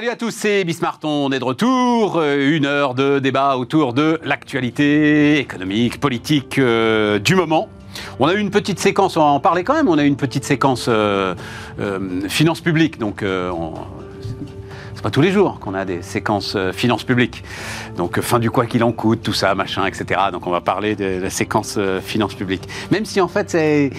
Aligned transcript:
Salut 0.00 0.12
à 0.12 0.16
tous, 0.16 0.30
c'est 0.30 0.64
Bismart, 0.64 0.98
on 1.02 1.30
est 1.30 1.38
de 1.40 1.44
retour. 1.44 2.16
Euh, 2.16 2.56
Une 2.56 2.64
heure 2.64 2.94
de 2.94 3.18
débat 3.18 3.58
autour 3.58 3.92
de 3.92 4.18
l'actualité 4.24 5.38
économique, 5.38 6.00
politique 6.00 6.58
euh, 6.58 7.18
du 7.18 7.34
moment. 7.34 7.68
On 8.18 8.26
a 8.26 8.32
eu 8.32 8.38
une 8.38 8.48
petite 8.48 8.78
séquence, 8.78 9.18
on 9.18 9.20
va 9.20 9.26
en 9.26 9.40
parler 9.40 9.62
quand 9.62 9.74
même, 9.74 9.90
on 9.90 9.98
a 9.98 10.04
eu 10.04 10.06
une 10.06 10.16
petite 10.16 10.44
séquence 10.46 10.86
euh, 10.88 11.34
euh, 11.80 12.26
finances 12.30 12.62
publiques, 12.62 12.98
donc 12.98 13.22
euh, 13.22 13.50
on- 13.50 13.74
c'est 14.94 15.02
pas 15.02 15.10
tous 15.10 15.20
les 15.22 15.32
jours 15.32 15.60
qu'on 15.60 15.72
a 15.74 15.84
des 15.86 16.00
séquences 16.02 16.54
euh, 16.56 16.72
finances 16.72 17.04
publiques. 17.04 17.42
Donc 17.96 18.20
fin 18.20 18.38
du 18.38 18.50
quoi 18.50 18.64
qu'il 18.66 18.82
en 18.84 18.92
coûte, 18.92 19.22
tout 19.22 19.32
ça, 19.32 19.54
machin, 19.54 19.84
etc. 19.86 20.18
Donc 20.32 20.46
on 20.46 20.50
va 20.50 20.60
parler 20.62 20.94
de 20.96 21.20
la 21.22 21.30
séquence 21.30 21.76
euh, 21.78 22.00
finances 22.00 22.34
publiques. 22.34 22.66
Même 22.90 23.04
si 23.06 23.20
en 23.20 23.28
fait 23.28 23.48
c'est, 23.50 23.90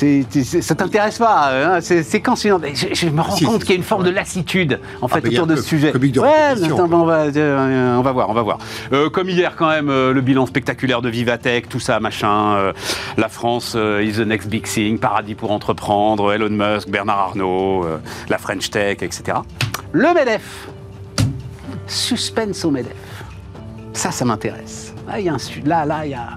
c'est, 0.00 0.42
c'est- 0.44 0.62
ça 0.62 0.74
t'intéresse 0.74 1.18
pas, 1.18 1.50
hein, 1.52 1.80
ces 1.80 2.02
séquences 2.02 2.42
finances. 2.42 2.62
Je, 2.74 2.86
je 2.94 3.08
me 3.08 3.20
rends 3.20 3.36
Si, 3.36 3.44
compte 3.44 3.60
qu'il 3.60 3.70
y 3.70 3.72
a 3.72 3.76
une 3.76 3.82
forme 3.82 4.02
ouais. 4.02 4.10
de 4.10 4.14
lassitude 4.14 4.80
en 5.02 5.06
Ah, 5.10 5.14
fait 5.20 5.28
autour 5.28 5.46
de 5.46 5.56
ce 5.56 5.62
sujet. 5.62 5.92
de 5.92 5.98
ouais, 6.20 6.28
attends, 6.28 6.88
on 6.92 7.04
va, 7.04 7.24
euh, 7.26 7.96
on 7.96 8.02
va 8.02 8.12
voir, 8.12 8.30
on 8.30 8.32
va 8.32 8.42
voir. 8.42 8.58
Euh, 8.92 9.10
comme 9.10 9.28
hier 9.28 9.54
quand 9.56 9.68
même, 9.68 9.90
euh, 9.90 10.12
le 10.12 10.20
bilan 10.20 10.46
spectaculaire 10.46 11.02
de 11.02 11.08
Vivatech, 11.08 11.68
tout 11.68 11.80
ça, 11.80 12.00
machin. 12.00 12.72
la 13.16 13.28
France 13.28 13.76
is 14.02 14.12
the 14.12 14.26
next 14.26 14.48
big 14.48 14.64
thing, 14.64 14.98
paradis 14.98 15.34
pour 15.34 15.50
entreprendre, 15.52 16.32
Elon 16.32 16.50
Musk, 16.50 16.88
Bernard 16.88 17.18
Arnault, 17.18 17.84
la 18.28 18.38
French 18.38 18.70
Tech, 18.70 18.98
etc. 19.02 19.38
Le 19.92 20.12
MEDEF. 20.14 20.68
Suspense 21.86 22.64
au 22.64 22.70
MEDEF. 22.70 22.92
Ça, 23.92 24.10
ça 24.10 24.24
m'intéresse. 24.24 24.94
Là, 25.08 25.18
il 25.18 25.26
y 25.26 25.28
a 25.28 25.34
un 25.34 25.38
su- 25.38 25.60
là, 25.64 25.84
là, 25.84 26.06
il 26.06 26.12
y 26.12 26.14
a 26.14 26.28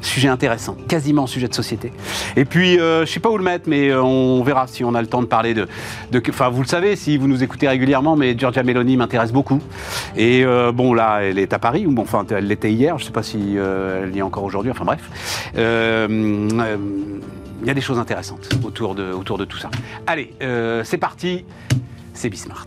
sujet 0.00 0.28
intéressant, 0.28 0.76
quasiment 0.88 1.26
sujet 1.26 1.48
de 1.48 1.54
société. 1.54 1.92
Et 2.36 2.44
puis, 2.44 2.78
euh, 2.78 3.04
je 3.06 3.10
sais 3.10 3.20
pas 3.20 3.30
où 3.30 3.38
le 3.38 3.44
mettre, 3.44 3.68
mais 3.68 3.88
euh, 3.88 4.02
on 4.02 4.42
verra 4.42 4.66
si 4.66 4.84
on 4.84 4.94
a 4.94 5.00
le 5.00 5.06
temps 5.06 5.22
de 5.22 5.26
parler 5.26 5.54
de. 5.54 5.66
Enfin, 6.28 6.48
vous 6.48 6.62
le 6.62 6.68
savez, 6.68 6.96
si 6.96 7.16
vous 7.16 7.28
nous 7.28 7.42
écoutez 7.42 7.68
régulièrement, 7.68 8.16
mais 8.16 8.36
Giorgia 8.36 8.62
Meloni 8.62 8.96
m'intéresse 8.96 9.32
beaucoup. 9.32 9.60
Et 10.16 10.44
euh, 10.44 10.72
bon, 10.72 10.94
là, 10.94 11.20
elle 11.22 11.38
est 11.38 11.52
à 11.52 11.58
Paris, 11.58 11.86
ou 11.86 11.92
bon, 11.92 12.02
enfin, 12.02 12.24
elle 12.30 12.46
l'était 12.46 12.72
hier. 12.72 12.98
Je 12.98 13.04
sais 13.04 13.12
pas 13.12 13.22
si 13.22 13.56
euh, 13.56 14.04
elle 14.04 14.14
y 14.14 14.18
est 14.18 14.22
encore 14.22 14.44
aujourd'hui. 14.44 14.70
Enfin, 14.70 14.84
bref. 14.84 15.10
Il 17.62 17.66
y 17.66 17.70
a 17.70 17.74
des 17.74 17.82
choses 17.82 17.98
intéressantes 17.98 18.48
autour 18.64 18.94
de, 18.94 19.12
autour 19.12 19.36
de 19.36 19.44
tout 19.44 19.58
ça. 19.58 19.70
Allez, 20.06 20.32
c'est 20.84 20.98
parti. 20.98 21.44
C'est 22.14 22.30
Bismart. 22.30 22.66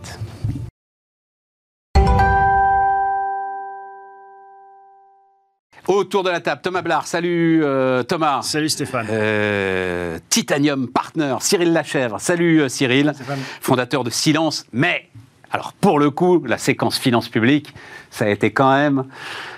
Autour 5.86 6.22
de 6.22 6.30
la 6.30 6.40
table, 6.40 6.62
Thomas 6.62 6.80
Blard. 6.80 7.06
Salut 7.06 7.62
euh, 7.62 8.02
Thomas. 8.02 8.40
Salut 8.40 8.70
Stéphane. 8.70 9.06
Euh, 9.10 10.18
Titanium 10.30 10.88
Partner, 10.88 11.36
Cyril 11.40 11.74
Lachèvre. 11.74 12.18
Salut 12.20 12.62
euh, 12.62 12.68
Cyril, 12.70 13.12
Stéphane. 13.14 13.38
fondateur 13.60 14.02
de 14.02 14.08
Silence. 14.08 14.64
Mais, 14.72 15.10
alors 15.50 15.74
pour 15.74 15.98
le 15.98 16.10
coup, 16.10 16.42
la 16.46 16.56
séquence 16.56 16.98
finance 16.98 17.28
publique, 17.28 17.74
ça 18.10 18.24
a 18.24 18.28
été 18.28 18.50
quand 18.50 18.72
même 18.72 19.04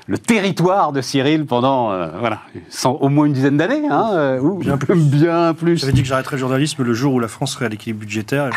le 0.09 0.19
territoire 0.19 0.93
de 0.93 1.01
Cyril 1.01 1.47
pendant 1.47 1.91
euh, 1.91 2.09
voilà, 2.21 2.41
sans- 2.69 2.93
au 2.93 3.09
moins 3.09 3.27
une 3.27 3.33
dizaine 3.33 3.57
d'années. 3.57 3.83
Hein, 3.91 4.11
euh, 4.15 4.39
ou 4.41 4.59
Bien 4.59 4.77
plus. 4.77 4.95
Bien 4.95 5.53
plus. 5.53 5.79
J'avais 5.79 5.93
dit 5.93 6.03
que 6.03 6.09
j'arrêterais 6.09 6.37
le 6.37 6.41
journalisme 6.41 6.85
le 6.85 6.95
jour 6.95 7.15
où 7.15 7.19
la 7.21 7.27
France 7.29 7.55
serait 7.55 7.67
à 7.67 7.69
l'équilibre 7.69 8.01
budgétaire. 8.01 8.51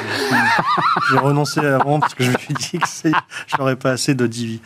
J'ai 1.12 1.18
renoncé 1.18 1.60
avant 1.60 2.00
parce 2.00 2.14
que 2.14 2.24
je 2.24 2.32
me 2.32 2.38
suis 2.38 2.54
dit 2.54 2.78
que 2.78 2.88
c'est- 2.88 3.12
j'aurais 3.58 3.76
pas 3.76 3.92
assez 3.92 4.14
de 4.14 4.28
divi. 4.28 4.62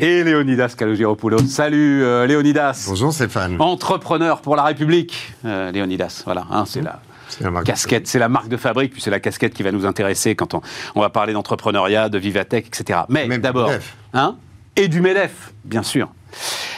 Et 0.00 0.24
Léonidas 0.24 0.74
Kalogiropoulos. 0.76 1.38
Salut 1.46 2.02
euh, 2.02 2.26
Léonidas. 2.26 2.86
Bonjour 2.88 3.12
Stéphane. 3.12 3.56
Entrepreneur 3.60 4.40
pour 4.40 4.56
la 4.56 4.64
République, 4.64 5.32
euh, 5.44 5.70
Léonidas. 5.70 6.22
Voilà, 6.24 6.46
hein, 6.50 6.64
c'est 6.66 6.80
la, 6.82 7.00
C'est 7.28 7.44
la 7.44 7.50
marque. 7.52 7.66
casquette, 7.66 8.08
c'est 8.08 8.18
la 8.18 8.28
marque 8.28 8.48
de 8.48 8.56
fabrique, 8.56 8.92
puis 8.92 9.00
c'est 9.02 9.10
la 9.10 9.20
casquette 9.20 9.54
qui 9.54 9.62
va 9.62 9.70
nous 9.70 9.86
intéresser 9.86 10.34
quand 10.34 10.54
on, 10.54 10.62
on 10.96 11.00
va 11.00 11.10
parler 11.10 11.32
d'entrepreneuriat, 11.32 12.08
de 12.08 12.18
Vivatech, 12.18 12.66
etc. 12.66 13.00
Mais 13.08 13.28
d'abord, 13.38 13.70
hein, 14.14 14.34
et 14.76 14.88
du 14.88 15.00
MEDEF, 15.00 15.52
bien 15.64 15.82
sûr. 15.82 16.10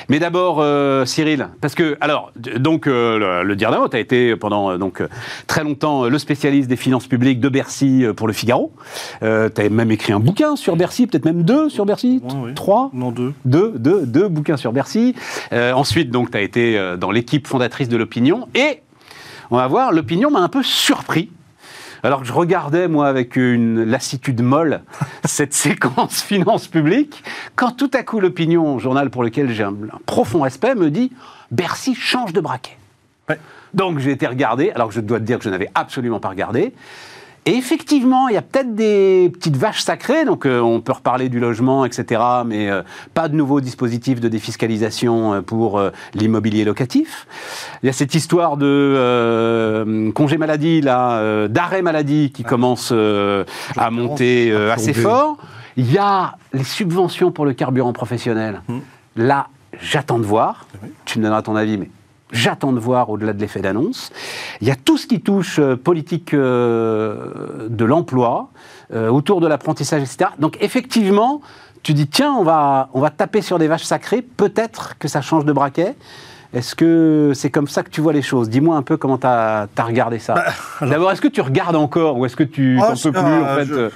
Mais 0.08 0.18
d'abord, 0.18 0.58
euh, 0.60 1.04
Cyril, 1.06 1.48
parce 1.60 1.74
que, 1.74 1.96
alors, 2.00 2.32
donc, 2.36 2.86
euh, 2.86 3.42
le, 3.42 3.54
le 3.54 3.56
tu 3.56 3.96
as 3.96 4.00
été 4.00 4.36
pendant 4.36 4.72
euh, 4.72 4.78
donc, 4.78 5.00
euh, 5.00 5.08
très 5.46 5.64
longtemps 5.64 6.08
le 6.08 6.18
spécialiste 6.18 6.68
des 6.68 6.76
finances 6.76 7.06
publiques 7.06 7.40
de 7.40 7.48
Bercy 7.48 8.04
pour 8.16 8.26
le 8.26 8.32
Figaro. 8.32 8.72
tu 9.20 9.26
as 9.26 9.68
même 9.70 9.90
écrit 9.90 10.12
un 10.12 10.20
bouquin 10.20 10.56
sur 10.56 10.76
Bercy, 10.76 11.06
peut-être 11.06 11.24
même 11.24 11.42
deux 11.42 11.68
sur 11.68 11.86
Bercy, 11.86 12.20
Ouais, 12.24 12.30
oui. 12.46 12.54
trois 12.54 12.90
Non, 12.92 13.12
deux. 13.12 13.32
deux, 13.44 13.72
deux, 13.76 14.06
deux 14.06 14.28
bouquins 14.28 14.56
sur 14.56 14.72
Bercy. 14.72 15.14
Ensuite, 15.52 16.10
donc, 16.10 16.30
tu 16.30 16.36
as 16.36 16.42
été 16.42 16.96
dans 16.98 17.10
l'équipe 17.10 17.46
fondatrice 17.46 17.88
de 17.88 17.96
l'Opinion. 17.96 18.48
Et, 18.54 18.80
on 19.50 19.56
va 19.56 19.66
voir, 19.68 19.92
l'Opinion 19.92 20.30
m'a 20.30 20.40
un 20.40 20.48
peu 20.48 20.62
surpris. 20.62 21.30
Alors 22.04 22.20
que 22.20 22.26
je 22.26 22.32
regardais, 22.34 22.86
moi, 22.86 23.08
avec 23.08 23.34
une 23.34 23.82
lassitude 23.82 24.42
molle, 24.42 24.82
cette 25.24 25.54
séquence 25.54 26.22
finance 26.22 26.68
publique, 26.68 27.24
quand 27.56 27.72
tout 27.72 27.90
à 27.94 28.02
coup 28.02 28.20
l'Opinion, 28.20 28.78
journal 28.78 29.08
pour 29.08 29.24
lequel 29.24 29.50
j'ai 29.50 29.64
un, 29.64 29.70
un 29.72 29.98
profond 30.04 30.42
respect, 30.42 30.74
me 30.74 30.90
dit 30.90 31.10
Bercy 31.50 31.94
change 31.94 32.34
de 32.34 32.40
braquet. 32.40 32.76
Ouais. 33.30 33.40
Donc 33.72 34.00
j'ai 34.00 34.10
été 34.10 34.26
regarder, 34.26 34.70
alors 34.72 34.88
que 34.88 34.94
je 34.94 35.00
dois 35.00 35.18
te 35.18 35.24
dire 35.24 35.38
que 35.38 35.44
je 35.44 35.48
n'avais 35.48 35.70
absolument 35.74 36.20
pas 36.20 36.28
regardé. 36.28 36.74
Et 37.46 37.56
effectivement, 37.56 38.28
il 38.28 38.34
y 38.34 38.38
a 38.38 38.42
peut-être 38.42 38.74
des 38.74 39.30
petites 39.32 39.56
vaches 39.56 39.82
sacrées, 39.82 40.24
donc 40.24 40.46
euh, 40.46 40.60
on 40.60 40.80
peut 40.80 40.92
reparler 40.92 41.28
du 41.28 41.40
logement, 41.40 41.84
etc., 41.84 42.22
mais 42.46 42.70
euh, 42.70 42.82
pas 43.12 43.28
de 43.28 43.36
nouveaux 43.36 43.60
dispositifs 43.60 44.18
de 44.20 44.28
défiscalisation 44.28 45.34
euh, 45.34 45.40
pour 45.42 45.80
l'immobilier 46.14 46.64
locatif. 46.64 47.26
Il 47.82 47.86
y 47.86 47.90
a 47.90 47.92
cette 47.92 48.14
histoire 48.14 48.56
de 48.56 50.10
congé 50.14 50.38
maladie, 50.38 50.80
là, 50.80 51.48
d'arrêt 51.48 51.82
maladie 51.82 52.30
qui 52.32 52.44
commence 52.44 52.90
euh, 52.92 53.44
à 53.76 53.90
monter 53.90 54.54
à 54.54 54.72
assez 54.72 54.94
fort. 54.94 55.36
Il 55.76 55.90
y 55.90 55.98
a 55.98 56.36
les 56.52 56.64
subventions 56.64 57.32
pour 57.32 57.44
le 57.44 57.52
carburant 57.52 57.92
professionnel. 57.92 58.62
Là, 59.16 59.48
j'attends 59.80 60.18
de 60.18 60.24
voir. 60.24 60.66
Tu 61.04 61.18
me 61.18 61.24
donneras 61.24 61.42
ton 61.42 61.56
avis, 61.56 61.76
mais 61.76 61.90
j'attends 62.34 62.72
de 62.72 62.80
voir 62.80 63.08
au-delà 63.10 63.32
de 63.32 63.40
l'effet 63.40 63.60
d'annonce. 63.60 64.10
Il 64.60 64.68
y 64.68 64.70
a 64.70 64.76
tout 64.76 64.98
ce 64.98 65.06
qui 65.06 65.20
touche 65.20 65.58
euh, 65.58 65.76
politique 65.76 66.34
euh, 66.34 67.68
de 67.68 67.84
l'emploi, 67.84 68.50
euh, 68.92 69.08
autour 69.08 69.40
de 69.40 69.46
l'apprentissage, 69.46 70.02
etc. 70.02 70.30
Donc 70.38 70.58
effectivement, 70.60 71.40
tu 71.82 71.94
dis, 71.94 72.06
tiens, 72.06 72.32
on 72.38 72.44
va, 72.44 72.88
on 72.92 73.00
va 73.00 73.10
taper 73.10 73.40
sur 73.42 73.58
des 73.58 73.68
vaches 73.68 73.84
sacrées, 73.84 74.22
peut-être 74.22 74.98
que 74.98 75.08
ça 75.08 75.20
change 75.20 75.44
de 75.44 75.52
braquet. 75.52 75.94
Est-ce 76.54 76.76
que 76.76 77.32
c'est 77.34 77.50
comme 77.50 77.66
ça 77.66 77.82
que 77.82 77.90
tu 77.90 78.00
vois 78.00 78.12
les 78.12 78.22
choses? 78.22 78.48
Dis-moi 78.48 78.76
un 78.76 78.82
peu 78.82 78.96
comment 78.96 79.18
tu 79.18 79.26
as, 79.26 79.66
regardé 79.78 80.20
ça. 80.20 80.34
D'abord, 80.80 81.10
est-ce 81.10 81.20
que 81.20 81.28
tu 81.28 81.40
regardes 81.40 81.74
encore 81.74 82.16
ou 82.16 82.26
est-ce 82.26 82.36
que 82.36 82.44
tu 82.44 82.76
n'en 82.76 82.94
peux 82.94 83.10
plus 83.12 83.20
en 83.20 83.56
fait 83.56 83.64
je- 83.64 83.90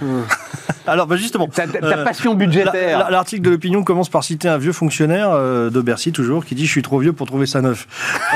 Alors, 0.89 1.07
bah 1.07 1.17
justement. 1.17 1.47
ta, 1.49 1.63
euh, 1.65 2.05
passion 2.05 2.35
budgétaire 2.35 2.99
la- 2.99 3.11
L'article 3.11 3.43
de 3.43 3.51
l'opinion 3.51 3.83
commence 3.85 4.09
par 4.09 4.25
citer 4.25 4.49
un 4.49 4.59
vieux 4.59 4.73
fonctionnaire 4.73 5.31
euh, 5.33 5.71
de 5.71 5.81
Bercy, 5.81 6.13
toujours, 6.13 6.45
qui 6.45 6.55
dit 6.55 6.67
Je 6.67 6.71
suis 6.71 6.83
trop 6.83 6.99
vieux 6.99 7.13
pour 7.13 7.27
trouver 7.27 7.47
ça 7.47 7.61
neuf. 7.61 7.87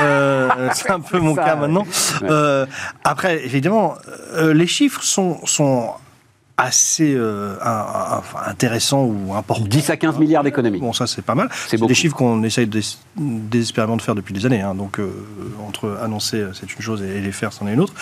Euh, 0.01 0.47
c'est 0.73 0.91
un 0.91 0.99
peu 0.99 1.19
mon 1.19 1.35
Ça, 1.35 1.43
cas 1.43 1.55
ouais. 1.55 1.61
maintenant. 1.61 1.83
Ouais. 2.21 2.27
Euh, 2.29 2.65
après, 3.03 3.43
évidemment, 3.45 3.95
euh, 4.35 4.53
les 4.53 4.67
chiffres 4.67 5.03
sont, 5.03 5.39
sont 5.45 5.89
assez 6.63 7.13
euh, 7.15 7.55
un- 7.61 7.69
un- 7.69 8.17
enfin, 8.17 8.39
intéressants 8.47 9.03
ou 9.03 9.33
importants. 9.35 9.65
10 9.67 9.89
à 9.89 9.97
15 9.97 10.17
milliards 10.17 10.43
d'économies. 10.43 10.79
Bon, 10.79 10.93
ça, 10.93 11.07
c'est 11.07 11.21
pas 11.21 11.35
mal. 11.35 11.49
C'est 11.67 11.79
des 11.79 11.93
chiffres 11.93 12.15
qu'on 12.15 12.41
essaye 12.43 12.67
dés- 12.67 12.97
désespérément 13.17 13.97
de 13.97 14.01
faire 14.01 14.15
depuis 14.15 14.33
des 14.33 14.45
années. 14.45 14.61
hein. 14.61 14.75
donc, 14.75 14.99
euh, 14.99 15.09
entre 15.67 15.97
annoncer, 16.01 16.37
euh, 16.37 16.53
c'est 16.53 16.73
une 16.73 16.81
chose, 16.81 17.01
et 17.03 17.19
les 17.19 17.31
faire, 17.31 17.51
c'en 17.53 17.67
est 17.67 17.73
une 17.73 17.79
autre. 17.81 17.93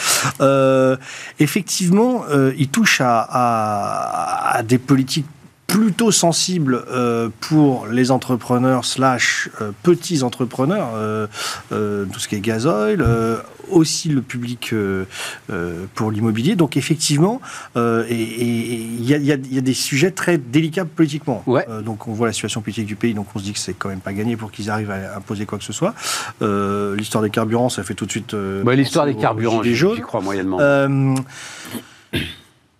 Euh, 0.41 0.95
effectivement, 1.39 2.23
il 2.57 2.67
touche 2.69 3.01
à, 3.01 3.19
à- 3.21 4.57
à 4.57 4.63
des 4.63 4.77
politiques 4.77 5.25
plutôt 5.71 6.11
sensibles 6.11 6.83
euh, 6.91 7.29
pour 7.39 7.87
les 7.87 8.11
entrepreneurs 8.11 8.83
slash 8.85 9.49
euh, 9.61 9.71
petits 9.83 10.21
entrepreneurs, 10.21 10.89
euh, 10.95 11.27
euh, 11.71 12.05
tout 12.11 12.19
ce 12.19 12.27
qui 12.27 12.35
est 12.35 12.41
gasoil, 12.41 13.01
euh, 13.01 13.37
aussi 13.69 14.09
le 14.09 14.21
public 14.21 14.73
euh, 14.73 15.05
euh, 15.49 15.85
pour 15.95 16.11
l'immobilier. 16.11 16.57
Donc 16.57 16.75
effectivement, 16.75 17.39
euh, 17.77 18.03
et- 18.09 18.13
et 18.15 18.73
et 18.73 18.75
il 18.75 19.01
y, 19.09 19.13
y 19.13 19.27
y 19.27 19.57
a 19.57 19.61
des 19.61 19.73
sujets 19.73 20.11
très 20.11 20.37
délicats 20.37 20.83
politiquement. 20.83 21.41
Ouais. 21.47 21.65
Donc 21.85 22.07
on 22.09 22.11
voit 22.13 22.27
la 22.27 22.33
situation 22.33 22.59
politique 22.61 22.85
du 22.85 22.97
pays, 22.97 23.13
donc 23.13 23.27
on 23.33 23.39
se 23.39 23.43
dit 23.45 23.53
que 23.53 23.59
c'est 23.59 23.73
quand 23.73 23.87
même 23.89 24.01
pas 24.01 24.11
gagné 24.13 24.35
pour 24.35 24.51
qu'ils 24.51 24.69
arrivent 24.69 24.91
à 24.91 25.15
imposer 25.15 25.45
quoi 25.45 25.57
que 25.57 25.63
ce 25.63 25.71
soit. 25.73 25.93
Euh, 26.41 26.95
L'histoire 26.97 27.23
des 27.23 27.29
carburants, 27.29 27.69
ça 27.69 27.83
fait 27.83 27.93
tout 27.93 28.05
de 28.05 28.11
suite. 28.11 28.33
euh, 28.33 28.61
Bah, 28.63 28.75
L'histoire 28.75 29.05
des 29.05 29.15
carburants, 29.15 29.63
j'y 29.95 30.01
crois 30.01 30.19
moyennement. 30.19 30.57
Euh, 30.59 31.15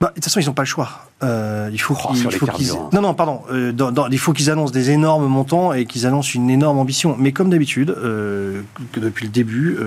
bah, 0.02 0.10
de 0.10 0.16
toute 0.16 0.24
façon, 0.26 0.40
ils 0.42 0.46
n'ont 0.48 0.54
pas 0.54 0.64
le 0.64 0.68
choix. 0.68 0.90
Euh, 1.24 1.70
il 1.72 1.80
faut 1.80 1.96
Oh, 2.04 2.14
qu'ils, 2.14 2.28
carburants. 2.40 2.90
non, 2.94 3.02
non, 3.02 3.14
pardon. 3.14 3.42
Euh, 3.52 3.72
dans- 3.72 3.92
dans- 3.92 4.08
il 4.08 4.18
faut 4.18 4.34
qu'ils 4.34 4.50
annoncent 4.50 4.72
des 4.74 4.90
énormes 4.90 5.28
montants 5.28 5.72
et 5.74 5.86
qu'ils 5.86 6.06
annoncent 6.08 6.32
une 6.34 6.50
énorme 6.50 6.80
ambition. 6.80 7.16
Mais 7.20 7.32
comme 7.32 7.50
d'habitude, 7.50 7.92
euh, 7.92 8.62
que 8.92 9.00
depuis 9.00 9.26
le 9.26 9.32
début, 9.32 9.78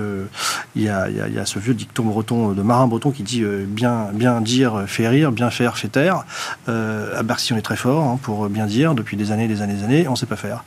il 0.75 0.81
y, 0.83 0.89
a, 0.89 1.09
il 1.09 1.17
y 1.17 1.21
a- 1.21 1.27
il 1.27 1.33
y 1.33 1.39
a 1.39 1.45
ce 1.45 1.59
vieux 1.59 1.73
dicton 1.73 2.03
breton 2.03 2.51
de 2.51 2.61
marin 2.61 2.87
breton 2.87 3.11
qui 3.11 3.23
dit 3.23 3.43
bien, 3.67 4.07
bien 4.13 4.39
dire 4.41 4.83
fait 4.87 5.07
rire, 5.07 5.31
bien 5.31 5.49
faire 5.49 5.77
fait 5.77 5.87
taire. 5.89 6.23
À 6.67 7.23
Bercy, 7.23 7.53
on 7.53 7.57
est 7.57 7.61
très 7.61 7.75
fort 7.75 8.03
hein, 8.03 8.19
pour 8.21 8.47
bien 8.49 8.65
dire 8.65 8.95
depuis 8.95 9.17
des 9.17 9.31
années, 9.31 9.47
des 9.47 9.61
années, 9.61 9.73
des 9.73 9.83
années. 9.83 10.07
On 10.07 10.11
ne 10.11 10.15
sait 10.17 10.25
pas 10.25 10.35
faire. 10.37 10.63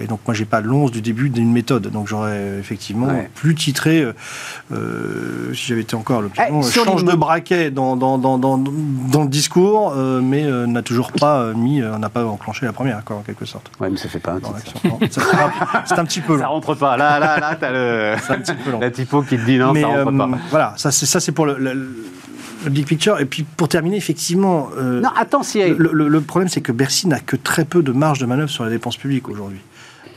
Et 0.00 0.06
donc 0.06 0.20
moi, 0.26 0.34
j'ai 0.34 0.44
pas 0.44 0.60
l'once 0.60 0.90
du 0.92 1.02
début 1.02 1.28
d'une 1.30 1.52
méthode. 1.52 1.90
Donc 1.90 2.06
j'aurais 2.08 2.58
effectivement 2.60 3.06
Ouais. 3.06 3.30
plus 3.34 3.54
titré. 3.54 4.06
si 5.54 5.66
j'avais 5.66 5.80
été 5.82 5.94
encore 5.96 6.22
l'opinion, 6.22 6.60
Eh, 6.62 6.70
change 6.70 7.04
de 7.04 7.14
braquet 7.14 7.70
dans, 7.70 7.96
dans, 7.96 8.18
dans, 8.18 8.38
dans, 8.38 8.58
dans 8.58 9.22
le 9.22 9.28
discours, 9.28 9.87
euh, 9.96 10.20
mais 10.22 10.44
euh, 10.44 10.66
n'a 10.66 10.82
toujours 10.82 11.12
pas 11.12 11.40
euh, 11.40 11.54
mis, 11.54 11.80
euh, 11.82 11.96
n'a 11.98 12.08
pas 12.08 12.24
enclenché 12.24 12.66
la 12.66 12.72
première, 12.72 13.04
quoi, 13.04 13.16
en 13.16 13.20
quelque 13.22 13.44
sorte. 13.44 13.70
Ouais, 13.80 13.88
mais 13.90 13.96
ça 13.96 14.08
fait 14.08 14.18
pas 14.18 14.32
un 14.32 14.40
titre. 14.40 14.54
ça, 15.10 15.22
c'est 15.86 15.98
un- 15.98 16.04
petit 16.04 16.20
peu 16.20 16.36
Ça 16.38 16.44
long. 16.44 16.50
rentre 16.50 16.74
pas. 16.74 16.96
Là, 16.96 17.18
là, 17.18 17.38
là, 17.40 17.56
t'as 17.58 17.70
le. 17.70 18.14
C'est 18.22 18.32
un 18.32 18.38
petit 18.40 18.54
peu 18.54 18.70
long. 18.70 18.80
La 18.80 18.90
typo 18.90 19.22
qui 19.22 19.36
te 19.38 19.44
dit 19.44 19.58
non, 19.58 19.72
mais 19.72 19.82
ça 19.82 19.86
rentre 19.88 20.12
euh, 20.12 20.16
pas. 20.18 20.28
voilà, 20.50 20.74
ça 20.76 20.90
c'est 20.90 21.06
ça 21.06 21.20
c'est 21.20 21.32
pour 21.32 21.46
le, 21.46 21.56
le- 21.58 21.74
le 22.64 22.70
big 22.70 22.86
picture. 22.86 23.20
Et 23.20 23.24
puis 23.24 23.44
pour 23.44 23.68
terminer, 23.68 23.96
effectivement, 23.96 24.68
euh, 24.78 25.00
Non, 25.00 25.10
attends, 25.16 25.42
si. 25.42 25.62
le, 25.62 25.90
le- 25.92 26.08
le 26.08 26.20
problème 26.20 26.48
c'est 26.48 26.60
que 26.60 26.72
Bercy 26.72 27.06
n'a 27.08 27.20
que 27.20 27.36
très 27.36 27.64
peu 27.64 27.82
de 27.82 27.92
marge 27.92 28.18
de 28.18 28.26
manœuvre 28.26 28.50
sur 28.50 28.64
la 28.64 28.70
dépense 28.70 28.96
publique 28.96 29.28
aujourd'hui. 29.28 29.60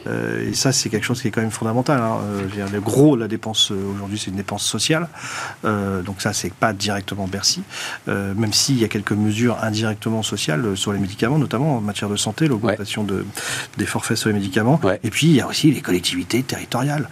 Euh, 0.07 0.49
et 0.49 0.53
ça, 0.53 0.71
c'est 0.71 0.89
quelque 0.89 1.03
chose 1.03 1.21
qui 1.21 1.27
est 1.27 1.31
quand 1.31 1.41
même 1.41 1.51
fondamental. 1.51 1.99
hein. 2.01 2.17
Euh, 2.23 2.67
le 2.71 2.81
gros, 2.81 3.15
de 3.15 3.21
la 3.21 3.27
dépense 3.27 3.71
euh, 3.71 3.93
aujourd'hui, 3.95 4.17
c'est 4.17 4.31
une 4.31 4.37
dépense 4.37 4.63
sociale. 4.63 5.07
Euh, 5.65 6.01
donc 6.01 6.21
ça, 6.21 6.33
c'est 6.33 6.53
pas 6.53 6.73
directement 6.73 7.27
Bercy. 7.27 7.61
Même 8.07 8.53
s'il 8.53 8.79
y 8.79 8.83
a 8.83 8.87
quelques 8.87 9.11
mesures 9.11 9.57
indirectement 9.61 10.23
sociales 10.23 10.75
sur 10.75 10.93
les 10.93 10.99
médicaments, 10.99 11.37
notamment 11.37 11.77
en 11.77 11.81
matière 11.81 12.09
de 12.09 12.15
santé, 12.15 12.47
l'augmentation 12.47 13.03
de, 13.03 13.25
des 13.77 13.85
forfaits 13.85 14.17
sur 14.17 14.29
les 14.29 14.35
médicaments. 14.35 14.79
Ouais. 14.83 14.99
Et 15.03 15.09
puis, 15.09 15.27
il 15.27 15.33
y 15.33 15.41
a 15.41 15.47
aussi 15.47 15.71
les 15.71 15.81
collectivités 15.81 16.41
territoriales. 16.43 17.07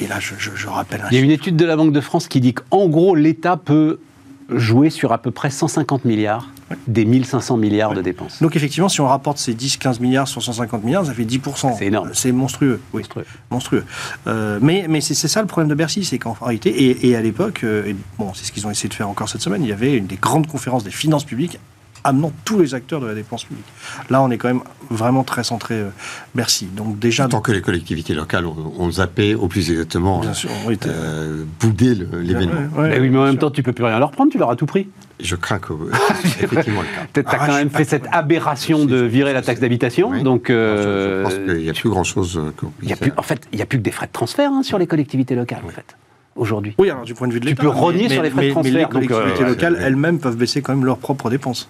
Et 0.00 0.06
là, 0.06 0.20
je, 0.20 0.34
je- 0.38 0.50
je 0.54 0.68
rappelle 0.68 1.02
un 1.02 1.08
Il 1.10 1.16
y 1.16 1.20
a 1.20 1.22
une 1.22 1.30
étude 1.30 1.56
de 1.56 1.64
la 1.64 1.76
Banque 1.76 1.92
de 1.92 2.00
France 2.00 2.28
qui 2.28 2.40
dit 2.40 2.54
qu'en 2.54 2.88
gros, 2.88 3.14
l'État 3.14 3.56
peut 3.56 3.98
jouer 4.48 4.90
sur 4.90 5.12
à 5.12 5.18
peu 5.18 5.30
près 5.30 5.50
150 5.50 6.04
milliards 6.04 6.48
des 6.86 7.04
1500 7.04 7.56
milliards 7.56 7.94
de 7.94 8.02
dépenses. 8.02 8.42
Donc 8.42 8.56
effectivement, 8.56 8.88
si 8.88 9.00
on 9.00 9.06
rapporte 9.06 9.38
ces 9.38 9.54
10-15 9.54 10.00
milliards 10.00 10.28
sur 10.28 10.42
150 10.42 10.84
milliards, 10.84 11.06
ça 11.06 11.14
fait 11.14 11.24
10%. 11.24 11.76
C'est 11.78 11.86
énorme. 11.86 12.10
C'est 12.12 12.32
monstrueux, 12.32 12.80
oui. 12.92 13.02
Monstrueux. 13.02 13.24
Monstrueux. 13.50 13.84
Euh, 14.26 14.58
mais 14.60 14.86
mais 14.88 15.00
c'est 15.00 15.14
ça 15.14 15.40
le 15.40 15.46
problème 15.46 15.68
de 15.68 15.74
Bercy, 15.74 16.04
c'est 16.04 16.18
qu'en 16.18 16.32
réalité, 16.32 16.70
et, 16.70 17.08
et 17.08 17.16
à 17.16 17.22
l'époque, 17.22 17.60
euh, 17.64 17.92
bon, 18.18 18.32
c'est 18.34 18.44
ce 18.44 18.52
qu'ils 18.52 18.66
ont 18.66 18.70
essayé 18.70 18.88
de 18.88 18.94
faire 18.94 19.08
encore 19.08 19.28
cette 19.28 19.40
semaine, 19.40 19.62
il 19.62 19.68
y 19.68 19.72
avait 19.72 19.94
une 19.94 20.06
des 20.06 20.16
grandes 20.16 20.46
conférences 20.46 20.84
des 20.84 20.90
finances 20.90 21.24
publiques 21.24 21.58
amenant 22.04 22.32
tous 22.44 22.58
les 22.58 22.74
acteurs 22.74 23.00
de 23.00 23.06
la 23.06 23.14
dépense 23.14 23.44
publique. 23.44 23.64
Là, 24.10 24.22
on 24.22 24.30
est 24.30 24.38
quand 24.38 24.48
même 24.48 24.60
vraiment 24.90 25.24
très 25.24 25.44
centré 25.44 25.74
euh, 25.74 25.88
Bercy. 26.34 26.66
Donc 26.66 26.98
déjà, 26.98 27.28
Tant 27.28 27.40
que 27.40 27.52
les 27.52 27.60
collectivités 27.60 28.14
locales 28.14 28.46
ont, 28.46 28.72
ont 28.78 28.90
zappé, 28.90 29.34
au 29.34 29.48
plus 29.48 29.70
exactement, 29.70 30.20
bien 30.20 30.32
sûr, 30.34 30.50
oui, 30.66 30.78
euh, 30.86 31.44
boudé 31.60 31.94
l'événement. 31.94 32.52
Ouais, 32.76 32.82
ouais, 32.82 32.90
Bah 32.90 32.96
oui, 33.00 33.08
mais 33.10 33.18
en 33.18 33.22
même 33.24 33.32
sûr. 33.32 33.40
temps, 33.40 33.50
tu 33.50 33.62
peux 33.62 33.72
plus 33.72 33.84
rien 33.84 33.98
leur 33.98 34.10
prendre, 34.10 34.30
tu 34.32 34.38
leur 34.38 34.50
as 34.50 34.56
tout 34.56 34.66
pris. 34.66 34.88
Je 35.20 35.34
crains 35.36 35.58
que 35.58 35.72
c'est 36.24 36.44
effectivement 36.44 36.80
le 36.82 36.86
cas. 36.86 37.06
Peut-être 37.12 37.30
t'as 37.30 37.38
Ah, 37.40 37.46
quand 37.46 37.54
même 37.54 37.70
fait 37.70 37.78
pas 37.78 37.84
cette 37.84 38.06
aberration 38.12 38.84
de 38.84 38.96
virer 39.02 39.32
la 39.32 39.42
taxe 39.42 39.60
d'habitation. 39.60 40.10
Oui. 40.10 40.22
Donc, 40.22 40.44
Je- 40.48 40.52
euh, 40.52 41.18
je 41.18 41.22
pense 41.24 41.34
qu'il 41.54 41.62
n'y 41.64 41.70
a 41.70 41.72
plus 41.72 41.90
grand-chose 41.90 42.40
il 42.82 42.88
y 42.88 42.92
a 42.92 42.96
plus, 42.96 43.12
en 43.16 43.22
fait, 43.22 43.46
il 43.52 43.56
n'y 43.56 43.62
a 43.62 43.66
plus 43.66 43.78
que 43.78 43.82
des 43.82 43.90
frais 43.90 44.06
de 44.06 44.12
transfert 44.12 44.50
hein, 44.52 44.62
sur 44.62 44.78
les 44.78 44.86
collectivités 44.86 45.34
locales, 45.34 45.62
en 45.66 45.70
fait, 45.70 45.96
aujourd'hui. 46.36 46.74
Oui, 46.78 46.88
alors 46.90 47.04
du 47.04 47.14
point 47.14 47.26
de 47.26 47.32
vue 47.32 47.40
de 47.40 47.44
Tu 47.46 47.50
l'État. 47.50 47.62
peux 47.62 47.68
rogner 47.68 48.04
mais- 48.08 48.14
sur 48.14 48.22
les 48.22 48.30
frais 48.30 48.42
de 48.42 48.42
mais- 48.42 48.46
mais 48.46 48.52
transfert, 48.52 48.72
les 48.74 48.82
donc, 48.84 48.94
euh, 48.94 48.98
collectivités 49.08 49.42
ouais, 49.42 49.48
locales 49.50 49.72
ouais. 49.74 49.80
elles-mêmes 49.82 50.18
peuvent 50.20 50.36
baisser 50.36 50.62
quand 50.62 50.72
même 50.74 50.84
leurs 50.84 50.98
propres 50.98 51.30
dépenses. 51.30 51.68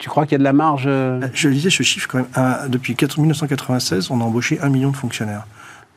Tu 0.00 0.08
crois 0.08 0.24
qu'il 0.24 0.32
y 0.32 0.34
a 0.34 0.38
de 0.38 0.44
la 0.44 0.52
marge 0.52 0.84
euh, 0.86 1.20
Je 1.34 1.48
lisais 1.48 1.70
ce 1.70 1.82
chiffre 1.84 2.08
quand 2.10 2.18
même. 2.18 2.26
Un- 2.34 2.66
depuis 2.68 2.96
4 2.96 3.20
1996, 3.20 4.10
on 4.10 4.20
a 4.20 4.24
embauché 4.24 4.58
un 4.60 4.68
million 4.70 4.90
de 4.90 4.96
fonctionnaires. 4.96 5.46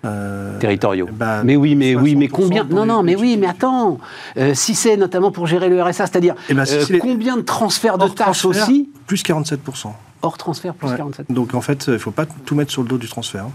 Euh, 0.06 0.60
territoriaux. 0.60 1.08
bah, 1.14 1.44
mais 1.46 1.56
oui, 1.56 1.76
mais 1.76 1.96
oui, 1.96 2.18
mais 2.18 2.26
60% 2.28 2.30
combien 2.32 2.64
Non, 2.66 2.86
non, 2.86 3.04
mais 3.04 3.16
oui, 3.16 3.38
mais 3.40 3.48
attends. 3.48 4.00
Euh, 4.36 4.54
si 4.54 4.76
c'est 4.76 4.98
notamment 4.98 5.32
pour 5.32 5.48
gérer 5.48 5.70
le 5.70 5.82
RSA, 5.82 6.08
c'est-à-dire 6.08 6.36
Eh 6.50 6.54
ben, 6.54 6.66
si 6.66 6.76
euh, 6.94 6.98
combien 7.00 7.38
de 7.38 7.42
transferts 7.42 7.98
de 7.98 8.10
tâches 8.10 8.40
transfert, 8.40 8.64
aussi 8.68 8.90
Plus 9.08 9.24
47%. 9.24 9.94
hors 10.22 10.38
transfert 10.38 10.74
plus 10.74 10.90
Ouais. 10.90 10.98
47. 10.98 11.32
Donc 11.32 11.54
en 11.56 11.62
fait, 11.62 11.86
il 11.88 11.94
ne 11.94 11.98
faut 11.98 12.12
pas 12.12 12.26
tout 12.26 12.54
mettre 12.54 12.72
sur 12.72 12.82
le 12.84 12.90
dos 12.90 12.98
du 12.98 13.08
transfert. 13.08 13.46
hein. 13.46 13.52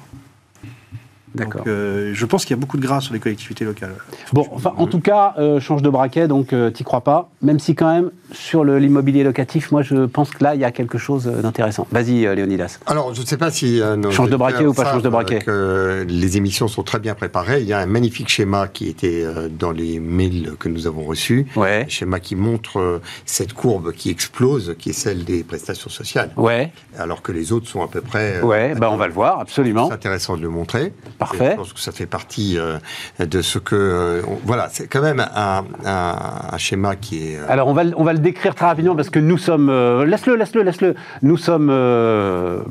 D'accord. 1.34 1.62
Euh, 1.66 2.10
je 2.14 2.26
pense 2.26 2.44
qu'il 2.44 2.56
y 2.56 2.58
a 2.58 2.60
beaucoup 2.60 2.76
de 2.76 2.82
gras 2.82 3.00
sur 3.00 3.12
les 3.14 3.20
collectivités 3.20 3.64
locales. 3.64 3.94
Bon, 4.32 4.46
enfin, 4.52 4.72
en 4.76 4.86
tout 4.86 5.00
cas, 5.00 5.34
euh, 5.38 5.60
change 5.60 5.82
de 5.82 5.90
braquet, 5.90 6.28
donc 6.28 6.52
euh, 6.52 6.70
t'y 6.70 6.84
crois 6.84 7.02
pas. 7.02 7.28
Même 7.42 7.58
si 7.58 7.74
quand 7.74 7.92
même, 7.92 8.10
sur 8.32 8.64
l'immobilier 8.64 9.24
locatif, 9.24 9.70
moi 9.72 9.82
je 9.82 10.06
pense 10.06 10.30
que 10.30 10.42
là, 10.42 10.54
il 10.54 10.60
y 10.60 10.64
a 10.64 10.70
quelque 10.70 10.98
chose 10.98 11.26
euh, 11.28 11.42
d'intéressant. 11.42 11.86
Vas-y, 11.92 12.26
euh, 12.26 12.34
Léonidas. 12.34 12.78
Alors, 12.86 13.14
je 13.14 13.20
ne 13.20 13.26
sais 13.26 13.36
pas 13.36 13.50
si... 13.50 13.80
euh, 13.80 13.96
nos 13.96 14.10
Change 14.10 14.30
de 14.30 14.36
braquet 14.36 14.66
ou 14.66 14.74
pas 14.74 14.84
change 14.92 15.02
de 15.02 15.08
braquet 15.08 15.38
que 15.40 16.04
les 16.08 16.36
émissions 16.36 16.68
sont 16.68 16.82
très 16.82 16.98
bien 16.98 17.14
préparées. 17.14 17.60
Il 17.60 17.66
y 17.66 17.72
a 17.72 17.78
un 17.78 17.86
magnifique 17.86 18.28
schéma 18.28 18.68
qui 18.68 18.88
était 18.88 19.22
euh, 19.24 19.48
dans 19.48 19.70
les 19.72 20.00
mails 20.00 20.52
que 20.58 20.68
nous 20.68 20.86
avons 20.86 21.04
reçus. 21.04 21.46
Ouais. 21.56 21.84
Un 21.86 21.88
schéma 21.88 22.20
qui 22.20 22.36
montre 22.36 22.78
euh, 22.78 23.00
cette 23.24 23.52
courbe 23.52 23.92
qui 23.92 24.10
explose, 24.10 24.74
qui 24.78 24.90
est 24.90 24.94
celle 24.94 25.24
des 25.24 25.42
prestations 25.44 25.90
sociales, 25.90 26.30
Ouais, 26.36 26.72
alors 26.98 27.22
que 27.22 27.32
les 27.32 27.52
autres 27.52 27.68
sont 27.68 27.82
à 27.82 27.88
peu 27.88 28.00
près... 28.00 28.40
ouais, 28.42 28.74
bah 28.74 28.88
on 28.90 28.96
va 28.96 29.06
le 29.06 29.12
voir, 29.12 29.40
absolument. 29.40 29.88
C'est 29.88 29.94
intéressant 29.94 30.36
de 30.36 30.42
le 30.42 30.48
montrer. 30.48 30.92
Parfait. 31.18 31.50
Je 31.52 31.56
pense 31.56 31.72
que 31.72 31.80
ça 31.80 31.90
fait 31.92 32.06
partie 32.06 32.56
euh, 32.58 32.78
de 33.18 33.42
ce 33.42 33.58
que... 33.58 33.74
euh, 33.74 34.22
on- 34.28 34.38
voilà, 34.44 34.68
c'est 34.70 34.86
quand 34.86 35.02
même 35.02 35.20
un, 35.34 35.64
un- 35.84 36.16
un 36.52 36.58
schéma 36.58 36.94
qui 36.96 37.32
est... 37.32 37.36
euh, 37.38 37.44
Alors 37.48 37.66
on 37.68 37.72
va, 37.72 37.84
le- 37.84 37.92
on 37.96 38.04
va 38.04 38.12
le 38.12 38.18
décrire 38.20 38.54
très 38.54 38.66
rapidement 38.66 38.94
parce 38.94 39.10
que 39.10 39.18
nous 39.18 39.36
sommes... 39.38 39.68
laisse-le, 40.04 40.36
laisse-le, 40.36 40.62
laisse-le. 40.62 40.94
Nous 41.22 41.36
sommes 41.36 41.68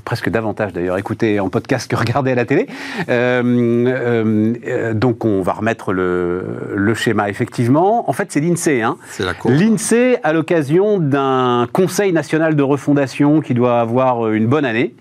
presque 0.05 0.29
davantage 0.29 0.73
d'ailleurs 0.73 0.97
écoutés 0.97 1.39
en 1.39 1.49
podcast 1.49 1.89
que 1.91 1.95
regardés 1.97 2.31
à 2.31 2.35
la 2.35 2.45
télé. 2.45 2.67
Donc 4.93 5.25
on 5.25 5.41
va 5.41 5.53
remettre 5.53 5.93
le, 5.93 6.43
le 6.75 6.93
schéma 6.93 7.29
effectivement. 7.29 8.09
En 8.09 8.13
fait 8.13 8.31
c'est 8.31 8.39
l'INSEE. 8.39 8.81
Hein. 8.81 8.97
c'est 9.09 9.25
la 9.25 9.33
courbe. 9.33 9.53
L'INSEE, 9.55 10.17
à 10.23 10.33
l'occasion 10.33 10.97
d'un 10.99 11.67
Conseil 11.71 12.13
national 12.13 12.55
de 12.55 12.63
refondation 12.63 13.41
qui 13.41 13.53
doit 13.53 13.79
avoir 13.79 14.29
une 14.31 14.47
bonne 14.47 14.65
année, 14.65 14.95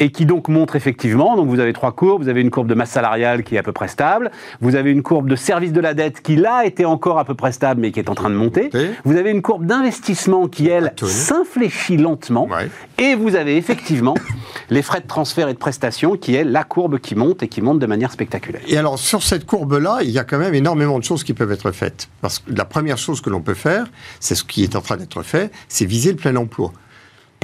et 0.00 0.10
qui 0.10 0.26
donc 0.26 0.48
montre 0.48 0.74
effectivement, 0.76 1.36
donc 1.36 1.48
vous 1.48 1.60
avez 1.60 1.72
trois 1.72 1.92
courbes, 1.92 2.22
vous 2.22 2.28
avez 2.28 2.40
une 2.40 2.50
courbe 2.50 2.66
de 2.66 2.74
masse 2.74 2.90
salariale 2.90 3.44
qui 3.44 3.54
est 3.54 3.58
à 3.58 3.62
peu 3.62 3.72
près 3.72 3.88
stable, 3.88 4.30
vous 4.60 4.74
avez 4.74 4.90
une 4.90 5.02
courbe 5.02 5.28
de 5.28 5.36
service 5.36 5.72
de 5.72 5.80
la 5.80 5.94
dette 5.94 6.20
qui 6.20 6.34
là 6.36 6.64
était 6.64 6.84
encore 6.84 7.18
à 7.18 7.24
peu 7.24 7.34
près 7.34 7.52
stable 7.52 7.80
mais 7.80 7.92
qui 7.92 8.00
est 8.00 8.10
en 8.10 8.14
train 8.14 8.30
de 8.30 8.34
monter, 8.34 8.70
vous 9.04 9.16
avez 9.16 9.30
une 9.30 9.42
courbe 9.42 9.66
d'investissement 9.66 10.48
qui 10.48 10.68
elle 10.68 10.92
s'infléchit 11.04 11.96
lentement, 11.96 12.48
Ouais. 12.50 12.68
et 12.98 13.14
vous 13.14 13.36
avez 13.36 13.56
effectivement 13.56 14.14
les 14.70 14.82
frais 14.82 15.00
de 15.00 15.06
transfert 15.06 15.48
et 15.48 15.52
de 15.54 15.58
prestation 15.58 16.16
qui 16.16 16.34
est 16.34 16.44
la 16.44 16.64
courbe 16.64 16.98
qui 16.98 17.14
monte 17.14 17.42
et 17.42 17.48
qui 17.48 17.60
monte 17.62 17.78
de 17.78 17.86
manière 17.86 18.10
spectaculaire. 18.12 18.62
Et 18.66 18.76
alors, 18.76 18.98
sur 18.98 19.22
cette 19.22 19.46
courbe-là, 19.46 19.98
il 20.02 20.10
y 20.10 20.18
a 20.18 20.24
quand 20.24 20.38
même 20.38 20.54
énormément 20.54 20.98
de 20.98 21.04
choses 21.04 21.24
qui 21.24 21.34
peuvent 21.34 21.52
être 21.52 21.70
faites. 21.72 22.08
Parce 22.20 22.38
que 22.40 22.52
la 22.52 22.64
première 22.64 22.98
chose 22.98 23.20
que 23.20 23.30
l'on 23.30 23.40
peut 23.40 23.54
faire, 23.54 23.86
c'est 24.20 24.34
ce 24.34 24.44
qui 24.44 24.62
est 24.64 24.76
en 24.76 24.80
train 24.80 24.96
d'être 24.96 25.22
fait, 25.22 25.50
c'est 25.68 25.84
viser 25.84 26.10
le 26.10 26.16
plein 26.16 26.36
emploi. 26.36 26.72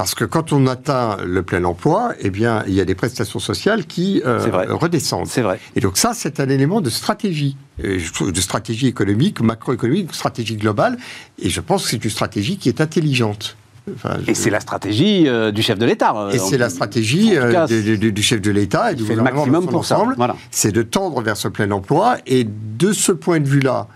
Parce 0.01 0.15
que 0.15 0.25
quand 0.25 0.51
on 0.51 0.65
atteint 0.65 1.17
le 1.23 1.43
plein 1.43 1.63
emploi, 1.63 2.13
eh 2.21 2.31
bien, 2.31 2.63
il 2.65 2.73
y 2.73 2.81
a 2.81 2.85
des 2.85 2.95
prestations 2.95 3.37
sociales 3.37 3.85
qui 3.85 4.23
euh, 4.25 4.39
vrai. 4.39 4.65
redescendent. 4.67 5.27
C'est 5.27 5.43
vrai. 5.43 5.59
Et 5.75 5.79
donc 5.79 5.95
ça, 5.95 6.13
c'est 6.15 6.39
un 6.39 6.49
élément 6.49 6.81
de 6.81 6.89
stratégie, 6.89 7.55
de 7.77 8.41
stratégie 8.41 8.87
économique, 8.87 9.41
macroéconomique, 9.41 10.11
stratégie 10.15 10.55
globale. 10.55 10.97
Et 11.37 11.51
je 11.51 11.61
pense 11.61 11.83
que 11.83 11.91
c'est 11.91 12.03
une 12.03 12.09
stratégie 12.09 12.57
qui 12.57 12.67
est 12.67 12.81
intelligente. 12.81 13.57
Enfin, 13.93 14.17
Et 14.27 14.33
c'est 14.33 14.49
la 14.49 14.59
stratégie 14.59 15.27
euh, 15.27 15.51
du 15.51 15.61
chef 15.61 15.77
de 15.77 15.85
l'État. 15.85 16.15
euh, 16.15 16.31
et 16.31 16.39
c'est 16.39 16.57
la 16.57 16.71
stratégie 16.71 17.35
cas, 17.35 17.67
du, 17.67 18.23
chef 18.23 18.41
de 18.41 18.49
l'État 18.49 18.93
et 18.93 18.95
du 18.95 19.03
fait 19.03 19.13
le 19.13 19.19
gouvernement 19.19 19.45
maximum 19.45 19.65
dans 19.65 19.83
son 19.83 19.93
pour 19.93 20.01
ensemble. 20.01 20.15
Voilà. 20.17 20.35
C'est 20.49 20.71
de 20.71 20.81
tendre 20.81 21.21
vers 21.21 21.37
ce 21.37 21.47
plein 21.47 21.69
emploi. 21.69 22.17
Et 22.25 22.43
de 22.43 22.91
ce 22.91 23.11
point 23.11 23.39
de 23.39 23.47
vue-là, 23.47 23.87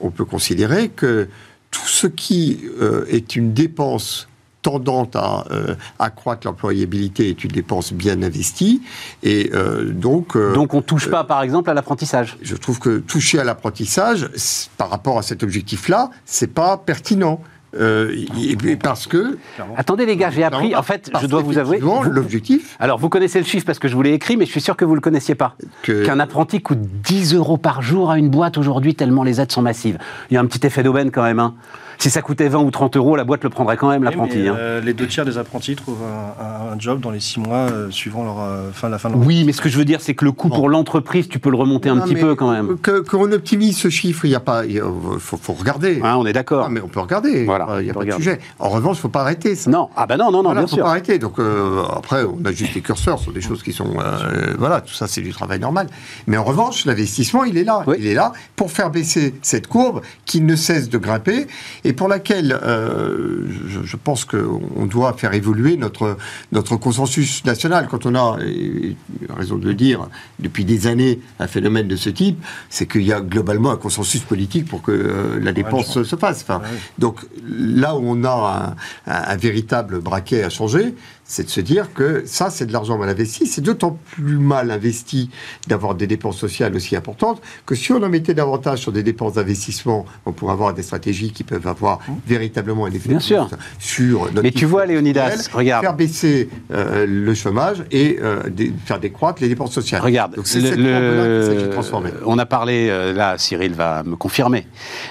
on 0.00 0.10
peut 0.10 0.24
considérer 0.24 0.88
que 0.88 1.28
tout 1.70 1.86
ce 1.86 2.06
qui 2.06 2.60
euh, 2.80 3.04
est 3.10 3.36
une 3.36 3.52
dépense 3.52 4.26
tendante 4.62 5.16
à 5.16 5.44
euh, 5.50 5.74
accroître 5.98 6.46
l'employabilité 6.46 7.28
est 7.30 7.44
une 7.44 7.50
dépense 7.50 7.92
bien 7.92 8.22
investie. 8.22 8.82
Et 9.22 9.50
euh, 9.54 9.90
donc, 9.90 10.36
euh, 10.36 10.52
Donc 10.54 10.74
on 10.74 10.82
touche 10.82 11.08
pas, 11.10 11.24
par 11.24 11.42
exemple, 11.42 11.70
à 11.70 11.74
l'apprentissage. 11.74 12.36
je 12.42 12.56
trouve 12.56 12.78
que 12.78 12.98
toucher 12.98 13.38
à 13.38 13.44
l'apprentissage, 13.44 14.28
par 14.76 14.90
rapport 14.90 15.18
à 15.18 15.22
cet 15.22 15.42
objectif-là, 15.42 16.10
c'est 16.24 16.52
pas 16.52 16.76
pertinent. 16.76 17.40
Euh, 17.78 18.12
et- 18.36 18.50
et 18.68 18.76
parce 18.76 19.06
que 19.06 19.38
Attendez 19.76 20.04
les 20.04 20.16
gars, 20.16 20.30
j'ai 20.32 20.42
appris. 20.42 20.74
En 20.74 20.82
fait, 20.82 21.08
je 21.22 21.26
dois 21.28 21.40
vous 21.40 21.56
avouer. 21.56 21.78
l'objectif 21.78 22.76
Alors 22.80 22.98
vous 22.98 23.08
connaissez 23.08 23.38
le 23.38 23.44
chiffre 23.44 23.64
parce 23.64 23.78
que 23.78 23.86
je 23.86 23.94
vous 23.94 24.02
l'ai 24.02 24.12
écrit, 24.12 24.36
mais 24.36 24.44
je 24.44 24.50
suis 24.50 24.60
sûr 24.60 24.76
que 24.76 24.84
vous 24.84 24.96
le 24.96 25.00
connaissiez 25.00 25.36
pas. 25.36 25.54
Qu'un 25.84 26.18
apprenti 26.18 26.60
coûte 26.62 26.80
10 27.04 27.32
euros 27.34 27.58
par 27.58 27.80
jour 27.80 28.10
à 28.10 28.18
une 28.18 28.28
boîte 28.28 28.58
aujourd'hui, 28.58 28.96
tellement 28.96 29.22
les 29.22 29.40
aides 29.40 29.52
sont 29.52 29.62
massives. 29.62 29.98
Il 30.30 30.34
y 30.34 30.36
a 30.36 30.40
un 30.40 30.46
petit 30.46 30.66
effet 30.66 30.82
d'aubaine 30.82 31.12
quand 31.12 31.22
même. 31.22 31.38
hein. 31.38 31.54
Si 32.00 32.08
ça 32.08 32.22
coûtait 32.22 32.48
20 32.48 32.60
ou 32.60 32.70
30 32.70 32.96
euros, 32.96 33.14
la 33.14 33.24
boîte 33.24 33.44
le 33.44 33.50
prendrait 33.50 33.76
quand 33.76 33.90
même, 33.90 34.02
l'apprenti. 34.02 34.48
Hein. 34.48 34.56
euh, 34.58 34.80
les 34.80 34.94
deux 34.94 35.06
tiers 35.06 35.26
des 35.26 35.36
apprentis 35.36 35.76
trouvent 35.76 36.00
un, 36.02 36.78
job 36.78 36.98
dans 37.00 37.10
les 37.10 37.20
six 37.20 37.38
mois 37.38 37.68
euh, 37.70 37.90
suivant 37.90 38.24
leur 38.24 38.40
euh, 38.40 38.70
fin 38.72 38.88
la 38.88 38.96
fin 38.98 39.10
de 39.10 39.16
leur 39.16 39.26
Oui, 39.26 39.44
mais 39.44 39.52
ce 39.52 39.60
que 39.60 39.68
je 39.68 39.76
veux 39.76 39.84
dire, 39.84 40.00
c'est 40.00 40.14
que 40.14 40.24
le 40.24 40.32
coût 40.32 40.48
Bon. 40.48 40.56
pour 40.56 40.68
l'entreprise, 40.70 41.28
tu 41.28 41.38
peux 41.38 41.50
le 41.50 41.58
remonter 41.58 41.90
un 41.90 41.98
petit 41.98 42.14
peu 42.14 42.34
quand 42.34 42.50
même. 42.52 42.78
Que, 42.78 43.00
qu'on 43.00 43.30
optimise 43.32 43.76
ce 43.76 43.90
chiffre, 43.90 44.24
il 44.24 44.30
y 44.30 44.34
a 44.34 44.40
pas, 44.40 44.64
il 44.64 44.72
y 44.72 44.80
a- 44.80 44.84
faut, 45.18 45.36
faut 45.36 45.52
regarder. 45.52 46.00
Hein, 46.02 46.16
on 46.16 46.24
est 46.24 46.32
d'accord. 46.32 46.64
Non, 46.64 46.70
mais 46.70 46.80
on 46.80 46.88
peut 46.88 47.00
regarder. 47.00 47.44
Voilà, 47.44 47.80
il 47.80 47.84
n'y 47.84 47.90
a 47.90 47.92
pas 47.92 48.02
de 48.06 48.12
sujet. 48.12 48.38
En 48.58 48.70
revanche, 48.70 48.96
il 48.96 49.00
faut 49.00 49.08
pas 49.10 49.20
arrêter 49.20 49.54
ça. 49.54 49.70
Non, 49.70 49.90
ah 49.94 50.06
bah 50.06 50.16
non, 50.16 50.30
non, 50.30 50.38
non, 50.38 50.42
Voilà, 50.44 50.60
bien 50.62 50.68
faut 50.68 50.76
sûr. 50.76 50.84
pas 50.84 50.90
arrêter. 50.92 51.18
Donc 51.18 51.38
euh, 51.38 51.82
après, 51.94 52.24
on 52.24 52.42
a 52.46 52.52
juste 52.52 52.72
les 52.74 52.80
curseurs 52.80 53.18
sur 53.18 53.32
des 53.34 53.42
choses 53.42 53.62
qui 53.62 53.74
sont, 53.74 53.90
euh, 53.98 54.54
voilà, 54.58 54.80
tout 54.80 54.94
ça 54.94 55.06
c'est 55.06 55.20
du 55.20 55.34
travail 55.34 55.60
normal. 55.60 55.86
Mais 56.26 56.38
en 56.38 56.44
revanche, 56.44 56.86
l'investissement, 56.86 57.44
il 57.44 57.58
est 57.58 57.64
là. 57.64 57.82
Oui. 57.86 57.96
Il 57.98 58.06
est 58.06 58.14
là 58.14 58.32
pour 58.56 58.70
faire 58.70 58.88
baisser 58.90 59.34
cette 59.42 59.66
courbe 59.66 60.00
qui 60.24 60.40
ne 60.40 60.56
cesse 60.56 60.88
de 60.88 60.96
grimper 60.96 61.46
et 61.84 61.89
pour 61.92 62.08
laquelle 62.08 62.58
euh, 62.62 63.46
je, 63.68 63.80
je 63.84 63.96
pense 63.96 64.24
qu'on 64.24 64.86
doit 64.86 65.12
faire 65.14 65.34
évoluer 65.34 65.76
notre 65.76 66.16
notre 66.52 66.76
consensus 66.76 67.44
national. 67.44 67.88
Quand 67.90 68.06
on 68.06 68.14
a, 68.14 68.38
et 68.44 68.96
raison 69.28 69.56
de 69.56 69.64
le 69.66 69.74
dire, 69.74 70.08
depuis 70.38 70.64
des 70.64 70.86
années 70.86 71.20
un 71.38 71.46
phénomène 71.46 71.88
de 71.88 71.96
ce 71.96 72.10
type, 72.10 72.42
c'est 72.68 72.86
qu'il 72.86 73.02
y 73.02 73.12
a 73.12 73.20
globalement 73.20 73.70
un 73.70 73.76
consensus 73.76 74.20
politique 74.22 74.66
pour 74.66 74.82
que 74.82 74.92
euh, 74.92 75.40
la 75.40 75.52
dépense 75.52 76.02
se 76.02 76.16
fasse. 76.16 76.42
Enfin, 76.42 76.60
Ouais. 76.60 76.76
donc 76.98 77.20
là 77.46 77.96
où 77.96 78.02
on 78.04 78.22
a 78.24 78.76
un, 79.06 79.12
un 79.12 79.36
véritable 79.36 80.00
braquet 80.00 80.42
à 80.42 80.50
changer, 80.50 80.94
c'est 81.32 81.44
de 81.44 81.48
se 81.48 81.60
dire 81.60 81.94
que 81.94 82.24
ça, 82.26 82.50
c'est 82.50 82.66
de 82.66 82.72
l'argent 82.72 82.98
mal 82.98 83.08
investi. 83.08 83.46
C'est 83.46 83.60
d'autant 83.60 83.96
plus 84.16 84.36
mal 84.36 84.68
investi 84.72 85.30
d'avoir 85.68 85.94
des 85.94 86.08
dépenses 86.08 86.36
sociales 86.36 86.74
aussi 86.74 86.96
importantes 86.96 87.40
que 87.66 87.76
si 87.76 87.92
on 87.92 88.02
en 88.02 88.08
mettait 88.08 88.34
davantage 88.34 88.80
sur 88.80 88.90
des 88.90 89.04
dépenses 89.04 89.34
d'investissement, 89.34 90.06
on 90.26 90.32
pourrait 90.32 90.54
avoir 90.54 90.74
des 90.74 90.82
stratégies 90.82 91.30
qui 91.30 91.44
peuvent 91.44 91.68
avoir 91.68 92.00
véritablement 92.26 92.86
un 92.86 92.90
effet 92.90 93.10
Bien 93.10 93.20
sûr. 93.20 93.48
sur 93.78 94.24
notre 94.26 94.42
Mais 94.42 94.50
tu 94.50 94.66
vois, 94.66 94.86
Léonidas, 94.86 95.48
regarde. 95.52 95.84
faire 95.84 95.94
baisser 95.94 96.48
euh, 96.72 97.06
le 97.08 97.34
chômage 97.34 97.84
et 97.92 98.18
euh, 98.20 98.42
des- 98.50 98.72
faire 98.84 98.98
décroître 98.98 99.40
les 99.40 99.48
dépenses 99.48 99.72
sociales. 99.72 100.02
Regarde, 100.02 100.34
Donc 100.34 100.48
c'est 100.48 100.58
le- 100.60 100.66
cette 100.66 100.76
courbe-là 100.78 101.24
qu'il 101.36 101.44
s'agit 101.46 101.56
de 101.58 101.64
le- 101.66 101.70
transformer. 101.70 102.10
on 102.26 102.38
a 102.40 102.46
parlé, 102.46 102.88
euh, 102.90 103.12
là 103.12 103.38
Cyril 103.38 103.74
va 103.74 104.02
me 104.02 104.16
confirmer, 104.16 104.66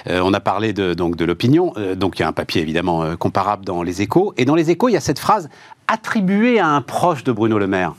on 0.06 0.34
a 0.34 0.40
parlé 0.40 0.74
de, 0.74 0.92
donc, 0.92 1.16
de 1.16 1.24
l'opinion, 1.24 1.72
donc 1.96 2.18
il 2.18 2.22
y 2.22 2.24
a 2.24 2.28
un 2.28 2.32
papier 2.32 2.60
évidemment 2.60 3.16
comparable 3.16 3.64
dans 3.64 3.82
les 3.82 4.02
échos, 4.02 4.34
et 4.36 4.44
dans 4.44 4.54
les 4.54 4.70
échos 4.70 4.90
il 4.90 4.92
y 4.92 4.96
a 4.96 5.00
cette 5.00 5.18
phrase 5.18 5.48
attribuée 5.90 6.60
à 6.60 6.68
un 6.68 6.80
proche 6.80 7.24
de 7.24 7.32
Bruno 7.32 7.58
Le 7.58 7.66
Maire. 7.66 7.94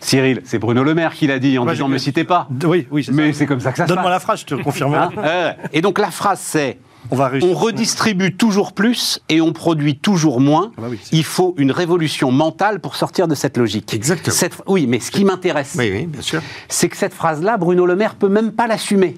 Cyril, 0.00 0.42
c'est 0.44 0.58
Bruno 0.58 0.82
Le 0.82 0.94
Maire 0.94 1.14
qui 1.14 1.26
l'a 1.26 1.38
dit 1.38 1.58
en 1.58 1.66
disant 1.66 1.88
ne 1.88 1.94
me 1.94 1.98
citez 1.98 2.24
pas. 2.24 2.48
Oui, 2.64 2.86
oui, 2.90 3.04
c'est 3.04 3.12
Mais 3.12 3.32
c'est 3.32 3.46
comme 3.46 3.60
ça 3.60 3.70
que 3.72 3.78
ça 3.78 3.84
se 3.84 3.88
Donne-moi 3.88 4.10
la 4.10 4.20
phrase, 4.20 4.40
je 4.40 4.46
te 4.46 4.54
confirme. 4.54 4.94
Hein 4.94 5.10
Euh, 5.18 5.52
et 5.72 5.80
donc 5.80 5.98
la 5.98 6.10
phrase 6.10 6.40
c'est 6.40 6.78
on 7.10 7.16
va 7.16 7.28
réussir. 7.28 7.50
on 7.50 7.54
redistribue 7.54 8.36
toujours 8.36 8.72
plus 8.72 9.20
et 9.28 9.40
on 9.40 9.52
produit 9.52 9.96
toujours 9.96 10.40
moins. 10.40 10.70
Ah 10.76 10.82
bah 10.82 10.86
oui, 10.90 10.98
Il 11.12 11.24
faut 11.24 11.54
une 11.58 11.70
révolution 11.70 12.30
mentale 12.32 12.80
pour 12.80 12.96
sortir 12.96 13.28
de 13.28 13.34
cette 13.34 13.56
logique. 13.56 13.92
Exactement. 13.94 14.34
Cette- 14.34 14.56
oui, 14.66 14.86
mais 14.86 15.00
ce 15.00 15.10
qui 15.10 15.24
m'intéresse, 15.24 15.74
Oui, 15.78 15.90
oui, 15.92 16.06
bien 16.06 16.22
sûr. 16.22 16.40
c'est 16.68 16.88
que 16.88 16.96
cette 16.96 17.14
phrase-là, 17.14 17.56
Bruno 17.56 17.86
Le 17.86 17.96
Maire 17.96 18.14
peut 18.14 18.28
même 18.28 18.52
pas 18.52 18.66
l'assumer. 18.66 19.16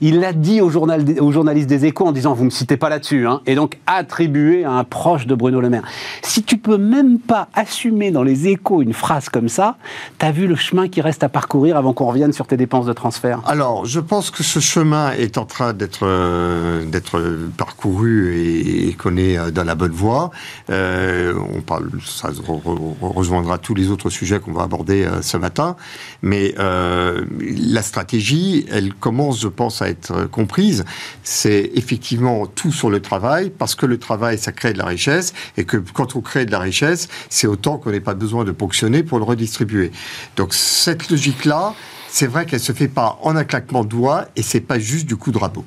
Il 0.00 0.20
l'a 0.20 0.32
dit 0.32 0.60
au 0.60 0.70
journal, 0.70 1.04
aux 1.20 1.32
journalistes 1.32 1.68
des 1.68 1.84
Échos 1.86 2.06
en 2.06 2.12
disant 2.12 2.34
vous 2.34 2.44
me 2.44 2.50
citez 2.50 2.76
pas 2.76 2.88
là-dessus, 2.88 3.26
hein, 3.26 3.40
et 3.46 3.54
donc 3.54 3.78
attribué 3.86 4.64
à 4.64 4.72
un 4.72 4.84
proche 4.84 5.26
de 5.26 5.34
Bruno 5.34 5.60
Le 5.60 5.70
Maire. 5.70 5.84
Si 6.22 6.42
tu 6.42 6.58
peux 6.58 6.78
même 6.78 7.18
pas 7.18 7.48
assumer 7.54 8.10
dans 8.10 8.22
les 8.22 8.48
Échos 8.48 8.82
une 8.82 8.92
phrase 8.92 9.28
comme 9.28 9.48
ça, 9.48 9.76
t'as 10.18 10.30
vu 10.32 10.46
le 10.46 10.56
chemin 10.56 10.88
qui 10.88 11.00
reste 11.00 11.22
à 11.22 11.28
parcourir 11.28 11.76
avant 11.76 11.92
qu'on 11.92 12.06
revienne 12.06 12.32
sur 12.32 12.46
tes 12.46 12.56
dépenses 12.56 12.86
de 12.86 12.92
transfert? 12.92 13.40
Alors, 13.46 13.84
je 13.86 14.00
pense 14.00 14.30
que 14.30 14.42
ce 14.42 14.58
chemin 14.60 15.12
est 15.12 15.38
en 15.38 15.44
train 15.44 15.72
d'être 15.72 16.00
euh, 16.02 16.84
d'être 16.84 17.19
parcouru 17.56 18.36
et, 18.36 18.94
qu'on 18.94 19.16
est 19.16 19.38
euh, 19.38 19.50
dans 19.50 19.64
la 19.64 19.74
bonne 19.74 19.92
voie. 19.92 20.30
Euh, 20.68 21.34
on 21.54 21.60
parle, 21.60 21.90
ça 22.04 22.28
re- 22.30 22.62
re- 22.62 22.94
rejoindra 23.00 23.58
tous 23.58 23.74
les 23.74 23.88
autres 23.88 24.10
sujets 24.10 24.40
qu'on 24.40 24.52
va 24.52 24.62
aborder 24.62 25.04
euh, 25.04 25.22
ce 25.22 25.36
matin, 25.36 25.76
mais 26.22 26.54
euh, 26.58 27.24
la 27.40 27.82
stratégie, 27.82 28.66
elle 28.70 28.92
commence, 28.94 29.40
je 29.40 29.48
pense, 29.48 29.82
à 29.82 29.88
être 29.88 30.26
comprise. 30.30 30.84
C'est 31.22 31.70
effectivement 31.74 32.46
tout 32.46 32.72
sur 32.72 32.90
le 32.90 33.00
travail, 33.00 33.50
parce 33.50 33.74
que 33.74 33.86
le 33.86 33.98
travail, 33.98 34.38
ça 34.38 34.52
crée 34.52 34.72
de 34.72 34.78
la 34.78 34.86
richesse, 34.86 35.32
et 35.56 35.64
que 35.64 35.76
quand 35.76 36.16
on 36.16 36.20
crée 36.20 36.46
de 36.46 36.52
la 36.52 36.58
richesse, 36.58 37.08
c'est 37.28 37.46
autant 37.46 37.78
qu'on 37.78 37.90
n'ait 37.90 38.00
pas 38.00 38.14
besoin 38.14 38.44
de 38.44 38.52
ponctionner 38.52 39.02
pour 39.02 39.18
le 39.18 39.24
redistribuer. 39.24 39.92
Donc 40.36 40.54
cette 40.54 41.10
logique-là, 41.10 41.74
c'est 42.08 42.26
vrai 42.26 42.46
qu'elle 42.46 42.60
se 42.60 42.72
fait 42.72 42.88
pas 42.88 43.18
en 43.22 43.36
un 43.36 43.44
claquement 43.44 43.84
de 43.84 43.88
doigts, 43.88 44.26
et 44.36 44.42
c'est 44.42 44.60
pas 44.60 44.78
juste 44.78 45.06
du 45.06 45.16
coup 45.16 45.30
de 45.30 45.38
rabot. 45.38 45.64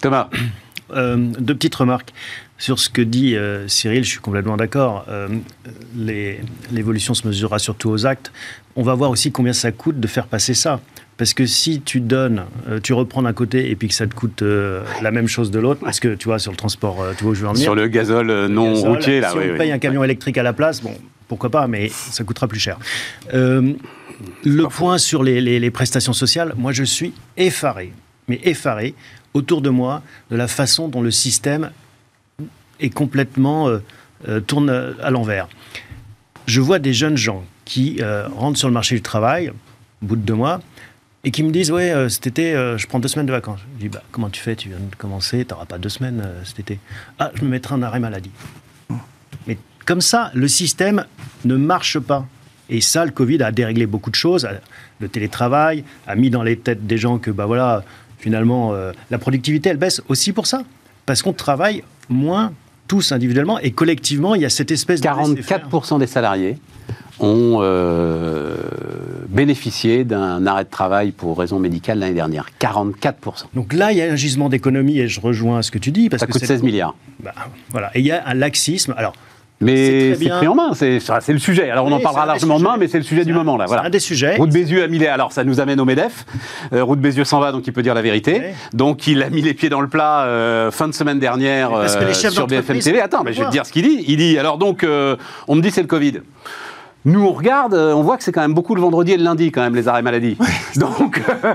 Thomas, 0.00 0.28
Euh, 0.94 1.16
deux 1.40 1.54
petites 1.54 1.74
remarques. 1.74 2.12
Sur 2.58 2.78
ce 2.78 2.88
que 2.88 3.02
dit 3.02 3.34
euh, 3.34 3.66
Cyril, 3.66 4.04
je 4.04 4.08
suis 4.10 4.20
complètement 4.20 4.56
d'accord. 4.56 5.04
Euh, 5.08 5.26
L'évolution 6.72 7.12
se 7.12 7.26
mesurera 7.26 7.58
surtout 7.58 7.90
aux 7.90 8.06
actes. 8.06 8.30
On 8.76 8.82
va 8.82 8.94
voir 8.94 9.10
aussi 9.10 9.32
combien 9.32 9.52
ça 9.52 9.72
coûte 9.72 9.98
de 9.98 10.06
faire 10.06 10.26
passer 10.28 10.54
ça. 10.54 10.80
Parce 11.16 11.34
que 11.34 11.44
si 11.44 11.80
tu 11.80 12.00
donnes, 12.00 12.44
euh, 12.68 12.78
tu 12.80 12.92
reprends 12.92 13.22
d'un 13.22 13.32
côté 13.32 13.68
et 13.70 13.74
puis 13.74 13.88
que 13.88 13.94
ça 13.94 14.06
te 14.06 14.14
coûte 14.14 14.42
euh, 14.42 14.84
la 15.02 15.10
même 15.10 15.26
chose 15.26 15.50
de 15.50 15.58
l'autre, 15.58 15.80
parce 15.82 15.98
que 15.98 16.14
tu 16.14 16.26
vois, 16.26 16.38
sur 16.38 16.52
le 16.52 16.56
transport, 16.56 17.02
euh, 17.02 17.12
tu 17.16 17.24
vois 17.24 17.32
où 17.32 17.34
je 17.34 17.40
veux 17.40 17.48
en 17.48 17.52
venir 17.52 17.64
sur 17.64 17.74
le 17.74 17.88
gazole 17.88 18.46
non 18.46 18.72
gazole, 18.74 18.88
routier, 18.90 19.20
là, 19.20 19.30
Si 19.32 19.38
oui, 19.38 19.44
on 19.48 19.52
oui. 19.52 19.58
paye 19.58 19.72
un 19.72 19.78
camion 19.78 20.04
électrique 20.04 20.38
à 20.38 20.42
la 20.44 20.52
place, 20.52 20.82
bon, 20.82 20.94
pourquoi 21.26 21.50
pas, 21.50 21.66
mais 21.66 21.88
ça 21.88 22.22
coûtera 22.22 22.46
plus 22.48 22.60
cher. 22.60 22.78
Le 23.32 24.68
point 24.68 24.98
sur 24.98 25.22
les, 25.24 25.40
les- 25.40 25.58
les 25.58 25.70
prestations 25.70 26.12
sociales, 26.12 26.54
moi 26.56 26.72
je 26.72 26.84
suis 26.84 27.12
effaré, 27.36 27.92
mais 28.28 28.38
effaré 28.44 28.94
autour 29.36 29.60
de 29.62 29.70
moi 29.70 30.02
de 30.30 30.36
la 30.36 30.48
façon 30.48 30.88
dont 30.88 31.02
le 31.02 31.10
système 31.10 31.70
est 32.80 32.90
complètement 32.90 33.68
euh, 33.68 33.78
euh, 34.28 34.40
tourne 34.40 34.70
à 35.02 35.10
l'envers. 35.10 35.48
Je 36.46 36.60
vois 36.60 36.78
des 36.78 36.94
jeunes 36.94 37.16
gens 37.16 37.44
qui 37.64 37.98
euh, 38.00 38.28
rentrent 38.28 38.58
sur 38.58 38.68
le 38.68 38.74
marché 38.74 38.94
du 38.94 39.02
travail 39.02 39.50
au 39.50 40.06
bout 40.06 40.16
de 40.16 40.22
deux 40.22 40.34
mois 40.34 40.60
et 41.24 41.30
qui 41.30 41.42
me 41.42 41.50
disent 41.50 41.70
ouais 41.70 41.90
euh, 41.90 42.08
cet 42.08 42.26
été 42.26 42.52
je 42.76 42.86
prends 42.86 42.98
deux 42.98 43.08
semaines 43.08 43.26
de 43.26 43.32
vacances. 43.32 43.60
Je 43.74 43.80
dis 43.84 43.88
bah 43.88 44.02
comment 44.10 44.30
tu 44.30 44.40
fais? 44.40 44.56
Tu 44.56 44.68
viens 44.68 44.78
de 44.78 44.96
commencer, 44.96 45.44
tu 45.44 45.52
n'auras 45.52 45.66
pas 45.66 45.78
deux 45.78 45.88
semaines 45.88 46.24
cet 46.44 46.60
été. 46.60 46.78
Ah 47.18 47.30
je 47.34 47.42
me 47.44 47.48
mettrai 47.48 47.74
en 47.74 47.82
arrêt 47.82 48.00
maladie. 48.00 48.30
Mais 49.46 49.58
comme 49.84 50.00
ça, 50.00 50.30
le 50.34 50.48
système 50.48 51.04
ne 51.44 51.56
marche 51.56 51.98
pas. 51.98 52.26
Et 52.68 52.80
ça, 52.80 53.04
le 53.04 53.12
Covid 53.12 53.42
a 53.42 53.52
déréglé 53.52 53.86
beaucoup 53.86 54.10
de 54.10 54.16
choses. 54.16 54.48
Le 54.98 55.08
télétravail 55.08 55.84
a 56.06 56.16
mis 56.16 56.30
dans 56.30 56.42
les 56.42 56.56
têtes 56.58 56.84
des 56.86 56.98
gens 56.98 57.18
que, 57.18 57.30
bah 57.30 57.46
voilà, 57.46 57.84
finalement, 58.18 58.72
euh, 58.74 58.92
la 59.10 59.18
productivité, 59.18 59.68
elle 59.70 59.76
baisse 59.76 60.02
aussi 60.08 60.32
pour 60.32 60.46
ça. 60.46 60.62
Parce 61.06 61.22
qu'on 61.22 61.32
travaille 61.32 61.82
moins 62.08 62.52
tous 62.88 63.12
individuellement 63.12 63.58
et 63.58 63.70
collectivement, 63.72 64.34
il 64.34 64.42
y 64.42 64.44
a 64.44 64.50
cette 64.50 64.70
espèce 64.70 65.00
de 65.00 65.08
laisser-faire. 65.08 65.68
44% 65.70 65.98
des 65.98 66.06
salariés 66.06 66.58
ont 67.18 67.58
euh, 67.60 68.56
bénéficié 69.28 70.04
d'un 70.04 70.46
arrêt 70.46 70.64
de 70.64 70.70
travail 70.70 71.12
pour 71.12 71.38
raison 71.38 71.58
médicale 71.58 71.98
l'année 71.98 72.14
dernière. 72.14 72.46
44%. 72.60 73.12
Donc 73.54 73.72
là, 73.72 73.92
il 73.92 73.98
y 73.98 74.02
a 74.02 74.12
un 74.12 74.16
gisement 74.16 74.48
d'économie 74.48 74.98
et 74.98 75.08
je 75.08 75.20
rejoins 75.20 75.62
ce 75.62 75.70
que 75.70 75.78
tu 75.78 75.90
dis. 75.92 76.08
Parce 76.08 76.20
Ça 76.20 76.26
que 76.26 76.32
coûte 76.32 76.40
c'est- 76.42 76.46
16 76.46 76.62
milliards. 76.62 76.94
Bah, 77.22 77.32
voilà. 77.70 77.90
Et 77.96 78.00
il 78.00 78.06
y 78.06 78.12
a 78.12 78.22
un 78.26 78.34
laxisme. 78.34 78.94
Alors, 78.96 79.14
Mais 79.60 80.14
c'est 80.14 80.28
pris 80.28 80.46
en 80.48 80.54
main, 80.54 80.72
c'est 80.74 81.00
le 81.28 81.38
sujet. 81.38 81.70
Alors 81.70 81.86
on 81.86 81.88
Oui, 81.88 81.94
en 81.94 82.00
parlera 82.00 82.26
largement 82.26 82.58
demain, 82.58 82.76
mais 82.78 82.88
c'est 82.88 82.98
le 82.98 83.04
sujet 83.04 83.24
du 83.24 83.32
un- 83.32 83.36
moment 83.36 83.56
là. 83.56 83.64
c'est 83.64 83.68
Voilà. 83.68 83.84
un 83.84 83.90
des 83.90 84.00
sujets. 84.00 84.36
Route 84.36 84.50
Bézieux 84.50 84.82
a 84.82 84.86
mis 84.88 84.98
les. 84.98 85.06
Alors 85.06 85.32
ça 85.32 85.44
nous 85.44 85.60
amène 85.60 85.80
au 85.80 85.86
Medef. 85.86 86.26
Euh, 86.74 86.84
Route 86.84 87.00
Bézieux 87.00 87.24
s'en 87.24 87.40
va, 87.40 87.52
donc 87.52 87.66
il 87.66 87.72
peut 87.72 87.82
dire 87.82 87.94
la 87.94 88.02
vérité. 88.02 88.42
Donc 88.74 89.06
il 89.06 89.22
a 89.22 89.30
mis 89.30 89.40
les 89.40 89.54
pieds 89.54 89.70
dans 89.70 89.80
le 89.80 89.88
plat 89.88 90.24
euh, 90.24 90.70
fin 90.70 90.88
de 90.88 90.92
semaine 90.92 91.18
dernière 91.18 91.70
Mais 91.70 91.76
parce 91.76 91.96
que 91.96 92.04
les 92.04 92.10
euh, 92.10 92.14
chefs 92.14 92.32
sur 92.34 92.46
BFM 92.46 92.80
TV. 92.80 93.00
Attends, 93.00 93.24
mais 93.24 93.32
je 93.32 93.40
vais 93.40 93.46
te 93.46 93.50
dire 93.52 93.64
ce 93.64 93.72
qu'il 93.72 93.82
dit. 93.88 94.04
Il 94.08 94.18
dit 94.18 94.38
alors 94.38 94.58
donc 94.58 94.84
on 95.48 95.54
me 95.54 95.62
dit 95.62 95.70
c'est 95.70 95.80
le 95.82 95.88
Covid. 95.88 96.20
Nous, 97.06 97.24
on 97.24 97.32
regarde, 97.32 97.72
euh, 97.72 97.92
on 97.92 98.02
voit 98.02 98.16
que 98.16 98.24
c'est 98.24 98.32
quand 98.32 98.40
même 98.40 98.52
beaucoup 98.52 98.74
le 98.74 98.80
vendredi 98.80 99.12
et 99.12 99.16
le 99.16 99.22
lundi, 99.22 99.52
quand 99.52 99.60
même, 99.60 99.76
les 99.76 99.86
arrêts 99.86 100.02
maladie. 100.02 100.36
Donc, 100.74 101.22
euh, 101.44 101.54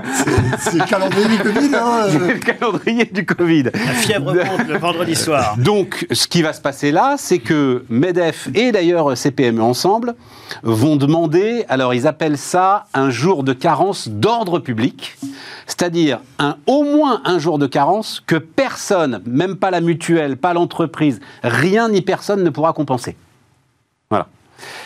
C'est 0.58 0.78
le 0.78 0.86
calendrier 0.86 1.28
du 1.28 1.38
Covid, 1.42 1.76
hein, 1.76 2.06
c'est 2.10 2.18
le 2.18 2.38
calendrier 2.38 3.04
du 3.04 3.26
Covid. 3.26 3.64
La 3.64 3.92
fièvre 3.92 4.32
monte 4.32 4.66
le 4.66 4.78
vendredi 4.78 5.14
soir. 5.14 5.54
Donc, 5.58 6.06
ce 6.10 6.26
qui 6.26 6.40
va 6.40 6.54
se 6.54 6.62
passer 6.62 6.90
là, 6.90 7.16
c'est 7.18 7.38
que 7.38 7.84
MEDEF 7.90 8.48
et 8.54 8.72
d'ailleurs 8.72 9.14
CPME 9.14 9.60
ensemble 9.60 10.14
vont 10.62 10.96
demander, 10.96 11.66
alors 11.68 11.92
ils 11.92 12.06
appellent 12.06 12.38
ça 12.38 12.86
un 12.94 13.10
jour 13.10 13.44
de 13.44 13.52
carence 13.52 14.08
d'ordre 14.08 14.58
public, 14.58 15.18
c'est-à-dire 15.66 16.20
un, 16.38 16.56
au 16.66 16.82
moins 16.82 17.20
un 17.26 17.38
jour 17.38 17.58
de 17.58 17.66
carence 17.66 18.22
que 18.26 18.36
personne, 18.36 19.20
même 19.26 19.56
pas 19.56 19.70
la 19.70 19.82
mutuelle, 19.82 20.38
pas 20.38 20.54
l'entreprise, 20.54 21.20
rien 21.42 21.90
ni 21.90 22.00
personne 22.00 22.42
ne 22.42 22.48
pourra 22.48 22.72
compenser. 22.72 23.16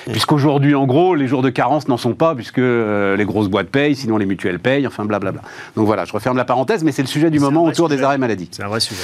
Voilà. 0.05 0.13
Puisqu'aujourd'hui, 0.15 0.75
en 0.75 0.87
gros, 0.87 1.15
les 1.15 1.27
jours 1.29 1.43
de 1.43 1.51
carence 1.51 1.89
n'en 1.89 1.97
sont 1.97 2.15
pas, 2.15 2.35
puisque 2.35 2.59
euh, 2.59 3.17
les 3.17 3.25
grosses 3.25 3.49
boîtes 3.49 3.69
payent, 3.69 3.97
sinon 3.97 4.17
les 4.19 4.27
mutuelles 4.27 4.59
payent, 4.59 4.87
enfin 4.87 5.05
blablabla. 5.05 5.43
Donc 5.77 5.87
voilà, 5.87 6.05
je 6.05 6.13
referme 6.13 6.37
la 6.37 6.45
parenthèse, 6.45 6.85
mais 6.85 6.93
c'est 6.93 7.03
le 7.03 7.09
sujet 7.09 7.31
du 7.31 7.41
moment 7.41 7.65
autour 7.65 7.89
des 7.89 8.03
arrêts 8.03 8.19
maladie. 8.19 8.49
C'est 8.51 8.63
un 8.63 8.69
vrai 8.69 8.81
sujet. 8.81 9.03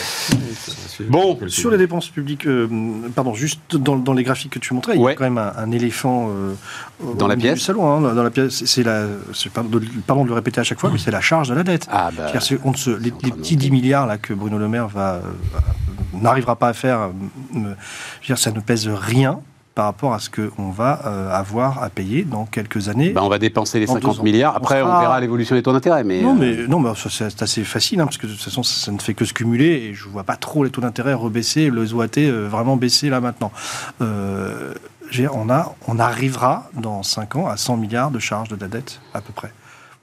Bon, 1.08 1.38
Sur 1.48 1.70
les 1.70 1.78
dépenses 1.78 2.08
publiques, 2.08 2.46
euh, 2.46 2.68
pardon, 3.14 3.34
juste 3.34 3.76
dans, 3.76 3.96
dans 3.96 4.12
les 4.12 4.22
graphiques 4.22 4.52
que 4.52 4.58
tu 4.58 4.74
montrais, 4.74 4.94
il 4.96 5.02
y 5.02 5.06
a 5.08 5.14
quand 5.14 5.24
même 5.24 5.38
un, 5.38 5.52
un 5.56 5.70
éléphant 5.72 6.28
euh, 6.30 6.54
Dans 7.18 7.26
la 7.26 7.36
pièce. 7.36 7.54
du 7.54 7.60
salon. 7.60 7.86
hein, 8.06 8.14
dans 8.14 8.22
la 8.22 8.30
pièce, 8.30 8.64
c'est 8.64 8.82
la, 8.84 9.06
pardon, 9.52 9.78
de, 9.78 9.82
pardon 10.06 10.22
de 10.24 10.28
le 10.28 10.34
répéter 10.34 10.60
à 10.60 10.64
chaque 10.64 10.78
fois, 10.78 10.90
mais 10.92 10.98
c'est 10.98 11.10
la 11.10 11.20
charge 11.20 11.48
de 11.48 11.54
la 11.54 11.64
dette. 11.64 11.86
Ah 11.90 12.10
bah, 12.16 12.24
C'est-à-dire, 12.26 12.42
c'est- 12.42 12.58
on 12.64 12.70
ne 12.70 12.76
se- 12.76 12.90
les, 12.90 13.10
petits 13.10 13.30
monter. 13.32 13.56
10 13.56 13.70
milliards 13.70 14.06
là, 14.06 14.18
que 14.18 14.32
Bruno 14.34 14.58
Le 14.58 14.68
Maire 14.68 14.88
va, 14.88 15.14
euh, 15.14 15.20
va- 15.52 16.20
n'arrivera 16.20 16.56
pas 16.56 16.68
à 16.68 16.72
faire, 16.72 17.00
euh, 17.00 17.08
me- 17.52 17.60
je 17.62 17.68
veux 17.68 18.26
dire, 18.26 18.38
ça 18.38 18.52
ne 18.52 18.60
pèse 18.60 18.88
rien 18.88 19.40
par 19.74 19.86
rapport 19.86 20.12
à 20.12 20.18
ce 20.18 20.28
qu'on 20.28 20.70
va 20.70 21.00
euh, 21.06 21.30
avoir 21.32 21.82
à 21.82 21.88
payer 21.88 22.24
dans 22.24 22.44
quelques 22.44 22.88
années. 22.88 23.10
Bah, 23.10 23.22
on 23.24 23.28
va 23.28 23.38
dépenser 23.38 23.80
les 23.80 23.86
Dans 23.86 23.94
50 23.94 24.12
deux 24.14 24.20
ans. 24.20 24.22
milliards. 24.22 24.54
Après, 24.56 24.82
on, 24.82 24.86
sera- 24.86 25.00
verra 25.00 25.20
l'évolution 25.20 25.56
des 25.56 25.62
taux 25.62 25.72
d'intérêt. 25.72 26.04
Mais, 26.04 26.20
Non, 26.20 26.32
euh, 26.32 26.38
mais, 26.62 26.66
non, 26.68 26.78
mais 26.78 26.90
c'est 27.08 27.42
assez 27.42 27.64
facile, 27.64 28.00
hein, 28.00 28.04
parce 28.04 28.18
que 28.18 28.26
de 28.26 28.32
toute 28.32 28.42
façon, 28.42 28.62
ça, 28.62 28.84
ça 28.86 28.92
ne 28.92 28.98
fait 28.98 29.14
que 29.14 29.24
se 29.24 29.32
cumuler, 29.32 29.66
et 29.88 29.94
je 29.94 30.06
ne 30.06 30.12
vois 30.12 30.24
pas 30.24 30.36
trop 30.36 30.64
les 30.64 30.70
taux 30.70 30.80
d'intérêt 30.82 31.14
rebaisser, 31.14 31.70
le 31.70 31.92
OAT 31.94 32.18
euh, 32.18 32.48
vraiment 32.50 32.76
baisser 32.76 33.08
là 33.08 33.20
maintenant. 33.20 33.50
Euh, 34.02 34.74
on, 35.32 35.50
a, 35.50 35.74
on 35.88 35.98
arrivera 35.98 36.70
dans 36.74 37.02
5 37.02 37.36
ans 37.36 37.46
à 37.48 37.56
100 37.56 37.76
milliards 37.76 38.10
de 38.10 38.18
charges 38.18 38.48
de 38.48 38.56
la 38.56 38.68
dette, 38.68 39.00
à 39.14 39.20
peu 39.20 39.32
près. 39.32 39.52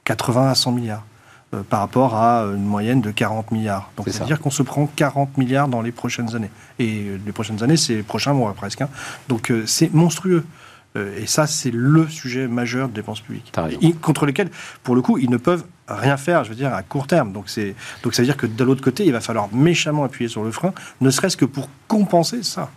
80 0.06 0.50
à 0.50 0.56
100 0.56 0.72
milliards. 0.72 1.04
Euh, 1.54 1.62
par 1.68 1.80
rapport 1.80 2.16
à 2.16 2.44
une 2.44 2.66
moyenne 2.66 3.02
de 3.02 3.12
40 3.12 3.52
milliards. 3.52 3.92
Donc, 3.98 4.08
c'est-à-dire 4.10 4.40
qu'on 4.40 4.52
se 4.52 4.64
prend 4.64 4.88
40 4.96 5.38
milliards 5.38 5.68
dans 5.68 5.82
les 5.82 5.92
prochaines 5.92 6.36
années. 6.36 6.52
Et 6.78 7.06
euh, 7.08 7.18
les 7.26 7.32
prochaines 7.32 7.64
années, 7.64 7.78
c'est 7.78 7.96
les 7.96 8.04
prochains 8.04 8.34
mois 8.34 8.54
presque. 8.54 8.82
hein. 8.82 8.90
Donc, 9.28 9.50
euh, 9.52 9.64
c'est 9.66 9.94
monstrueux. 9.94 10.46
Euh, 10.96 11.16
et 11.20 11.28
ça, 11.28 11.46
c'est 11.46 11.72
le 11.72 12.08
sujet 12.08 12.48
majeur 12.48 12.88
de 12.90 12.94
dépenses 12.94 13.22
publiques. 13.22 13.52
Contre 14.02 14.26
lequel, 14.26 14.50
pour 14.84 14.96
le 14.96 15.02
coup, 15.04 15.18
ils 15.20 15.30
ne 15.30 15.38
peuvent 15.38 15.64
rien 15.88 16.18
faire, 16.18 16.44
je 16.44 16.50
veux 16.50 16.56
dire, 16.56 16.74
à 16.74 16.82
court 16.82 17.06
terme. 17.08 17.32
Donc, 17.32 17.46
c'est, 17.48 17.76
donc 18.04 18.14
ça 18.16 18.22
veut 18.24 18.26
dire 18.28 18.38
que 18.38 18.48
de 18.48 18.64
l'autre 18.64 18.84
côté, 18.84 19.06
il 19.06 19.12
va 19.12 19.20
falloir 19.22 19.50
méchamment 19.54 20.04
appuyer 20.04 20.30
sur 20.30 20.44
le 20.44 20.52
frein, 20.52 20.74
ne 21.02 21.10
serait-ce 21.12 21.38
que 21.38 21.46
pour 21.46 21.70
compenser 21.88 22.42
ça. 22.44 22.70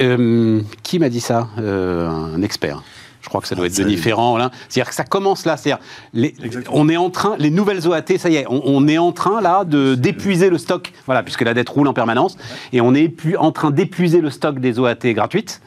Euh, 0.00 0.62
qui 0.82 0.98
m'a 0.98 1.08
dit 1.08 1.20
ça 1.20 1.48
Euh, 1.58 2.08
Un 2.08 2.42
expert? 2.42 2.82
Je 3.28 3.30
crois 3.30 3.42
que 3.42 3.46
ça 3.46 3.54
doit 3.54 3.66
Ah, 3.66 3.68
être 3.68 3.76
Denis 3.76 3.98
Ferrand. 3.98 4.38
C'est-à-dire 4.70 4.88
que 4.88 4.94
ça 4.94 5.04
commence 5.04 5.44
là. 5.44 5.58
C'est-à-dire, 5.58 5.84
les- 6.14 6.34
Exactement. 6.42 6.74
on 6.78 6.88
est 6.88 6.96
en 6.96 7.10
train, 7.10 7.36
les 7.38 7.50
nouvelles 7.50 7.86
OAT, 7.86 8.16
ça 8.16 8.30
y 8.30 8.36
est, 8.36 8.46
on, 8.48 8.62
on 8.64 8.88
est 8.88 8.96
en 8.96 9.12
train 9.12 9.42
là 9.42 9.64
de 9.64 9.94
d'épuiser 9.94 10.48
le 10.48 10.56
stock. 10.56 10.94
Voilà, 11.04 11.22
puisque 11.22 11.42
la 11.42 11.52
dette 11.52 11.68
roule 11.68 11.88
en 11.88 11.92
permanence, 11.92 12.38
et 12.72 12.80
on 12.80 12.94
est 12.94 13.12
en 13.38 13.52
train 13.52 13.70
d'épuiser 13.70 14.22
le 14.22 14.30
stock 14.30 14.60
des 14.60 14.78
OAT 14.78 15.12
gratuites. 15.12 15.60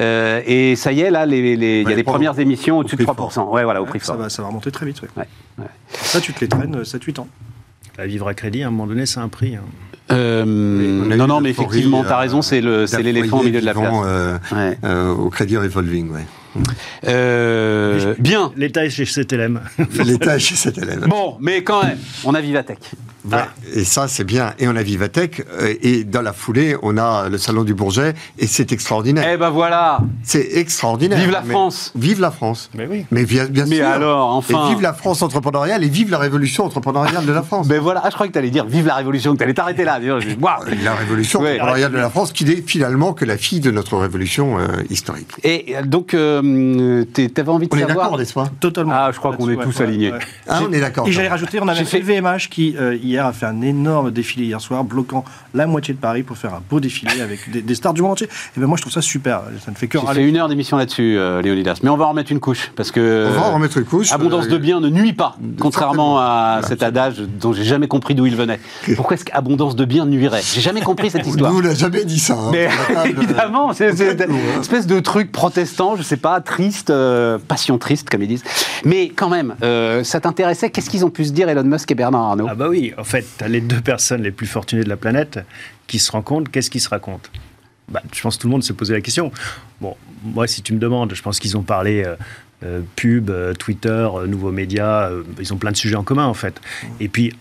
Euh, 0.00 0.42
et 0.46 0.74
ça 0.74 0.90
y 0.90 1.00
est, 1.00 1.12
là, 1.12 1.26
les- 1.26 1.54
les- 1.54 1.82
il 1.82 1.88
y 1.88 1.92
a 1.92 1.94
les 1.96 2.02
premières 2.02 2.40
émissions 2.40 2.78
au-dessus 2.78 2.96
de 2.96 3.04
prix 3.04 3.14
3%. 3.14 3.52
Ouais, 3.52 3.62
voilà, 3.62 3.80
au 3.82 3.86
prix 3.86 4.00
ça, 4.00 4.06
fort. 4.06 4.16
va, 4.16 4.28
ça 4.28 4.42
va 4.42 4.48
remonter 4.48 4.72
très 4.72 4.84
vite. 4.84 5.00
ouais. 5.02 5.08
Ouais, 5.16 5.28
ouais. 5.60 5.64
Ça, 5.92 6.20
tu 6.20 6.32
te 6.32 6.40
les 6.40 6.48
traînes 6.48 6.82
7-8 6.84 7.20
ans. 7.20 7.28
À 7.98 8.06
vivre 8.06 8.26
à 8.26 8.34
crédit, 8.34 8.64
à 8.64 8.66
un 8.66 8.70
moment 8.70 8.88
donné, 8.88 9.06
c'est 9.06 9.20
un 9.20 9.28
prix. 9.28 9.54
hein. 9.54 9.60
Euh, 10.10 10.44
non, 10.44 11.26
non, 11.28 11.40
mais 11.40 11.50
effectivement, 11.50 12.02
tu 12.04 12.10
as 12.10 12.16
euh, 12.16 12.20
raison, 12.20 12.42
c'est 12.42 12.60
c'est 12.86 13.02
l'éléphant 13.02 13.40
au 13.40 13.44
milieu 13.44 13.60
de 13.60 13.64
la 13.66 13.74
place. 13.74 13.92
euh, 14.04 14.38
Ouais. 14.52 14.78
euh, 14.84 15.12
au 15.14 15.30
crédit 15.30 15.56
revolving, 15.56 16.10
ouais. 16.12 16.24
Euh, 17.06 18.14
bien. 18.18 18.52
L'État 18.56 18.84
est 18.84 18.90
chez 18.90 19.04
CTLM. 19.04 19.60
L'État 20.04 20.36
est 20.36 20.40
chez 20.40 20.68
élève. 20.70 21.06
Bon, 21.06 21.36
mais 21.40 21.62
quand 21.62 21.82
même, 21.82 21.98
on 22.24 22.34
a 22.34 22.40
Vivatech. 22.40 22.78
Ouais, 23.32 23.38
Et 23.74 23.84
ça, 23.84 24.08
c'est 24.08 24.24
bien. 24.24 24.54
Et 24.58 24.68
on 24.68 24.76
a 24.76 24.82
Vivatech. 24.82 25.42
euh, 25.60 25.74
Et 25.82 26.04
dans 26.04 26.22
la 26.22 26.32
foulée, 26.32 26.76
on 26.82 26.96
a 26.98 27.28
le 27.28 27.38
Salon 27.38 27.64
du 27.64 27.74
Bourget. 27.74 28.14
Et 28.38 28.46
c'est 28.46 28.70
extraordinaire. 28.72 29.28
Eh 29.32 29.36
ben 29.36 29.50
voilà 29.50 29.98
C'est 30.22 30.56
extraordinaire. 30.56 31.18
Vive 31.18 31.30
la 31.32 31.42
Mais- 31.42 31.50
France. 31.52 31.92
Vive 31.96 32.20
la 32.20 32.30
France 32.30 32.70
Mais 32.74 32.86
oui. 32.88 33.04
Mais 33.10 33.24
bien, 33.24 33.46
bien 33.46 33.66
Mais 33.66 33.76
sûr. 33.76 33.86
alors, 33.86 34.30
enfin. 34.30 34.66
Et 34.66 34.74
vive 34.74 34.82
la 34.82 34.92
France 34.94 35.22
entrepreneuriale 35.22 35.82
et 35.84 35.88
vive 35.88 36.10
la 36.10 36.18
révolution 36.18 36.64
entrepreneuriale 36.64 37.24
de 37.26 37.32
la 37.32 37.42
France. 37.42 37.66
Ben 37.68 37.80
voilà, 37.80 38.00
ah, 38.04 38.08
je 38.10 38.14
crois 38.14 38.26
que 38.28 38.32
tu 38.32 38.38
allais 38.38 38.50
dire 38.50 38.64
vive 38.66 38.86
la 38.86 38.94
révolution, 38.94 39.32
que 39.32 39.38
tu 39.38 39.44
allais 39.44 39.54
t'arrêter 39.54 39.84
là. 39.84 39.98
La 40.84 40.94
révolution 40.94 41.40
Ouais. 41.40 41.54
entrepreneuriale 41.54 41.92
de 41.92 41.96
la 41.98 42.10
France, 42.10 42.32
qui 42.32 42.44
n'est 42.44 42.62
finalement 42.66 43.12
que 43.12 43.24
la 43.24 43.36
fille 43.36 43.60
de 43.60 43.70
notre 43.70 43.96
révolution 43.96 44.58
euh, 44.58 44.66
historique. 44.90 45.30
Et 45.42 45.74
euh, 45.76 45.82
donc, 45.82 46.14
euh, 46.14 47.04
t'es- 47.12 47.28
t'avais 47.28 47.48
envie 47.50 47.66
de 47.68 47.74
On 47.74 47.78
est 47.78 47.80
savoir. 47.80 47.96
d'accord, 48.06 48.18
n'est-ce 48.18 48.34
pas? 48.34 48.48
Totalement. 48.60 48.92
Ah, 48.94 49.10
je 49.12 49.18
crois 49.18 49.34
qu'on 49.36 49.48
est 49.50 49.56
tous 49.56 49.80
alignés. 49.80 50.12
Ah, 50.48 50.60
on 50.68 50.72
est 50.72 50.80
d'accord. 50.80 51.08
Et 51.08 51.12
j'allais 51.12 51.28
rajouter, 51.28 51.58
on 51.60 51.68
avait 51.68 51.84
fait 51.84 51.98
LVMH 52.00 52.48
qui, 52.50 52.76
euh, 52.78 52.96
hier, 53.16 53.26
a 53.26 53.32
fait 53.32 53.46
un 53.46 53.60
énorme 53.62 54.10
défilé 54.10 54.46
hier 54.46 54.60
soir, 54.60 54.84
bloquant 54.84 55.24
la 55.54 55.66
moitié 55.66 55.94
de 55.94 55.98
Paris 55.98 56.22
pour 56.22 56.36
faire 56.36 56.54
un 56.54 56.62
beau 56.68 56.80
défilé 56.80 57.20
avec 57.20 57.50
des, 57.50 57.62
des 57.62 57.74
stars 57.74 57.94
du 57.94 58.02
monde 58.02 58.12
entier. 58.12 58.28
Et 58.56 58.60
ben 58.60 58.66
moi, 58.66 58.76
je 58.76 58.82
trouve 58.82 58.92
ça 58.92 59.02
super. 59.02 59.42
Ça 59.64 59.70
ne 59.70 59.76
fait 59.76 59.88
que 59.88 59.98
râler. 59.98 60.20
fait 60.22 60.28
une 60.28 60.36
heure 60.36 60.48
d'émission 60.48 60.76
là-dessus, 60.76 61.16
euh, 61.18 61.42
Léonidas. 61.42 61.78
Mais 61.82 61.90
on 61.90 61.96
va 61.96 62.04
en 62.06 62.10
remettre 62.10 62.30
une 62.32 62.40
couche. 62.40 62.70
Parce 62.76 62.90
que. 62.90 63.28
On 63.30 63.40
va 63.40 63.46
en 63.48 63.54
remettre 63.54 63.78
une 63.78 63.84
couche. 63.84 64.12
Abondance 64.12 64.46
Euh, 64.46 64.50
de 64.50 64.58
biens 64.58 64.80
ne 64.80 64.88
nuit 64.88 65.12
pas, 65.12 65.36
contrairement 65.60 66.18
à 66.20 66.60
cet 66.66 66.82
adage 66.82 67.16
dont 67.40 67.52
j'ai 67.52 67.64
jamais 67.64 67.88
compris 67.88 68.14
d'où 68.14 68.26
il 68.26 68.36
venait. 68.36 68.60
Pourquoi 68.96 69.14
est-ce 69.16 69.24
qu'abondance 69.24 69.74
de 69.76 69.84
biens 69.84 70.04
nuirait? 70.06 70.40
J'ai 70.42 70.60
jamais 70.60 70.80
compris 70.82 71.10
cette 71.10 71.26
histoire. 71.26 71.52
Nous, 71.52 71.58
on 71.58 71.62
n'a 71.62 71.74
jamais 71.74 72.04
dit 72.04 72.18
ça. 72.18 72.34
hein. 72.34 72.50
Mais 72.52 72.68
la 72.92 73.00
euh, 73.00 73.04
évidemment, 73.06 73.72
c'est 73.72 73.90
une 73.90 74.20
hein. 74.22 74.60
espèce 74.60 74.86
de 74.86 75.00
truc 75.00 75.32
protestant, 75.32 75.96
je 75.96 76.02
sais 76.02 76.16
pas, 76.16 76.40
triste, 76.40 76.90
euh, 76.90 77.38
passion 77.48 77.78
triste, 77.78 78.08
comme 78.10 78.22
ils 78.22 78.28
disent. 78.28 78.44
Mais 78.84 79.08
quand 79.08 79.28
même, 79.28 79.54
euh, 79.62 80.04
ça 80.04 80.20
t'intéressait? 80.20 80.70
Qu'est-ce 80.70 80.90
qu'ils 80.90 81.04
ont 81.04 81.10
pu 81.10 81.24
se 81.24 81.32
dire, 81.32 81.48
Elon 81.48 81.64
Musk 81.64 81.90
et 81.90 81.94
Bernard 81.94 82.22
Arnault? 82.22 82.46
Ah 82.50 82.54
bah 82.54 82.66
oui, 82.68 82.92
en 82.96 83.04
fait, 83.04 83.24
tu 83.38 83.44
as 83.44 83.48
les 83.48 83.60
deux 83.60 83.80
personnes 83.80 84.22
les 84.22 84.30
plus 84.30 84.46
fortunées 84.46 84.84
de 84.84 84.88
la 84.88 84.96
planète 84.96 85.40
qui 85.86 85.98
se 85.98 86.10
rencontrent. 86.12 86.50
Qu'est-ce 86.50 86.70
qui 86.70 86.80
se 86.80 86.88
raconte 86.88 87.30
bah, 87.88 88.02
Je 88.12 88.20
pense 88.20 88.36
que 88.36 88.42
tout 88.42 88.48
le 88.48 88.52
monde 88.52 88.64
s'est 88.64 88.74
posé 88.74 88.94
la 88.94 89.00
question. 89.00 89.30
Bon, 89.80 89.96
moi, 90.22 90.46
si 90.46 90.62
tu 90.62 90.72
me 90.72 90.78
demandes, 90.78 91.14
je 91.14 91.22
pense 91.22 91.38
qu'ils 91.38 91.56
ont 91.56 91.62
parlé 91.62 92.04
euh, 92.04 92.16
euh, 92.64 92.80
pub, 92.96 93.30
euh, 93.30 93.52
Twitter, 93.54 94.08
nouveaux 94.26 94.52
médias. 94.52 95.10
ils 95.38 95.52
ont 95.52 95.58
plein 95.58 95.72
de 95.72 95.76
sujets 95.76 95.96
en 95.96 96.04
commun, 96.04 96.26
en 96.26 96.34
fait. 96.34 96.60
Et 97.00 97.08
puis, 97.08 97.34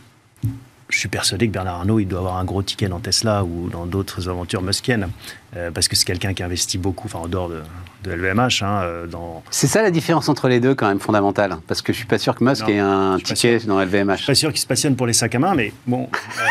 je 0.90 1.00
suis 1.00 1.10
persuadé 1.10 1.48
que 1.48 1.52
Bernard 1.54 1.76
Arnault, 1.80 2.00
il 2.00 2.06
doit 2.08 2.20
avoir 2.20 2.38
un 2.38 2.46
gros 2.46 2.62
ticket 2.62 2.88
dans 2.88 3.00
Tesla 3.00 3.44
ou 3.44 3.70
dans 3.70 3.86
d'autres 3.88 4.30
aventures 4.30 4.62
muskiennes. 4.62 5.10
euh, 5.58 5.72
parce 5.72 5.88
que 5.88 5.96
c'est 5.96 6.06
quelqu'un 6.06 6.34
qui 6.34 6.44
investit 6.44 6.78
beaucoup, 6.78 7.08
enfin, 7.08 7.20
en 7.20 7.28
dehors 7.28 7.50
de, 7.50 7.62
de 8.04 8.12
LVMH, 8.12 8.62
hein, 8.62 8.82
euh, 8.84 9.08
dans, 9.08 9.44
C'est 9.50 9.68
ça 9.68 9.82
la 9.82 9.90
différence 9.92 10.30
entre 10.30 10.48
les 10.48 10.60
deux, 10.60 10.76
quand 10.76 10.88
même, 10.88 11.00
fondamentale. 11.00 11.58
Parce 11.68 11.82
que 11.82 11.92
je 11.92 11.98
suis 11.98 12.06
pas 12.08 12.18
sûr 12.20 12.36
que 12.36 12.44
Musk 12.44 12.62
Non, 12.64 12.68
ait 12.70 12.80
un 12.80 13.18
ticket 13.18 13.60
dans 13.66 13.80
Je 13.82 13.88
suis 13.88 13.98
LVMH. 13.98 14.26
pas 14.28 14.36
sûr 14.36 14.52
qu'il 14.52 14.62
se 14.62 14.68
passionne 14.68 14.96
pour 14.96 15.08
les 15.08 15.14
sacs 15.14 15.34
à 15.36 15.40
main, 15.40 15.56
mais 15.56 15.74
bon. 15.88 16.08
euh, 16.40 16.44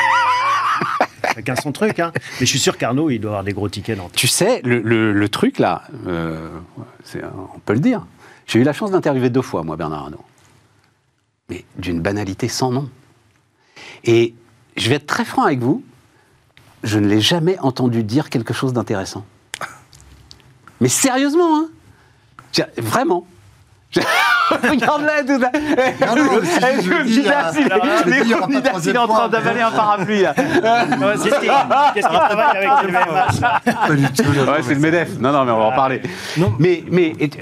chacun 1.35 1.55
son 1.57 1.71
truc. 1.73 2.01
Hein. 2.01 2.11
Mais 2.41 2.47
je 2.47 2.51
suis 2.51 2.59
sûr 2.59 2.77
qu'Arnaud, 2.77 3.11
il 3.11 3.21
doit 3.21 3.31
avoir 3.33 3.45
des 3.45 3.53
gros 3.53 3.69
tickets 3.69 3.97
dans. 3.99 4.09
Tu 4.09 4.27
sais, 4.27 4.61
le, 4.65 4.81
le- 4.81 5.13
le 5.13 5.29
truc 5.29 5.59
là, 5.61 5.83
euh, 6.07 6.49
on 7.55 7.59
peut 7.61 7.75
le 7.75 7.81
dire. 7.81 8.05
J'ai 8.47 8.59
eu 8.59 8.65
la 8.65 8.73
chance 8.73 8.91
d'interviewer 8.91 9.31
deux 9.31 9.43
fois, 9.43 9.63
moi, 9.63 9.77
Bernard 9.77 10.05
Arnault. 10.05 10.25
Mais 11.51 11.65
d'une 11.79 12.01
banalité 12.01 12.49
sans 12.49 12.71
nom. 12.73 12.89
Et 14.05 14.35
je 14.77 14.89
vais 14.89 14.97
être 14.97 15.07
très 15.07 15.25
franc 15.25 15.43
avec 15.45 15.61
vous, 15.61 15.83
je 16.83 16.99
ne 16.99 17.07
l'ai 17.09 17.21
jamais 17.21 17.59
entendu 17.61 18.03
dire 18.03 18.31
quelque 18.31 18.53
chose 18.53 18.73
d'intéressant. 18.73 19.25
Mais 20.81 20.89
sérieusement, 20.89 21.59
hein 21.59 21.69
Vraiment. 22.77 23.27
Regarde-la, 24.71 25.23
tout 25.25 25.41
ça. 25.41 25.51
Non, 26.07 26.25
non, 26.25 26.41
si 26.43 26.85
je 26.85 26.91
le 26.91 27.05
dis, 27.05 27.23
Léonidas, 27.23 27.53
euh, 27.57 28.03
il- 28.07 28.89
le 28.89 28.95
est 28.95 28.99
en 28.99 29.07
train 29.09 29.29
d'avaler 29.29 29.57
mais- 29.57 29.63
un 29.63 29.71
parapluie. 29.71 30.23
là. 30.23 30.35
Qu'est-ce 30.35 31.23
qu'il 31.41 31.51
qu'est-ce 31.95 32.09
qu'il 32.09 32.19
travaille 32.19 32.57
avec 32.57 34.15
tout. 34.15 34.23
Ouais, 34.25 34.63
c'est 34.63 34.75
le 34.75 34.81
MEDEF. 34.81 35.19
Non, 35.19 35.33
non, 35.33 35.45
mais 35.45 35.53
on 35.53 35.59
va 35.59 35.65
en 35.67 35.73
parler. 35.73 36.03
Mais, 36.59 36.85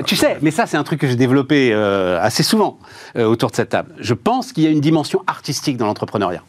tu 0.06 0.16
sais, 0.16 0.38
mais 0.42 0.50
ça, 0.50 0.66
c'est 0.66 0.76
un 0.76 0.84
truc 0.84 1.00
que 1.00 1.06
j'ai 1.06 1.16
développé 1.16 1.70
euh, 1.72 2.18
assez 2.20 2.42
souvent 2.42 2.78
euh, 3.16 3.24
autour 3.24 3.50
de 3.50 3.56
cette 3.56 3.70
table. 3.70 3.94
Je 3.98 4.14
pense 4.14 4.52
qu'il 4.52 4.64
y 4.64 4.66
a 4.66 4.70
une 4.70 4.80
dimension 4.80 5.22
artistique 5.26 5.76
dans 5.76 5.86
l'entrepreneuriat. 5.86 6.42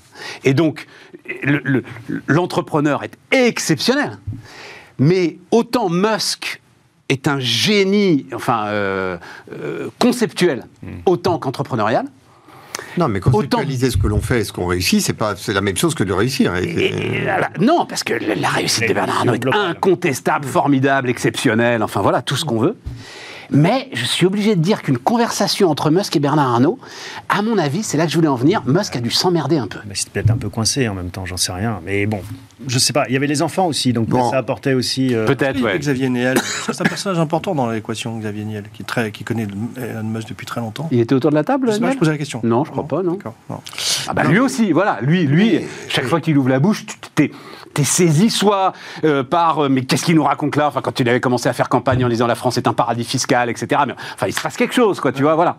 Et 0.43 0.53
donc, 0.53 0.87
le- 1.43 1.61
le- 1.63 1.83
l'entrepreneur 2.27 3.03
est 3.03 3.17
exceptionnel. 3.31 4.17
Mais 4.99 5.37
autant 5.51 5.89
Musk 5.89 6.61
est 7.13 7.28
un 7.28 7.39
génie, 7.39 8.26
enfin, 8.34 8.65
euh, 8.67 9.17
euh, 9.54 9.88
conceptuel, 9.99 10.65
autant 11.06 11.39
qu'entrepreneurial. 11.39 12.06
Non, 12.97 13.08
mais 13.08 13.19
conceptualiser 13.19 13.91
ce 13.91 13.97
que 13.97 14.08
l'on 14.08 14.19
fait 14.21 14.41
et 14.41 14.43
ce 14.43 14.52
qu'on 14.52 14.65
réussit, 14.65 14.99
c'est 15.02 15.13
pas, 15.13 15.36
c'est 15.36 15.54
la 15.54 15.62
même 15.62 15.78
chose 15.78 15.93
que 15.95 16.04
de 16.04 16.12
réussir. 16.12 16.56
Et- 16.56 16.63
Et- 16.63 17.17
et 17.17 17.21
voilà. 17.21 17.49
non, 17.60 17.86
parce 17.86 18.04
que 18.04 18.13
la 18.39 18.49
réussite 18.49 18.88
de 18.89 18.93
Bernard 18.93 19.19
Arnault 19.19 19.34
est 19.36 19.47
incontestable, 19.56 20.45
formidable, 20.45 21.10
exceptionnelle, 21.10 21.84
enfin 21.84 22.02
voilà, 22.02 22.21
tout 22.21 22.36
ce 22.36 22.45
qu'on 22.45 22.60
veut. 22.60 22.76
Mais 23.51 23.89
je 23.93 24.06
suis 24.06 24.25
obligé 24.25 24.56
de 24.56 24.62
dire 24.62 24.82
qu'une 24.82 24.97
conversation 24.97 25.69
entre 25.69 25.89
Musk 25.91 26.15
et 26.15 26.19
Bernard 26.19 26.53
Arnault, 26.53 26.79
à 27.29 27.41
mon 27.41 27.58
avis, 27.58 27.84
c'est 27.84 27.97
là 27.97 28.06
que 28.06 28.12
je 28.12 28.15
voulais 28.15 28.27
en 28.27 28.36
venir, 28.36 28.62
Musk 28.65 28.95
a 28.95 28.99
dû 28.99 29.12
s'emmerder 29.12 29.58
un 29.58 29.67
peu. 29.67 29.79
Mais 29.88 29.95
c'est 29.95 30.10
peut-être 30.10 30.32
un 30.32 30.38
peu 30.38 30.49
coincé 30.49 30.88
en 30.88 30.93
même 30.93 31.10
temps, 31.10 31.25
j'en 31.25 31.38
sais 31.38 31.51
rien. 31.51 31.79
Mais 31.86 32.06
bon, 32.06 32.21
je 32.67 32.79
sais 32.79 32.93
pas. 32.93 33.06
Il 33.10 33.13
y 33.13 33.17
avait 33.17 33.27
les 33.27 33.41
enfants 33.41 33.67
aussi, 33.67 33.93
donc 33.93 34.08
Bon. 34.10 34.29
ça 34.32 34.38
apportait 34.38 34.73
aussi. 34.73 35.13
euh, 35.13 35.25
Peut-être, 35.25 35.62
ouais. 35.62 35.77
Xavier 35.77 36.10
Niel, 36.10 36.39
c'est 36.41 36.79
un 36.82 36.86
personnage 36.86 37.19
important 37.19 37.56
dans 37.56 37.69
l'équation, 37.69 38.17
Xavier 38.19 38.45
Niel, 38.45 38.65
qui, 38.73 38.84
est 38.84 38.86
très, 38.86 39.12
qui 39.12 39.23
connaît 39.23 39.47
Elon 39.77 40.03
Musk 40.03 40.29
depuis 40.29 40.45
très 40.45 40.62
longtemps. 40.62 40.88
Il 40.91 40.99
était 40.99 41.13
autour 41.15 41.29
de 41.32 41.36
la 41.36 41.43
table 41.43 41.67
Je 41.67 41.73
sais 41.73 41.79
pas, 41.79 41.91
je 41.91 41.97
posais 41.97 42.12
la 42.12 42.17
question. 42.17 42.41
Non, 42.43 42.63
je 42.65 42.71
crois 42.71 42.88
pas, 42.88 43.03
non. 43.03 43.17
Ah 44.08 44.13
bah 44.13 44.23
lui 44.23 44.39
aussi, 44.39 44.71
voilà, 44.71 44.99
lui, 45.01 45.25
lui, 45.25 45.60
chaque 45.89 46.06
fois 46.06 46.19
qu'il 46.21 46.38
ouvre 46.38 46.49
la 46.49 46.60
bouche, 46.60 46.86
tu 46.86 46.95
t'es, 47.15 47.32
t'es 47.73 47.83
saisi 47.83 48.29
soit 48.29 48.73
euh, 49.03 49.23
par, 49.23 49.65
euh, 49.65 49.69
mais 49.69 49.83
qu'est-ce 49.83 50.05
qu'il 50.05 50.15
nous 50.15 50.23
raconte 50.23 50.55
là? 50.55 50.67
Enfin, 50.67 50.81
quand 50.81 50.99
il 50.99 51.09
avait 51.09 51.19
commencé 51.19 51.49
à 51.49 51.53
faire 51.53 51.69
campagne 51.69 52.05
en 52.05 52.09
disant 52.09 52.27
la 52.27 52.36
France 52.36 52.57
est 52.57 52.67
un 52.67 52.73
paradis 52.73 53.03
fiscal, 53.03 53.49
etc. 53.49 53.81
Mais 53.88 53.95
enfin, 54.13 54.27
il 54.27 54.33
se 54.33 54.41
passe 54.41 54.57
quelque 54.57 54.73
chose, 54.73 54.99
quoi, 54.99 55.12
tu 55.12 55.23
vois, 55.23 55.36
voilà. 55.36 55.57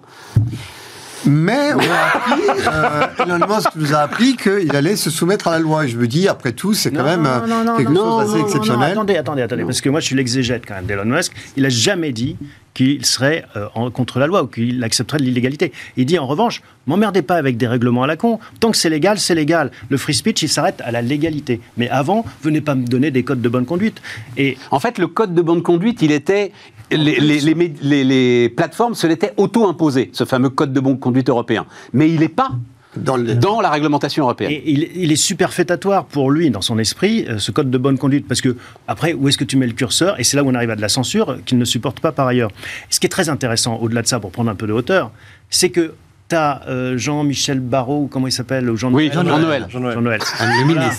Mais 1.26 1.72
on 1.74 1.78
a 1.78 1.82
appris, 2.14 2.42
euh, 2.66 3.24
Elon 3.24 3.46
Musk 3.46 3.68
nous 3.76 3.94
a 3.94 3.98
appris 3.98 4.36
qu'il 4.36 4.74
allait 4.76 4.96
se 4.96 5.10
soumettre 5.10 5.48
à 5.48 5.52
la 5.52 5.58
loi. 5.58 5.84
Et 5.84 5.88
je 5.88 5.96
me 5.96 6.06
dis, 6.06 6.28
après 6.28 6.52
tout, 6.52 6.74
c'est 6.74 6.90
quand 6.90 7.04
même 7.04 7.26
euh, 7.26 7.76
quelque 7.76 7.94
chose 7.94 8.26
d'assez 8.26 8.40
exceptionnel. 8.40 8.92
attendez, 8.92 9.16
attendez, 9.16 9.42
attendez, 9.42 9.64
parce 9.64 9.80
que 9.80 9.88
moi 9.88 10.00
je 10.00 10.06
suis 10.06 10.16
l'exégète 10.16 10.64
quand 10.66 10.74
même 10.74 10.86
d'Elon 10.86 11.04
Musk. 11.04 11.32
Il 11.56 11.64
a 11.64 11.70
jamais 11.70 12.12
dit 12.12 12.36
qu'il 12.74 13.06
serait 13.06 13.44
euh, 13.56 13.68
contre 13.90 14.18
la 14.18 14.26
loi 14.26 14.42
ou 14.42 14.46
qu'il 14.48 14.82
accepterait 14.84 15.18
de 15.18 15.22
l'illégalité. 15.24 15.72
Il 15.96 16.06
dit 16.06 16.18
en 16.18 16.26
revanche, 16.26 16.60
m'emmerdez 16.86 17.22
pas 17.22 17.36
avec 17.36 17.56
des 17.56 17.66
règlements 17.68 18.02
à 18.02 18.06
la 18.08 18.16
con. 18.16 18.40
Tant 18.60 18.70
que 18.72 18.76
c'est 18.76 18.90
légal, 18.90 19.18
c'est 19.18 19.34
légal. 19.34 19.70
Le 19.88 19.96
free 19.96 20.12
speech, 20.14 20.42
il 20.42 20.48
s'arrête 20.48 20.80
à 20.84 20.90
la 20.90 21.00
légalité. 21.00 21.60
Mais 21.76 21.88
avant, 21.88 22.24
venez 22.42 22.60
pas 22.60 22.74
me 22.74 22.84
donner 22.86 23.10
des 23.12 23.22
codes 23.22 23.40
de 23.40 23.48
bonne 23.48 23.64
conduite. 23.64 24.02
Et 24.36 24.58
En 24.72 24.80
fait, 24.80 24.98
le 24.98 25.06
code 25.06 25.34
de 25.34 25.42
bonne 25.42 25.62
conduite, 25.62 26.02
il 26.02 26.10
était. 26.12 26.50
Les, 26.90 27.18
les- 27.18 27.40
les- 27.40 28.04
les 28.04 28.48
plateformes 28.50 28.94
se 28.94 29.06
l'étaient 29.06 29.32
auto-imposé, 29.38 30.10
ce 30.12 30.24
fameux 30.24 30.50
code 30.50 30.72
de 30.72 30.80
bonne 30.80 30.98
conduite 30.98 31.28
européen. 31.30 31.64
Mais 31.94 32.10
il 32.10 32.20
n'est 32.20 32.28
pas 32.28 32.50
Dans 32.96 33.16
le- 33.16 33.34
dans 33.34 33.60
la 33.60 33.70
réglementation 33.70 34.24
européenne. 34.24 34.50
Et 34.52 34.62
il, 34.66 34.88
il 34.94 35.10
est 35.12 35.16
superfétatoire 35.16 36.04
pour 36.04 36.30
lui, 36.30 36.50
dans 36.50 36.60
son 36.62 36.78
esprit, 36.78 37.24
euh, 37.28 37.38
ce 37.38 37.50
code 37.50 37.70
de 37.70 37.78
bonne 37.78 37.98
conduite. 37.98 38.26
Parce 38.28 38.40
que, 38.40 38.56
après, 38.88 39.12
où 39.14 39.28
est-ce 39.28 39.38
que 39.38 39.44
tu 39.44 39.56
mets 39.56 39.66
le 39.66 39.72
curseur? 39.72 40.18
Et 40.20 40.24
c'est 40.24 40.36
là 40.36 40.44
où 40.44 40.48
on 40.50 40.54
arrive 40.54 40.70
à 40.70 40.76
de 40.76 40.80
la 40.80 40.88
censure 40.88 41.30
euh, 41.32 41.36
qu'il 41.44 41.58
ne 41.58 41.64
supporte 41.64 42.00
pas 42.00 42.12
par 42.12 42.26
ailleurs. 42.26 42.50
Ce 42.90 43.00
qui 43.00 43.06
est 43.06 43.10
très 43.10 43.28
intéressant, 43.28 43.76
au-delà 43.76 44.02
de 44.02 44.06
ça, 44.06 44.20
pour 44.20 44.30
prendre 44.30 44.50
un 44.50 44.54
peu 44.54 44.66
de 44.66 44.72
hauteur, 44.72 45.10
c'est 45.50 45.70
que 45.70 45.94
tu 46.28 46.36
as 46.36 46.62
Jean-Michel 46.96 47.60
Barrault, 47.60 48.04
ou 48.04 48.06
comment 48.06 48.26
il 48.26 48.32
s'appelle 48.32 48.74
Jean 48.76 48.90
Oui, 48.92 49.10
Noël, 49.12 49.26
Jean 49.28 49.38
Noël. 49.40 49.66
Jean 49.68 49.80
Noël. 49.80 50.20
Jean. 50.20 50.90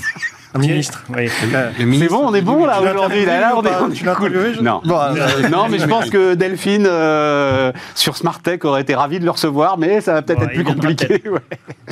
Un 0.56 0.60
ministre. 0.60 1.04
Oui. 1.10 1.28
C'est 1.30 2.08
bon, 2.08 2.22
on 2.30 2.34
est 2.34 2.42
bon 2.42 2.66
là 2.66 2.82
aujourd'hui. 2.82 3.26
Là, 3.26 3.42
là, 3.42 3.54
on 3.58 3.64
est, 3.64 3.70
on 3.82 3.92
est 3.92 4.16
cool. 4.16 4.56
Non. 4.62 4.82
Euh, 4.86 5.50
non, 5.52 5.68
mais 5.70 5.80
je 5.80 5.86
pense 5.86 6.10
que 6.10 6.34
Delphine 6.34 6.88
euh, 6.90 7.74
sur 7.94 8.16
Smart 8.16 8.40
Tech 8.42 8.60
aurait 8.64 8.82
été 8.82 8.96
ravie 8.96 9.20
de 9.20 9.26
le 9.26 9.32
recevoir, 9.32 9.78
mais 9.78 10.00
ça 10.00 10.14
va 10.14 10.22
peut-être 10.22 10.44
être 10.44 10.54
plus 10.54 10.64
compliqué. 10.64 11.22
ouais. 11.30 11.40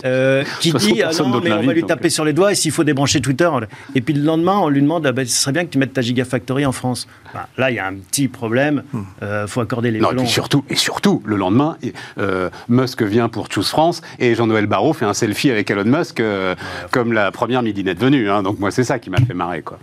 Euh, 0.05 0.43
qui 0.59 0.71
dit 0.73 1.03
ah 1.03 1.11
non, 1.19 1.41
mais 1.43 1.51
on 1.51 1.61
va 1.61 1.73
lui 1.73 1.81
donc, 1.81 1.89
taper 1.89 2.09
sur 2.09 2.23
les 2.25 2.33
doigts 2.33 2.51
et 2.53 2.55
s'il 2.55 2.71
faut 2.71 2.83
débrancher 2.83 3.19
Twitter. 3.21 3.49
Et 3.95 4.01
puis 4.01 4.13
le 4.13 4.23
lendemain, 4.23 4.57
on 4.59 4.69
lui 4.69 4.81
demande 4.81 5.05
ah 5.05 5.11
ben, 5.11 5.25
ce 5.25 5.41
serait 5.41 5.51
bien 5.51 5.65
que 5.65 5.69
tu 5.69 5.77
mettes 5.77 5.93
ta 5.93 6.01
Gigafactory 6.01 6.65
en 6.65 6.71
France. 6.71 7.07
Bah, 7.33 7.47
là, 7.57 7.69
il 7.69 7.75
y 7.75 7.79
a 7.79 7.85
un 7.87 7.95
petit 7.95 8.27
problème. 8.29 8.83
Il 8.93 9.45
faut 9.47 9.59
accorder 9.61 9.91
les 9.91 9.99
Non, 9.99 10.11
et 10.11 10.15
puis 10.15 10.27
surtout, 10.27 10.63
et 10.69 10.75
surtout, 10.75 11.21
le 11.25 11.35
lendemain, 11.35 11.77
euh, 12.17 12.49
Musk 12.69 13.01
vient 13.03 13.27
pour 13.29 13.51
Choose 13.51 13.69
France 13.69 14.01
et 14.19 14.35
Jean-Noël 14.35 14.67
Barrot 14.67 14.93
fait 14.93 15.05
un 15.05 15.13
selfie 15.13 15.51
avec 15.51 15.69
Elon 15.69 15.83
Musk 15.85 16.19
euh, 16.19 16.55
comme 16.91 17.11
la 17.13 17.31
première 17.31 17.61
midinette 17.63 17.99
venue. 17.99 18.29
hein. 18.29 18.43
donc 18.43 18.52
moi, 18.59 18.71
c'est 18.71 18.83
ça 18.83 18.99
qui 18.99 19.09
m'a 19.09 19.17
fait 19.17 19.33
marrer, 19.33 19.61
quoi. 19.61 19.79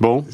Bon. 0.00 0.24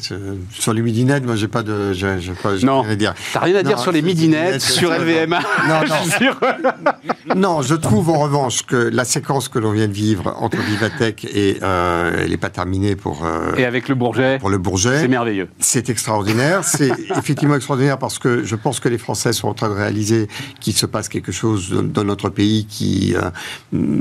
Sur 0.51 0.73
les 0.73 0.81
midinettes, 0.81 1.25
moi, 1.25 1.35
j'ai 1.35 1.47
pas 1.47 1.63
de. 1.63 1.93
Pas, 2.41 2.53
Non, 2.63 2.81
rien 2.81 2.91
à 2.91 2.95
dire. 2.95 3.13
t'as 3.31 3.39
rien 3.39 3.55
à 3.55 3.63
dire 3.63 3.77
Non, 3.77 3.81
sur 3.83 3.91
les 3.91 4.01
midinettes, 4.01 4.61
sur 4.61 4.91
LVMA. 4.91 5.39
Non, 5.67 5.81
Je 5.85 7.35
non. 7.35 7.61
je 7.61 7.75
trouve 7.75 8.09
en 8.09 8.19
revanche 8.19 8.63
que 8.65 8.75
la 8.75 9.05
séquence 9.05 9.47
que 9.47 9.59
l'on 9.59 9.71
vient 9.71 9.87
de 9.87 9.93
vivre 9.93 10.35
entre 10.39 10.57
Vivatech 10.57 11.25
et 11.25 11.57
euh, 11.63 12.11
elle 12.23 12.29
n'est 12.31 12.37
pas 12.37 12.49
terminée 12.49 12.95
pour, 12.95 13.25
euh, 13.25 13.55
Et 13.57 13.65
avec 13.65 13.87
le 13.87 13.95
Bourget, 13.95 14.37
pour 14.39 14.49
le 14.49 14.57
Bourget. 14.57 14.99
c'est 14.99 15.07
merveilleux. 15.07 15.47
C'est 15.59 15.89
extraordinaire. 15.89 16.63
C'est 16.63 16.91
effectivement 17.17 17.55
extraordinaire 17.55 17.97
parce 17.97 18.19
que 18.19 18.43
je 18.43 18.55
pense 18.55 18.79
que 18.79 18.89
les 18.89 18.97
Français 18.97 19.31
sont 19.33 19.47
en 19.47 19.53
train 19.53 19.69
de 19.69 19.73
réaliser 19.75 20.27
qu'il 20.59 20.73
se 20.73 20.85
passe 20.85 21.07
quelque 21.09 21.31
chose 21.31 21.69
dans- 21.71 22.03
notre 22.03 22.27
pays 22.29 22.65
qui 22.65 23.15
euh, 23.15 23.29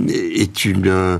est 0.08 0.64
une, 0.64 0.88
euh, 0.88 1.18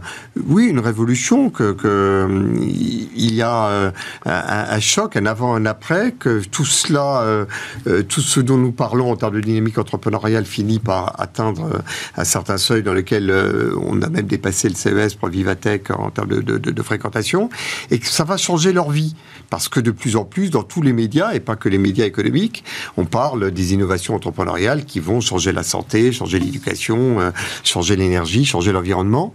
oui, 0.49 0.67
une 0.67 0.81
révolution. 0.81 1.49
Que, 1.51 1.73
que 1.73 1.87
euh, 1.87 2.57
il 2.65 3.35
y 3.35 3.43
a 3.43 3.67
euh, 3.67 3.91
un, 4.33 4.81
choc, 4.81 5.17
un 5.17 5.27
avant, 5.27 5.55
un 5.55 5.67
après. 5.67 6.13
Que 6.13 6.43
tout 6.45 6.65
cela, 6.65 7.23
euh, 7.23 7.45
euh, 7.87 8.03
tout 8.03 8.21
ce 8.21 8.41
dont 8.41 8.57
nous 8.57 8.73
parlons 8.73 9.11
en 9.11 9.17
termes 9.17 9.35
de 9.35 9.41
dynamique 9.41 9.79
entrepreneuriale 9.79 10.45
finit 10.45 10.79
par 10.79 11.21
atteindre 11.21 11.71
euh, 11.75 11.79
un 12.17 12.25
certain 12.25 12.57
seuil 12.59 12.83
dans 12.83 12.95
lequel 12.95 13.33
on 13.81 14.03
a 14.03 14.09
même 14.09 14.27
dépassé 14.27 14.69
le 14.69 14.75
CES 14.75 15.15
pour 15.15 15.29
Vivatech 15.29 15.91
en 15.91 16.11
termes 16.11 16.29
de, 16.29 16.41
de- 16.59 16.83
fréquentation, 16.83 17.49
et 17.91 17.99
que 17.99 18.07
ça 18.09 18.25
va 18.25 18.37
changer 18.37 18.73
leur 18.73 18.91
vie. 18.91 19.15
Parce 19.51 19.69
que 19.69 19.79
de 19.81 19.91
plus 19.91 20.17
en 20.17 20.25
plus, 20.25 20.51
dans 20.51 20.63
tous 20.63 20.83
les 20.83 20.93
médias, 20.93 21.33
et 21.33 21.41
pas 21.41 21.57
que 21.57 21.69
les 21.69 21.79
médias 21.79 22.07
économiques, 22.07 22.65
on 22.97 23.05
parle 23.05 23.51
des 23.51 23.73
innovations 23.75 24.15
entrepreneuriales 24.15 24.85
qui 24.85 24.99
vont 24.99 25.21
changer 25.21 25.53
la 25.53 25.63
santé, 25.63 26.11
changer 26.13 26.39
l'éducation, 26.39 27.33
changer 27.63 27.97
l'énergie, 27.97 28.45
changer 28.45 28.73
l'environnement. 28.73 29.33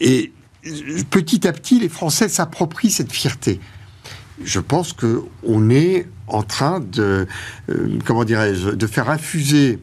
Et 0.00 0.32
petit 1.10 1.46
à 1.46 1.52
petit, 1.52 1.78
les 1.80 1.88
Français 1.88 2.28
s'approprient 2.28 2.90
cette 2.90 3.12
fierté 3.12 3.60
je 4.44 4.60
pense 4.60 4.92
que 4.92 5.22
on 5.42 5.70
est 5.70 6.06
en 6.26 6.42
train 6.42 6.80
de, 6.80 7.26
euh, 7.68 7.98
comment 8.04 8.24
dirais-je, 8.24 8.70
de 8.70 8.86
faire 8.86 9.10
infuser 9.10 9.78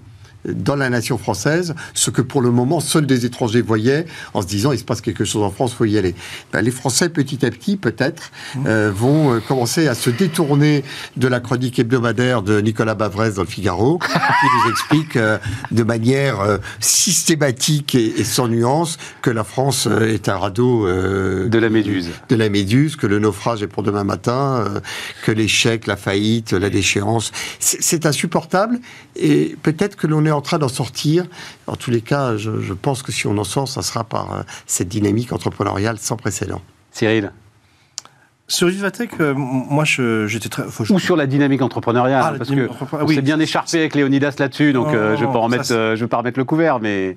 dans 0.46 0.76
la 0.76 0.90
nation 0.90 1.18
française 1.18 1.76
ce 1.94 2.10
que 2.10 2.22
pour 2.22 2.42
le 2.42 2.52
moment 2.52 2.80
seuls 2.80 3.06
des 3.06 3.26
étrangers 3.26 3.62
voyaient 3.62 4.06
en 4.34 4.42
se 4.42 4.48
disant 4.48 4.72
il 4.72 4.80
se 4.80 4.84
passe 4.84 5.02
quelque 5.02 5.26
chose 5.26 5.44
en 5.44 5.52
France, 5.52 5.74
faut 5.74 5.86
y 5.86 5.98
aller. 5.98 6.16
Ben, 6.52 6.62
les 6.62 6.72
Français 6.72 7.10
petit 7.10 7.46
à 7.46 7.52
petit 7.52 7.78
peut-être 7.78 8.32
euh, 8.66 8.92
vont 8.94 9.34
euh, 9.36 9.40
commencer 9.40 9.88
à 9.88 9.96
se 9.96 10.10
détourner 10.10 10.84
de 11.18 11.28
la 11.28 11.40
chronique 11.40 11.80
hebdomadaire 11.80 12.42
de 12.42 12.60
Nicolas 12.60 12.96
Bavrez 12.96 13.32
dans 13.32 13.42
le 13.42 13.48
Figaro 13.48 14.00
qui 14.04 14.48
nous 14.66 14.72
explique 14.72 15.16
euh, 15.16 15.38
de 15.72 15.84
manière 15.84 16.42
euh, 16.42 16.58
systématique 16.80 17.96
et, 17.96 18.20
et 18.20 18.24
sans 18.24 18.48
nuance 18.48 18.98
que 19.22 19.30
la 19.30 19.44
France 19.44 19.88
euh, 19.88 20.14
est 20.14 20.30
un 20.30 20.38
radeau 20.38 20.88
euh, 20.88 21.48
De 21.48 21.60
la 21.60 21.70
méduse. 21.70 22.10
de 22.30 22.36
la 22.36 22.50
méduse, 22.50 22.96
que 22.96 23.08
le 23.08 23.20
naufrage 23.20 23.64
est 23.64 23.68
pour 23.68 23.84
demain 23.84 24.04
matin, 24.04 24.66
euh, 24.68 24.80
que 25.24 25.32
l'échec, 25.32 25.88
la 25.88 25.96
faillite, 25.96 26.54
la 26.54 26.70
déchéance, 26.70 27.32
c'est 27.60 27.82
c'est 27.82 28.06
insupportable. 28.06 28.80
Et 29.16 29.56
peut-être 29.62 29.96
que 29.96 30.08
l'on 30.08 30.26
est 30.26 30.32
en 30.34 30.41
train 30.41 30.58
d'en 30.60 30.67
sortir. 30.67 31.26
En 31.67 31.76
tous 31.76 31.91
les 31.91 32.02
cas, 32.02 32.36
je, 32.38 32.60
je 32.62 32.74
pense 32.74 33.02
que 33.04 33.12
si 33.12 33.28
on 33.28 33.38
en 33.38 33.43
sort, 33.43 33.67
ça 33.67 33.82
sera 33.82 34.04
par 34.04 34.34
euh, 34.34 34.41
cette 34.67 34.89
dynamique 34.89 35.32
entrepreneuriale 35.34 35.98
sans 36.00 36.17
précédent. 36.17 36.62
Cyril 36.91 37.32
Sur 38.48 38.67
Vivatech, 38.67 39.12
euh, 39.19 39.34
moi, 39.36 39.86
je- 39.86 40.28
j'étais 40.28 40.50
très. 40.50 40.63
faut- 40.63 40.84
je- 40.84 40.93
Ou 40.93 41.00
sur 41.00 41.15
la 41.15 41.26
dynamique 41.28 41.62
entrepreneuriale, 41.62 42.24
Ah, 42.26 42.32
la 42.34 42.38
parce 42.39 42.50
dynamique 42.50 42.69
que 42.69 42.74
entrepreneuriale, 42.74 43.06
on 43.06 43.10
oui. 43.10 43.15
s'est 43.15 43.22
bien 43.22 43.39
écharpé 43.39 43.80
avec 43.80 43.96
Léonidas 43.96 44.36
là-dessus, 44.38 44.74
donc 44.74 44.88
Non, 44.88 44.93
euh, 44.96 45.15
je 45.15 45.22
vais 45.26 45.32
pas 45.32 45.63
ça, 45.63 45.74
euh, 45.74 45.96
je 45.96 46.02
vais 46.04 46.10
pas 46.10 46.17
remettre 46.17 46.38
le 46.39 46.46
couvert, 46.46 46.80
mais 46.80 47.15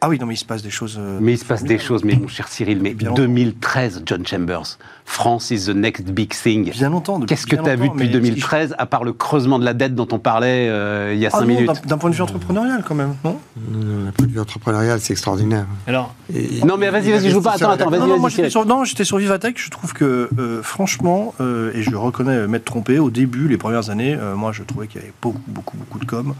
Ah 0.00 0.08
oui, 0.08 0.18
non, 0.18 0.26
mais 0.26 0.34
il 0.34 0.38
se 0.38 0.44
passe 0.44 0.62
des 0.62 0.70
choses. 0.70 0.96
euh, 0.98 1.18
mais 1.20 1.32
il 1.32 1.38
se 1.38 1.44
passe 1.44 1.64
des 1.64 1.78
choses, 1.78 2.04
mais 2.04 2.14
mon 2.14 2.28
cher 2.28 2.46
Cyril, 2.48 2.80
mais 2.80 2.94
Bien 2.94 3.12
2013, 3.12 4.02
John 4.06 4.24
Chambers, 4.26 4.78
France 5.04 5.50
is 5.50 5.66
the 5.66 5.74
next 5.74 6.04
big 6.10 6.30
thing. 6.34 6.70
Bien 6.70 6.90
longtemps. 6.90 7.18
depuis 7.18 7.34
Qu'est-ce 7.34 7.46
que 7.46 7.56
tu 7.56 7.68
as 7.68 7.74
vu 7.76 7.88
depuis 7.88 8.06
mais 8.06 8.12
2013, 8.12 8.74
à 8.78 8.86
part 8.86 9.02
le 9.04 9.12
creusement 9.12 9.58
de 9.58 9.64
la 9.64 9.74
dette 9.74 9.94
dont 9.94 10.06
on 10.12 10.18
parlait 10.18 10.68
euh, 10.68 11.12
il 11.14 11.20
y 11.20 11.26
a 11.26 11.30
Ah 11.32 11.38
5 11.38 11.40
non, 11.40 11.46
minutes 11.46 11.66
d'un- 11.66 11.88
D'un 11.88 11.98
point 11.98 12.10
de 12.10 12.14
vue 12.14 12.22
entrepreneurial, 12.22 12.84
quand 12.86 12.94
même, 12.94 13.14
non? 13.24 13.38
Le 13.72 14.10
point 14.12 14.26
de 14.26 14.32
vue 14.32 14.40
entrepreneurial, 14.40 15.00
c'est 15.00 15.12
extraordinaire. 15.12 15.66
Alors, 15.86 16.14
Et- 16.32 16.64
Non, 16.64 16.76
mais 16.76 16.90
vas-y, 16.90 17.10
vas-y, 17.10 17.30
je 17.30 17.34
vous 17.34 17.40
pas. 17.42 17.52
Attends, 17.54 17.70
attends, 17.70 17.90
vas-y, 17.90 18.00
non, 18.00 18.18
moi 18.18 18.28
j'étais 18.28 18.50
sur, 18.50 18.64
sur 19.06 19.16
Vivatech. 19.18 19.60
Je 19.62 19.70
trouve 19.70 19.92
que, 19.94 20.28
euh, 20.38 20.62
franchement, 20.62 21.34
euh, 21.40 21.72
et 21.74 21.82
je 21.82 21.94
reconnais 21.96 22.46
m'être 22.46 22.64
trompé, 22.66 22.98
au 22.98 23.10
début, 23.10 23.48
les 23.48 23.56
premières 23.56 23.90
années, 23.90 24.14
euh, 24.14 24.36
moi 24.36 24.52
je 24.52 24.62
trouvais 24.62 24.86
qu'il 24.86 25.00
y 25.00 25.04
avait 25.04 25.12
beaucoup, 25.22 25.40
beaucoup, 25.48 25.76
beaucoup 25.76 25.98
de 25.98 26.04
com. 26.04 26.34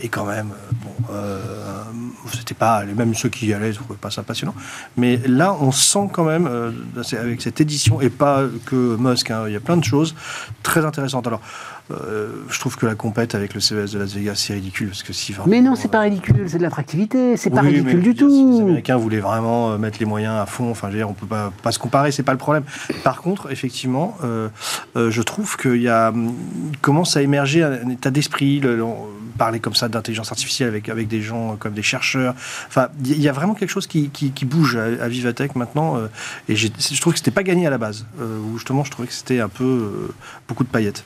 Et 0.00 0.08
quand 0.08 0.24
même, 0.26 0.50
bon, 0.84 1.12
euh, 1.12 1.40
c'était 2.32 2.54
pas, 2.54 2.84
même 2.94 3.14
ceux 3.14 3.28
qui 3.28 3.46
y 3.46 3.54
allaient, 3.54 3.72
je 3.72 3.78
trouvaient 3.78 3.98
pas 3.98 4.10
ça 4.10 4.22
passionnant. 4.22 4.54
Mais 4.96 5.18
là, 5.26 5.56
on 5.60 5.72
sent 5.72 6.08
quand 6.12 6.24
même, 6.24 6.46
euh, 6.46 6.70
avec 7.12 7.42
cette 7.42 7.60
édition, 7.60 8.00
et 8.00 8.10
pas 8.10 8.44
que 8.66 8.96
Musk, 8.96 9.30
hein, 9.30 9.44
il 9.46 9.52
y 9.52 9.56
a 9.56 9.60
plein 9.60 9.76
de 9.76 9.84
choses 9.84 10.14
très 10.62 10.84
intéressantes. 10.84 11.26
Alors, 11.26 11.40
euh, 11.90 12.28
je 12.48 12.58
trouve 12.60 12.76
que 12.76 12.86
la 12.86 12.94
compète 12.94 13.34
avec 13.34 13.54
le 13.54 13.60
CES 13.60 13.92
de 13.92 13.98
Las 13.98 14.14
Vegas, 14.14 14.34
c'est 14.36 14.54
ridicule. 14.54 14.88
Parce 14.88 15.02
que 15.02 15.12
si, 15.12 15.34
Mais 15.46 15.60
non, 15.60 15.74
c'est 15.74 15.88
pas 15.90 16.00
ridicule, 16.00 16.44
c'est 16.46 16.58
de 16.58 16.62
l'attractivité, 16.62 17.36
c'est 17.36 17.50
pas 17.50 17.60
oui, 17.62 17.68
ridicule 17.68 17.96
mais 17.96 18.02
du 18.02 18.14
dire, 18.14 18.28
Si 18.28 18.44
les 18.44 18.50
tout. 18.52 18.60
Américains 18.62 18.96
voulaient 18.96 19.20
vraiment 19.20 19.72
euh, 19.72 19.78
mettre 19.78 19.98
les 19.98 20.06
moyens 20.06 20.34
à 20.40 20.46
fond, 20.46 20.70
enfin, 20.70 20.88
je 20.88 20.92
veux 20.92 20.98
dire, 20.98 21.10
on 21.10 21.14
peut 21.14 21.26
pas, 21.26 21.52
pas 21.62 21.72
se 21.72 21.78
comparer, 21.78 22.12
c'est 22.12 22.22
pas 22.22 22.32
le 22.32 22.38
problème. 22.38 22.64
Par 23.04 23.20
contre, 23.20 23.50
effectivement, 23.50 24.16
euh, 24.24 24.48
euh, 24.96 25.10
je 25.10 25.22
trouve 25.22 25.56
qu'il 25.56 25.82
y 25.82 25.88
a 25.88 26.08
hum, 26.10 26.32
commence 26.80 27.16
à 27.16 27.22
émerger 27.22 27.62
un, 27.62 27.88
état 27.90 28.10
d'esprit. 28.10 28.60
le- 28.60 28.76
le- 28.76 28.84
parler 29.38 29.60
comme 29.60 29.74
ça 29.74 29.88
d'intelligence 29.88 30.30
artificielle 30.30 30.68
avec 30.68 30.90
avec 30.90 31.08
des 31.08 31.22
gens 31.22 31.52
euh, 31.52 31.56
comme 31.56 31.72
des 31.72 31.82
chercheurs. 31.82 32.34
Enfin, 32.68 32.88
il 33.02 33.18
y 33.20 33.30
a 33.30 33.32
vraiment 33.32 33.54
quelque 33.54 33.70
chose 33.70 33.86
qui, 33.86 34.10
qui, 34.10 34.30
qui 34.30 34.44
bouge 34.44 34.76
à, 34.76 34.84
à 35.02 35.08
Vivatech 35.08 35.56
maintenant. 35.56 35.96
euh, 35.96 36.08
et 36.50 36.54
je 36.54 36.68
trouve 37.00 37.14
que 37.14 37.18
c'était 37.18 37.30
pas 37.30 37.42
gagné 37.42 37.66
à 37.66 37.70
la 37.70 37.78
base. 37.78 38.04
euh, 38.20 38.38
où 38.38 38.58
justement, 38.58 38.84
je 38.84 38.90
trouvais 38.90 39.08
que 39.08 39.14
c'était 39.14 39.40
un 39.40 39.48
peu 39.48 39.64
euh, 39.64 40.14
beaucoup 40.48 40.64
de 40.64 40.68
paillettes. 40.68 41.02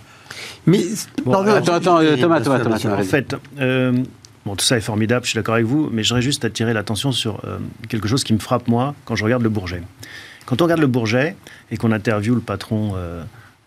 Mais 0.66 0.83
Bon, 1.24 1.33
pardon, 1.33 1.52
attends, 1.52 1.74
attends, 1.74 1.98
euh, 2.00 2.16
Thomas, 2.16 2.40
Thomas, 2.40 2.59
Thomas, 2.59 2.98
En 2.98 3.02
fait, 3.05 3.37
euh, 3.61 4.02
bon, 4.44 4.57
tout 4.57 4.64
ça 4.64 4.76
est 4.76 4.81
formidable, 4.81 5.24
je 5.24 5.31
suis 5.31 5.37
d'accord 5.37 5.55
avec 5.55 5.66
vous, 5.66 5.88
mais 5.92 6.02
j'aurais 6.02 6.22
juste 6.22 6.44
attiré 6.44 6.72
l'attention 6.72 7.12
sur 7.12 7.40
euh, 7.44 7.59
quelque 7.88 8.09
chose 8.09 8.24
qui 8.24 8.33
me 8.33 8.38
frappe, 8.38 8.68
moi, 8.68 8.94
quand 9.05 9.14
je 9.14 9.24
regarde 9.24 9.42
le 9.42 9.48
Bourget. 9.48 9.83
Quand 10.44 10.61
on 10.61 10.64
regarde 10.64 10.81
le 10.81 10.87
Bourget 10.87 11.37
et 11.70 11.76
qu'on 11.76 11.92
interviewe 11.92 12.35
le 12.35 12.40
patron 12.40 12.94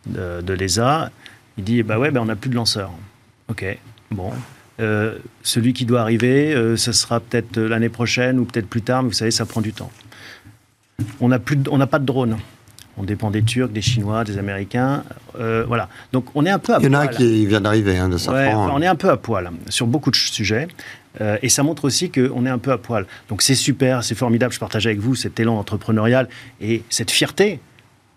de, 0.06 0.42
de 0.42 0.54
l'ESA, 0.54 1.12
il 1.58 1.66
dit 1.66 1.84
Bah 1.84 2.00
ouais, 2.00 2.10
ben 2.10 2.22
on 2.22 2.26
n'a 2.26 2.38
plus 2.38 2.50
de 2.50 2.56
lanceurs. 2.56 2.92
Ok, 3.50 3.66
bon. 4.12 4.32
Celui 5.44 5.74
qui 5.74 5.84
doit 5.84 6.00
arriver, 6.00 6.54
ce 6.78 6.94
sera 6.94 7.20
peut-être 7.20 7.60
l'année 7.60 7.90
prochaine 7.90 8.40
ou 8.40 8.46
peut-être 8.46 8.70
plus 8.70 8.82
tard, 8.82 9.04
mais 9.04 9.10
vous 9.10 9.14
savez, 9.14 9.32
ça 9.32 9.46
prend 9.46 9.60
du 9.60 9.74
temps. 9.74 9.92
On 11.20 11.28
n'a 11.28 11.38
pas 11.40 12.00
de 12.00 12.06
drone. 12.06 12.38
On 13.00 13.04
dépend 13.04 13.32
des 13.32 13.42
Turcs, 13.44 13.70
des 13.72 13.82
Chinois, 13.82 14.24
des 14.26 14.38
Américains. 14.38 15.04
euh, 15.40 15.64
voilà. 15.68 15.88
Donc 16.12 16.26
on 16.36 16.46
est 16.46 16.50
un 16.50 16.60
peu 16.60 16.74
à 16.76 16.80
Il 16.80 16.86
y 16.86 16.90
en 16.90 16.94
a 16.96 17.06
poil. 17.08 17.16
qui 17.16 17.46
vient 17.46 17.62
d'arriver, 17.62 17.98
hein, 17.98 18.10
de 18.10 18.14
Ouais, 18.14 18.20
Safran. 18.20 18.64
enfin, 18.66 18.74
on 18.76 18.82
est 18.82 18.88
un 18.88 18.96
peu 18.96 19.10
à 19.10 19.18
poil 19.18 19.50
sur 19.70 19.88
beaucoup 19.88 20.12
de 20.12 20.16
sujets. 20.16 20.68
euh, 21.22 21.38
et 21.42 21.50
ça 21.50 21.64
montre 21.64 21.86
aussi 21.86 22.12
qu'on 22.12 22.46
est 22.46 22.50
un 22.50 22.58
peu 22.60 22.72
à 22.72 22.78
poil. 22.78 23.06
Donc 23.30 23.42
c'est 23.42 23.56
super, 23.56 24.04
c'est 24.04 24.16
formidable. 24.16 24.54
Je 24.54 24.60
partage 24.60 24.86
avec 24.86 25.00
vous 25.00 25.16
cet 25.16 25.40
élan 25.40 25.58
entrepreneurial 25.58 26.28
et 26.62 26.84
cette 26.90 27.10
fierté. 27.12 27.60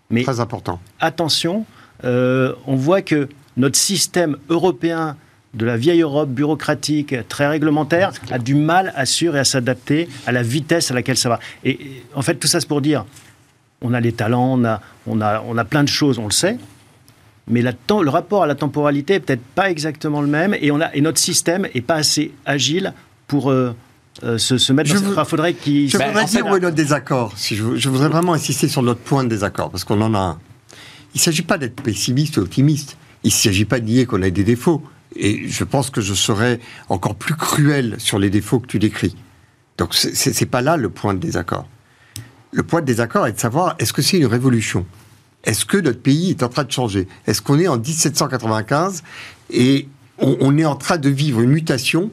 Mais 0.09 0.23
Très 0.23 0.39
important. 0.41 0.79
attention, 0.99 1.65
euh, 2.03 2.53
on 2.67 2.75
voit 2.75 3.01
que 3.01 3.29
notre 3.57 3.77
système 3.77 4.37
européen 4.49 5.15
de 5.53 5.65
la 5.65 5.77
vieille 5.77 6.01
Europe 6.01 6.29
bureaucratique, 6.29 7.15
très 7.29 7.47
réglementaire, 7.47 8.11
a 8.31 8.39
du 8.39 8.55
mal 8.55 8.91
à 8.95 9.05
suivre 9.05 9.35
et 9.35 9.39
à 9.39 9.43
s'adapter 9.43 10.09
à 10.25 10.31
la 10.31 10.41
vitesse 10.43 10.91
à 10.91 10.93
laquelle 10.95 11.17
ça 11.17 11.29
va. 11.29 11.39
Et 11.63 11.79
en 12.15 12.21
fait, 12.23 12.35
tout 12.35 12.47
ça, 12.47 12.59
c'est 12.59 12.67
pour 12.67 12.81
dire, 12.81 13.05
on 13.83 13.93
a 13.93 13.99
les 13.99 14.13
talents, 14.13 14.59
on 14.59 14.65
a, 14.65 14.81
on 15.05 15.21
a, 15.21 15.43
on 15.45 15.57
a 15.57 15.65
plein 15.65 15.83
de 15.83 15.89
choses, 15.89 16.17
on 16.17 16.25
le 16.25 16.31
sait, 16.31 16.57
mais 17.47 17.61
la 17.61 17.73
le 18.01 18.09
rapport 18.09 18.43
à 18.43 18.47
la 18.47 18.55
temporalité 18.55 19.15
est 19.15 19.19
peut-être 19.19 19.43
pas 19.55 19.69
exactement 19.69 20.21
le 20.21 20.27
même, 20.27 20.55
et, 20.59 20.71
on 20.71 20.81
a, 20.81 20.93
et 20.95 21.01
notre 21.01 21.19
système 21.19 21.67
est 21.73 21.81
pas 21.81 21.95
assez 21.95 22.31
agile 22.45 22.93
pour 23.27 23.51
euh, 23.51 23.75
euh, 24.23 24.37
se, 24.37 24.57
se 24.57 24.73
mettre 24.73 24.89
Je 24.89 24.97
dans 24.97 25.11
Enfin, 25.11 25.25
faudrait 25.25 25.53
qu'il... 25.53 25.89
Je 25.89 25.97
Ben, 25.97 26.07
voudrais 26.07 26.25
dire 26.25 26.45
où 26.45 26.55
est 26.55 26.59
notre 26.59 26.75
désaccord. 26.75 27.33
Si 27.35 27.55
je, 27.55 27.75
je 27.75 27.89
voudrais 27.89 28.09
vraiment 28.09 28.33
insister 28.33 28.67
sur 28.67 28.81
notre 28.81 29.01
point 29.01 29.23
de 29.23 29.29
désaccord, 29.29 29.69
parce 29.69 29.83
qu'on 29.83 30.01
en 30.01 30.13
a 30.13 30.19
un. 30.19 30.39
Il 31.13 31.17
ne 31.17 31.21
s'agit 31.21 31.41
pas 31.43 31.57
d'être 31.57 31.81
pessimiste 31.81 32.37
ou 32.37 32.41
optimiste. 32.41 32.97
Il 33.23 33.27
ne 33.27 33.33
s'agit 33.33 33.65
pas 33.65 33.79
de 33.79 33.85
nier 33.85 34.05
qu'on 34.05 34.21
a 34.21 34.29
des 34.29 34.43
défauts. 34.43 34.81
Et 35.15 35.47
je 35.47 35.63
pense 35.63 35.89
que 35.89 36.01
je 36.01 36.13
serais 36.13 36.59
encore 36.89 37.15
plus 37.15 37.35
cruel 37.35 37.95
sur 37.99 38.17
les 38.17 38.29
défauts 38.29 38.59
que 38.59 38.67
tu 38.67 38.79
décris. 38.79 39.15
Donc 39.77 39.93
c'est 39.93 40.13
c'est 40.15 40.45
pas 40.45 40.61
là 40.61 40.77
le 40.77 40.89
point 40.89 41.13
de 41.13 41.19
désaccord. 41.19 41.67
Le 42.53 42.63
point 42.63 42.81
de 42.81 42.85
désaccord 42.85 43.27
est 43.27 43.33
de 43.33 43.39
savoir 43.39 43.75
est-ce 43.79 43.91
que 43.93 44.01
c'est 44.01 44.17
une 44.17 44.27
révolution? 44.27 44.85
Est-ce 45.43 45.65
que 45.65 45.77
notre 45.77 45.99
pays 45.99 46.29
est 46.29 46.43
en 46.43 46.49
train 46.49 46.63
de 46.63 46.71
changer? 46.71 47.07
Est-ce 47.27 47.41
qu'on 47.41 47.59
est 47.59 47.67
en 47.67 47.77
1795 47.77 49.03
et 49.49 49.89
on, 50.19 50.57
est 50.57 50.65
en 50.65 50.75
train 50.75 50.97
de 50.97 51.09
vivre 51.09 51.41
une 51.41 51.49
mutation 51.49 52.11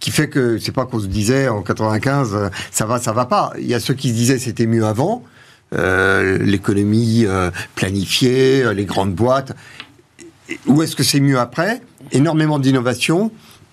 qui 0.00 0.10
fait 0.10 0.28
que 0.28 0.58
c'est 0.58 0.72
pas 0.72 0.86
qu'on 0.86 0.98
se 0.98 1.06
disait 1.06 1.48
en 1.48 1.62
95 1.62 2.34
euh, 2.34 2.48
ça 2.70 2.86
va 2.86 2.98
ça 2.98 3.12
va 3.12 3.26
pas. 3.26 3.52
Il 3.58 3.66
y 3.66 3.74
a 3.74 3.80
ceux 3.80 3.92
qui 3.94 4.08
se 4.08 4.14
disaient 4.14 4.38
c'était 4.38 4.66
mieux 4.66 4.86
avant 4.86 5.22
euh, 5.74 6.38
l'économie 6.38 7.26
euh, 7.26 7.50
planifiée 7.74 8.72
les 8.74 8.86
grandes 8.86 9.14
boîtes. 9.14 9.54
Ou 10.66 10.82
est-ce 10.82 10.96
que 10.96 11.04
c'est 11.04 11.20
mieux 11.20 11.38
après? 11.38 11.82
Énormément 12.10 12.58
d'innovation 12.58 13.30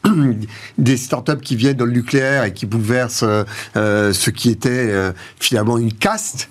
des 0.77 0.97
startups 0.97 1.41
qui 1.41 1.55
viennent 1.55 1.77
dans 1.77 1.85
le 1.85 1.91
nucléaire 1.91 2.43
et 2.43 2.53
qui 2.53 2.65
bouleversent 2.65 3.23
euh, 3.23 3.43
euh, 3.75 4.13
ce 4.13 4.29
qui 4.29 4.49
était 4.49 4.69
euh, 4.69 5.11
finalement 5.39 5.77
une 5.77 5.93
caste 5.93 6.49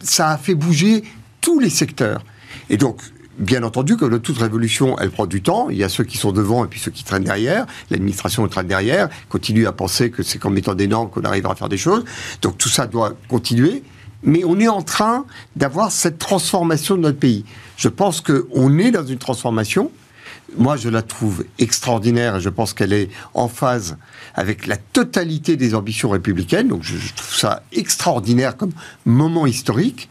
ça 0.00 0.32
a 0.32 0.36
fait 0.36 0.54
bouger 0.54 1.02
tous 1.40 1.60
les 1.60 1.70
secteurs 1.70 2.22
et 2.68 2.76
donc 2.76 3.00
Bien 3.38 3.62
entendu, 3.62 3.96
comme 3.96 4.20
toute 4.20 4.36
révolution, 4.36 4.98
elle 4.98 5.10
prend 5.10 5.24
du 5.24 5.40
temps. 5.40 5.70
Il 5.70 5.78
y 5.78 5.82
a 5.82 5.88
ceux 5.88 6.04
qui 6.04 6.18
sont 6.18 6.30
devant 6.30 6.66
et 6.66 6.68
puis 6.68 6.78
ceux 6.78 6.90
qui 6.90 7.04
traînent 7.04 7.24
derrière. 7.24 7.64
L'administration 7.88 8.46
traîne 8.48 8.66
derrière, 8.66 9.08
continue 9.30 9.66
à 9.66 9.72
penser 9.72 10.10
que 10.10 10.22
c'est 10.22 10.36
qu'en 10.36 10.50
mettant 10.50 10.74
des 10.74 10.86
normes 10.86 11.08
qu'on 11.08 11.22
arrivera 11.22 11.54
à 11.54 11.56
faire 11.56 11.70
des 11.70 11.78
choses. 11.78 12.04
Donc 12.42 12.58
tout 12.58 12.68
ça 12.68 12.86
doit 12.86 13.14
continuer. 13.28 13.82
Mais 14.22 14.44
on 14.44 14.60
est 14.60 14.68
en 14.68 14.82
train 14.82 15.24
d'avoir 15.56 15.90
cette 15.90 16.18
transformation 16.18 16.96
de 16.96 17.00
notre 17.00 17.18
pays. 17.18 17.46
Je 17.78 17.88
pense 17.88 18.20
qu'on 18.20 18.78
est 18.78 18.90
dans 18.90 19.06
une 19.06 19.16
transformation. 19.16 19.90
Moi, 20.56 20.76
je 20.76 20.88
la 20.88 21.02
trouve 21.02 21.44
extraordinaire 21.58 22.36
et 22.36 22.40
je 22.40 22.48
pense 22.48 22.74
qu'elle 22.74 22.92
est 22.92 23.08
en 23.34 23.48
phase 23.48 23.96
avec 24.34 24.66
la 24.66 24.76
totalité 24.76 25.56
des 25.56 25.74
ambitions 25.74 26.10
républicaines. 26.10 26.68
Donc 26.68 26.82
je, 26.82 26.96
je 26.96 27.14
trouve 27.14 27.34
ça 27.34 27.62
extraordinaire 27.72 28.56
comme 28.56 28.72
moment 29.04 29.46
historique. 29.46 30.08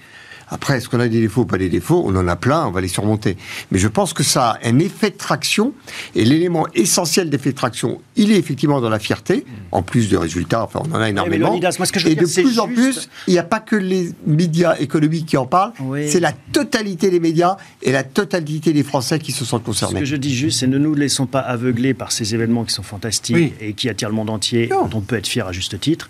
Après, 0.49 0.77
est-ce 0.77 0.89
qu'on 0.89 0.99
a 0.99 1.07
des 1.07 1.21
défauts 1.21 1.41
ou 1.41 1.45
pas 1.45 1.57
des 1.57 1.69
défauts? 1.69 2.03
On 2.05 2.15
en 2.15 2.27
a 2.27 2.35
plein, 2.35 2.65
on 2.65 2.71
va 2.71 2.81
les 2.81 2.87
surmonter. 2.87 3.37
Mais 3.71 3.79
je 3.79 3.87
pense 3.87 4.13
que 4.13 4.23
ça 4.23 4.51
a 4.51 4.67
un 4.67 4.79
effet 4.79 5.11
de 5.11 5.17
traction, 5.17 5.73
et 6.15 6.25
l'élément 6.25 6.65
essentiel 6.73 7.29
d'effet 7.29 7.51
de 7.51 7.55
traction, 7.55 8.01
il 8.15 8.31
est 8.31 8.37
effectivement 8.37 8.81
dans 8.81 8.89
la 8.89 8.99
fierté, 8.99 9.45
en 9.71 9.81
plus 9.83 10.09
de 10.09 10.17
résultats, 10.17 10.63
enfin 10.63 10.81
on 10.89 10.91
en 10.95 10.99
a 10.99 11.09
énormément. 11.09 11.49
Leonidas, 11.49 11.75
moi, 11.77 11.85
ce 11.85 11.91
que 11.91 11.99
je 11.99 12.05
veux 12.05 12.11
et 12.11 12.15
de 12.15 12.25
dire, 12.25 12.43
plus 12.43 12.59
en 12.59 12.67
plus, 12.67 13.09
il 13.27 13.33
n'y 13.33 13.39
a 13.39 13.43
pas 13.43 13.59
que 13.59 13.75
les 13.75 14.11
médias 14.25 14.75
économiques 14.79 15.27
qui 15.27 15.37
en 15.37 15.45
parlent, 15.45 15.73
Oui. 15.81 16.09
c'est 16.09 16.19
la 16.19 16.33
totalité 16.51 17.09
des 17.09 17.19
médias 17.19 17.57
et 17.81 17.91
la 17.91 18.03
totalité 18.03 18.73
des 18.73 18.83
Français 18.83 19.19
qui 19.19 19.31
se 19.31 19.45
sentent 19.45 19.61
Ce 19.61 19.65
concernés. 19.67 19.99
que 19.99 20.05
je 20.05 20.15
dis 20.15 20.35
juste, 20.35 20.59
c'est 20.59 20.67
ne 20.67 20.77
nous 20.77 20.95
laissons 20.95 21.25
pas 21.27 21.39
aveugler 21.39 21.93
par 21.93 22.11
ces 22.11 22.33
événements 22.33 22.63
qui 22.65 22.73
sont 22.73 22.83
fantastiques 22.83 23.35
Oui. 23.35 23.53
et 23.61 23.73
qui 23.73 23.89
attirent 23.89 24.09
le 24.09 24.15
monde 24.15 24.29
entier, 24.29 24.67
Non. 24.69 24.87
dont 24.87 24.97
on 24.97 25.01
peut 25.01 25.15
être 25.17 25.27
fier 25.27 25.47
à 25.47 25.51
juste 25.51 25.79
titre. 25.79 26.09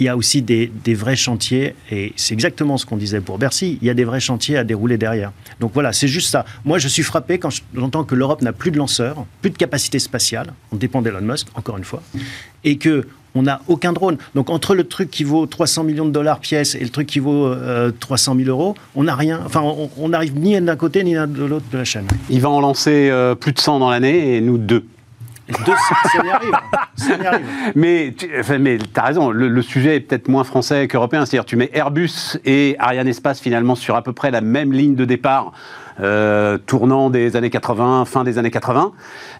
Il 0.00 0.06
y 0.06 0.08
a 0.08 0.16
aussi 0.16 0.42
des, 0.42 0.70
vrais 0.88 1.16
chantiers, 1.16 1.74
et 1.90 2.12
c'est 2.16 2.34
exactement 2.34 2.78
ce 2.78 2.86
qu'on 2.86 2.96
disait 2.96 3.20
pour 3.20 3.38
Bercy, 3.38 3.78
il 3.80 3.86
y 3.86 3.90
a 3.90 3.94
des 3.94 4.04
vrais 4.04 4.20
chantiers 4.20 4.56
à 4.56 4.64
dérouler 4.64 4.98
derrière. 4.98 5.32
Donc 5.60 5.72
voilà, 5.72 5.92
c'est 5.92 6.08
juste 6.08 6.30
ça. 6.30 6.44
Moi, 6.64 6.78
je 6.78 6.88
suis 6.88 7.04
frappé 7.04 7.38
quand 7.38 7.50
j'entends 7.74 8.04
que 8.04 8.14
l'Europe 8.14 8.42
n'a 8.42 8.52
plus 8.52 8.70
de 8.70 8.78
lanceurs, 8.78 9.24
plus 9.40 9.50
de 9.50 9.56
capacité 9.56 9.98
spatiale, 9.98 10.52
on 10.72 10.76
dépend 10.76 11.00
d'Elon 11.00 11.20
Musk, 11.20 11.46
encore 11.54 11.78
une 11.78 11.84
fois, 11.84 12.02
et 12.64 12.76
que 12.76 13.06
on 13.34 13.42
n'a 13.42 13.60
aucun 13.66 13.92
drone. 13.92 14.16
Donc 14.34 14.50
entre 14.50 14.74
le 14.74 14.84
truc 14.84 15.10
qui 15.10 15.24
vaut 15.24 15.46
300 15.46 15.84
millions 15.84 16.06
de 16.06 16.12
dollars 16.12 16.40
pièce 16.40 16.74
et 16.74 16.80
le 16.80 16.90
truc 16.90 17.06
qui 17.06 17.18
vaut 17.18 17.46
euh, 17.46 17.90
300 17.98 18.36
000 18.36 18.48
euros, 18.48 18.74
on 18.94 19.04
n'a 19.04 19.14
rien. 19.14 19.40
Enfin, 19.44 19.62
on 19.96 20.08
n'arrive 20.08 20.38
ni 20.38 20.60
d'un 20.60 20.76
côté 20.76 21.04
ni 21.04 21.14
de 21.14 21.44
l'autre 21.44 21.66
de 21.70 21.78
la 21.78 21.84
chaîne. 21.84 22.06
Il 22.30 22.40
va 22.40 22.50
en 22.50 22.60
lancer 22.60 23.10
euh, 23.10 23.34
plus 23.34 23.52
de 23.52 23.58
100 23.58 23.80
dans 23.80 23.90
l'année 23.90 24.36
et 24.36 24.40
nous 24.40 24.58
deux. 24.58 24.84
On 25.48 26.24
y 26.24 26.30
arrive. 26.30 26.52
On 27.06 27.22
y 27.22 27.26
arrive. 27.26 27.46
Mais 27.74 28.14
tu 28.16 28.30
enfin, 28.38 28.58
mais 28.58 28.78
as 28.96 29.02
raison, 29.02 29.30
le, 29.30 29.48
le 29.48 29.62
sujet 29.62 29.96
est 29.96 30.00
peut-être 30.00 30.28
moins 30.28 30.44
français 30.44 30.88
qu'européen. 30.88 31.26
C'est-à-dire, 31.26 31.44
tu 31.44 31.56
mets 31.56 31.70
Airbus 31.72 32.38
et 32.44 32.76
Ariane 32.78 33.08
Espace 33.08 33.40
finalement 33.40 33.74
sur 33.74 33.96
à 33.96 34.02
peu 34.02 34.12
près 34.12 34.30
la 34.30 34.40
même 34.40 34.72
ligne 34.72 34.94
de 34.94 35.04
départ, 35.04 35.52
euh, 36.00 36.58
tournant 36.58 37.08
des 37.08 37.36
années 37.36 37.50
80, 37.50 38.04
fin 38.04 38.24
des 38.24 38.38
années 38.38 38.50
80. 38.50 38.92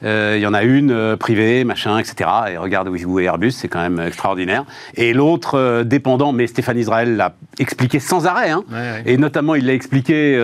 Euh, 0.05 0.35
Il 0.37 0.43
y 0.43 0.47
en 0.47 0.55
a 0.55 0.63
une 0.63 0.93
euh, 0.93 1.17
privée, 1.17 1.65
machin, 1.65 1.99
etc. 1.99 2.31
Et 2.53 2.57
regarde 2.57 2.89
où 2.89 3.19
est 3.19 3.25
Airbus, 3.25 3.51
c'est 3.51 3.69
quand 3.69 3.81
même 3.81 4.01
extraordinaire. 4.01 4.65
Et 4.95 5.13
l'autre 5.13 5.83
dépendant, 5.83 6.33
mais 6.33 6.47
Stéphane 6.47 6.79
Israël 6.79 7.17
l'a 7.17 7.35
expliqué 7.59 7.99
sans 7.99 8.27
arrêt. 8.27 8.51
Hein. 8.51 8.65
Ouais, 8.71 8.77
ouais. 8.77 9.03
Et 9.07 9.17
notamment, 9.17 9.55
il 9.55 9.67
l'a 9.67 9.75
expliqué 9.75 10.41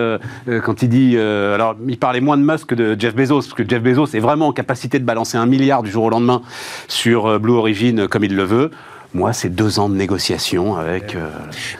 quand 0.63 0.81
il 0.81 0.89
dit. 0.89 1.17
alors, 1.17 1.75
il 1.87 1.97
parlait 1.97 2.21
moins 2.21 2.37
de 2.37 2.43
Musk 2.43 2.67
que 2.67 2.75
de 2.75 2.99
Jeff 2.99 3.15
Bezos, 3.15 3.41
parce 3.41 3.53
que 3.53 3.67
Jeff 3.67 3.81
Bezos 3.81 4.13
est 4.13 4.19
vraiment 4.19 4.47
en 4.47 4.53
capacité 4.53 4.99
de 4.99 5.05
balancer 5.05 5.37
un 5.37 5.45
milliard 5.45 5.83
du 5.83 5.89
jour 5.89 6.05
au 6.05 6.09
lendemain 6.09 6.41
sur 6.87 7.39
Blue 7.39 7.53
Origin 7.53 8.07
comme 8.07 8.23
il 8.23 8.35
le 8.35 8.43
veut. 8.43 8.71
Moi, 9.13 9.33
c'est 9.33 9.49
deux 9.49 9.79
ans 9.79 9.89
de 9.89 9.95
négociation 9.95 10.77
avec 10.77 11.15
euh, 11.15 11.27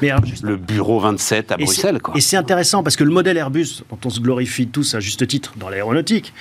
Mais 0.01 0.09
alors, 0.11 0.25
juste- 0.25 0.43
le 0.43 0.57
bureau 0.57 0.99
27 0.99 1.51
à 1.51 1.55
et 1.59 1.63
Bruxelles. 1.63 2.01
Quoi. 2.01 2.13
Et 2.17 2.21
c'est 2.21 2.37
intéressant 2.37 2.83
parce 2.83 2.95
que 2.95 3.03
le 3.03 3.11
modèle 3.11 3.37
Airbus, 3.37 3.83
dont 3.89 3.97
on 4.05 4.09
se 4.09 4.19
glorifie 4.19 4.67
tous 4.67 4.95
à 4.95 4.99
juste 4.99 5.25
titre 5.27 5.53
dans 5.57 5.69
l'aéronautique, 5.69 6.33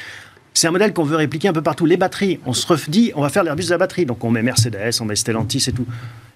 c'est 0.53 0.66
un 0.66 0.72
modèle 0.72 0.92
qu'on 0.92 1.05
veut 1.05 1.16
répliquer 1.16 1.46
un 1.48 1.53
peu 1.53 1.62
partout. 1.62 1.87
Les 1.87 1.96
batteries, 1.96 2.40
on 2.44 2.53
se 2.53 2.66
redit, 2.66 3.12
on 3.14 3.22
va 3.22 3.29
faire 3.29 3.44
l'Airbus 3.44 3.66
de 3.66 3.70
la 3.70 3.79
batterie. 3.79 4.05
Donc 4.05 4.24
on 4.24 4.31
met 4.31 4.42
Mercedes, 4.42 4.90
on 5.00 5.05
met 5.05 5.14
Stellantis 5.16 5.64
et 5.68 5.72
tout. 5.72 5.87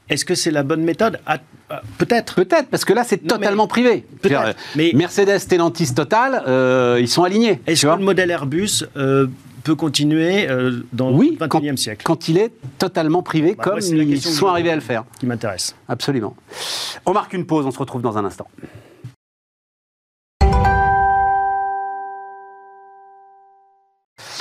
Est-ce 0.09 0.25
que 0.25 0.35
c'est 0.37 0.51
la 0.53 0.63
bonne 0.63 0.83
méthode? 0.85 1.19
Ah, 1.27 1.39
ah, 1.71 1.81
Peut-être. 1.99 2.35
Peut-être, 2.37 2.69
parce 2.69 2.85
que 2.85 2.93
là, 2.93 3.03
c'est 3.05 3.23
mais- 3.23 3.29
totalement 3.29 3.67
privé. 3.67 4.05
Peut-être, 4.23 4.55
mais- 4.77 4.93
Mercedes, 4.95 5.39
Stellantis, 5.39 5.95
Total, 5.95 6.43
euh, 6.47 6.99
ils 7.01 7.09
sont 7.09 7.25
alignés. 7.25 7.61
Est-ce 7.67 7.87
que 7.87 7.97
le 7.99 8.05
modèle 8.05 8.31
Airbus 8.31 8.85
euh, 8.97 9.27
peut 9.65 9.75
continuer 9.75 10.49
euh, 10.49 10.85
dans 10.93 11.11
Oui, 11.11 11.37
le 11.41 11.49
quand, 11.49 11.61
21e 11.61 11.77
siècle 11.77 12.03
quand 12.05 12.29
il 12.29 12.39
est 12.39 12.53
totalement 12.79 13.23
privé, 13.23 13.55
Bah, 13.57 13.65
comme 13.65 13.81
ils 13.81 14.21
sont 14.23 14.47
arrivés 14.47 14.71
à 14.71 14.75
le 14.77 14.81
faire. 14.81 15.05
qui 15.19 15.27
m'intéresse. 15.27 15.75
Absolument. 15.89 16.37
On 17.07 17.13
marque 17.13 17.33
une 17.33 17.47
pause, 17.47 17.67
on 17.67 17.71
se 17.73 17.79
retrouve 17.79 18.03
dans 18.03 18.17
un 18.17 18.25
instant. 18.25 18.47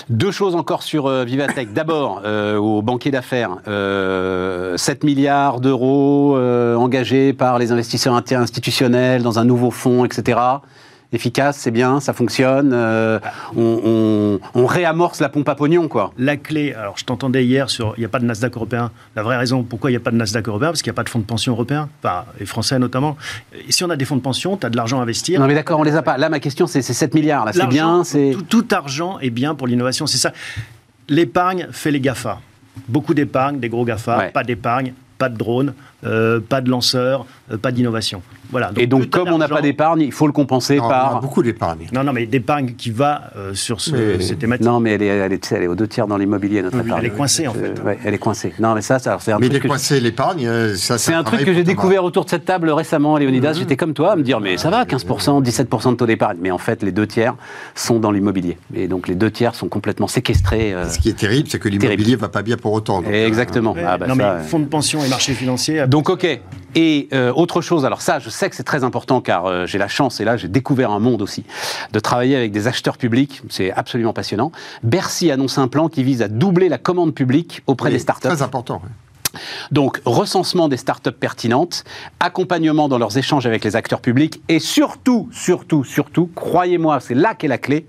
Deux 0.09 0.31
choses 0.31 0.55
encore 0.55 0.83
sur 0.83 1.07
euh, 1.07 1.23
Vivatech. 1.23 1.73
D'abord, 1.73 2.21
euh, 2.25 2.57
au 2.57 2.81
banquier 2.81 3.09
d'affaires, 3.11 3.57
euh, 3.67 4.77
7 4.77 5.03
milliards 5.03 5.59
d'euros 5.61 6.35
euh, 6.37 6.75
engagés 6.75 7.33
par 7.33 7.57
les 7.57 7.71
investisseurs 7.71 8.13
inter- 8.13 8.35
institutionnels 8.35 9.23
dans 9.23 9.39
un 9.39 9.45
nouveau 9.45 9.71
fonds, 9.71 10.03
etc. 10.05 10.39
Efficace, 11.13 11.57
c'est 11.59 11.71
bien, 11.71 11.99
ça 11.99 12.11
fonctionne. 12.11 12.71
euh, 12.73 13.19
on, 13.55 14.39
on- 14.55 14.61
on 14.61 14.65
réamorce 14.65 15.19
la 15.21 15.29
pompe 15.29 15.47
à 15.47 15.55
pognon, 15.55 15.87
quoi. 15.87 16.11
La 16.17 16.37
clé, 16.37 16.73
alors 16.73 16.97
je 16.97 17.05
t'entendais 17.05 17.45
hier 17.45 17.69
sur 17.69 17.93
il 17.97 18.01
n'y 18.01 18.05
a 18.05 18.09
pas 18.09 18.19
de 18.19 18.25
Nasdaq 18.25 18.55
européen. 18.55 18.91
La 19.15 19.21
vraie 19.23 19.37
raison 19.37 19.63
pourquoi 19.63 19.91
il 19.91 19.93
n'y 19.93 19.97
a 19.97 19.99
pas 19.99 20.11
de 20.11 20.15
Nasdaq 20.17 20.47
européen, 20.47 20.69
parce 20.69 20.81
qu'il 20.81 20.89
n'y 20.91 20.95
a 20.95 20.97
pas 20.97 21.03
de 21.03 21.09
fonds 21.09 21.19
de 21.19 21.23
pension 21.25 21.53
européens, 21.53 21.87
enfin, 22.03 22.25
et 22.39 22.45
français 22.45 22.79
notamment. 22.79 23.15
Et 23.67 23.71
si 23.71 23.83
on 23.83 23.89
a 23.91 23.95
des 23.95 24.05
fonds 24.05 24.15
de 24.15 24.21
pension, 24.21 24.57
tu 24.57 24.65
as 24.65 24.69
de 24.69 24.75
l'argent 24.75 24.99
à 24.99 25.03
investir. 25.03 25.39
Non 25.39 25.45
mais 25.47 25.53
d'accord, 25.55 25.79
on 25.79 25.83
les 25.83 25.95
a 25.95 26.01
pas. 26.01 26.17
Là, 26.17 26.29
ma 26.29 26.39
question, 26.39 26.65
c'est 26.67 26.81
c'est 26.81 26.93
7 26.93 27.13
milliards. 27.13 27.45
Là, 27.45 27.53
c'est 27.53 27.67
bien, 27.67 28.03
c'est... 28.03 28.31
Tout, 28.33 28.63
tout 28.63 28.75
argent 28.75 29.19
est 29.19 29.29
bien 29.29 29.53
pour 29.55 29.67
l'innovation, 29.67 30.07
c'est 30.07 30.17
ça. 30.17 30.31
L'épargne 31.09 31.67
fait 31.71 31.91
les 31.91 31.99
GAFA. 31.99 32.39
Beaucoup 32.87 33.13
d'épargne, 33.13 33.59
des 33.59 33.69
gros 33.69 33.85
GAFA, 33.85 34.17
Ouais. 34.17 34.31
pas 34.31 34.43
d'épargne, 34.43 34.93
pas 35.19 35.29
de 35.29 35.37
drone, 35.37 35.73
euh, 36.05 36.39
pas 36.39 36.59
de 36.61 36.69
lanceurs, 36.69 37.25
euh, 37.51 37.57
pas 37.57 37.71
d'innovation. 37.71 38.21
Voilà. 38.53 38.71
Et 38.77 38.87
donc, 38.87 39.09
comme 39.09 39.27
on 39.29 39.37
n'a 39.37 39.49
pas 39.49 39.61
d'épargne, 39.61 40.01
il 40.01 40.11
faut 40.13 40.27
le 40.27 40.31
compenser 40.33 40.77
Non, 40.77 40.83
on 40.83 40.87
a 40.87 40.89
par... 40.89 41.19
beaucoup 41.19 41.43
d'épargne. 41.43 41.87
Non, 41.91 42.03
non, 42.05 42.13
mais 42.13 42.25
d'épargne 42.25 42.73
qui 42.77 42.89
va 42.91 43.31
euh, 43.35 43.53
sur 43.53 43.81
ce, 43.81 43.91
Mais- 43.91 44.21
ces 44.21 44.35
thématiques. 44.37 44.65
Non, 44.65 44.79
mais 44.79 44.91
elle 44.91 45.01
est, 45.01 45.07
elle 45.07 45.33
est, 45.33 45.43
sais, 45.43 45.55
elle 45.55 45.63
est 45.63 45.67
aux 45.67 45.75
deux 45.75 45.87
tiers 45.87 46.07
dans 46.07 46.17
l'immobilier, 46.17 46.61
notre 46.61 46.77
Oui, 46.77 46.85
épargne. 46.85 46.99
elle 47.01 47.11
est 47.11 47.15
coincée, 47.15 47.47
en 47.47 47.55
Euh, 47.55 47.75
fait. 47.75 47.81
ouais, 47.83 47.99
elle 48.05 48.13
est 48.13 48.17
coincée. 48.19 48.53
Non, 48.59 48.73
mais 48.75 48.81
ça, 48.81 48.99
ça- 48.99 49.17
c'est 49.19 49.31
un 49.33 49.39
Mais 49.39 49.49
truc 49.49 49.63
l'épargne, 50.01 50.47
euh, 50.47 50.75
ça, 50.75 50.97
C'est 50.97 51.13
un 51.13 51.23
truc 51.23 51.43
que 51.43 51.53
j'ai 51.53 51.63
découvert 51.63 52.03
autour 52.03 52.23
de 52.25 52.29
cette 52.29 52.45
table 52.45 52.69
récemment, 52.69 53.17
Léonidas. 53.17 53.53
J'étais 53.53 53.75
comme 53.75 53.93
toi 53.93 54.13
à 54.13 54.15
me 54.15 54.23
dire, 54.23 54.39
mais 54.39 54.57
ça 54.57 54.69
va, 54.69 54.85
15%, 54.85 55.41
17% 55.41 55.91
de 55.91 55.97
taux 55.97 56.05
d'épargne. 56.05 56.37
Mais 56.41 56.51
en 56.51 56.57
fait, 56.57 56.83
les 56.83 56.91
deux 56.91 57.07
tiers 57.07 57.35
sont 57.75 57.99
dans 57.99 58.11
l'immobilier. 58.11 58.57
Et 58.75 58.87
donc, 58.87 59.07
les 59.07 59.15
deux 59.15 59.31
tiers 59.31 59.55
sont 59.55 59.67
complètement 59.67 60.07
séquestrés. 60.07 60.73
euh, 60.73 60.87
Ce 60.89 60.99
qui 60.99 61.09
est 61.09 61.17
terrible, 61.17 61.47
c'est 61.49 61.59
que 61.59 61.69
l'immobilier 61.69 62.15
va 62.15 62.29
pas 62.29 62.41
bien 62.43 62.57
pour 62.57 62.73
autant. 62.73 63.01
donc, 63.01 63.11
Exactement. 63.11 63.75
Ah, 63.85 63.97
bah, 63.97 64.07
non, 64.07 64.15
ça, 64.15 64.37
mais 64.39 64.47
fonds 64.47 64.59
de 64.59 64.65
pension 64.65 65.03
et 65.03 65.09
marché 65.09 65.33
financier. 65.33 65.85
Donc 65.87 66.09
ok. 66.09 66.39
Et 66.75 67.07
euh, 67.13 67.31
autre 67.35 67.61
chose, 67.61 67.85
alors 67.85 68.01
ça, 68.01 68.19
je 68.19 68.29
sais 68.43 68.49
que 68.49 68.55
c'est 68.55 68.63
très 68.63 68.83
important 68.83 69.21
car 69.21 69.45
euh, 69.45 69.65
j'ai 69.65 69.77
la 69.77 69.87
chance, 69.87 70.19
et 70.19 70.25
là 70.25 70.37
j'ai 70.37 70.47
découvert 70.47 70.91
un 70.91 70.99
monde 70.99 71.21
aussi, 71.21 71.45
de 71.91 71.99
travailler 71.99 72.35
avec 72.35 72.51
des 72.51 72.67
acheteurs 72.67 72.97
publics, 72.97 73.41
c'est 73.49 73.71
absolument 73.71 74.13
passionnant. 74.13 74.51
Bercy 74.83 75.31
annonce 75.31 75.57
un 75.57 75.67
plan 75.67 75.87
qui 75.87 76.03
vise 76.03 76.21
à 76.21 76.27
doubler 76.27 76.69
la 76.69 76.77
commande 76.77 77.13
publique 77.13 77.61
auprès 77.67 77.89
oui, 77.89 77.93
des 77.93 77.99
startups. 77.99 78.27
Très 78.27 78.41
important. 78.41 78.81
Donc 79.71 80.01
recensement 80.05 80.67
des 80.67 80.77
startups 80.77 81.11
pertinentes, 81.11 81.85
accompagnement 82.19 82.89
dans 82.89 82.97
leurs 82.97 83.17
échanges 83.17 83.45
avec 83.45 83.63
les 83.63 83.75
acteurs 83.75 84.01
publics, 84.01 84.41
et 84.49 84.59
surtout, 84.59 85.29
surtout, 85.31 85.83
surtout, 85.83 86.29
croyez-moi, 86.35 86.99
c'est 86.99 87.15
là 87.15 87.33
qu'est 87.33 87.47
la 87.47 87.57
clé, 87.57 87.87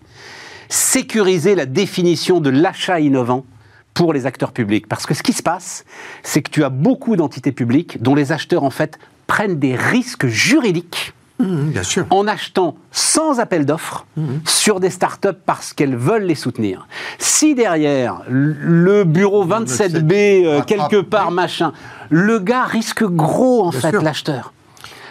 sécuriser 0.68 1.54
la 1.54 1.66
définition 1.66 2.40
de 2.40 2.50
l'achat 2.50 3.00
innovant 3.00 3.44
pour 3.92 4.12
les 4.12 4.26
acteurs 4.26 4.52
publics. 4.52 4.88
Parce 4.88 5.06
que 5.06 5.14
ce 5.14 5.22
qui 5.22 5.32
se 5.32 5.42
passe, 5.42 5.84
c'est 6.22 6.42
que 6.42 6.50
tu 6.50 6.64
as 6.64 6.70
beaucoup 6.70 7.16
d'entités 7.16 7.52
publiques 7.52 8.02
dont 8.02 8.14
les 8.14 8.32
acheteurs, 8.32 8.64
en 8.64 8.70
fait, 8.70 8.98
prennent 9.26 9.58
des 9.58 9.74
risques 9.76 10.26
juridiques 10.26 11.12
Mmh, 11.40 11.70
bien 11.70 11.82
sûr. 11.82 12.06
en 12.10 12.28
achetant 12.28 12.76
sans 12.92 13.40
appel 13.40 13.66
d'offres 13.66 14.06
Mhm. 14.16 14.40
sur 14.46 14.78
des 14.78 14.88
startups 14.90 15.28
parce 15.44 15.72
qu'elles 15.72 15.96
veulent 15.96 16.22
les 16.22 16.36
soutenir. 16.36 16.86
Si 17.18 17.56
derrière, 17.56 18.20
le 18.28 19.02
bureau 19.02 19.44
27B, 19.44 20.12
euh, 20.46 20.62
quelque 20.62 21.00
part, 21.00 21.32
machin, 21.32 21.72
le 22.08 22.38
gars 22.38 22.62
risque 22.64 23.02
gros, 23.02 23.64
en 23.64 23.70
Bien 23.70 23.80
fait, 23.80 23.90
sûr. 23.90 24.02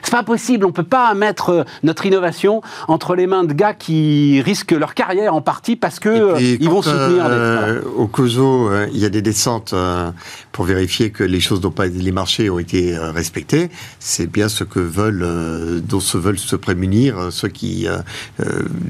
L'acheteur. 0.04 0.20
pas 0.20 0.24
possible. 0.24 0.66
On 0.66 0.72
peut 0.72 0.84
pas 0.84 1.13
mettre 1.13 1.50
euh, 1.50 1.63
notre 1.84 2.06
innovation 2.06 2.62
entre 2.88 3.16
les 3.16 3.28
mains 3.28 3.44
de 3.44 3.54
gars 3.54 3.74
qui 3.74 4.42
risquent 4.42 4.72
leur 4.72 4.94
carrière 4.94 5.34
en 5.34 5.42
partie 5.42 5.76
parce 5.76 6.00
que 6.00 6.10
euh, 6.10 6.39
ils 6.39 6.70
vont 6.70 6.82
soutenir. 6.82 7.26
des- 7.30 7.36
euh, 7.36 7.82
Au 7.96 8.08
COSO, 8.08 8.70
euh, 8.70 8.88
il 8.94 9.00
y 9.00 9.06
a 9.06 9.10
des 9.10 9.22
descentes 9.22 9.72
euh, 9.74 10.12
pour 10.52 10.66
vérifier 10.66 11.10
que 11.12 11.24
les 11.24 11.39
choses 11.39 11.62
n'ont 11.62 11.72
pas, 11.72 11.88
les 11.88 12.12
marchés 12.12 12.50
ont 12.50 12.60
été 12.60 12.96
respectés. 12.98 13.70
C'est 14.00 14.28
bien 14.32 14.50
ce 14.50 14.63
que 14.63 14.80
veulent, 14.80 15.82
dont 15.88 16.00
se 16.00 16.18
veulent 16.18 16.38
se 16.39 16.56
prémunir 16.56 17.16
ceux 17.32 17.48
qui 17.48 17.88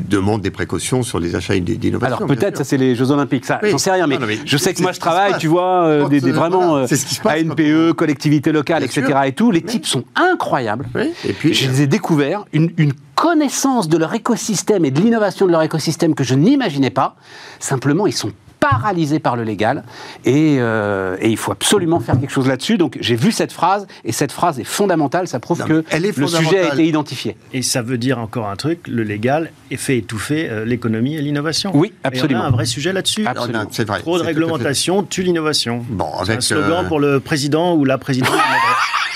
demandent 0.09 0.41
des 0.41 0.51
précautions 0.51 1.03
sur 1.03 1.19
les 1.19 1.35
achats 1.35 1.57
d'innovation. 1.57 2.17
Alors 2.17 2.27
peut-être 2.27 2.57
ça 2.57 2.63
c'est 2.63 2.77
les 2.77 2.95
Jeux 2.95 3.11
Olympiques, 3.11 3.45
ça. 3.45 3.59
Oui. 3.63 3.71
J'en 3.71 3.77
sais 3.77 3.91
rien, 3.91 4.07
mais, 4.07 4.15
Non, 4.15 4.21
non, 4.21 4.27
mais 4.27 4.39
je 4.45 4.57
sais 4.57 4.71
que 4.71 4.77
c'est 4.77 4.83
moi 4.83 4.91
je 4.91 4.99
travaille, 4.99 5.37
tu 5.37 5.47
vois, 5.47 6.07
des, 6.09 6.19
des 6.21 6.31
vraiment 6.31 6.69
voilà, 6.71 6.87
c'est 6.87 7.21
passe 7.21 7.41
ANPE, 7.43 7.93
collectivités 7.95 8.51
locales, 8.51 8.83
etc. 8.83 9.05
sûr. 9.07 9.23
et 9.23 9.31
tout. 9.33 9.51
Les 9.51 9.61
types 9.61 9.85
sont 9.85 10.03
incroyables. 10.15 10.85
Oui, 10.95 11.02
et 11.27 11.33
puis, 11.33 11.53
je 11.53 11.69
les 11.69 11.81
ai 11.83 11.87
découverts, 11.87 12.45
une, 12.53 12.71
une 12.77 12.93
connaissance 13.15 13.87
de 13.87 13.97
leur 13.97 14.13
écosystème 14.13 14.85
et 14.85 14.91
de 14.91 14.99
l'innovation 14.99 15.45
de 15.45 15.51
leur 15.51 15.61
écosystème 15.61 16.15
que 16.15 16.23
je 16.23 16.35
n'imaginais 16.35 16.89
pas. 16.89 17.15
Simplement, 17.59 18.07
ils 18.07 18.13
sont 18.13 18.31
paralysés 18.63 19.19
par 19.19 19.35
le 19.35 19.43
légal 19.43 19.83
et, 20.23 20.55
euh, 20.59 21.17
et 21.19 21.29
il 21.29 21.35
faut 21.35 21.51
absolument 21.51 21.99
faire 21.99 22.17
quelque 22.17 22.31
chose 22.31 22.47
là-dessus. 22.47 22.77
Donc 22.77 22.97
j'ai 23.01 23.15
vu 23.15 23.33
cette 23.33 23.51
phrase 23.51 23.87
et 24.05 24.13
cette 24.13 24.31
phrase 24.31 24.57
est 24.57 24.63
fondamentale. 24.63 25.27
Ça 25.27 25.41
prouve 25.41 25.59
Non, 25.59 25.65
que 25.65 25.83
elle 25.89 26.05
est 26.05 26.17
le 26.17 26.27
sujet 26.27 26.59
a 26.59 26.73
été 26.73 26.87
identifié. 26.87 27.35
Et 27.51 27.61
ça 27.61 27.81
veut 27.81 27.97
dire 27.97 28.19
encore 28.19 28.47
un 28.47 28.55
truc, 28.55 28.87
le 28.87 29.03
légal 29.03 29.51
fait 29.75 29.97
étouffer 29.97 30.49
euh, 30.49 30.63
l'économie 30.63 31.15
et 31.15 31.21
l'innovation. 31.21 31.71
Oui, 31.73 31.91
Et 32.03 32.07
absolument. 32.07 32.41
on 32.41 32.43
a 32.43 32.47
un 32.47 32.51
vrai 32.51 32.65
sujet 32.65 32.93
là-dessus. 32.93 33.25
C'est 33.71 33.85
vrai. 33.85 33.99
Trop 33.99 34.17
de 34.17 34.23
réglementation 34.23 35.03
tue 35.03 35.23
l'innovation. 35.23 35.83
Bon, 35.89 36.07
un 36.17 36.21
avec, 36.21 36.41
slogan 36.41 36.85
euh, 36.85 36.87
pour 36.87 36.99
le 36.99 37.19
président 37.19 37.75
ou 37.75 37.83
la 37.83 37.97
présidente. 37.97 38.31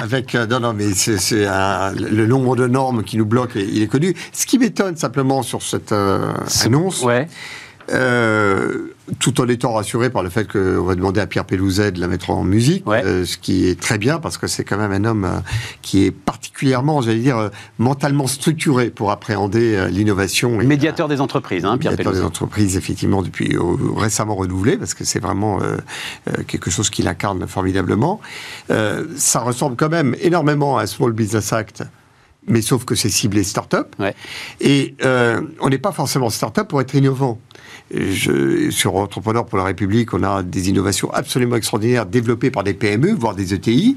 Avec 0.00 0.34
euh, 0.34 0.46
non 0.46 0.60
non 0.60 0.72
mais 0.72 0.94
c'est 0.94 1.44
le 1.44 2.26
nombre 2.26 2.56
de 2.56 2.66
normes 2.66 3.02
qui 3.04 3.18
nous 3.18 3.26
bloque 3.26 3.56
et 3.56 3.64
il 3.64 3.82
est 3.82 3.86
connu. 3.86 4.14
Ce 4.32 4.46
qui 4.46 4.58
m'étonne 4.58 4.96
simplement 4.96 5.42
sur 5.42 5.60
cette 5.62 5.92
euh, 5.92 6.32
annonce, 6.64 7.02
Ouais. 7.02 7.28
Euh, 7.92 8.94
tout 9.18 9.40
en 9.40 9.48
étant 9.48 9.72
rassuré 9.72 10.10
par 10.10 10.22
le 10.22 10.30
fait 10.30 10.46
qu'on 10.50 10.82
va 10.82 10.94
demander 10.94 11.20
à 11.20 11.26
Pierre 11.26 11.44
Pelouzet 11.44 11.92
de 11.92 12.00
la 12.00 12.08
mettre 12.08 12.30
en 12.30 12.44
musique, 12.44 12.86
Ouais. 12.86 13.04
euh, 13.04 13.24
ce 13.24 13.36
qui 13.36 13.66
est 13.68 13.78
très 13.80 13.98
bien 13.98 14.18
parce 14.18 14.38
que 14.38 14.46
c'est 14.46 14.64
quand 14.64 14.76
même 14.76 14.92
un 14.92 15.04
homme 15.08 15.24
euh, 15.24 15.38
qui 15.82 16.04
est 16.04 16.10
particulièrement, 16.10 17.02
j'allais 17.02 17.18
dire, 17.20 17.50
mentalement 17.78 18.26
structuré 18.26 18.90
pour 18.90 19.10
appréhender 19.10 19.88
l'innovation. 19.90 20.56
Médiateur 20.58 21.08
des 21.08 21.20
entreprises, 21.20 21.64
hein, 21.64 21.76
Pierre 21.78 21.92
médiateur 21.92 22.12
des 22.12 22.18
Pelouzet. 22.18 22.26
entreprises, 22.26 22.76
effectivement, 22.76 23.22
depuis 23.22 23.56
récemment 23.96 24.34
renouvelé, 24.36 24.76
parce 24.76 24.94
que 24.94 25.04
c'est 25.04 25.20
vraiment 25.20 25.60
quelque 26.46 26.70
chose 26.70 26.90
qu'il 26.90 27.08
incarne 27.08 27.46
formidablement. 27.46 28.20
Ça 28.68 29.40
ressemble 29.40 29.76
quand 29.76 29.88
même 29.88 30.14
énormément 30.20 30.78
à 30.78 30.82
un 30.82 30.86
Small 30.86 31.12
Business 31.12 31.52
Act, 31.52 31.82
mais 32.46 32.62
sauf 32.62 32.84
que 32.84 32.94
c'est 32.94 33.10
ciblé 33.10 33.44
start-up. 33.44 33.94
Ouais. 33.98 34.14
Et 34.60 34.94
euh, 35.04 35.40
on 35.60 35.68
n'est 35.68 35.78
pas 35.78 35.92
forcément 35.92 36.30
start-up 36.30 36.68
pour 36.68 36.80
être 36.80 36.94
innovant. 36.94 37.38
Je, 37.92 38.70
sur 38.70 38.94
Entrepreneurs 38.96 39.46
pour 39.46 39.58
la 39.58 39.64
République, 39.64 40.14
on 40.14 40.22
a 40.22 40.42
des 40.42 40.68
innovations 40.68 41.12
absolument 41.12 41.56
extraordinaires 41.56 42.06
développées 42.06 42.50
par 42.50 42.62
des 42.62 42.74
PME, 42.74 43.12
voire 43.12 43.34
des 43.34 43.52
ETI. 43.52 43.96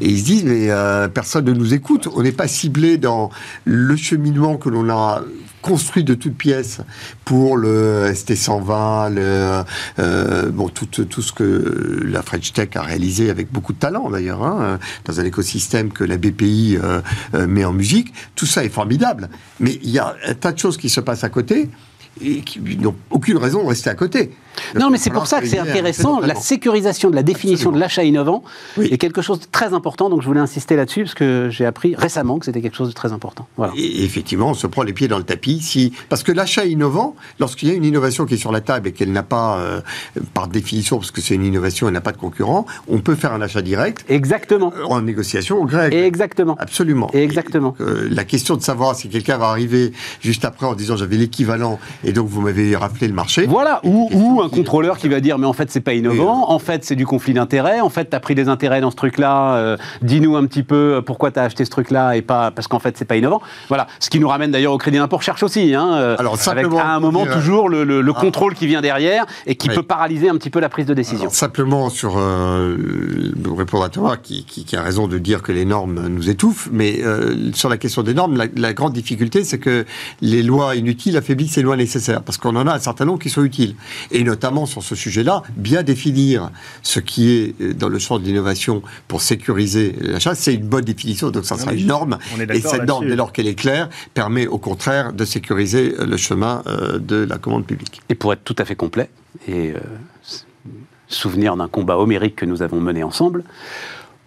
Et 0.00 0.08
ils 0.08 0.18
se 0.18 0.24
disent, 0.24 0.44
mais 0.44 0.70
euh, 0.70 1.08
personne 1.08 1.44
ne 1.44 1.52
nous 1.52 1.74
écoute. 1.74 2.08
On 2.14 2.22
n'est 2.22 2.32
pas 2.32 2.48
ciblé 2.48 2.98
dans 2.98 3.30
le 3.64 3.94
cheminement 3.96 4.56
que 4.56 4.68
l'on 4.68 4.90
a 4.90 5.22
construit 5.62 6.04
de 6.04 6.14
toutes 6.14 6.36
pièces 6.36 6.80
pour 7.24 7.56
le 7.56 8.10
ST120, 8.12 9.14
le, 9.14 9.64
euh, 9.98 10.50
bon, 10.50 10.68
tout, 10.68 10.86
tout 10.86 11.22
ce 11.22 11.32
que 11.32 12.00
la 12.04 12.22
French 12.22 12.52
Tech 12.52 12.70
a 12.74 12.82
réalisé 12.82 13.30
avec 13.30 13.50
beaucoup 13.52 13.72
de 13.72 13.78
talent 13.78 14.10
d'ailleurs, 14.10 14.42
hein, 14.42 14.78
dans 15.04 15.20
un 15.20 15.24
écosystème 15.24 15.90
que 15.90 16.04
la 16.04 16.16
BPI 16.16 16.78
euh, 16.82 17.00
euh, 17.34 17.46
met 17.46 17.64
en 17.64 17.72
musique. 17.72 18.12
Tout 18.34 18.46
ça 18.46 18.64
est 18.64 18.68
formidable. 18.68 19.28
Mais 19.60 19.78
il 19.82 19.90
y 19.90 19.98
a 19.98 20.14
un 20.26 20.34
tas 20.34 20.52
de 20.52 20.58
choses 20.58 20.76
qui 20.76 20.88
se 20.88 21.00
passent 21.00 21.24
à 21.24 21.28
côté 21.28 21.68
et 22.20 22.40
qui 22.40 22.60
n'ont 22.78 22.96
aucune 23.10 23.36
raison 23.36 23.62
de 23.62 23.68
rester 23.68 23.90
à 23.90 23.94
côté. 23.94 24.30
Non, 24.78 24.90
mais 24.90 24.98
c'est 24.98 25.10
pour 25.10 25.26
ça 25.26 25.40
que 25.40 25.46
c'est 25.46 25.58
intéressant. 25.58 26.20
La 26.20 26.34
sécurisation 26.34 27.10
de 27.10 27.14
la 27.16 27.22
définition 27.22 27.70
Absolument. 27.70 27.76
de 27.76 27.80
l'achat 27.80 28.04
innovant 28.04 28.42
Oui. 28.76 28.88
est 28.90 28.98
quelque 28.98 29.22
chose 29.22 29.40
de 29.40 29.46
très 29.50 29.72
important. 29.74 30.10
Donc, 30.10 30.22
je 30.22 30.26
voulais 30.26 30.40
insister 30.40 30.76
là-dessus 30.76 31.02
parce 31.04 31.14
que 31.14 31.48
j'ai 31.50 31.64
appris 31.66 31.94
récemment 31.94 32.38
que 32.38 32.44
c'était 32.46 32.60
quelque 32.60 32.76
chose 32.76 32.88
de 32.88 32.94
très 32.94 33.12
important. 33.12 33.46
Voilà. 33.56 33.72
Et 33.76 34.04
effectivement, 34.04 34.48
on 34.50 34.54
se 34.54 34.66
prend 34.66 34.82
les 34.82 34.92
pieds 34.92 35.08
dans 35.08 35.18
le 35.18 35.24
tapis. 35.24 35.60
Si... 35.60 35.92
Parce 36.08 36.22
que 36.22 36.32
l'achat 36.32 36.64
innovant, 36.64 37.14
lorsqu'il 37.38 37.68
y 37.68 37.72
a 37.72 37.74
une 37.74 37.84
innovation 37.84 38.26
qui 38.26 38.34
est 38.34 38.38
sur 38.38 38.52
la 38.52 38.60
table 38.60 38.88
et 38.88 38.92
qu'elle 38.92 39.12
n'a 39.12 39.22
pas, 39.22 39.58
euh, 39.58 39.80
par 40.34 40.48
définition, 40.48 40.98
parce 40.98 41.10
que 41.10 41.20
c'est 41.20 41.34
une 41.34 41.44
innovation, 41.44 41.86
elle 41.88 41.94
n'a 41.94 42.00
pas 42.00 42.12
de 42.12 42.16
concurrent, 42.18 42.66
on 42.88 42.98
peut 42.98 43.14
faire 43.14 43.32
un 43.32 43.40
achat 43.42 43.62
direct 43.62 44.04
Exactement. 44.08 44.72
euh, 44.76 44.84
en 44.84 45.00
négociation 45.02 45.60
au 45.60 45.64
grec. 45.64 45.92
Exactement. 45.94 46.56
Absolument. 46.58 47.10
Exactement. 47.12 47.74
Et, 47.78 47.82
euh, 47.82 48.08
la 48.10 48.24
question 48.24 48.56
de 48.56 48.62
savoir 48.62 48.94
si 48.96 49.08
quelqu'un 49.08 49.38
va 49.38 49.46
arriver 49.48 49.92
juste 50.20 50.44
après 50.44 50.66
en 50.66 50.74
disant 50.74 50.96
j'avais 50.96 51.16
l'équivalent 51.16 51.78
et 52.04 52.12
donc 52.12 52.28
vous 52.28 52.40
m'avez 52.40 52.74
raflé 52.76 53.08
le 53.08 53.14
marché. 53.14 53.46
Voilà, 53.46 53.80
ou, 53.84 54.08
ou 54.12 54.42
un 54.42 54.47
contrôleur 54.48 54.98
qui 54.98 55.08
va 55.08 55.20
dire 55.20 55.38
mais 55.38 55.46
en 55.46 55.52
fait 55.52 55.70
c'est 55.70 55.80
pas 55.80 55.94
innovant, 55.94 56.50
en 56.50 56.58
fait 56.58 56.84
c'est 56.84 56.96
du 56.96 57.06
conflit 57.06 57.34
d'intérêts, 57.34 57.80
en 57.80 57.88
fait 57.90 58.06
t'as 58.06 58.20
pris 58.20 58.34
des 58.34 58.48
intérêts 58.48 58.80
dans 58.80 58.90
ce 58.90 58.96
truc-là, 58.96 59.54
euh, 59.56 59.76
dis-nous 60.02 60.36
un 60.36 60.44
petit 60.46 60.62
peu 60.62 60.96
euh, 60.96 61.02
pourquoi 61.02 61.30
t'as 61.30 61.44
acheté 61.44 61.64
ce 61.64 61.70
truc-là 61.70 62.16
et 62.16 62.22
pas 62.22 62.50
parce 62.50 62.66
qu'en 62.68 62.78
fait 62.78 62.96
c'est 62.98 63.04
pas 63.04 63.16
innovant. 63.16 63.40
Voilà, 63.68 63.86
ce 64.00 64.10
qui 64.10 64.18
nous 64.20 64.28
ramène 64.28 64.50
d'ailleurs 64.50 64.72
au 64.72 64.78
crédit 64.78 64.98
d'impôt 64.98 65.16
recherche 65.18 65.42
aussi, 65.42 65.74
hein, 65.74 65.88
euh, 65.94 66.16
Alors, 66.18 66.32
avec 66.34 66.42
simplement 66.44 66.78
à 66.80 66.86
un 66.88 67.00
moment 67.00 67.26
toujours 67.26 67.68
le, 67.68 67.84
le- 67.84 68.00
le 68.00 68.12
Ah. 68.16 68.20
contrôle 68.20 68.54
qui 68.54 68.66
vient 68.66 68.80
derrière 68.80 69.26
et 69.46 69.54
qui 69.54 69.68
Oui. 69.68 69.74
peut 69.74 69.82
paralyser 69.82 70.28
un 70.28 70.36
petit 70.36 70.50
peu 70.50 70.60
la 70.60 70.68
prise 70.68 70.86
de 70.86 70.94
décision. 70.94 71.22
Alors, 71.22 71.34
simplement 71.34 71.90
sur 71.90 72.16
euh, 72.18 72.76
le 72.76 73.52
répondre 73.52 73.84
à 73.84 73.88
Thomas 73.88 74.16
qui, 74.16 74.44
qui- 74.44 74.64
qui 74.64 74.76
a 74.76 74.82
raison 74.82 75.08
de 75.08 75.18
dire 75.18 75.42
que 75.42 75.52
les 75.52 75.64
normes 75.64 76.08
nous 76.08 76.28
étouffent, 76.30 76.68
mais 76.72 77.00
euh, 77.04 77.52
sur 77.52 77.68
la 77.68 77.76
question 77.76 78.02
des 78.02 78.14
normes, 78.14 78.36
la, 78.36 78.46
la 78.56 78.72
grande 78.72 78.92
difficulté 78.92 79.44
c'est 79.44 79.58
que 79.58 79.84
les 80.20 80.42
lois 80.42 80.74
inutiles 80.76 81.16
affaiblissent 81.16 81.56
les 81.56 81.62
lois 81.62 81.76
nécessaires, 81.76 82.22
parce 82.22 82.38
qu'on 82.38 82.56
en 82.56 82.66
a 82.66 82.74
un 82.74 82.78
certain 82.78 83.04
nombre 83.04 83.18
qui 83.18 83.30
sont 83.30 83.42
utiles. 83.44 83.74
Et 84.10 84.24
notamment 84.28 84.66
sur 84.66 84.82
ce 84.82 84.94
sujet-là, 84.94 85.42
bien 85.56 85.82
définir 85.82 86.50
ce 86.82 87.00
qui 87.00 87.30
est 87.30 87.60
euh, 87.60 87.74
dans 87.74 87.88
le 87.88 87.98
champ 87.98 88.18
de 88.18 88.24
l'innovation 88.24 88.82
pour 89.08 89.22
sécuriser 89.22 89.94
l'achat, 90.00 90.34
c'est 90.34 90.54
une 90.54 90.66
bonne 90.66 90.84
définition, 90.84 91.30
donc 91.30 91.44
ça 91.44 91.56
sera 91.56 91.72
une 91.72 91.86
norme. 91.86 92.18
Et 92.52 92.60
cette 92.60 92.84
norme, 92.84 93.08
dès 93.08 93.16
lors 93.16 93.32
qu'elle 93.32 93.46
est 93.46 93.54
claire, 93.54 93.88
permet 94.14 94.46
au 94.46 94.58
contraire 94.58 95.12
de 95.12 95.24
sécuriser 95.24 95.94
euh, 95.98 96.06
le 96.06 96.16
chemin 96.16 96.62
euh, 96.66 96.98
de 96.98 97.16
la 97.16 97.38
commande 97.38 97.66
publique. 97.66 98.00
Et 98.08 98.14
pour 98.14 98.32
être 98.32 98.44
tout 98.44 98.56
à 98.58 98.64
fait 98.64 98.76
complet, 98.76 99.10
et 99.46 99.70
euh, 99.70 99.78
souvenir 101.08 101.56
d'un 101.56 101.68
combat 101.68 101.96
homérique 101.98 102.36
que 102.36 102.46
nous 102.46 102.62
avons 102.62 102.80
mené 102.80 103.02
ensemble, 103.02 103.44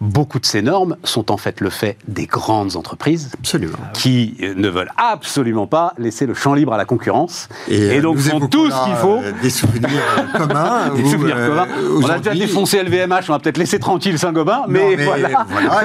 beaucoup 0.02 0.40
de 0.40 0.46
ces 0.46 0.62
normes 0.62 0.96
sont 1.04 1.30
en 1.30 1.36
fait 1.36 1.60
le 1.60 1.70
fait 1.70 1.96
des 2.08 2.26
grandes 2.26 2.74
entreprises 2.76 3.30
Absolument. 3.38 3.78
qui 3.94 4.36
euh, 4.42 4.52
ne 4.56 4.68
veulent 4.68 4.90
absolument 4.96 5.66
pas 5.68 5.94
laisser 5.96 6.26
le 6.26 6.34
champ 6.34 6.54
libre 6.54 6.72
à 6.72 6.76
la 6.76 6.84
concurrence 6.84 7.48
et, 7.68 7.98
euh, 7.98 8.00
donc 8.02 8.16
nous 8.16 8.22
font 8.22 8.40
tout 8.48 8.68
ce 8.70 8.84
qu'il 8.84 8.94
faut. 8.96 9.18
euh, 9.18 9.32
des 9.40 9.50
souvenirs 9.50 9.88
communs. 10.36 10.90
Des 10.94 11.02
où, 11.04 11.08
souvenirs 11.10 11.36
euh, 11.38 11.48
communs. 11.48 11.68
On 12.02 12.08
a 12.08 12.18
déjà 12.18 12.34
défoncé 12.34 12.82
LVMH, 12.82 13.24
on 13.28 13.32
va 13.32 13.38
peut-être 13.38 13.58
laisser 13.58 13.78
tranquille 13.78 14.18
Saint-Gobain, 14.18 14.62
Non, 14.62 14.66
mais, 14.68 14.96
voilà, 15.04 15.30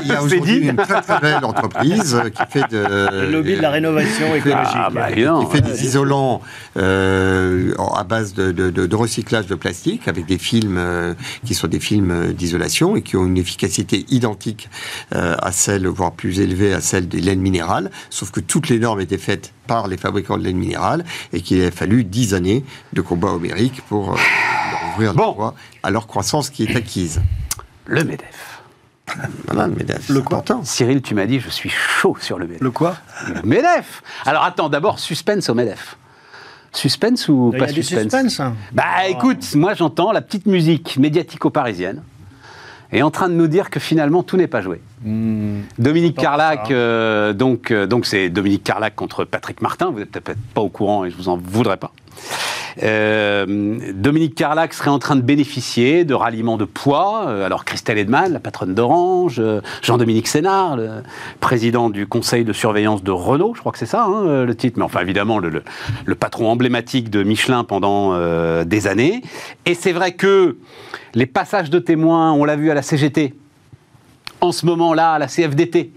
il 0.02 0.08
y 0.08 0.12
a 0.12 0.16
c'est 0.18 0.24
aujourd'hui 0.26 0.62
dit. 0.62 0.68
une 0.70 0.76
très 0.78 1.02
très 1.02 1.20
belle 1.20 1.46
entreprise 1.46 2.20
qui 2.36 2.44
fait 2.60 2.72
de, 2.72 2.84
Le 3.22 3.32
lobby 3.32 3.56
de 3.56 3.62
la 3.62 3.70
rénovation 3.70 4.34
écologique. 4.36 4.74
Ah, 4.76 4.90
bah, 4.92 5.12
qui 5.12 5.52
fait 5.52 5.62
des 5.62 5.86
isolants 5.86 6.42
euh, 6.78 7.74
à 7.96 8.04
base 8.04 8.34
de, 8.34 8.52
de- 8.52 8.70
de- 8.70 8.86
de 8.88 8.96
recyclage 8.96 9.48
de 9.48 9.56
plastique 9.56 10.08
avec 10.08 10.26
des 10.26 10.38
films 10.38 10.78
euh, 10.78 11.14
qui 11.46 11.54
sont 11.54 11.68
des 11.68 11.80
films 11.80 12.34
d'isolation 12.34 12.96
et 12.96 13.02
qui 13.02 13.16
ont 13.18 13.26
une 13.26 13.38
efficacité 13.38 14.06
identique 14.10 14.70
euh, 15.16 15.36
à 15.42 15.52
celle, 15.52 15.88
voire 15.88 16.12
plus 16.12 16.40
élevée 16.40 16.74
à 16.74 16.82
celle 16.82 17.08
des 17.08 17.20
laines 17.22 17.42
minérales, 17.42 17.92
sauf 18.10 18.32
que 18.32 18.40
toutes 18.40 18.70
les 18.70 18.80
normes 18.80 19.02
étaient 19.02 19.18
faites 19.18 19.54
par 19.68 19.88
les 19.88 19.98
fabricants 19.98 20.38
de 20.38 20.44
laine 20.44 20.58
minérale 20.58 21.04
et 21.34 21.42
qu'il 21.42 21.64
a 21.64 21.72
fallu 21.72 22.04
dix 22.04 22.34
années 22.34 22.64
de 22.94 23.02
combat 23.02 23.30
homérique 23.30 23.82
pour 23.90 24.14
euh, 24.14 24.18
ouvrir 24.94 25.14
Bon. 25.14 25.28
la 25.28 25.32
voie 25.34 25.56
à 25.84 25.90
leur 25.92 26.08
croissance 26.08 26.50
qui 26.50 26.64
est 26.64 26.76
acquise. 26.76 27.22
Le 27.86 28.04
MEDEF. 28.04 28.62
Voilà, 29.46 29.68
le 29.68 29.74
MEDEF. 29.76 30.10
Le 30.10 30.22
quoi 30.22 30.40
important. 30.40 30.64
Cyril, 30.66 31.02
tu 31.02 31.16
m'as 31.16 31.26
dit, 31.26 31.40
je 31.40 31.50
suis 31.50 31.70
chaud 31.70 32.18
sur 32.20 32.38
le 32.38 32.46
MEDEF. 32.48 32.62
Le 32.62 32.72
quoi 32.72 32.98
Le 33.34 33.42
MEDEF 33.44 34.04
Alors 34.26 34.44
attends, 34.44 34.68
d'abord, 34.70 35.00
suspense 35.00 35.50
au 35.50 35.54
MEDEF. 35.54 35.98
Suspense 36.74 37.30
ou 37.30 37.52
Il 37.54 37.58
y 37.58 37.60
pas 37.60 37.66
a 37.66 37.74
suspense. 37.74 38.40
hein. 38.42 38.54
Bah 38.74 39.08
écoute, 39.08 39.56
moi 39.56 39.74
j'entends 39.74 40.12
la 40.12 40.22
petite 40.22 40.46
musique 40.46 40.98
médiatico-parisienne 40.98 42.04
est 42.92 43.02
en 43.02 43.12
train 43.12 43.30
de 43.30 43.34
nous 43.34 43.48
dire 43.48 43.70
que 43.70 43.80
finalement 43.80 44.24
tout 44.24 44.38
n'est 44.38 44.48
pas 44.48 44.62
joué. 44.62 44.82
Hmm. 45.04 45.62
Dominique 45.78 46.18
Carlac, 46.18 46.72
euh, 46.72 47.34
donc 47.34 47.72
euh, 47.72 47.86
donc 47.86 48.06
c'est 48.06 48.30
Dominique 48.30 48.64
Carlac 48.64 48.96
contre 48.96 49.26
Patrick 49.26 49.62
Martin. 49.62 49.92
Vous 49.92 50.00
n'êtes 50.00 50.12
peut-être 50.12 50.40
pas 50.54 50.62
au 50.62 50.70
courant 50.70 51.06
et 51.06 51.12
je 51.12 51.18
vous 51.18 51.30
en 51.30 51.38
voudrais 51.38 51.78
pas. 51.78 51.92
Euh, 52.84 53.46
Dominique 53.94 54.36
Carlac 54.36 54.74
serait 54.74 54.90
en 54.90 55.00
train 55.00 55.16
de 55.16 55.22
bénéficier 55.22 56.06
de 56.06 56.14
ralliements 56.14 56.58
de 56.58 56.66
poids. 56.66 57.26
Euh, 57.28 57.46
alors 57.46 57.66
Christelle 57.66 57.98
Edman, 57.98 58.32
la 58.32 58.40
patronne 58.40 58.74
d'Orange, 58.74 59.38
euh, 59.40 59.62
Jean-Dominique 59.82 60.28
Sénard, 60.28 60.78
le 60.78 60.90
président 61.40 61.90
du 61.90 62.08
conseil 62.08 62.44
de 62.44 62.54
surveillance 62.54 63.04
de 63.04 63.12
Renault, 63.12 63.54
je 63.56 63.60
crois 63.60 63.72
que 63.72 63.78
c'est 63.78 63.86
ça 63.86 64.04
hein, 64.04 64.46
le 64.46 64.56
titre, 64.56 64.78
mais 64.78 64.86
enfin 64.86 65.02
évidemment 65.02 65.40
le, 65.40 65.64
patron 66.16 66.50
emblématique 66.50 67.10
de 67.10 67.24
Michelin 67.24 67.64
pendant 67.64 68.18
des 68.64 68.88
années. 68.88 69.22
Et 69.66 69.74
c'est 69.74 69.92
vrai 69.92 70.14
que 70.14 70.58
les 71.14 71.26
passages 71.26 71.70
de 71.70 71.80
témoins, 71.80 72.32
on 72.34 72.44
l'a 72.44 72.56
vu 72.56 72.72
à 72.72 72.74
la 72.74 72.82
CGT, 72.82 73.36
en 74.42 74.52
ce 74.52 74.66
moment-là 74.66 75.14
à 75.14 75.20
la 75.20 75.28
CFDT, 75.28 75.92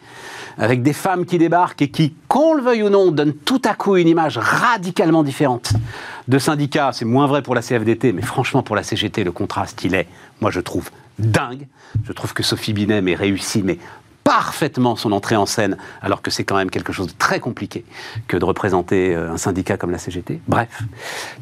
avec 0.59 0.83
des 0.83 0.93
femmes 0.93 1.25
qui 1.25 1.39
débarquent 1.39 1.83
et 1.83 1.91
qui, 1.91 2.15
qu'on 2.29 2.55
le 2.55 2.63
veuille 2.63 2.83
ou 2.83 2.91
non, 2.91 3.11
donnent 3.11 3.35
tout 3.35 3.63
à 3.65 3.75
coup 3.75 3.97
une 3.97 4.09
image 4.09 4.39
radicalement 4.39 5.23
différente 5.23 5.73
de 6.29 6.39
syndicats. 6.39 6.91
C'est 6.93 7.05
moins 7.05 7.27
vrai 7.27 7.43
pour 7.43 7.55
la 7.55 7.63
CFDT, 7.63 8.13
mais 8.13 8.23
franchement, 8.23 8.63
pour 8.63 8.77
la 8.77 8.83
CGT, 8.83 9.25
le 9.25 9.33
contraste, 9.33 9.83
il 9.85 9.95
est, 9.95 10.07
moi, 10.41 10.51
je 10.51 10.61
trouve, 10.61 10.91
dingue. 11.19 11.67
Je 12.05 12.13
trouve 12.13 12.33
que 12.33 12.43
Sophie 12.43 12.73
Binet 12.73 13.03
est 13.07 13.15
réussie, 13.15 13.63
mais 13.65 13.79
parfaitement 14.25 14.97
son 14.97 15.13
entrée 15.13 15.37
en 15.37 15.47
scène, 15.47 15.77
alors 16.03 16.23
que 16.23 16.31
c'est 16.31 16.45
quand 16.45 16.57
même 16.57 16.71
quelque 16.71 16.93
chose 16.93 17.09
de 17.09 17.13
très 17.19 17.41
compliqué 17.41 17.85
que 18.29 18.37
de 18.37 18.45
représenter 18.45 19.15
euh, 19.15 19.33
un 19.33 19.37
syndicat 19.39 19.77
comme 19.77 19.91
la 19.91 19.99
CGT. 19.99 20.41
Bref, 20.47 20.83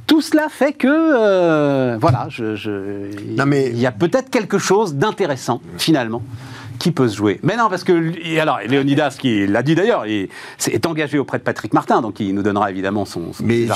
tout 0.06 0.22
cela 0.22 0.48
fait 0.48 0.72
que, 0.72 0.86
euh, 0.88 1.98
voilà, 2.00 2.28
je, 2.30 3.10
il 3.14 3.78
y 3.78 3.86
a 3.86 3.92
peut-être 3.92 4.30
quelque 4.30 4.58
chose 4.58 4.94
d'intéressant, 4.94 5.60
finalement, 5.76 6.22
qui 6.78 6.92
peut 6.92 7.08
se 7.08 7.16
jouer. 7.16 7.40
Mais 7.42 7.56
non, 7.56 7.68
parce 7.68 7.84
que, 7.84 8.38
alors, 8.40 8.58
Léonidas, 8.66 9.16
qui 9.18 9.46
l'a 9.46 9.62
dit 9.62 9.74
d'ailleurs, 9.74 10.04
est, 10.06 10.28
est 10.66 10.86
engagé 10.86 11.18
auprès 11.18 11.38
de 11.38 11.42
Patrick 11.42 11.72
Martin, 11.72 12.00
donc 12.00 12.20
il 12.20 12.34
nous 12.34 12.42
donnera 12.42 12.70
évidemment 12.70 13.04
son, 13.04 13.32
son 13.32 13.44
mais, 13.44 13.66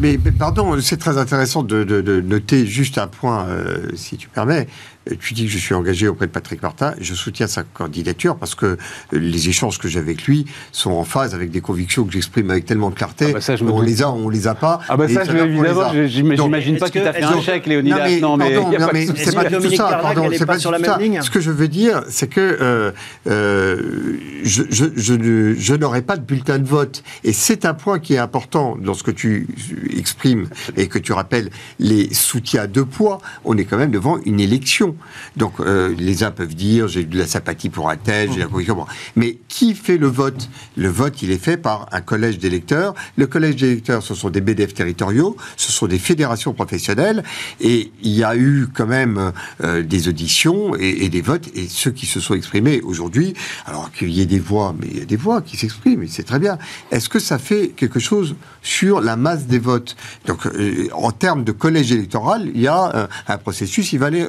mais, 0.00 0.18
pardon, 0.38 0.78
c'est 0.80 0.96
très 0.96 1.18
intéressant 1.18 1.62
de, 1.62 2.20
noter 2.20 2.66
juste 2.66 2.98
un 2.98 3.06
point, 3.06 3.46
euh, 3.48 3.88
si 3.94 4.16
tu 4.16 4.28
permets. 4.28 4.68
Euh, 5.10 5.14
tu 5.20 5.34
dis 5.34 5.46
que 5.46 5.52
je 5.52 5.58
suis 5.58 5.74
engagé 5.74 6.08
auprès 6.08 6.26
de 6.26 6.32
Patrick 6.32 6.62
Martin, 6.62 6.94
je 7.00 7.14
soutiens 7.14 7.46
sa 7.46 7.62
candidature 7.62 8.36
parce 8.36 8.54
que 8.54 8.76
les 9.12 9.48
échanges 9.48 9.78
que 9.78 9.88
j'ai 9.88 9.98
avec 9.98 10.24
lui 10.24 10.46
sont 10.70 10.92
en 10.92 11.04
phase 11.04 11.34
avec 11.34 11.50
des 11.50 11.60
convictions 11.60 12.04
que 12.04 12.12
j'exprime 12.12 12.50
avec 12.50 12.66
tellement 12.66 12.90
de 12.90 12.94
clarté. 12.94 13.26
Ah 13.30 13.32
bah 13.34 13.40
ça, 13.40 13.54
on 13.62 13.80
les 13.80 14.02
a, 14.02 14.10
on 14.10 14.28
les 14.28 14.46
a 14.46 14.54
pas. 14.54 14.80
Ah 14.88 14.96
bah 14.96 15.08
ça, 15.08 15.24
je, 15.24 15.36
évidemment, 15.36 15.92
j'imagine 16.06 16.78
pas 16.78 16.88
que, 16.88 16.98
tu 16.98 17.06
as 17.06 17.12
fait 17.12 17.22
un 17.22 17.40
chèque, 17.40 17.66
Léonidas. 17.66 18.20
Non, 18.20 18.36
mais, 18.36 18.54
non, 18.54 18.70
mais, 18.92 19.06
c'est 19.06 19.34
pas, 19.34 19.44
tout 19.44 19.74
ça. 19.74 19.98
Pardon, 20.02 20.28
c'est 20.36 20.46
pas, 20.46 20.58
sur 20.58 20.70
la 20.70 20.78
même 20.78 20.98
ligne. 20.98 21.20
Ce 21.22 21.30
que 21.30 21.40
je 21.40 21.50
veux 21.50 21.68
dire, 21.68 22.02
c'est 22.08 22.28
que 22.28 22.40
euh, 22.40 22.92
euh, 23.28 24.18
je, 24.44 24.62
je, 24.70 24.86
je, 24.96 25.54
je 25.56 25.74
n'aurai 25.74 26.02
pas 26.02 26.16
de 26.16 26.22
bulletin 26.22 26.58
de 26.58 26.66
vote. 26.66 27.02
Et 27.24 27.32
c'est 27.32 27.64
un 27.64 27.74
point 27.74 27.98
qui 27.98 28.14
est 28.14 28.18
important 28.18 28.76
dans 28.80 28.94
ce 28.94 29.02
que 29.02 29.10
tu 29.10 29.48
exprimes 29.96 30.48
et 30.76 30.88
que 30.88 30.98
tu 30.98 31.12
rappelles 31.12 31.50
les 31.78 32.12
soutiens 32.12 32.66
de 32.66 32.82
poids. 32.82 33.18
On 33.44 33.56
est 33.56 33.64
quand 33.64 33.78
même 33.78 33.90
devant 33.90 34.18
une 34.24 34.40
élection. 34.40 34.91
Donc 35.36 35.54
euh, 35.60 35.94
les 35.98 36.24
uns 36.24 36.30
peuvent 36.30 36.54
dire 36.54 36.88
j'ai 36.88 37.04
de 37.04 37.18
la 37.18 37.26
sympathie 37.26 37.68
pour 37.68 37.90
un 37.90 37.96
tel, 37.96 38.32
j'ai 38.32 38.40
la 38.40 38.48
position. 38.48 38.86
Mais 39.16 39.38
qui 39.48 39.74
fait 39.74 39.98
le 39.98 40.06
vote? 40.06 40.48
Le 40.76 40.88
vote, 40.88 41.22
il 41.22 41.30
est 41.30 41.42
fait 41.42 41.56
par 41.56 41.86
un 41.92 42.00
collège 42.00 42.38
d'électeurs. 42.38 42.94
Le 43.16 43.26
collège 43.26 43.56
d'électeurs, 43.56 44.02
ce 44.02 44.14
sont 44.14 44.30
des 44.30 44.40
BDF 44.40 44.74
territoriaux, 44.74 45.36
ce 45.56 45.72
sont 45.72 45.86
des 45.86 45.98
fédérations 45.98 46.52
professionnelles, 46.52 47.22
et 47.60 47.92
il 48.02 48.12
y 48.12 48.24
a 48.24 48.36
eu 48.36 48.66
quand 48.72 48.86
même 48.86 49.32
euh, 49.62 49.82
des 49.82 50.08
auditions 50.08 50.74
et, 50.76 51.08
des 51.08 51.20
votes, 51.20 51.48
et 51.54 51.68
ceux 51.68 51.90
qui 51.90 52.06
se 52.06 52.20
sont 52.20 52.34
exprimés 52.34 52.80
aujourd'hui, 52.82 53.34
alors 53.66 53.90
qu'il 53.92 54.10
y 54.10 54.20
ait 54.20 54.26
des 54.26 54.38
voix, 54.38 54.74
mais 54.78 54.86
il 54.90 54.98
y 54.98 55.02
a 55.02 55.04
des 55.04 55.16
voix 55.16 55.42
qui 55.42 55.56
s'expriment, 55.56 56.02
et 56.02 56.08
c'est 56.08 56.22
très 56.22 56.38
bien. 56.38 56.58
Est-ce 56.90 57.08
que 57.08 57.18
ça 57.18 57.38
fait 57.38 57.68
quelque 57.68 58.00
chose 58.00 58.36
sur 58.62 59.00
la 59.00 59.16
masse 59.16 59.46
des 59.46 59.58
votes? 59.58 59.96
Donc 60.26 60.46
euh, 60.46 60.88
en 60.92 61.10
termes 61.10 61.44
de 61.44 61.52
collège 61.52 61.92
électoral, 61.92 62.50
il 62.54 62.60
y 62.60 62.68
a 62.68 63.08
un 63.28 63.38
processus, 63.38 63.92
il 63.92 63.98
va 63.98 64.06
aller 64.06 64.26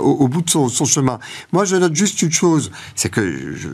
au, 0.00 0.28
bout 0.28 0.42
de 0.42 0.50
son, 0.50 0.68
chemin. 0.68 1.18
Moi, 1.52 1.64
je 1.64 1.76
note 1.76 1.94
juste 1.94 2.22
une 2.22 2.32
chose, 2.32 2.70
c'est 2.94 3.08
que 3.08 3.54
je, 3.54 3.68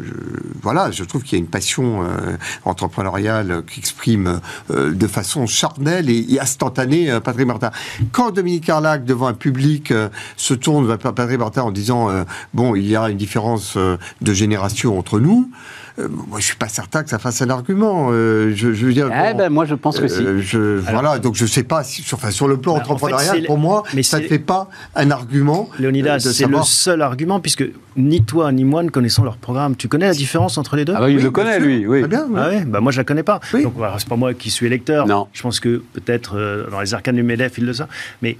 voilà, 0.62 0.91
je 0.91 1.05
trouve 1.05 1.22
qu'il 1.22 1.39
y 1.39 1.41
a 1.41 1.45
une 1.45 1.51
passion 1.51 2.03
euh, 2.03 2.37
entrepreneuriale 2.64 3.62
qui 3.70 3.81
exprime 3.81 4.41
euh, 4.70 4.93
de 4.93 5.07
façon 5.07 5.47
charnelle 5.47 6.11
et, 6.11 6.39
instantanée 6.41 7.11
euh, 7.11 7.20
Patrick 7.20 7.47
Martin. 7.47 7.70
Quand 8.12 8.31
Dominique 8.31 8.66
Carlac, 8.66 9.05
devant 9.05 9.27
un 9.27 9.35
public, 9.35 9.93
se 10.37 10.55
tourne 10.55 10.87
vers 10.87 10.99
Patrick 10.99 11.39
Martin 11.39 11.62
en 11.62 11.70
disant 11.70 12.09
bon, 12.55 12.74
il 12.74 12.87
y 12.87 12.97
a 12.97 13.09
une 13.09 13.16
différence 13.16 13.77
de 13.77 14.35
génération 14.35 14.99
entre 14.99 15.20
nous. 15.20 15.51
Euh, 15.99 16.09
moi, 16.11 16.40
je 16.40 16.44
suis 16.44 16.57
pas 16.57 16.68
certain 16.68 17.03
que 17.03 17.11
ça 17.11 17.18
fasse 17.18 17.40
un 17.42 17.51
argument. 17.51 18.09
Euh, 18.11 18.53
je, 18.55 18.68
veux 18.68 18.92
dire. 18.92 19.09
Eh 19.12 19.34
ben, 19.34 19.49
moi, 19.49 19.64
je 19.64 19.74
pense 19.74 19.99
que 19.99 20.09
si. 20.09 20.22
Euh, 20.22 20.80
voilà, 20.90 21.18
donc 21.18 21.34
je 21.34 21.47
sais 21.47 21.62
pas. 21.62 21.82
Si, 21.84 22.03
sur, 22.03 22.18
enfin, 22.18 22.30
sur 22.30 22.49
le 22.49 22.59
plan 22.59 22.74
bah, 22.74 22.80
entrepreneurial, 22.80 23.44
pour 23.44 23.59
moi, 23.59 23.82
mais 23.94 24.03
ça 24.03 24.20
ne 24.20 24.24
fait 24.24 24.38
pas 24.38 24.68
un 24.94 25.11
argument. 25.11 25.68
Léonidas, 25.78 26.20
c'est 26.20 26.47
le 26.47 26.62
seul 26.62 27.03
argument, 27.03 27.40
puisque 27.40 27.64
ni 27.97 28.22
toi 28.22 28.53
ni 28.53 28.64
moi 28.64 28.82
ne 28.82 28.90
connaissons 28.90 29.24
leur 29.24 29.36
programme. 29.36 29.76
Tu 29.76 29.88
connais 29.88 30.07
la 30.07 30.12
différence 30.12 30.59
entre 30.59 30.76
les 30.76 30.84
deux? 30.84 30.92
Ah 30.94 31.01
bah, 31.01 31.11
il 31.11 31.22
le 31.22 31.30
connaît, 31.30 31.59
lui. 31.59 31.86
Oui. 31.86 32.07
bien, 32.07 32.26
Ah 32.36 32.49
ouais? 32.49 32.64
Bah, 32.64 32.80
moi, 32.80 32.92
je 32.92 32.99
la 32.99 33.05
connais 33.05 33.22
pas. 33.22 33.40
Donc, 33.53 33.76
bah, 33.78 33.94
c'est 33.99 34.09
pas 34.09 34.16
moi 34.16 34.34
qui 34.34 34.51
suis 34.51 34.66
électeur. 34.66 35.07
Non. 35.07 35.28
Je 35.32 35.42
pense 35.42 35.61
que 35.61 35.82
peut-être 35.94 36.36
dans 36.70 36.80
les 36.80 36.94
arcanes 36.94 37.16
du 37.16 37.22
MEDEF, 37.22 37.59
il 37.59 37.64
le 37.64 37.72
sait. 37.72 37.84
Mais 38.22 38.36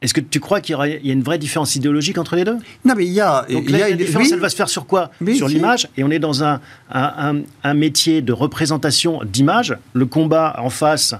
est-ce 0.00 0.14
que 0.14 0.20
tu 0.20 0.38
crois 0.38 0.60
qu'il 0.60 0.76
y, 0.76 1.10
a 1.10 1.12
une 1.12 1.22
vraie 1.22 1.38
différence 1.38 1.74
idéologique 1.74 2.18
entre 2.18 2.36
les 2.36 2.44
deux? 2.44 2.56
Non, 2.84 2.94
mais 2.96 3.04
il 3.04 3.12
y 3.12 3.20
a. 3.20 3.44
Donc 3.50 3.68
la, 3.68 3.90
différence, 3.92 4.30
elle 4.30 4.38
va 4.38 4.48
se 4.48 4.54
faire 4.54 4.68
sur 4.68 4.86
quoi? 4.86 5.10
Sur 5.34 5.48
l'image. 5.48 5.88
Et 5.96 6.04
on 6.04 6.10
est 6.10 6.20
dans 6.20 6.44
un, 6.44 6.60
un 6.90 7.74
métier 7.74 8.22
de 8.22 8.32
représentation 8.32 9.20
d'image. 9.24 9.76
Le 9.94 10.06
combat 10.06 10.54
en 10.58 10.70
face 10.70 11.14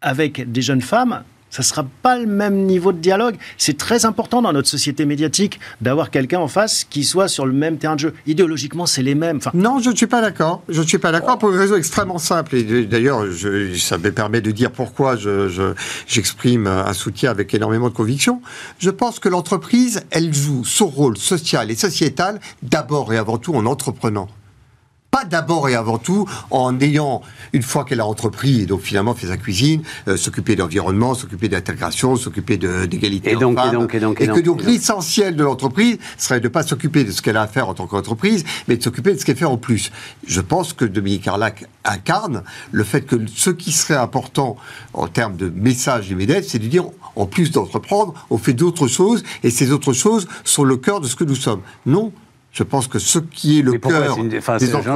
avec 0.00 0.50
des 0.50 0.62
jeunes 0.62 0.82
femmes, 0.82 1.22
ça 1.52 1.62
sera 1.62 1.84
pas 2.02 2.18
le 2.18 2.26
même 2.26 2.64
niveau 2.64 2.92
de 2.92 2.98
dialogue. 2.98 3.36
C'est 3.58 3.76
très 3.76 4.06
important 4.06 4.40
dans 4.42 4.52
notre 4.52 4.68
société 4.68 5.04
médiatique 5.04 5.60
d'avoir 5.82 6.10
quelqu'un 6.10 6.40
en 6.40 6.48
face 6.48 6.84
qui 6.88 7.04
soit 7.04 7.28
sur 7.28 7.44
le 7.44 7.52
même 7.52 7.76
terrain 7.76 7.94
de 7.94 8.00
jeu. 8.00 8.14
Idéologiquement, 8.26 8.86
c'est 8.86 9.02
les 9.02 9.14
mêmes. 9.14 9.38
non, 9.52 9.78
je 9.78 9.90
ne 9.90 9.96
suis 9.96 10.06
pas 10.06 10.22
d'accord. 10.22 10.62
Je 10.70 10.80
ne 10.80 10.86
suis 10.86 10.98
pas 10.98 11.12
d'accord 11.12 11.38
pour 11.38 11.50
une 11.52 11.58
raison 11.58 11.76
extrêmement 11.76 12.18
simple. 12.18 12.56
D'ailleurs, 12.84 13.24
ça 13.76 13.98
me 13.98 14.10
permet 14.10 14.40
de 14.40 14.50
dire 14.50 14.72
pourquoi 14.72 15.16
j'exprime 16.06 16.66
un 16.66 16.92
soutien 16.94 17.30
avec 17.30 17.52
énormément 17.52 17.90
de 17.90 17.94
conviction. 17.94 18.40
Je 18.78 18.90
pense 18.90 19.18
que 19.18 19.28
l'entreprise, 19.28 20.02
elle 20.10 20.32
joue 20.32 20.64
son 20.64 20.86
rôle 20.86 21.18
social 21.18 21.70
et 21.70 21.76
sociétal 21.76 22.40
d'abord 22.62 23.12
et 23.12 23.18
avant 23.18 23.36
tout 23.36 23.54
en 23.54 23.66
entreprenant 23.66 24.28
pas 25.12 25.24
d'abord 25.26 25.68
et 25.68 25.74
avant 25.74 25.98
tout 25.98 26.26
en 26.50 26.80
ayant, 26.80 27.20
une 27.52 27.62
fois 27.62 27.84
qu'elle 27.84 28.00
a 28.00 28.06
entrepris 28.06 28.62
et 28.62 28.66
donc 28.66 28.80
finalement 28.80 29.14
fait 29.14 29.26
sa 29.26 29.36
cuisine, 29.36 29.82
euh, 30.08 30.16
s'occuper 30.16 30.56
de 30.56 30.60
l'environnement, 30.60 31.14
s'occuper 31.14 31.50
d'intégration, 31.50 32.16
s'occuper 32.16 32.56
d'égalité 32.56 33.32
et, 33.32 33.36
donc, 33.36 33.58
et 33.58 33.70
donc, 33.70 33.94
et 33.94 34.00
donc, 34.00 34.20
et, 34.22 34.26
que 34.26 34.40
donc 34.40 34.64
l'essentiel 34.64 35.36
de 35.36 35.44
l'entreprise 35.44 35.98
serait 36.16 36.40
de 36.40 36.44
ne 36.44 36.48
pas 36.48 36.62
s'occuper 36.62 37.04
de 37.04 37.10
ce 37.10 37.20
qu'elle 37.20 37.36
a 37.36 37.42
à 37.42 37.46
faire 37.46 37.68
en 37.68 37.74
tant 37.74 37.86
qu'entreprise, 37.86 38.42
mais 38.68 38.78
de 38.78 38.82
s'occuper 38.82 39.12
de 39.12 39.18
ce 39.18 39.26
qu'elle 39.26 39.36
fait 39.36 39.44
en 39.44 39.58
plus. 39.58 39.92
Je 40.26 40.40
pense 40.40 40.72
que 40.72 40.86
Dominique 40.86 41.24
Carlac 41.24 41.66
incarne 41.84 42.42
le 42.70 42.82
fait 42.82 43.02
que 43.02 43.16
ce 43.36 43.50
qui 43.50 43.70
serait 43.70 43.96
important 43.96 44.56
en 44.94 45.08
termes 45.08 45.36
de 45.36 45.52
message 45.54 46.08
du 46.08 46.16
MEDEF, 46.16 46.46
c'est 46.48 46.58
de 46.58 46.68
dire, 46.68 46.86
en 47.16 47.26
plus 47.26 47.50
d'entreprendre, 47.50 48.14
on 48.30 48.38
fait 48.38 48.54
d'autres 48.54 48.88
choses, 48.88 49.22
et 49.42 49.50
ces 49.50 49.72
autres 49.72 49.92
choses 49.92 50.26
sont 50.44 50.64
le 50.64 50.78
cœur 50.78 51.02
de 51.02 51.06
ce 51.06 51.16
que 51.16 51.24
nous 51.24 51.34
sommes. 51.34 51.60
Non, 51.84 52.12
je 52.52 52.62
pense 52.62 52.86
que 52.86 52.98
ce 52.98 53.18
qui 53.18 53.58
est 53.58 53.62
le 53.62 53.72
cœur 53.78 54.18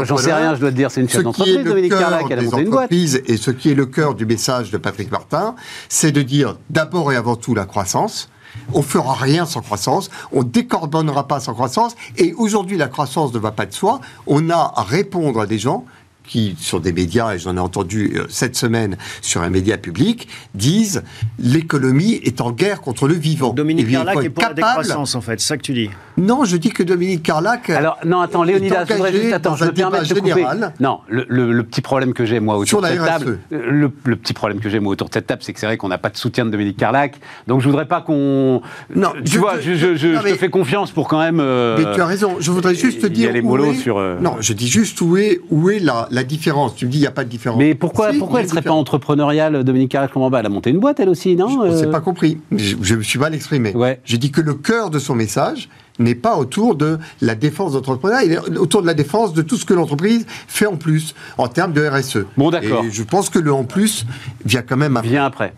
J'en 0.05 0.17
sais 0.19 0.33
rien, 0.33 0.55
je 0.55 0.61
dois 0.61 0.71
te 0.71 0.77
dire, 0.77 0.91
c'est 0.91 1.01
une 1.01 1.09
chef 1.09 1.23
d'entreprise, 1.23 1.65
Dominique 1.65 1.93
Carlac, 1.93 2.27
elle 2.31 2.41
a 2.41 2.43
monté 2.43 2.63
une 2.63 2.71
boîte. 2.71 2.93
Et 2.93 3.37
ce 3.37 3.51
qui 3.51 3.71
est 3.71 3.75
le 3.75 3.87
cœur 3.87 4.15
du 4.15 4.27
message 4.27 4.71
de 4.71 4.77
Patrick 4.77 5.11
Martin, 5.11 5.55
c'est 5.89 6.13
de 6.13 6.23
dire 6.23 6.59
d'abord 6.71 7.13
et 7.13 7.17
avant 7.17 7.37
tout 7.37 7.55
la 7.55 7.65
croissance. 7.65 8.29
On 8.73 8.81
fera 8.81 9.15
rien 9.15 9.45
sans 9.45 9.61
croissance, 9.61 10.11
on 10.33 10.43
décarbonera 10.43 11.29
pas 11.29 11.41
sans 11.41 11.53
croissance, 11.53 11.95
et 12.17 12.33
aujourd'hui 12.35 12.79
la 12.79 12.89
croissance 12.89 13.35
ne 13.35 13.39
va 13.39 13.51
pas 13.51 13.67
de 13.67 13.75
soi. 13.75 14.01
On 14.27 14.49
a 14.49 14.73
à 14.75 14.83
répondre 14.83 15.41
à 15.41 15.47
des 15.47 15.59
gens 15.59 15.85
qui, 16.27 16.57
sur 16.59 16.81
des 16.81 16.93
médias, 16.93 17.35
et 17.35 17.39
j'en 17.39 17.57
ai 17.57 17.61
entendu 17.61 18.15
euh, 18.17 18.27
cette 18.29 18.57
semaine 18.57 18.97
sur 19.23 19.43
un 19.43 19.51
média 19.51 19.79
public, 19.79 20.29
disent 20.55 21.03
l'économie 21.39 22.21
est 22.25 22.41
en 22.41 22.51
guerre 22.51 22.81
contre 22.81 23.09
le 23.09 23.15
vivant. 23.15 23.53
Dominique 23.53 23.91
Carlac 23.91 24.25
est 24.25 24.31
pour 24.31 24.43
la 24.43 24.55
décroissance, 24.55 25.15
en 25.15 25.21
fait, 25.21 25.41
c'est 25.41 25.49
ça 25.49 25.57
que 25.57 25.63
tu 25.63 25.73
dis 25.73 25.91
Non, 26.17 26.45
je 26.45 26.57
dis 26.57 26.71
que 26.71 26.83
Dominique 26.83 27.23
Carlac. 27.23 27.71
Alors, 27.71 27.99
non, 28.05 28.21
attends, 28.21 28.43
Léonidas, 28.43 28.85
je 28.89 28.95
voudrais 28.95 29.13
juste, 29.13 29.33
attends, 29.33 29.57
je 29.57 29.65
me 29.65 29.73
permets 29.73 30.03
de 30.03 30.15
couper. 30.15 30.47
Non, 30.81 31.01
le, 31.09 31.63
petit 31.63 31.81
problème 31.81 32.13
que 32.13 32.25
j'ai, 32.25 32.41
moi, 32.41 32.57
autour 32.57 32.83
de 32.83 32.87
cette 32.87 33.05
table, 33.05 33.39
euh, 33.53 33.91
le, 34.05 34.17
petit 34.17 34.33
problème 34.33 34.61
que 34.61 34.69
j'ai, 34.69 34.81
moi, 34.81 34.93
autour 34.93 35.09
de 35.09 35.15
cette 35.15 35.27
table, 35.27 35.43
c'est 35.43 35.53
que 35.53 35.61
c'est 35.61 35.67
vrai 35.67 35.77
qu'on 35.77 35.89
n'a 35.89 35.99
pas 35.99 36.11
de 36.11 36.17
soutien 36.17 36.45
de 36.45 36.51
Dominique 36.51 36.77
Carlac, 36.77 37.17
donc 37.47 37.61
je 37.61 37.69
voudrais 37.69 37.87
pas 37.87 38.01
qu'on. 38.01 38.63
Non, 38.95 39.13
tu 39.25 39.39
vois, 39.39 39.61
je, 39.61 39.75
je, 39.75 40.21
te 40.21 40.35
fais 40.37 40.51
confiance 40.51 40.91
pour 40.91 41.09
quand 41.09 41.19
même. 41.19 41.41
Euh, 41.41 41.77
mais 41.79 41.95
tu 41.95 42.01
as 42.01 42.07
raison, 42.07 42.37
je 42.41 42.51
voudrais 42.51 42.75
juste 42.75 43.03
te 43.03 43.07
dire. 43.07 43.25
Il 43.25 43.27
y 43.27 43.29
a 43.29 43.33
les 43.33 43.43
molos 43.43 43.75
sur. 43.75 43.99
Non, 44.21 44.37
je 44.41 44.53
dis 44.53 44.69
juste 44.69 45.01
où 45.01 45.17
est, 45.17 45.41
où 45.51 45.71
est 45.71 45.79
la 45.79 46.16
la 46.17 46.25
différence. 46.25 46.75
Tu 46.75 46.87
me 46.87 46.91
dis, 46.91 46.99
il 46.99 47.03
n'y 47.03 47.07
a 47.07 47.13
pas 47.13 47.25
de 47.25 47.29
différence. 47.29 47.59
Mais 47.59 47.75
pourquoi, 47.75 48.11
pourquoi 48.19 48.41
elle 48.41 48.47
ne 48.47 48.51
serait 48.51 48.63
pas 48.63 48.73
entrepreneuriale, 48.73 49.63
Dominique 49.63 49.91
Carrère 49.91 50.11
Elle 50.17 50.47
a 50.47 50.49
monté 50.49 50.71
une 50.71 50.79
boîte, 50.79 50.99
elle 50.99 51.11
aussi, 51.11 51.37
non 51.37 51.49
Je 51.49 51.75
n'ai 51.75 51.87
euh? 51.87 51.91
pas 51.91 52.01
compris. 52.01 52.39
Je, 52.51 52.95
me 52.95 53.03
suis 53.03 53.19
mal 53.19 53.35
exprimé. 53.35 53.75
Ouais. 53.77 54.01
J'ai 54.05 54.17
dit 54.17 54.31
que 54.31 54.41
le 54.41 54.55
cœur 54.55 54.89
de 54.91 54.99
son 54.99 55.15
message 55.15 55.69
n'est 55.99 56.15
pas 56.15 56.37
autour 56.37 56.75
de 56.75 56.99
la 57.21 57.35
défense 57.35 57.73
d'entrepreneuriat, 57.73 58.25
il 58.25 58.33
est 58.33 58.59
autour 58.59 58.83
de 58.83 58.87
la 58.87 58.95
défense 58.95 59.35
de 59.35 59.43
tout 59.43 59.57
ce 59.57 59.65
que 59.65 59.75
l'entreprise 59.75 60.27
fait 60.49 60.67
en 60.67 60.77
plus, 60.77 61.15
en 61.39 61.49
termes 61.49 61.73
de 61.73 61.87
RSE. 61.87 62.25
Bon, 62.37 62.51
d'accord. 62.51 62.85
Je 62.91 63.03
pense 63.03 63.31
que 63.31 63.39
le 63.39 63.53
en 63.53 63.65
plus 63.65 64.07
vient 64.45 64.63
quand 64.63 64.77
même 64.77 64.97
après. 64.97 65.11
Vient 65.11 65.25
après. 65.25 65.53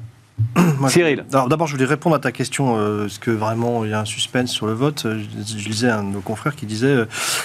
Cyril. 0.88 1.24
Alors 1.32 1.48
d'abord, 1.48 1.66
je 1.66 1.72
voulais 1.72 1.84
répondre 1.84 2.14
à 2.14 2.18
ta 2.18 2.32
question. 2.32 2.76
Euh, 2.78 3.06
est-ce 3.06 3.18
que 3.18 3.30
vraiment 3.30 3.84
il 3.84 3.90
y 3.90 3.94
a 3.94 4.00
un 4.00 4.04
suspense 4.04 4.50
sur 4.50 4.66
le 4.66 4.72
vote? 4.72 5.06
Je, 5.06 5.68
lisais 5.68 5.90
un 5.90 6.02
de 6.02 6.08
nos 6.08 6.20
confrères 6.20 6.54
qui 6.54 6.66
disait 6.66 6.86
euh, 6.86 7.04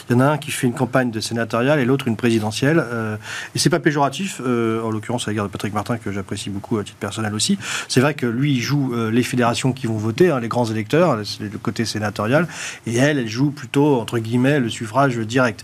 il 0.10 0.14
y 0.14 0.16
en 0.16 0.20
a 0.20 0.26
un 0.26 0.38
qui 0.38 0.52
fait 0.52 0.68
une 0.68 0.74
campagne 0.74 1.12
de 1.12 1.20
sénatoriale 1.20 1.80
et 1.80 1.86
l'autre 1.86 2.08
une 2.08 2.16
présidentielle. 2.16 2.84
Euh, 2.84 3.18
et 3.56 3.60
c'est 3.60 3.70
pas 3.70 3.80
péjoratif. 3.80 4.40
en 4.40 4.90
l'occurrence, 4.92 5.28
à 5.28 5.32
l'égard 5.32 5.46
de 5.46 5.52
Patrick 5.52 5.74
Martin, 5.74 5.98
que 5.98 6.12
j'apprécie 6.12 6.50
beaucoup 6.50 6.78
à 6.78 6.84
titre 6.84 6.98
personnel 6.98 7.34
aussi. 7.34 7.58
C'est 7.88 8.02
vrai 8.02 8.14
que 8.14 8.26
lui, 8.26 8.54
il 8.54 8.62
joue 8.62 8.94
les 9.12 9.24
fédérations 9.24 9.74
qui 9.74 9.88
vont 9.88 9.98
voter, 9.98 10.30
hein, 10.30 10.40
les 10.40 10.48
grands 10.48 10.66
électeurs, 10.66 11.18
le 11.18 11.58
côté 11.58 11.86
sénatorial, 11.86 12.48
et 12.86 12.98
elle, 12.98 13.20
elle 13.20 13.28
joue 13.28 13.52
plutôt 13.52 14.00
entre 14.00 14.20
guillemets 14.20 14.60
le 14.60 14.70
suffrage 14.70 15.18
direct. 15.18 15.64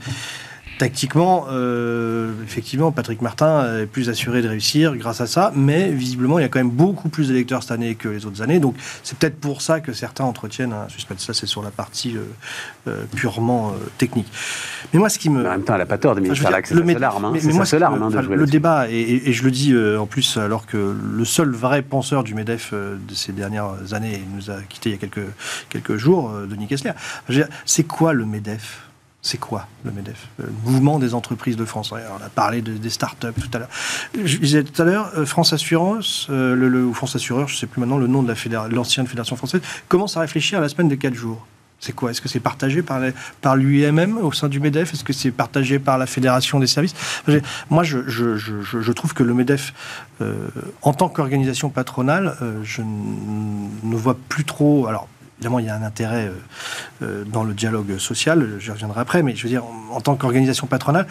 Tactiquement, 0.79 1.45
euh, 1.51 2.31
effectivement, 2.43 2.91
Patrick 2.91 3.21
Martin 3.21 3.81
est 3.81 3.85
plus 3.85 4.09
assuré 4.09 4.41
de 4.41 4.47
réussir 4.47 4.95
grâce 4.95 5.21
à 5.21 5.27
ça, 5.27 5.51
mais 5.55 5.91
visiblement, 5.91 6.39
il 6.39 6.41
y 6.41 6.45
a 6.45 6.47
quand 6.47 6.57
même 6.59 6.71
beaucoup 6.71 7.09
plus 7.09 7.27
d'électeurs 7.27 7.61
cette 7.61 7.73
année 7.73 7.93
que 7.95 8.07
les 8.09 8.25
autres 8.25 8.41
années. 8.41 8.59
Donc, 8.59 8.75
c'est 9.03 9.17
peut-être 9.17 9.39
pour 9.39 9.61
ça 9.61 9.81
que 9.81 9.93
certains 9.93 10.23
entretiennent 10.23 10.73
un 10.73 10.89
suspense. 10.89 11.25
Ça, 11.25 11.33
c'est 11.33 11.45
sur 11.45 11.61
la 11.61 11.69
partie 11.69 12.15
euh, 12.17 12.21
euh, 12.87 13.03
purement 13.15 13.69
euh, 13.71 13.73
technique. 13.99 14.27
Mais 14.93 14.99
moi, 14.99 15.09
ce 15.09 15.19
qui 15.19 15.29
me. 15.29 15.45
En 15.45 15.51
même 15.51 15.63
temps, 15.63 15.73
elle 15.73 15.79
n'a 15.79 15.85
pas 15.85 15.97
tort, 15.99 16.15
Enfin, 16.31 16.49
là 16.49 16.61
que 16.61 16.73
le 16.73 16.83
c'est 16.85 16.93
sa 16.93 16.99
larme. 16.99 17.25
hein. 17.25 17.31
mais- 17.33 17.53
moi, 17.53 17.65
seule 17.65 17.79
ce 17.81 17.85
que- 17.85 17.91
arme 17.91 18.01
hein, 18.01 18.09
de 18.09 18.15
enfin, 18.17 18.21
jouer 18.23 18.35
Le 18.37 18.45
débat, 18.47 18.89
et, 18.89 18.93
et- 18.99 19.29
et 19.29 19.33
je 19.33 19.43
le 19.43 19.51
dis 19.51 19.73
euh, 19.73 19.99
en 19.99 20.05
plus, 20.07 20.37
alors 20.37 20.65
que 20.65 20.95
le 21.13 21.25
seul 21.25 21.51
vrai 21.51 21.81
penseur 21.81 22.23
du 22.23 22.33
MEDEF 22.35 22.69
euh, 22.71 22.95
de 23.07 23.13
ces 23.13 23.33
dernières 23.33 23.73
années 23.91 24.23
nous 24.33 24.49
a 24.49 24.61
quitté 24.69 24.89
il 24.89 24.93
y 24.93 24.95
a 24.95 24.97
quelques, 24.97 25.27
quelques 25.69 25.97
jours, 25.97 26.31
euh, 26.33 26.45
Denis 26.47 26.67
Kessler. 26.67 26.91
C'est 27.65 27.83
quoi 27.83 28.13
le 28.13 28.25
MEDEF? 28.25 28.88
C'est 29.21 29.37
quoi 29.37 29.67
le 29.83 29.91
MEDEF? 29.91 30.27
Le 30.37 30.49
mouvement 30.63 30.97
des 30.97 31.13
entreprises 31.13 31.57
de 31.57 31.65
France. 31.65 31.91
On 31.91 31.95
a 32.23 32.29
parlé 32.29 32.61
de- 32.61 32.77
des 32.77 32.89
start-up 32.89 33.35
tout 33.39 33.49
à 33.53 33.59
l'heure. 33.59 33.69
Je 34.23 34.37
disais 34.37 34.63
tout 34.63 34.81
à 34.81 34.85
l'heure, 34.85 35.11
euh, 35.17 35.25
France 35.25 35.51
Assurance, 35.51 36.27
euh, 36.29 36.55
le, 36.55 36.85
ou 36.85 36.93
France 36.93 37.15
Assureur, 37.15 37.47
je 37.47 37.55
ne 37.55 37.57
sais 37.59 37.67
plus 37.67 37.81
maintenant 37.81 37.97
le 37.97 38.07
nom 38.07 38.23
de 38.23 38.33
l'ancienne 38.73 39.07
fédération 39.07 39.35
française, 39.35 39.61
commence 39.89 40.15
à 40.15 40.21
réfléchir 40.21 40.59
à 40.59 40.61
la 40.61 40.69
semaine 40.69 40.87
de 40.87 40.95
4 40.95 41.13
jours. 41.13 41.45
C'est 41.81 41.93
quoi? 41.93 42.11
Est-ce 42.11 42.21
que 42.21 42.27
c'est 42.27 42.41
partagé 42.41 42.81
par, 42.81 42.99
les- 42.99 43.13
par 43.41 43.55
au 44.21 44.31
sein 44.33 44.49
du 44.49 44.59
MEDEF? 44.59 44.93
Est-ce 44.93 45.03
que 45.03 45.13
c'est 45.13 45.31
partagé 45.31 45.79
par 45.79 45.97
la 45.97 46.05
Fédération 46.05 46.59
des 46.59 46.67
services? 46.67 46.93
Moi, 47.69 47.83
je, 47.83 48.91
trouve 48.91 49.13
que 49.13 49.23
le 49.23 49.33
MEDEF, 49.33 49.73
euh, 50.21 50.47
en 50.81 50.93
tant 50.93 51.07
qu'organisation 51.07 51.69
patronale, 51.69 52.35
je 52.63 52.81
ne 52.81 53.95
vois 53.95 54.17
plus 54.27 54.43
trop. 54.43 54.87
Alors, 54.87 55.07
évidemment, 55.39 55.59
il 55.59 55.65
y 55.65 55.69
a 55.69 55.75
un 55.75 55.83
intérêt 55.83 56.27
euh, 56.27 56.33
euh, 57.01 57.23
dans 57.23 57.43
le 57.43 57.53
dialogue 57.53 57.97
social, 57.97 58.57
j'y 58.59 58.71
reviendrai 58.71 58.99
après, 58.99 59.23
mais 59.23 59.35
je 59.35 59.43
veux 59.43 59.49
dire, 59.49 59.63
en, 59.91 60.01
tant 60.01 60.15
qu'organisation 60.15 60.67
patronale, 60.67 61.07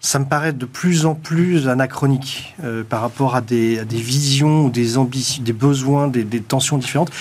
ça 0.00 0.18
me 0.18 0.24
paraît 0.24 0.52
de 0.52 0.66
plus 0.66 1.06
en 1.06 1.14
plus 1.14 1.68
anachronique 1.68 2.56
euh, 2.64 2.82
par 2.82 3.00
rapport 3.00 3.36
à 3.36 3.40
des, 3.40 3.84
visions, 3.90 4.68
des 4.68 4.98
ambitions, 4.98 5.42
des 5.42 5.52
besoins, 5.52 6.08
des, 6.08 6.24
tensions 6.40 6.78
différentes. 6.78 7.12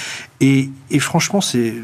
Et, 0.42 0.70
franchement, 1.00 1.40
c'est 1.42 1.76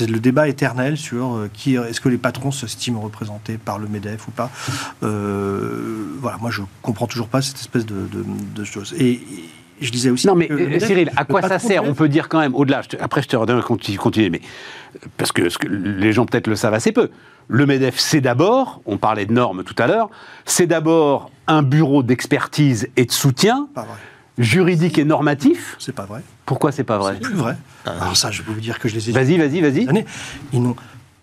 le 0.00 0.18
débat 0.20 0.48
éternel 0.48 0.96
sur 0.96 1.46
qui 1.52 1.76
est-ce 1.76 2.00
que 2.00 2.08
les 2.08 2.18
patrons 2.18 2.50
s'estiment 2.50 3.00
représentés 3.00 3.58
par 3.58 3.78
le 3.78 3.88
Medef 3.88 4.26
ou 4.28 4.30
pas. 4.30 4.50
Voilà, 5.00 6.38
moi 6.38 6.50
je 6.50 6.62
comprends 6.82 7.06
toujours 7.06 7.28
pas 7.28 7.40
cette 7.40 7.58
espèce 7.58 7.86
de, 7.86 8.06
de, 8.54 8.64
choses. 8.64 8.94
Et 8.98 9.20
je 9.80 9.90
disais 9.90 10.10
aussi. 10.10 10.26
Non, 10.26 10.34
mais 10.34 10.50
euh, 10.50 10.78
Cyril, 10.80 11.10
à 11.16 11.24
quoi 11.24 11.42
ça 11.42 11.58
sert 11.58 11.84
On 11.84 11.94
peut 11.94 12.08
dire 12.08 12.28
quand 12.28 12.38
même, 12.38 12.54
au-delà, 12.54 12.82
après 13.00 13.22
je 13.22 13.28
te 13.28 13.36
redonne 13.36 13.62
continue, 13.62 13.98
continue, 13.98 14.30
mais 14.30 14.40
parce 15.16 15.32
que, 15.32 15.48
les 15.68 16.12
gens 16.12 16.26
peut-être 16.26 16.46
le 16.46 16.56
savent 16.56 16.74
assez 16.74 16.92
peu. 16.92 17.10
Le 17.48 17.66
MEDEF, 17.66 17.98
c'est 17.98 18.20
d'abord, 18.20 18.80
on 18.86 18.96
parlait 18.96 19.26
de 19.26 19.32
normes 19.32 19.62
tout 19.62 19.74
à 19.78 19.86
l'heure, 19.86 20.10
c'est 20.44 20.66
d'abord 20.66 21.30
un 21.46 21.62
bureau 21.62 22.02
d'expertise 22.02 22.88
et 22.96 23.04
de 23.04 23.12
soutien 23.12 23.68
Pas 23.74 23.82
vrai. 23.82 23.96
juridique 24.38 24.98
et 24.98 25.04
normatif. 25.04 25.76
C'est 25.78 25.94
pas 25.94 26.06
vrai. 26.06 26.22
Pourquoi 26.44 26.72
c'est 26.72 26.84
pas 26.84 26.98
vrai 26.98 27.18
C'est 27.22 27.32
vrai. 27.32 27.56
Alors 27.84 28.16
ça, 28.16 28.30
je 28.30 28.42
peux 28.42 28.52
vous 28.52 28.60
dire 28.60 28.78
que 28.78 28.88
je 28.88 28.94
les 28.94 29.10
ai 29.10 29.12
Vas-y, 29.12 29.38
vas-y, 29.38 29.60
vas-y. 29.60 30.04
Ils 30.52 30.62
n'ont 30.62 30.76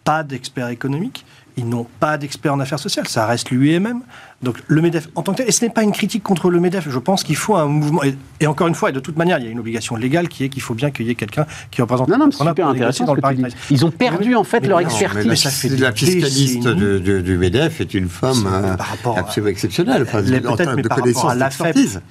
pas 0.03 0.23
d'experts 0.23 0.69
économiques, 0.69 1.25
ils 1.57 1.67
n'ont 1.69 1.85
pas 1.99 2.17
d'experts 2.17 2.53
en 2.53 2.59
affaires 2.59 2.79
sociales, 2.79 3.07
ça 3.07 3.25
reste 3.27 3.51
l'UEMM. 3.51 4.01
Donc 4.41 4.57
le 4.67 4.81
MEDEF 4.81 5.07
en 5.15 5.21
tant 5.21 5.31
que 5.31 5.37
tel, 5.37 5.47
et 5.47 5.51
ce 5.53 5.63
n'est 5.63 5.71
pas 5.71 5.83
une 5.83 5.93
critique 5.93 6.21
contre 6.23 6.49
le 6.49 6.59
MEDEF, 6.59 6.89
je 6.89 6.99
pense 6.99 7.23
qu'il 7.23 7.37
faut 7.37 7.55
un 7.55 7.67
mouvement, 7.67 8.03
et, 8.03 8.13
et 8.41 8.47
encore 8.47 8.67
une 8.67 8.75
fois, 8.75 8.89
et 8.89 8.91
de 8.91 8.99
toute 8.99 9.15
manière, 9.17 9.37
il 9.39 9.45
y 9.45 9.47
a 9.47 9.51
une 9.51 9.59
obligation 9.59 9.95
légale 9.95 10.27
qui 10.27 10.43
est 10.43 10.49
qu'il 10.49 10.61
faut 10.61 10.73
bien 10.73 10.91
qu'il 10.91 11.05
y 11.05 11.09
ait 11.11 11.15
quelqu'un 11.15 11.45
qui 11.71 11.81
représente 11.81 12.09
Non, 12.09 12.17
non, 12.17 12.29
c'est 12.31 12.43
super 12.43 12.67
intéressant 12.67 13.05
ce 13.05 13.07
dans 13.07 13.15
que 13.15 13.21
le 13.35 13.49
tu. 13.49 13.55
Ils 13.69 13.85
ont 13.85 13.91
perdu 13.91 14.35
en 14.35 14.43
fait 14.43 14.59
Mais 14.61 14.67
leur 14.67 14.79
non, 14.81 14.85
expertise. 14.85 15.25
la, 15.25 15.35
ça 15.37 15.49
fait 15.49 15.69
des 15.69 15.77
la 15.77 15.91
fiscaliste 15.93 16.55
décennies. 16.57 16.75
de- 16.75 16.99
de- 16.99 17.21
du 17.21 17.37
MEDEF 17.37 17.79
est 17.79 17.93
une 17.93 18.09
femme 18.09 18.45
euh, 18.51 18.75
par 18.75 18.87
rapport 18.87 19.17
à- 19.17 19.21
absolument 19.21 19.51
exceptionnelle. 19.51 20.01
Enfin, 20.01 20.19
Les- 20.21 20.39
en 20.39 20.41
peut-être, 20.41 20.57
termes 20.57 20.81
de 20.81 20.87
par 20.89 20.97
rapport 20.97 21.29
à 21.29 21.35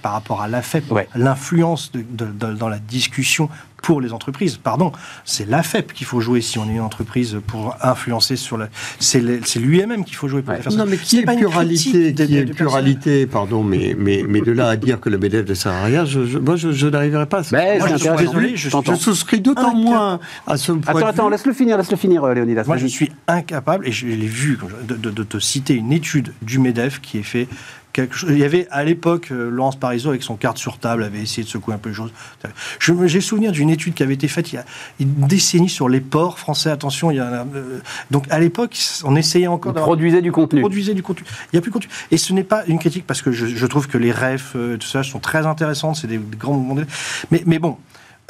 par 0.01 0.13
rapport 0.13 0.41
à 0.43 0.49
l'AFEP, 0.49 0.85
l'influence 1.15 1.93
dans 1.93 2.69
la 2.69 2.79
discussion 2.79 3.51
pour 3.83 4.01
les 4.01 4.13
entreprises, 4.13 4.57
pardon, 4.57 4.93
c'est 5.25 5.47
l'AFEP 5.49 5.93
qu'il 5.93 6.07
faut 6.07 6.21
jouer 6.21 6.41
si 6.41 6.59
on 6.59 6.67
est 6.69 6.73
une 6.75 6.81
entreprise 6.81 7.39
pour 7.47 7.77
influencer 7.83 8.37
sur 8.37 8.57
la. 8.57 8.69
C'est 9.01 9.21
l'UMM 9.21 10.05
qu'il 10.05 10.15
faut 10.17 10.29
jouer 10.29 10.41
pour 10.43 10.51
Ouais. 10.53 10.57
les 10.59 10.63
faire 10.63 10.73
ça. 10.73 10.79
Non, 10.79 10.87
mais 10.89 10.97
qui 10.97 11.19
est 11.19 11.23
pas 11.25 11.35
une 11.35 11.41
pluralité, 11.41 12.15
qui 12.15 12.37
est 12.37 12.45
pluralité, 12.47 13.27
pardon, 13.27 13.63
mais, 13.63 13.95
mais, 13.99 14.25
mais 14.27 14.41
de 14.41 14.53
là 14.53 14.69
à 14.69 14.77
dire 14.77 15.01
que 15.01 15.09
le 15.09 15.19
MEDEF 15.19 15.49
ne 15.49 15.55
sert 15.55 15.73
à 15.73 15.85
rien, 15.85 16.05
je, 16.05 16.25
je- 16.27 16.39
moi 16.39 16.57
je, 16.57 16.71
je 16.73 16.87
n'arriverai 16.87 17.27
pas 17.27 17.39
à 17.39 17.43
ce 17.43 17.55
Mais 17.55 17.79
Moi, 17.79 17.89
c'est 17.89 17.95
je 17.99 17.99
suis 17.99 18.17
désolé, 18.27 18.57
je-. 18.57 18.71
Je 18.71 18.95
souscris 18.95 19.41
d'autant 19.41 19.63
Incapable. 19.63 19.83
moins 19.83 20.21
à 20.47 20.57
ce 20.57 20.73
point 20.73 20.95
Attends, 20.97 21.07
attends, 21.07 21.29
laisse-le 21.29 21.53
finir, 21.53 21.77
laisse-le 21.77 21.97
finir, 21.97 22.23
euh, 22.25 22.35
Léonidas. 22.35 22.65
Moi, 22.67 22.77
je 22.77 22.87
suis 22.87 23.11
incapable, 23.27 23.87
et 23.89 23.93
je 23.93 24.07
l'ai 24.07 24.27
vu, 24.27 24.59
de, 24.87 24.95
de- 24.97 25.11
de 25.11 25.23
te 25.25 25.39
citer 25.39 25.75
une 25.75 25.93
étude 25.93 26.33
du 26.43 26.59
MEDEF 26.59 27.01
qui 27.01 27.19
est 27.19 27.23
fait 27.23 27.49
quelque 27.93 28.15
chose. 28.17 28.31
Il 28.33 28.39
y 28.39 28.45
avait 28.45 28.67
à 28.71 28.85
l'époque, 28.85 29.29
euh, 29.33 29.51
Laurence 29.51 29.77
Parisot, 29.79 30.11
avec 30.11 30.23
son 30.23 30.37
carte 30.37 30.59
sur 30.59 30.79
table, 30.79 31.03
avait 31.05 31.21
essayé 31.21 31.43
de 31.45 31.49
secouer 31.49 31.75
un 31.75 31.79
peu 31.79 31.91
les 31.91 31.95
choses. 31.95 32.13
J'ai 33.07 33.21
souvenir 33.21 33.53
d'une 33.53 33.71
étude 33.71 33.95
qui 33.95 34.03
avait 34.03 34.15
été 34.15 34.29
faite 34.29 34.53
il 34.53 34.57
y 34.57 34.59
a 34.59 34.65
une 35.01 35.27
décennie 35.27 35.69
sur 35.69 35.89
les 35.89 36.01
ports 36.01 36.39
français. 36.39 36.71
Attention, 36.71 37.11
il 37.11 37.17
y 37.17 37.21
a, 37.21 37.47
euh, 37.55 37.79
donc 38.11 38.27
à 38.31 38.39
l'époque, 38.39 38.77
on 39.05 39.17
essayait 39.17 39.47
encore 39.47 39.73
Ils 39.73 39.75
d'avoir 39.75 39.89
produisaient 39.89 40.23
du 40.23 40.33
contenu. 40.33 40.61
produisait 40.61 40.95
du 40.95 41.03
contenu. 41.03 41.27
Il 41.53 41.57
n'y 41.57 41.59
a 41.59 41.61
plus 41.63 41.71
de 41.71 41.75
contenu. 41.75 41.91
Et 42.11 42.17
ce 42.17 42.33
n'est 42.33 42.45
pas 42.45 42.65
une 42.67 42.79
critique 42.79 43.07
parce 43.07 43.23
que 43.23 43.33
je, 43.33 43.47
je 43.47 43.67
trouve 43.67 43.89
que 43.89 43.99
les 43.99 44.13
refs, 44.13 44.53
euh, 44.57 44.77
tout 44.77 44.89
ça, 44.89 45.03
sont 45.03 45.19
très 45.21 45.47
intéressantes. 45.47 45.97
C'est 45.97 46.07
des, 46.07 46.19
des 46.19 46.37
grands 46.37 46.55
mouvements. 46.55 46.75
de- 46.75 46.87
Mais, 47.31 47.43
mais 47.47 47.59
bon. 47.59 47.77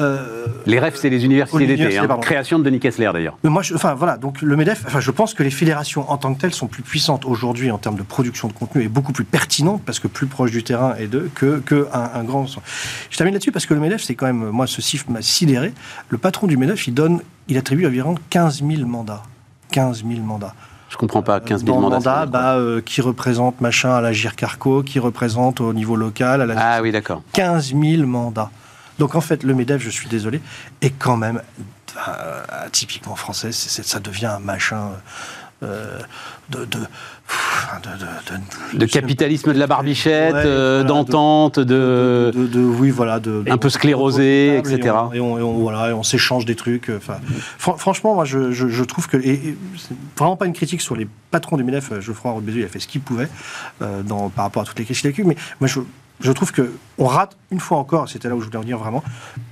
Euh, 0.00 0.46
Les 0.66 0.78
rêves, 0.78 0.96
c'est 0.96 1.10
les 1.10 1.24
universités 1.24 1.66
d'été. 1.66 1.98
hein. 1.98 2.18
Création 2.20 2.58
de 2.58 2.64
Denis 2.64 2.80
Kessler, 2.80 3.10
d'ailleurs. 3.12 3.36
moi, 3.44 3.62
je, 3.62 3.74
enfin 3.74 3.94
voilà, 3.94 4.16
donc 4.16 4.40
le 4.42 4.56
MEDEF, 4.56 4.84
enfin, 4.86 5.00
je 5.00 5.10
pense 5.10 5.34
que 5.34 5.42
les 5.42 5.50
fédérations 5.50 6.10
en 6.10 6.16
tant 6.16 6.34
que 6.34 6.40
telles 6.40 6.54
sont 6.54 6.66
plus 6.66 6.82
puissantes 6.82 7.24
aujourd'hui 7.24 7.70
en 7.70 7.78
termes 7.78 7.96
de 7.96 8.02
production 8.02 8.48
de 8.48 8.52
contenu 8.52 8.82
et 8.82 8.88
beaucoup 8.88 9.12
plus 9.12 9.24
pertinentes 9.24 9.82
parce 9.84 10.00
que 10.00 10.08
plus 10.08 10.26
proche 10.26 10.50
du 10.50 10.62
terrain 10.64 10.94
et 10.98 11.06
de 11.06 11.28
que, 11.34 11.58
que 11.60 11.86
un, 11.92 12.10
un 12.14 12.24
grand. 12.24 12.46
Je 13.10 13.16
termine 13.16 13.34
là-dessus 13.34 13.52
parce 13.52 13.66
que 13.66 13.74
le 13.74 13.80
MEDEF, 13.80 14.02
c'est 14.02 14.14
quand 14.14 14.26
même, 14.26 14.48
moi, 14.50 14.66
ce 14.66 14.80
chiffre 14.80 15.06
m'a 15.10 15.22
sidéré. 15.22 15.72
Le 16.08 16.18
patron 16.18 16.46
du 16.46 16.56
MEDEF, 16.56 16.86
il 16.88 16.94
donne, 16.94 17.20
il 17.48 17.58
attribue 17.58 17.86
environ 17.86 18.14
15 18.30 18.62
000 18.66 18.86
mandats. 18.88 19.22
15 19.70 20.04
000 20.06 20.20
mandats. 20.20 20.54
Je 20.90 20.98
comprends 20.98 21.22
pas, 21.22 21.40
15 21.40 21.64
000 21.64 21.74
dans 21.74 21.80
le 21.88 21.94
mandats. 21.94 21.96
mandat, 22.20 22.26
bah, 22.26 22.54
euh, 22.56 22.82
qui 22.82 23.00
représente 23.00 23.62
machin 23.62 23.92
à 23.94 24.00
la 24.02 24.12
Gircarco, 24.12 24.82
qui 24.82 24.98
représente 24.98 25.62
au 25.62 25.72
niveau 25.72 25.96
local 25.96 26.42
à 26.42 26.46
la 26.46 26.54
Ah 26.58 26.82
oui, 26.82 26.92
d'accord. 26.92 27.22
15 27.32 27.72
000 27.74 28.06
mandats. 28.06 28.50
Donc 29.02 29.16
en 29.16 29.20
fait, 29.20 29.42
le 29.42 29.52
MEDEF, 29.52 29.82
je 29.82 29.90
suis 29.90 30.08
désolé, 30.08 30.40
est 30.80 30.90
quand 30.96 31.16
même 31.16 31.42
euh, 32.08 32.42
typiquement 32.70 33.16
français. 33.16 33.50
ça 33.50 33.98
devient 33.98 34.26
un 34.26 34.38
machin 34.38 34.90
euh, 35.64 35.98
de, 36.50 36.64
de, 36.64 36.78
de, 38.74 38.86
capitalisme 38.86 39.52
de 39.52 39.58
la 39.58 39.66
barbichette, 39.66 40.34
Ouais, 40.34 40.42
euh, 40.44 40.82
voilà, 40.84 40.88
d'entente, 40.88 41.58
de... 41.58 42.30
oui, 42.78 42.90
voilà, 42.90 43.18
de, 43.18 43.42
Un 43.50 43.58
peu 43.58 43.70
sclérosé, 43.70 44.54
et 44.54 44.58
etc. 44.58 44.92
on- 44.94 45.12
Et 45.12 45.20
on, 45.20 45.36
et 45.38 45.42
on- 45.42 45.58
voilà, 45.58 45.90
et 45.90 45.92
on 45.92 46.04
s'échange 46.04 46.44
des 46.44 46.54
trucs. 46.54 46.88
Enfin, 46.96 47.16
franchement, 47.58 48.14
moi, 48.14 48.24
je, 48.24 48.52
je- 48.52 48.68
je 48.68 48.84
trouve 48.84 49.08
que 49.08 49.16
et, 49.16 49.56
vraiment 50.16 50.36
pas 50.36 50.46
une 50.46 50.52
critique 50.52 50.80
sur 50.80 50.94
les 50.94 51.08
patrons 51.32 51.56
du 51.56 51.64
MEDEF. 51.64 51.98
Geoffroy 51.98 52.30
Roux 52.30 52.42
il 52.46 52.62
a 52.64 52.68
fait 52.68 52.78
ce 52.78 52.86
qu'il 52.86 53.00
pouvait 53.00 53.28
euh, 53.82 54.02
dans, 54.02 54.28
par 54.30 54.44
rapport 54.44 54.62
à 54.62 54.64
toutes 54.64 54.78
les 54.78 54.84
critiques 54.84 55.12
qu'il 55.16 55.24
a 55.24 55.26
eues, 55.26 55.28
mais 55.28 55.36
moi, 55.60 55.66
je, 55.66 55.80
je 56.22 56.32
trouve 56.32 56.52
que 56.52 56.70
on 56.98 57.06
rate 57.06 57.36
une 57.50 57.58
fois 57.60 57.78
encore. 57.78 58.08
C'était 58.08 58.28
là 58.28 58.36
où 58.36 58.40
je 58.40 58.46
voulais 58.46 58.58
en 58.58 58.62
venir 58.62 58.78
vraiment 58.78 59.02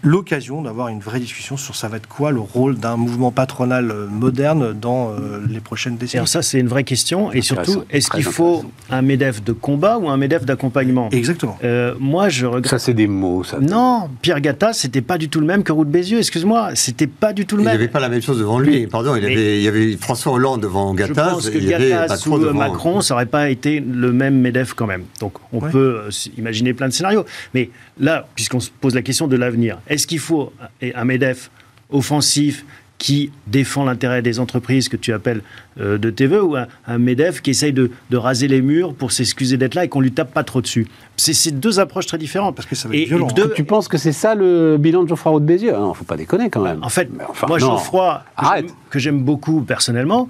l'occasion 0.02 0.62
d'avoir 0.62 0.88
une 0.88 1.00
vraie 1.00 1.20
discussion 1.20 1.56
sur 1.56 1.74
ça 1.76 1.88
va 1.88 1.96
être 1.96 2.06
quoi 2.08 2.30
le 2.30 2.40
rôle 2.40 2.76
d'un 2.76 2.96
mouvement 2.96 3.30
patronal 3.30 3.90
euh, 3.90 4.06
moderne 4.06 4.72
dans 4.72 5.10
euh, 5.10 5.40
les 5.48 5.60
prochaines 5.60 5.96
décennies. 5.96 6.20
alors 6.20 6.28
ça, 6.28 6.42
c'est 6.42 6.58
une 6.60 6.68
vraie 6.68 6.84
question. 6.84 7.32
Et 7.32 7.42
surtout, 7.42 7.82
est-ce 7.90 8.10
qu'il 8.10 8.22
faut 8.24 8.64
un 8.90 9.02
MEDEF 9.02 9.42
de 9.42 9.52
combat 9.52 9.98
ou 9.98 10.08
un 10.08 10.16
MEDEF 10.16 10.44
d'accompagnement? 10.44 11.08
Exactement. 11.10 11.58
Euh, 11.64 11.94
Moi, 11.98 12.28
je 12.28 12.46
regrette. 12.46 12.70
Ça, 12.70 12.78
c'est 12.78 12.94
des 12.94 13.06
mots, 13.06 13.44
ça. 13.44 13.58
Non, 13.60 14.08
Pierre 14.22 14.40
Gatta, 14.40 14.72
c'était 14.72 15.02
pas 15.02 15.18
du 15.18 15.28
tout 15.28 15.40
le 15.40 15.46
même 15.46 15.62
que 15.62 15.72
Roux 15.72 15.84
de 15.84 15.90
Bézieux. 15.90 16.18
Excuse-moi, 16.18 16.70
c'était 16.74 17.06
pas 17.06 17.32
du 17.32 17.46
tout 17.46 17.56
le 17.56 17.62
Il 17.62 17.64
n'y 17.64 17.72
même. 17.72 17.76
avait 17.76 17.88
pas 17.88 18.00
la 18.00 18.08
même 18.08 18.22
chose 18.22 18.38
devant 18.38 18.58
lui. 18.58 18.86
Pardon, 18.86 19.14
il, 19.16 19.22
Mais- 19.24 19.32
avait, 19.32 19.58
il 19.58 19.62
y 19.62 19.68
avait 19.68 19.96
François 19.96 20.32
Hollande 20.32 20.62
devant 20.62 20.92
Je 20.92 20.98
Gattaz. 21.06 21.30
pense 21.32 21.50
que 21.50 21.54
et 21.56 21.58
il 21.58 21.64
y 21.68 21.74
avait 21.74 21.90
Gattaz 21.90 22.26
ou 22.26 22.38
devant. 22.38 22.54
Macron, 22.58 23.00
ça 23.00 23.14
n'aurait 23.14 23.26
pas 23.26 23.50
été 23.50 23.80
le 23.80 24.12
même 24.12 24.38
MEDEF 24.40 24.74
quand 24.74 24.86
même. 24.86 25.04
Donc 25.20 25.34
on 25.52 25.60
Ouais. 25.60 25.70
peut 25.70 26.00
euh, 26.04 26.08
s- 26.08 26.30
imaginer 26.60 26.74
plein 26.74 26.88
de 26.88 26.92
scénarios. 26.92 27.24
Mais 27.54 27.70
là, 27.98 28.26
puisqu'on 28.34 28.60
se 28.60 28.70
pose 28.70 28.94
la 28.94 29.02
question 29.02 29.26
de 29.26 29.36
l'avenir, 29.36 29.78
est-ce 29.88 30.06
qu'il 30.06 30.18
faut 30.18 30.52
un 30.82 31.04
MEDEF 31.04 31.50
offensif 31.90 32.64
qui 32.98 33.30
défend 33.46 33.86
l'intérêt 33.86 34.20
des 34.20 34.38
entreprises 34.40 34.90
que 34.90 34.96
tu 34.98 35.14
appelles 35.14 35.40
euh, 35.80 35.96
de 35.96 36.10
tes 36.10 36.26
voeux, 36.26 36.42
ou 36.44 36.56
un, 36.56 36.66
un 36.86 36.98
MEDEF 36.98 37.40
qui 37.40 37.48
essaye 37.48 37.72
de, 37.72 37.90
de 38.10 38.16
raser 38.18 38.46
les 38.46 38.60
murs 38.60 38.92
pour 38.94 39.10
s'excuser 39.10 39.56
d'être 39.56 39.74
là 39.74 39.84
et 39.86 39.88
qu'on 39.88 40.02
lui 40.02 40.12
tape 40.12 40.34
pas 40.34 40.44
trop 40.44 40.60
dessus? 40.60 40.86
C'est 41.16 41.58
deux 41.58 41.80
approches 41.80 42.04
très 42.04 42.18
différentes. 42.18 42.54
Parce 42.56 42.68
que 42.68 42.74
ça 42.74 42.88
va 42.88 42.94
être 42.94 43.00
Et 43.00 43.04
violent. 43.06 43.28
deux- 43.34 43.52
Tu 43.56 43.64
penses 43.64 43.88
que 43.88 43.96
c'est 43.96 44.12
ça 44.12 44.34
le 44.34 44.76
bilan 44.78 45.04
de 45.04 45.08
Geoffroy 45.08 45.32
Roux 45.32 45.40
de 45.40 45.46
Bézieux 45.46 45.72
Non, 45.72 45.94
faut 45.94 46.04
pas 46.04 46.18
déconner 46.18 46.50
quand 46.50 46.60
même. 46.62 46.82
En 46.82 46.90
fait, 46.90 47.08
enfin, 47.26 47.46
moi, 47.46 47.58
non. 47.58 47.68
Geoffroy, 47.70 48.22
que 48.38 48.44
Arrête. 48.44 48.66
j'aime- 48.66 48.74
que 48.90 48.98
j'aime 48.98 49.22
beaucoup 49.22 49.62
personnellement, 49.62 50.28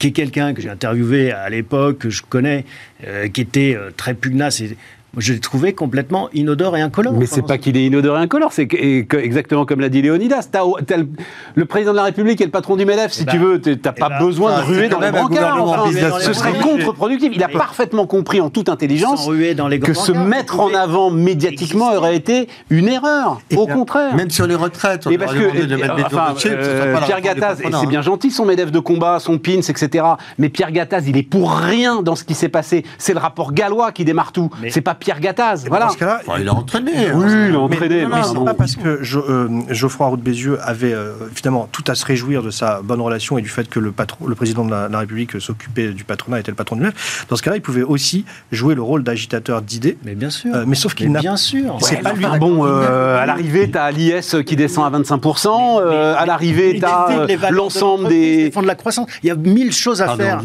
qui 0.00 0.08
est 0.08 0.12
quelqu'un 0.12 0.54
que 0.54 0.60
j'ai 0.62 0.68
interviewé 0.70 1.30
à 1.30 1.48
l'époque, 1.50 1.98
que 1.98 2.10
je 2.10 2.22
connais, 2.22 2.64
euh, 3.06 3.28
qui 3.28 3.40
était 3.42 3.76
euh, 3.76 3.90
très 3.96 4.14
pugnace 4.14 4.60
et 4.60 4.76
je 5.16 5.32
l'ai 5.32 5.40
trouvé 5.40 5.72
complètement 5.72 6.28
inodore 6.32 6.76
et 6.76 6.80
incolore. 6.80 7.14
Mais 7.14 7.26
c'est 7.26 7.42
pas 7.42 7.58
qu'il 7.58 7.76
est 7.76 7.84
inodore 7.86 8.18
et 8.18 8.20
incolore, 8.20 8.52
c'est 8.52 8.68
exactement 8.72 9.64
comme 9.64 9.80
l'a 9.80 9.88
dit 9.88 10.02
Léonidas. 10.02 10.48
Le, 10.54 11.08
le 11.54 11.64
président 11.64 11.92
de 11.92 11.96
la 11.96 12.04
République 12.04 12.40
et 12.40 12.44
le 12.44 12.50
patron 12.50 12.76
du 12.76 12.84
MEDEF, 12.84 13.12
si 13.12 13.24
Eh 13.26 13.30
tu 13.30 13.38
veux. 13.38 13.60
T'as 13.60 13.92
pas 13.92 14.08
ben, 14.08 14.18
besoin 14.18 14.58
de 14.58 14.64
ruer 14.64 14.88
dans 14.88 15.00
les 15.00 15.10
brancards. 15.10 15.62
enfin. 15.62 15.90
ce 16.20 16.32
serait 16.32 16.58
contre-productif. 16.58 17.32
Il 17.34 17.42
a 17.42 17.48
parfaitement 17.48 18.06
compris 18.06 18.40
en 18.40 18.50
toute 18.50 18.68
intelligence 18.68 19.28
dans 19.56 19.68
les 19.68 19.80
que 19.80 19.94
se 19.94 20.12
mettre 20.12 20.60
en 20.60 20.74
avant 20.74 21.10
médiatiquement 21.10 21.86
exister. 21.86 21.96
aurait 21.96 22.16
été 22.16 22.48
une 22.70 22.88
erreur. 22.88 23.40
Et 23.50 23.56
Au 23.56 23.66
bien, 23.66 23.74
contraire. 23.74 24.14
Même 24.14 24.30
sur 24.30 24.46
les 24.46 24.54
retraites, 24.54 25.06
on 25.06 25.10
Et 25.10 25.16
leur 25.16 25.26
parce 25.26 25.38
que, 25.38 25.66
de 25.66 25.74
euh, 25.74 25.88
enfin, 26.04 26.34
euh, 26.46 26.96
Pierre 27.04 27.20
Gattaz, 27.20 27.60
et 27.62 27.68
c'est 27.72 27.86
bien 27.86 28.02
gentil 28.02 28.30
son 28.30 28.44
MEDEF 28.44 28.70
de 28.70 28.78
combat, 28.78 29.18
son 29.18 29.38
pins, 29.38 29.60
etc. 29.60 30.04
Mais 30.38 30.48
Pierre 30.48 30.72
Gattaz, 30.72 31.02
il 31.06 31.16
est 31.16 31.22
pour 31.22 31.52
rien 31.52 32.02
dans 32.02 32.16
ce 32.16 32.24
qui 32.24 32.34
s'est 32.34 32.48
passé. 32.48 32.84
C'est 32.98 33.14
le 33.14 33.20
rapport 33.20 33.52
gallois 33.52 33.92
qui 33.92 34.04
démarre 34.04 34.32
tout. 34.32 34.50
C'est 34.70 34.80
pas 34.80 34.94
Pierre 35.06 35.20
Gattaz. 35.20 35.66
Voilà. 35.68 35.84
Dans 35.86 35.92
ce 35.92 35.98
cas-là, 35.98 36.20
Enfin, 36.26 36.40
il 36.40 36.48
a 36.48 36.52
entraîné. 36.54 36.90
Oui, 37.14 37.24
hein. 37.28 37.46
il 37.48 37.54
a 37.54 37.60
entraîné. 37.60 38.02
Non, 38.02 38.08
mais 38.12 38.34
non, 38.34 38.44
pas 38.44 38.54
parce 38.54 38.74
que 38.74 39.04
Jo- 39.04 39.24
euh, 39.28 39.48
Geoffroy 39.70 40.08
Roux 40.08 40.16
de 40.16 40.22
Bézieux 40.22 40.58
avait 40.60 40.92
euh, 40.92 41.12
finalement 41.32 41.68
tout 41.70 41.84
à 41.86 41.94
se 41.94 42.04
réjouir 42.04 42.42
de 42.42 42.50
sa 42.50 42.80
bonne 42.82 43.00
relation 43.00 43.38
et 43.38 43.42
du 43.42 43.48
fait 43.48 43.68
que 43.68 43.78
le, 43.78 43.92
patron, 43.92 44.26
le 44.26 44.34
président 44.34 44.64
de 44.64 44.72
la, 44.72 44.88
la 44.88 44.98
République 44.98 45.40
s'occupait 45.40 45.90
du 45.92 46.02
patronat, 46.02 46.40
était 46.40 46.50
le 46.50 46.56
patron 46.56 46.74
du 46.74 46.82
MEF. 46.82 47.24
Dans 47.28 47.36
ce 47.36 47.42
cas-là, 47.42 47.56
il 47.56 47.62
pouvait 47.62 47.84
aussi 47.84 48.24
jouer 48.50 48.74
le 48.74 48.82
rôle 48.82 49.04
d'agitateur 49.04 49.62
d'idées. 49.62 49.96
Mais 50.04 50.16
bien 50.16 50.30
sûr. 50.30 50.52
Euh, 50.52 50.64
mais 50.66 50.74
sauf 50.74 50.94
qu'il 50.94 51.06
Mais 51.06 51.12
n'a 51.12 51.20
bien 51.20 51.36
sûr. 51.36 51.78
C'est 51.82 51.96
Ouais, 51.98 52.02
pas 52.02 52.12
lui. 52.12 52.26
bon, 52.40 52.66
euh, 52.66 53.16
à 53.22 53.26
l'arrivée, 53.26 53.70
t'as 53.70 53.88
l'IS 53.92 54.34
qui 54.44 54.56
descend 54.56 54.92
à 54.92 54.98
25%. 54.98 55.80
euh, 55.82 56.16
à 56.18 56.26
l'arrivée, 56.26 56.80
euh, 56.82 57.36
valeurs 57.36 57.50
de 57.52 57.54
l'ensemble 57.56 58.08
des. 58.08 58.44
défendre 58.46 58.66
la 58.66 58.74
croissance. 58.74 59.08
Il 59.22 59.28
y 59.28 59.30
a 59.30 59.36
mille 59.36 59.70
choses 59.72 60.02
à 60.02 60.06
Pardon, 60.06 60.24
faire 60.24 60.40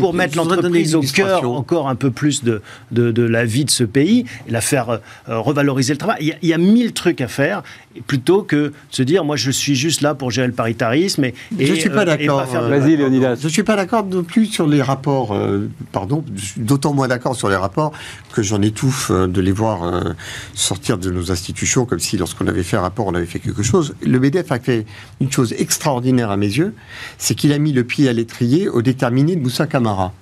pour, 0.00 0.12
mettre 0.12 0.36
l'entreprise 0.36 0.96
au 0.96 1.02
cœur 1.02 1.48
encore 1.48 1.88
un 1.88 1.94
peu 1.94 2.10
plus 2.10 2.42
de, 2.42 2.62
de, 2.90 3.12
de 3.12 3.22
la 3.22 3.44
vie 3.44 3.64
de 3.64 3.70
ce 3.76 3.84
pays 3.84 4.24
et 4.48 4.50
la 4.50 4.60
faire 4.60 4.88
euh, 4.90 4.98
revaloriser 5.28 5.92
le 5.92 5.98
travail. 5.98 6.18
Il 6.20 6.26
y, 6.28 6.32
a, 6.32 6.36
il 6.42 6.48
y 6.48 6.54
a 6.54 6.58
mille 6.58 6.92
trucs 6.92 7.20
à 7.20 7.28
faire 7.28 7.62
plutôt 8.06 8.42
que 8.42 8.56
de 8.56 8.72
se 8.90 9.02
dire 9.02 9.24
moi 9.24 9.36
je 9.36 9.50
suis 9.50 9.74
juste 9.74 10.00
là 10.02 10.14
pour 10.14 10.30
gérer 10.30 10.46
le 10.46 10.52
paritarisme 10.52 11.24
et, 11.24 11.34
et, 11.58 11.66
Je 11.66 11.74
suis 11.74 11.90
pas 11.90 12.02
euh, 12.02 12.16
d'accord, 12.16 12.46
euh, 12.54 12.68
Vas-y, 12.68 12.96
Léonidas. 12.96 13.36
Je 13.36 13.44
ne 13.44 13.50
suis 13.50 13.62
pas 13.62 13.76
d'accord 13.76 14.04
non 14.04 14.22
plus 14.22 14.46
sur 14.46 14.66
les 14.66 14.82
rapports, 14.82 15.32
euh, 15.34 15.68
pardon, 15.92 16.24
d'autant 16.56 16.92
moins 16.92 17.08
d'accord 17.08 17.36
sur 17.36 17.48
les 17.48 17.56
rapports 17.56 17.92
que 18.32 18.42
j'en 18.42 18.62
étouffe 18.62 19.10
euh, 19.10 19.26
de 19.26 19.40
les 19.40 19.52
voir 19.52 19.84
euh, 19.84 20.12
sortir 20.54 20.98
de 20.98 21.10
nos 21.10 21.30
institutions 21.30 21.86
comme 21.86 22.00
si 22.00 22.16
lorsqu'on 22.16 22.46
avait 22.46 22.62
fait 22.62 22.76
un 22.76 22.82
rapport, 22.82 23.06
on 23.06 23.14
avait 23.14 23.26
fait 23.26 23.38
quelque 23.38 23.62
chose. 23.62 23.94
Le 24.04 24.18
MEDEF 24.20 24.52
a 24.52 24.58
fait 24.58 24.86
une 25.20 25.30
chose 25.30 25.54
extraordinaire 25.58 26.30
à 26.30 26.36
mes 26.36 26.46
yeux, 26.46 26.74
c'est 27.18 27.34
qu'il 27.34 27.52
a 27.52 27.58
mis 27.58 27.72
le 27.72 27.84
pied 27.84 28.08
à 28.08 28.12
l'étrier 28.12 28.68
au 28.68 28.82
déterminé 28.82 29.36
de 29.36 29.40
Moussa 29.40 29.66
Camara. 29.66 30.12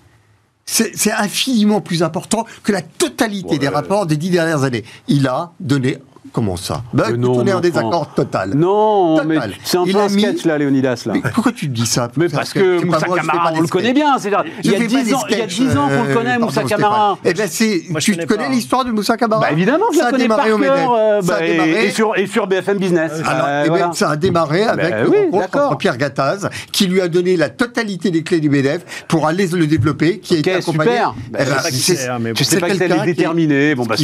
C'est 0.66 1.12
infiniment 1.12 1.80
plus 1.80 2.02
important 2.02 2.46
que 2.62 2.72
la 2.72 2.82
totalité 2.82 3.58
des 3.58 3.68
rapports 3.68 4.06
des 4.06 4.16
dix 4.16 4.30
dernières 4.30 4.64
années. 4.64 4.84
Il 5.08 5.26
a 5.26 5.52
donné... 5.60 5.98
Comment 6.32 6.56
ça 6.56 6.82
écoute, 7.10 7.16
non, 7.18 7.32
On 7.36 7.46
est 7.46 7.52
en 7.52 7.60
désaccord 7.60 8.12
total. 8.14 8.54
Non, 8.54 9.16
Total. 9.18 9.26
mais 9.28 9.54
c'est 9.62 9.76
un 9.76 9.84
peu 9.84 9.98
a 9.98 10.02
un 10.04 10.08
mis- 10.08 10.22
sketch 10.22 10.44
là, 10.46 10.58
Léonidas. 10.58 11.04
Là. 11.06 11.12
Mais 11.14 11.22
pourquoi 11.32 11.52
tu 11.52 11.68
te 11.68 11.72
dis 11.72 11.86
ça 11.86 12.10
Mais 12.16 12.28
parce 12.28 12.52
que 12.52 12.80
que 12.80 12.84
Moussa 12.84 13.06
moi, 13.06 13.18
je 13.22 13.26
Camara, 13.26 13.52
on 13.54 13.60
le 13.60 13.68
connaît 13.68 13.92
bien. 13.92 14.18
C'est-à-dire, 14.18 14.44
Je 14.62 14.68
il 14.68 14.72
y 14.72 14.74
a 14.74 14.78
fais 14.78 14.84
pas 14.84 14.88
10 14.88 15.04
des 15.04 15.14
ans, 15.14 15.20
il 15.28 15.32
y 15.32 15.40
a 15.40 15.48
sketchs, 15.48 15.60
10 15.60 15.76
ans 15.76 15.88
qu'on 15.88 16.02
le 16.02 16.10
euh, 16.10 16.14
connaît, 16.14 16.38
Moussa. 16.38 16.64
Camara. 16.64 17.18
Eh 17.24 17.34
ben 17.34 17.48
je 17.48 18.12
tu 18.12 18.26
connais 18.26 18.48
l'histoire 18.48 18.84
de 18.84 18.90
Moussa 18.90 19.16
Camara 19.16 19.42
Bah 19.42 19.52
évidemment, 19.52 19.84
je 19.92 19.98
Ça 19.98 20.04
la 20.04 20.08
a 20.08 20.10
connais 20.12 20.26
par 20.28 20.42
démarré 20.44 20.52
au 20.52 20.58
cœur. 20.58 20.74
MEDEF. 20.76 20.88
euh, 20.98 21.22
Ça 21.22 21.34
a 21.36 21.38
bah, 21.40 21.66
et, 21.84 21.90
sur, 21.90 22.16
et 22.16 22.26
sur 22.26 22.46
BFM 22.46 22.78
Business. 22.78 23.12
Alors, 23.24 23.46
Euh, 23.48 23.64
eh 23.66 23.70
ben, 23.70 23.92
ça 23.92 24.10
a 24.10 24.16
démarré 24.16 24.62
avec 24.64 24.94
rencontre 25.30 25.76
Pierre 25.78 25.98
Gattaz, 25.98 26.48
qui 26.72 26.86
lui 26.86 27.00
a 27.00 27.08
donné 27.08 27.36
la 27.36 27.48
totalité 27.50 28.10
des 28.10 28.22
clés 28.22 28.40
du 28.40 28.48
MEDEF 28.48 29.04
pour 29.08 29.26
aller 29.26 29.46
le 29.46 29.66
développer, 29.66 30.18
qui 30.18 30.34
a 30.36 30.38
été 30.38 30.52
accompagné. 30.54 30.90
super. 30.92 31.14
Eh 31.28 31.30
Bah, 31.30 31.38
ben, 31.38 31.44
je 31.44 31.50
sais 31.50 31.54
pas 31.62 31.70
qui 31.70 31.76
c'est- 31.76 31.94
c'est, 31.96 32.08
hein, 32.08 32.18
mais 32.20 32.30
bon. 32.32 32.34
Je 32.38 32.44
que 32.44 32.50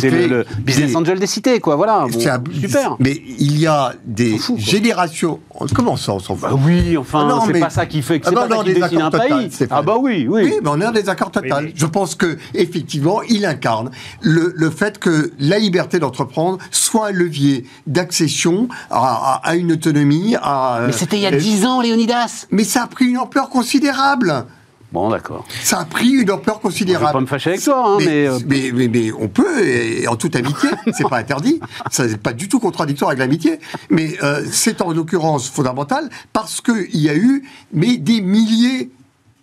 c'est 0.00 0.10
bah, 0.10 0.26
le, 0.28 0.44
business 0.60 0.94
angel 0.94 1.18
des 1.18 1.26
cités, 1.26 1.58
quoi. 1.60 1.76
Voilà. 1.76 2.06
Bon, 2.10 2.18
un- 2.28 2.60
super. 2.60 2.96
Mais 2.98 3.22
il 3.38 3.58
y 3.58 3.66
a 3.66 3.94
des 4.04 4.38
générations. 4.56 5.40
Comment 5.74 5.96
ça, 5.96 6.12
on 6.14 6.18
s'en 6.18 6.34
fout 6.36 6.48
Bah 6.50 6.56
oui, 6.64 6.96
enfin, 6.96 7.26
Ah 7.26 7.28
non, 7.28 7.42
c'est 7.46 7.52
mais- 7.52 7.60
pas 7.60 7.70
ça 7.70 7.86
qui 7.86 8.02
fait 8.02 8.20
que 8.20 8.26
Ah 8.26 8.30
c'est 8.30 8.34
non, 8.36 8.42
pas 8.42 8.48
ça 8.48 8.54
non, 8.56 8.62
qui 8.62 8.72
des 8.74 8.80
dessine 8.80 9.02
un 9.02 9.06
accords 9.08 9.20
totales, 9.20 9.48
pays. 9.48 9.66
Ah 9.70 9.82
bah 9.82 9.96
oui, 10.00 10.26
oui. 10.28 10.42
Oui, 10.44 10.52
mais 10.62 10.68
on 10.70 10.80
est 10.80 10.86
en 10.86 10.92
désaccord 10.92 11.30
total. 11.30 11.64
Oui, 11.64 11.70
mais- 11.70 11.72
Je 11.74 11.86
pense 11.86 12.14
que 12.14 12.38
effectivement, 12.54 13.22
il 13.22 13.44
incarne 13.44 13.90
le, 14.22 14.52
le 14.56 14.70
fait 14.70 14.98
que 14.98 15.32
la 15.38 15.58
liberté 15.58 15.98
d'entreprendre 15.98 16.58
soit 16.70 17.08
un 17.08 17.12
levier 17.12 17.64
d'accession 17.86 18.68
à, 18.90 18.98
à- 18.98 19.40
à 19.50 19.56
une 19.56 19.72
autonomie. 19.72 20.36
À, 20.42 20.80
Mais 20.86 20.92
c'était 20.92 21.16
il 21.16 21.22
y 21.22 21.26
a 21.26 21.32
euh, 21.32 21.36
10 21.38 21.64
ans, 21.66 21.80
Léonidas. 21.80 22.46
Mais 22.50 22.64
ça 22.64 22.82
a 22.84 22.86
pris 22.86 23.06
une 23.06 23.18
ampleur 23.18 23.48
considérable. 23.50 24.44
Bon, 24.92 25.08
d'accord. 25.08 25.46
Ça 25.62 25.78
a 25.80 25.84
pris 25.84 26.08
une 26.08 26.30
ampleur 26.30 26.56
Je 26.56 26.60
vais 26.60 26.62
considérable. 26.68 27.12
pas 27.12 27.20
me 27.20 27.26
fâcher 27.26 27.50
avec 27.50 27.62
toi, 27.62 27.84
hein, 27.86 27.96
mais. 28.00 28.06
mais, 28.06 28.26
euh, 28.28 28.38
mais, 28.46 28.70
mais- 28.74 28.88
mais 28.88 29.12
on 29.12 29.28
peut, 29.28 29.64
et 29.64 30.08
en 30.08 30.16
toute 30.16 30.34
amitié, 30.34 30.68
c'est 30.92 31.08
pas 31.08 31.18
interdit, 31.18 31.60
ça 31.90 32.06
n'est 32.06 32.16
pas 32.16 32.32
du 32.32 32.48
tout 32.48 32.58
contradictoire 32.58 33.10
avec 33.10 33.20
l'amitié, 33.20 33.60
mais 33.88 34.16
euh, 34.22 34.44
c'est 34.50 34.80
en 34.82 34.92
l'occurrence 34.92 35.48
fondamental 35.48 36.08
parce 36.32 36.60
qu'il 36.60 36.88
y 37.00 37.08
a 37.08 37.14
eu 37.14 37.44
mais 37.72 37.98
des 37.98 38.20
milliers 38.20 38.90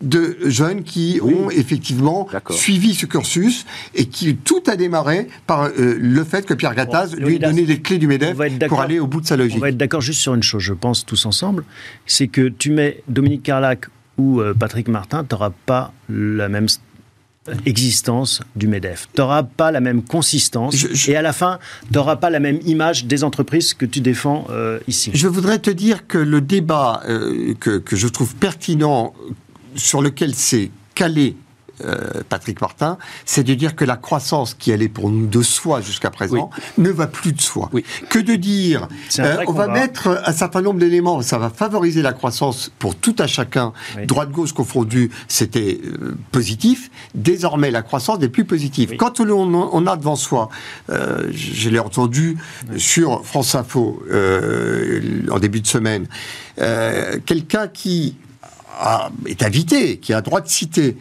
de 0.01 0.37
jeunes 0.45 0.83
qui 0.83 1.19
Oui. 1.23 1.33
ont 1.33 1.49
effectivement 1.49 2.27
suivi 2.51 2.93
ce 2.93 3.07
cursus 3.07 3.65
et 3.95 4.05
qui 4.05 4.35
tout 4.35 4.61
a 4.67 4.75
démarré 4.75 5.27
par 5.47 5.63
euh, 5.63 5.97
le 5.99 6.23
fait 6.23 6.45
que 6.45 6.53
Pierre 6.53 6.75
Gattaz 6.75 7.15
Bon, 7.15 7.25
lui 7.25 7.39
donné 7.39 7.65
les 7.65 7.81
clés 7.81 7.97
du 7.97 8.05
on 8.05 8.09
MEDEF 8.09 8.37
pour 8.67 8.79
aller 8.81 8.99
au 8.99 9.07
bout 9.07 9.21
de 9.21 9.25
sa 9.25 9.33
On 9.33 9.39
logique. 9.39 9.59
va 9.59 9.69
être 9.69 9.77
d'accord 9.77 10.01
juste 10.01 10.19
sur 10.21 10.35
une 10.35 10.43
chose, 10.43 10.61
je 10.61 10.73
pense, 10.73 11.03
tous 11.03 11.25
ensemble, 11.25 11.63
c'est 12.05 12.27
que 12.27 12.47
tu 12.47 12.69
mets 12.69 13.01
Dominique 13.07 13.41
Carlac 13.41 13.85
ou 14.17 14.41
euh, 14.41 14.53
Patrick 14.53 14.87
Martin, 14.87 15.23
tu 15.23 15.33
n'auras 15.35 15.51
pas 15.65 15.93
la 16.09 16.49
même 16.49 16.67
existence 17.65 18.41
du 18.55 18.67
MEDEF. 18.67 19.07
Tu 19.13 19.21
n'auras 19.21 19.43
pas 19.43 19.71
la 19.71 19.79
même 19.79 20.03
consistance. 20.03 20.75
Je- 20.75 20.93
je- 20.93 21.11
Et 21.11 21.15
à 21.15 21.21
la 21.21 21.31
fin, 21.33 21.59
tu 21.87 21.93
n'auras 21.93 22.17
pas 22.17 22.29
la 22.29 22.39
même 22.39 22.59
image 22.65 23.05
des 23.05 23.23
entreprises 23.23 23.73
que 23.73 23.85
tu 23.85 24.01
défends 24.01 24.47
euh, 24.49 24.79
ici. 24.87 25.11
Je 25.13 25.27
voudrais 25.27 25.59
te 25.59 25.69
dire 25.69 26.07
que 26.07 26.17
le 26.17 26.41
débat 26.41 27.01
euh, 27.07 27.53
que, 27.59 27.77
que 27.77 27.95
je 27.95 28.07
trouve 28.07 28.35
pertinent, 28.35 29.13
sur 29.75 30.01
lequel 30.01 30.33
s'est 30.35 30.71
calé 30.95 31.35
euh, 31.85 32.21
Patrick 32.29 32.61
Martin, 32.61 32.97
c'est 33.25 33.43
de 33.43 33.53
dire 33.53 33.75
que 33.75 33.85
la 33.85 33.95
croissance 33.97 34.53
qui 34.53 34.71
allait 34.71 34.87
pour 34.89 35.09
nous 35.09 35.27
de 35.27 35.41
soi 35.41 35.81
jusqu'à 35.81 36.09
présent 36.09 36.49
ne 36.77 36.89
va 36.89 37.07
plus 37.07 37.33
de 37.33 37.41
soi. 37.41 37.69
Oui. 37.73 37.83
Que 38.09 38.19
de 38.19 38.35
dire, 38.35 38.87
euh, 39.19 39.37
on 39.47 39.51
va 39.53 39.67
mettre 39.67 40.21
un 40.25 40.31
certain 40.33 40.61
nombre 40.61 40.79
d'éléments, 40.79 41.21
ça 41.21 41.37
va 41.37 41.49
favoriser 41.49 42.01
la 42.01 42.13
croissance 42.13 42.71
pour 42.79 42.95
tout 42.95 43.15
à 43.19 43.27
chacun, 43.27 43.73
Oui. 43.97 44.05
droite-gauche 44.05 44.53
confondu, 44.53 45.11
c'était 45.27 45.79
euh, 45.83 46.15
positif. 46.31 46.89
Désormais, 47.15 47.71
la 47.71 47.81
croissance 47.81 48.19
n'est 48.19 48.29
plus 48.29 48.45
positive. 48.45 48.95
Quand 48.97 49.19
on, 49.19 49.53
on 49.53 49.87
a 49.87 49.97
devant 49.97 50.15
soi, 50.15 50.49
je, 50.89 51.69
l'ai 51.69 51.79
entendu 51.79 52.37
sur 52.77 53.25
France 53.25 53.55
Info 53.55 54.01
en 55.31 55.39
début 55.39 55.61
de 55.61 55.67
semaine, 55.67 56.07
quelqu'un 57.25 57.67
qui 57.67 58.15
a- 58.79 59.09
est 59.25 59.43
invité, 59.43 59.97
qui 59.97 60.13
a 60.13 60.21
droit 60.21 60.41
de 60.41 60.47
citer, 60.49 60.97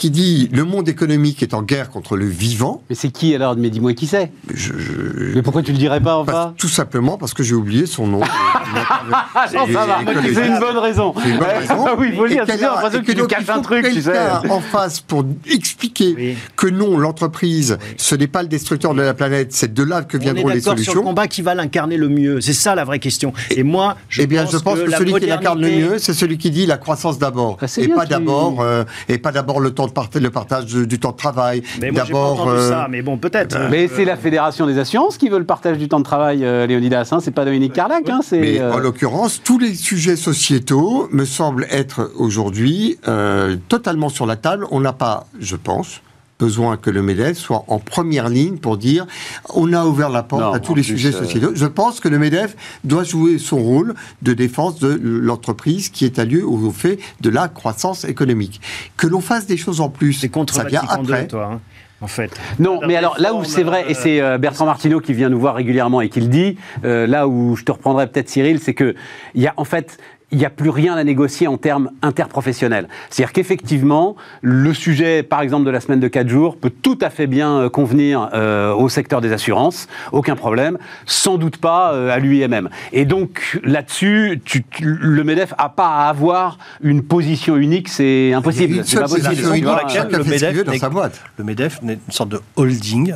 qui 0.00 0.10
dit 0.10 0.48
le 0.50 0.64
monde 0.64 0.88
économique 0.88 1.42
est 1.42 1.52
en 1.52 1.62
guerre 1.62 1.90
contre 1.90 2.16
le 2.16 2.24
vivant. 2.24 2.82
Mais 2.88 2.96
c'est 2.96 3.10
qui 3.10 3.34
alors? 3.34 3.54
Mais 3.56 3.68
dis-moi 3.68 3.92
qui 3.92 4.06
c'est. 4.06 4.32
Je, 4.52 4.72
je- 4.78 5.34
Mais 5.34 5.42
pourquoi 5.42 5.62
tu 5.62 5.72
le 5.72 5.78
dirais 5.78 6.00
pas, 6.00 6.24
parce- 6.24 6.38
enfin 6.38 6.54
tout 6.56 6.68
simplement 6.68 7.18
parce 7.18 7.34
que 7.34 7.42
j'ai 7.42 7.54
oublié 7.54 7.84
son 7.86 8.06
nom. 8.06 8.20
Ah, 8.72 9.46
non, 9.52 9.66
ça 9.72 9.84
va. 9.86 10.02
écologistes. 10.02 10.34
C'est 10.40 10.46
une 10.46 10.58
bonne 10.60 10.78
raison. 10.78 11.12
C'est 11.20 11.30
une 11.30 11.38
bonne 11.38 11.48
raison. 11.58 11.84
Ah 11.88 11.94
oui, 11.98 12.08
il 12.12 12.16
faut 12.16 12.28
C'est 12.28 12.34
l'impression 12.60 13.00
que 13.02 13.10
tu 13.12 13.16
nous 13.16 13.26
caches 13.26 13.48
un 13.48 13.60
truc, 13.60 13.84
tu 13.84 14.00
sais. 14.00 14.12
quelqu'un 14.12 14.42
en 14.48 14.60
face 14.60 15.00
pour 15.00 15.24
expliquer 15.50 16.14
Oui. 16.16 16.36
que 16.56 16.68
non, 16.68 16.96
l'entreprise, 16.96 17.78
ce 17.96 18.14
n'est 18.14 18.28
pas 18.28 18.42
le 18.42 18.48
destructeur 18.48 18.94
de 18.94 19.02
la 19.02 19.12
planète, 19.14 19.52
c'est 19.52 19.72
de 19.74 19.82
là 19.82 20.02
que 20.02 20.16
viendront 20.16 20.48
les 20.48 20.60
d'accord 20.60 20.62
sur 20.62 20.72
le 20.76 20.84
solutions. 20.84 21.02
combat 21.02 21.26
qui 21.26 21.42
va 21.42 21.54
l'incarner 21.56 21.96
le 21.96 22.08
mieux. 22.08 22.40
C'est 22.40 22.52
ça 22.52 22.74
la 22.76 22.84
vraie 22.84 23.00
question. 23.00 23.32
Et 23.50 23.64
moi, 23.64 23.96
je 24.08 24.22
eh 24.22 24.26
bien, 24.26 24.44
pense 24.44 24.52
je 24.52 24.58
pense 24.58 24.78
que, 24.78 24.90
celui 24.90 25.14
qui 25.14 25.26
l'incarne 25.26 25.60
le 25.60 25.68
mieux, 25.70 25.98
c'est 25.98 26.14
celui 26.14 26.38
qui 26.38 26.50
dit 26.52 26.66
la 26.66 26.76
croissance 26.78 27.18
d'abord, 27.18 27.56
Ah, 27.60 27.66
et 27.76 27.88
pas 27.88 28.06
d'abord, 28.06 28.60
euh, 28.60 28.84
et 29.08 29.18
pas 29.18 29.32
d'abord 29.32 29.58
le 29.60 29.72
temps 29.72 29.88
le 30.14 30.30
partage 30.30 30.66
du, 30.66 30.86
du 30.86 30.98
temps 30.98 31.12
de 31.12 31.16
travail. 31.16 31.62
Mais 31.80 31.90
moi, 31.90 32.04
j'ai 32.04 32.12
pas 32.12 32.18
d'abord, 32.18 32.40
entendu 32.40 32.58
euh, 32.58 32.68
ça. 32.68 32.86
Mais 32.90 33.02
bon, 33.02 33.18
peut-être. 33.18 33.58
Mais 33.70 33.88
c'est 33.88 34.04
la 34.04 34.16
Fédération 34.16 34.66
des 34.66 34.78
assurances 34.78 35.18
qui 35.18 35.28
veut 35.28 35.38
le 35.38 35.44
partage 35.44 35.78
du 35.78 35.88
temps 35.88 35.98
de 35.98 36.04
travail, 36.04 36.44
euh, 36.44 36.66
Léonidas. 36.66 37.08
Hein, 37.12 37.18
c'est 37.20 37.30
pas 37.30 37.44
Dominique 37.44 37.72
Carlac. 37.72 38.08
Hein, 38.08 38.20
c'est, 38.22 38.40
Mais 38.40 38.60
euh, 38.60 38.72
en 38.72 38.78
l'occurrence, 38.78 39.40
tous 39.42 39.58
les 39.58 39.74
sujets 39.74 40.16
sociétaux 40.16 41.08
me 41.12 41.24
semblent 41.24 41.66
être 41.70 42.10
aujourd'hui 42.16 42.98
euh, 43.08 43.56
totalement 43.68 44.08
sur 44.08 44.26
la 44.26 44.36
table. 44.36 44.66
On 44.70 44.80
n'a 44.80 44.92
pas, 44.92 45.26
je 45.38 45.56
pense, 45.56 46.00
besoin 46.40 46.76
que 46.76 46.90
le 46.90 47.02
MEDEF 47.02 47.38
soit 47.38 47.64
en 47.68 47.78
première 47.78 48.28
ligne 48.28 48.56
pour 48.56 48.76
dire 48.76 49.06
on 49.54 49.72
a 49.72 49.84
ouvert 49.84 50.08
la 50.08 50.22
porte 50.22 50.42
Non, 50.42 50.52
à 50.52 50.58
tous 50.58 50.74
les 50.74 50.82
plus, 50.82 50.96
sujets 50.96 51.14
euh, 51.14 51.18
sociétaux. 51.18 51.52
Je 51.54 51.66
pense 51.66 52.00
que 52.00 52.08
le 52.08 52.18
MEDEF 52.18 52.56
doit 52.84 53.04
jouer 53.04 53.38
son 53.38 53.58
rôle 53.58 53.94
de 54.22 54.32
défense 54.32 54.78
de 54.80 54.98
l'entreprise 55.02 55.90
qui 55.90 56.04
est 56.04 56.18
à 56.18 56.24
lieu 56.24 56.44
au 56.44 56.70
fait 56.70 56.98
de 57.20 57.30
la 57.30 57.48
croissance 57.48 58.04
économique. 58.04 58.60
Que 58.96 59.06
l'on 59.06 59.20
fasse 59.20 59.46
des 59.46 59.56
choses 59.56 59.80
en 59.80 59.88
plus, 59.88 60.14
C'est 60.14 60.28
contre 60.28 60.54
ça 60.54 60.64
vient 60.64 60.82
après. 60.88 61.26
toi, 61.26 61.50
hein, 61.52 61.60
en 62.00 62.06
fait. 62.06 62.30
Non, 62.58 62.80
mais 62.86 62.96
alors 62.96 63.16
là 63.18 63.34
où 63.34 63.44
c'est 63.44 63.62
vrai, 63.62 63.84
et 63.88 63.92
euh, 63.92 63.94
c'est 63.94 64.20
euh, 64.20 64.38
Bertrand 64.38 64.66
Martineau 64.66 65.00
qui 65.00 65.12
vient 65.12 65.28
nous 65.28 65.40
voir 65.40 65.54
régulièrement 65.54 66.00
et 66.00 66.08
qui 66.08 66.20
le 66.20 66.28
dit, 66.28 66.56
euh, 66.84 67.06
là 67.06 67.28
où 67.28 67.56
je 67.56 67.64
te 67.64 67.72
reprendrai 67.72 68.06
peut-être 68.06 68.28
Cyril, 68.28 68.60
c'est 68.60 68.74
que 68.74 68.94
il 69.34 69.42
y 69.42 69.46
a 69.46 69.54
en 69.56 69.64
fait 69.64 69.98
il 70.32 70.38
n'y 70.38 70.44
a 70.44 70.50
plus 70.50 70.70
rien 70.70 70.96
à 70.96 71.04
négocier 71.04 71.46
en 71.46 71.56
termes 71.56 71.90
interprofessionnels. 72.02 72.88
C'est-à-dire 73.10 73.32
qu'effectivement, 73.32 74.16
le 74.42 74.72
sujet, 74.74 75.22
par 75.22 75.40
exemple, 75.40 75.64
de 75.64 75.70
la 75.70 75.80
semaine 75.80 76.00
de 76.00 76.08
4 76.08 76.28
jours 76.28 76.56
peut 76.56 76.70
tout 76.70 76.98
à 77.00 77.10
fait 77.10 77.26
bien 77.26 77.58
euh, 77.58 77.68
convenir 77.68 78.30
euh, 78.32 78.72
au 78.72 78.88
secteur 78.88 79.20
des 79.20 79.32
assurances, 79.32 79.88
aucun 80.12 80.36
problème, 80.36 80.78
sans 81.06 81.36
doute 81.36 81.56
pas 81.56 81.92
euh, 81.92 82.10
à 82.10 82.18
l'UIMM. 82.18 82.68
Et 82.92 83.04
donc, 83.04 83.60
là-dessus, 83.64 84.40
le 84.80 85.24
MEDEF 85.24 85.54
n'a 85.58 85.68
pas 85.68 85.88
à 85.88 86.08
avoir 86.08 86.58
une 86.80 87.02
position 87.02 87.56
unique, 87.56 87.88
c'est 87.88 88.32
impossible. 88.32 88.82
C'est 88.84 89.00
pas 89.00 89.08
possible. 89.08 89.42
le 89.42 90.24
MEDEF 90.24 90.64
dans 90.64 90.78
sa 90.78 90.88
boîte. 90.88 91.20
Le 91.38 91.44
MEDEF 91.44 91.82
n'est 91.82 91.94
une 91.94 92.12
sorte 92.12 92.30
de 92.30 92.40
holding, 92.56 93.14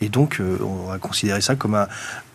et 0.00 0.08
donc 0.08 0.40
euh, 0.40 0.58
on 0.62 0.90
va 0.90 0.98
considérer 0.98 1.40
ça 1.40 1.54
comme 1.54 1.74
un, 1.74 1.86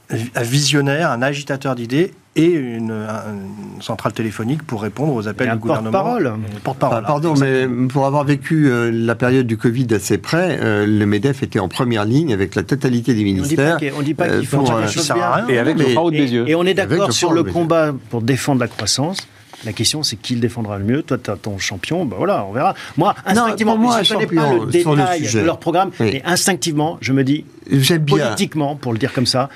un 0.10 0.44
visionnaire, 0.44 1.12
un 1.12 1.22
agitateur 1.22 1.76
d'idées 1.76 2.14
et 2.38 2.48
une, 2.52 2.92
un- 2.92 3.34
une 3.76 3.82
centrale 3.82 4.12
téléphonique 4.14 4.64
pour 4.64 4.82
répondre 4.82 5.14
aux 5.14 5.28
appels 5.28 5.48
Et 5.48 5.50
un 5.52 5.56
du 5.56 5.62
gouvernement. 5.62 5.92
porte-parole. 5.92 6.34
Porte-parole. 6.64 7.04
Ah, 7.06 7.08
pardon, 7.08 7.34
mais 7.40 7.66
pour 7.88 8.06
avoir 8.06 8.24
vécu 8.26 8.70
euh, 8.70 8.92
la 8.94 9.16
période 9.16 9.48
du 9.48 9.58
Covid 9.58 9.86
d'assez 9.86 10.18
près, 10.18 10.60
euh, 10.62 10.86
le 10.86 11.06
MEDEF 11.06 11.44
était 11.44 11.60
en 11.60 11.70
première 11.70 12.04
ligne 12.06 12.34
avec 12.34 12.56
la 12.56 12.64
totalité 12.64 13.14
des 13.14 13.24
ministères. 13.24 13.78
qu'il- 13.78 13.94
on 13.98 14.02
dit 14.02 14.14
pas 14.14 14.26
euh, 14.26 14.40
qu'ils 14.40 14.48
font 14.48 14.64
pour, 14.66 14.74
euh, 14.76 14.82
bien. 14.86 15.14
rien. 15.32 15.48
Et 15.48 15.58
avec 15.60 15.78
Mais- 15.78 15.94
le 15.96 16.12
des 16.12 16.18
Et, 16.18 16.28
yeux. 16.28 16.50
et 16.50 16.56
on 16.56 16.64
est 16.66 16.74
d'accord 16.74 17.14
sur 17.14 17.32
le 17.32 17.44
combat 17.44 17.94
pour 18.10 18.22
défendre 18.22 18.60
la 18.60 18.68
croissance. 18.68 19.18
La 19.64 19.72
question, 19.72 20.04
c'est 20.04 20.18
qui 20.18 20.36
le 20.36 20.42
défendra 20.42 20.78
le 20.78 20.84
mieux. 20.84 21.02
Toi, 21.02 21.18
tu 21.18 21.32
as 21.32 21.38
ton 21.38 21.58
champion, 21.58 22.06
ben 22.06 22.18
voilà, 22.18 22.46
on 22.48 22.52
verra. 22.52 22.76
Moi, 22.98 23.16
instinctivement, 23.26 23.78
moi, 23.78 24.04
je 24.04 24.14
ne 24.14 24.20
connais 24.26 24.36
pas 24.36 24.54
le 24.54 24.72
sur 24.80 24.92
le 24.92 24.98
détail 25.02 25.22
de 25.34 25.40
leur 25.40 25.58
programme, 25.60 25.90
Oui. 26.02 26.10
mais 26.14 26.22
instinctivement, 26.26 26.98
je 27.02 27.14
me 27.14 27.24
dis, 27.24 27.46
politiquement, 28.06 28.76
pour 28.76 28.92
le 28.92 29.00
dire 29.00 29.14
comme 29.14 29.26
ça, 29.26 29.50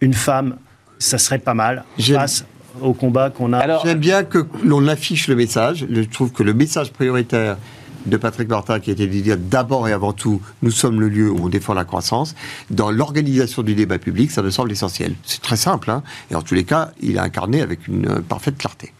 une 0.00 0.12
femme, 0.12 0.56
ça 0.98 1.18
serait 1.18 1.38
pas 1.38 1.54
mal 1.54 1.84
J'aime- 1.98 2.16
face 2.20 2.44
au 2.80 2.92
combat 2.92 3.30
qu'on 3.30 3.52
a. 3.52 3.58
Alors, 3.58 3.82
J'aime 3.84 3.98
bien 3.98 4.22
que 4.24 4.46
l'on 4.64 4.86
affiche 4.88 5.28
le 5.28 5.34
message. 5.36 5.86
Je 5.90 6.02
trouve 6.02 6.30
que 6.32 6.42
le 6.42 6.52
message 6.54 6.92
prioritaire 6.92 7.56
de 8.04 8.16
Patrick 8.16 8.48
Martin, 8.48 8.78
qui 8.80 8.90
était 8.92 9.06
de 9.06 9.12
dire 9.20 9.36
d'abord 9.36 9.88
et 9.88 9.92
avant 9.92 10.12
tout, 10.12 10.40
nous 10.62 10.70
sommes 10.70 11.00
le 11.00 11.08
lieu 11.08 11.30
où 11.30 11.38
on 11.44 11.48
défend 11.48 11.74
la 11.74 11.84
croissance, 11.84 12.34
dans 12.70 12.90
l'organisation 12.90 13.62
du 13.62 13.74
débat 13.74 13.98
public, 13.98 14.30
ça 14.30 14.42
me 14.42 14.50
semble 14.50 14.70
essentiel. 14.70 15.14
C'est 15.24 15.42
très 15.42 15.56
simple, 15.56 15.90
hein, 15.90 16.02
et 16.30 16.34
en 16.36 16.42
tous 16.42 16.54
les 16.54 16.62
cas, 16.64 16.90
il 17.00 17.16
est 17.16 17.20
incarné 17.20 17.62
avec 17.62 17.88
une 17.88 18.06
euh, 18.08 18.20
parfaite 18.20 18.58
clarté. 18.58 18.92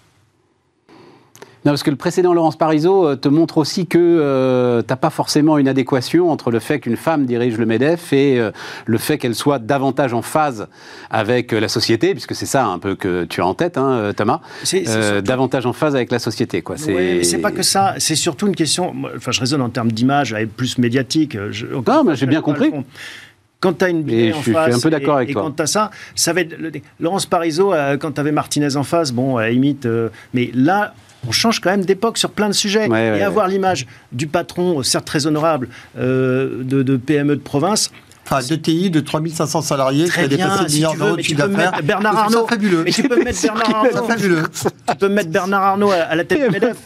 Non, 1.66 1.72
parce 1.72 1.82
que 1.82 1.90
le 1.90 1.96
précédent 1.96 2.32
Laurence 2.32 2.54
Parisot 2.56 3.08
euh, 3.08 3.16
te 3.16 3.26
montre 3.28 3.58
aussi 3.58 3.88
que 3.88 3.98
euh, 3.98 4.82
t'as 4.82 4.94
pas 4.94 5.10
forcément 5.10 5.58
une 5.58 5.66
adéquation 5.66 6.30
entre 6.30 6.52
le 6.52 6.60
fait 6.60 6.78
qu'une 6.78 6.96
femme 6.96 7.26
dirige 7.26 7.58
le 7.58 7.66
MEDEF 7.66 8.12
et 8.12 8.38
euh, 8.38 8.52
le 8.86 8.98
fait 8.98 9.18
qu'elle 9.18 9.34
soit 9.34 9.58
davantage 9.58 10.14
en 10.14 10.22
phase 10.22 10.68
avec 11.10 11.52
euh, 11.52 11.58
la 11.58 11.66
société, 11.66 12.12
puisque 12.12 12.36
c'est 12.36 12.46
ça 12.46 12.66
un 12.66 12.78
peu 12.78 12.94
que 12.94 13.24
tu 13.24 13.40
as 13.40 13.46
en 13.46 13.54
tête, 13.54 13.78
hein, 13.78 14.12
Thomas, 14.16 14.40
Euh, 14.62 14.64
surtout- 15.16 15.22
davantage 15.26 15.66
en 15.66 15.72
phase 15.72 15.96
avec 15.96 16.12
la 16.12 16.20
société. 16.20 16.62
Quoi. 16.62 16.76
C'est... 16.76 16.94
Ouais, 16.94 17.38
pas 17.42 17.50
que 17.50 17.62
ça, 17.64 17.94
c'est 17.98 18.14
surtout 18.14 18.46
une 18.46 18.54
question. 18.54 18.94
Enfin, 19.16 19.32
je 19.32 19.40
raisonne 19.40 19.60
en 19.60 19.68
termes 19.68 19.90
d'image, 19.90 20.36
plus 20.56 20.78
médiatique. 20.78 21.36
Je, 21.50 21.66
Non, 21.66 22.04
mais 22.04 22.14
j'ai 22.14 22.26
bien 22.26 22.42
compris. 22.42 22.70
Quand 23.58 23.72
tu 23.72 23.84
as 23.84 23.88
une 23.88 24.02
bidet 24.04 24.26
Et 24.28 24.32
en 24.32 24.36
je 24.36 24.42
suis- 24.42 24.52
je 24.52 24.56
face, 24.56 24.66
suis 24.66 24.74
un 24.74 24.80
peu 24.80 24.90
d'accord 24.90 25.16
avec 25.16 25.30
et 25.30 25.32
toi. 25.32 25.42
quand 25.42 25.50
tu 25.50 25.62
as 25.62 25.66
ça, 25.66 25.90
ça 26.14 26.32
va 26.32 26.42
être. 26.42 26.54
Laurence 27.00 27.26
Parisot, 27.26 27.72
quand 27.98 28.12
tu 28.12 28.20
avais 28.20 28.30
Martinez 28.30 28.76
en 28.76 28.84
face, 28.84 29.10
bon, 29.12 29.40
elle 29.40 29.54
imite. 29.54 29.84
euh, 29.86 30.10
mais 30.32 30.52
là. 30.54 30.94
On 31.26 31.32
change 31.32 31.60
quand 31.60 31.70
même 31.70 31.84
d'époque 31.84 32.18
sur 32.18 32.30
plein 32.30 32.48
de 32.48 32.54
sujets. 32.54 32.86
Ouais, 32.88 33.10
ouais, 33.10 33.18
et 33.18 33.22
avoir 33.22 33.48
l'image 33.48 33.86
du 34.12 34.26
patron, 34.26 34.82
certes 34.82 35.06
très 35.06 35.26
honorable, 35.26 35.68
euh, 35.98 36.62
de, 36.62 36.82
de 36.82 36.96
PME 36.96 37.36
de 37.36 37.40
province, 37.40 37.90
Enfin, 38.28 38.40
deux 38.48 38.58
TI 38.58 38.90
de 38.90 38.98
3500 39.00 39.62
salariés 39.62 40.06
Très 40.08 40.22
qui 40.28 40.34
a 40.34 40.36
dépassé 40.36 40.62
le 40.64 40.68
si 40.68 40.74
milliard 40.76 40.92
tu 40.92 40.98
veux, 40.98 41.04
d'euros 41.04 41.16
de 41.16 41.22
chiffre 41.22 41.42
peux 41.44 41.48
d'affaires. 41.52 41.70
mettre 41.72 41.84
Bernard 41.84 42.16
Arnault. 42.18 42.46
fabuleux. 42.48 42.82
Mais 42.84 42.90
tu 42.90 43.02
peux 43.04 43.22
mettre 43.22 43.40
Bernard 43.42 43.66
C'est 43.90 43.96
Arnault. 43.96 44.08
fabuleux. 44.08 44.42
tu 44.88 44.96
peux 44.96 45.08
mettre 45.08 45.30
Bernard 45.30 45.62
Arnault 45.62 45.90
à, 45.92 46.14
la 46.14 46.24
tête 46.24 46.42
du 46.42 46.50
MEDEF. 46.52 46.76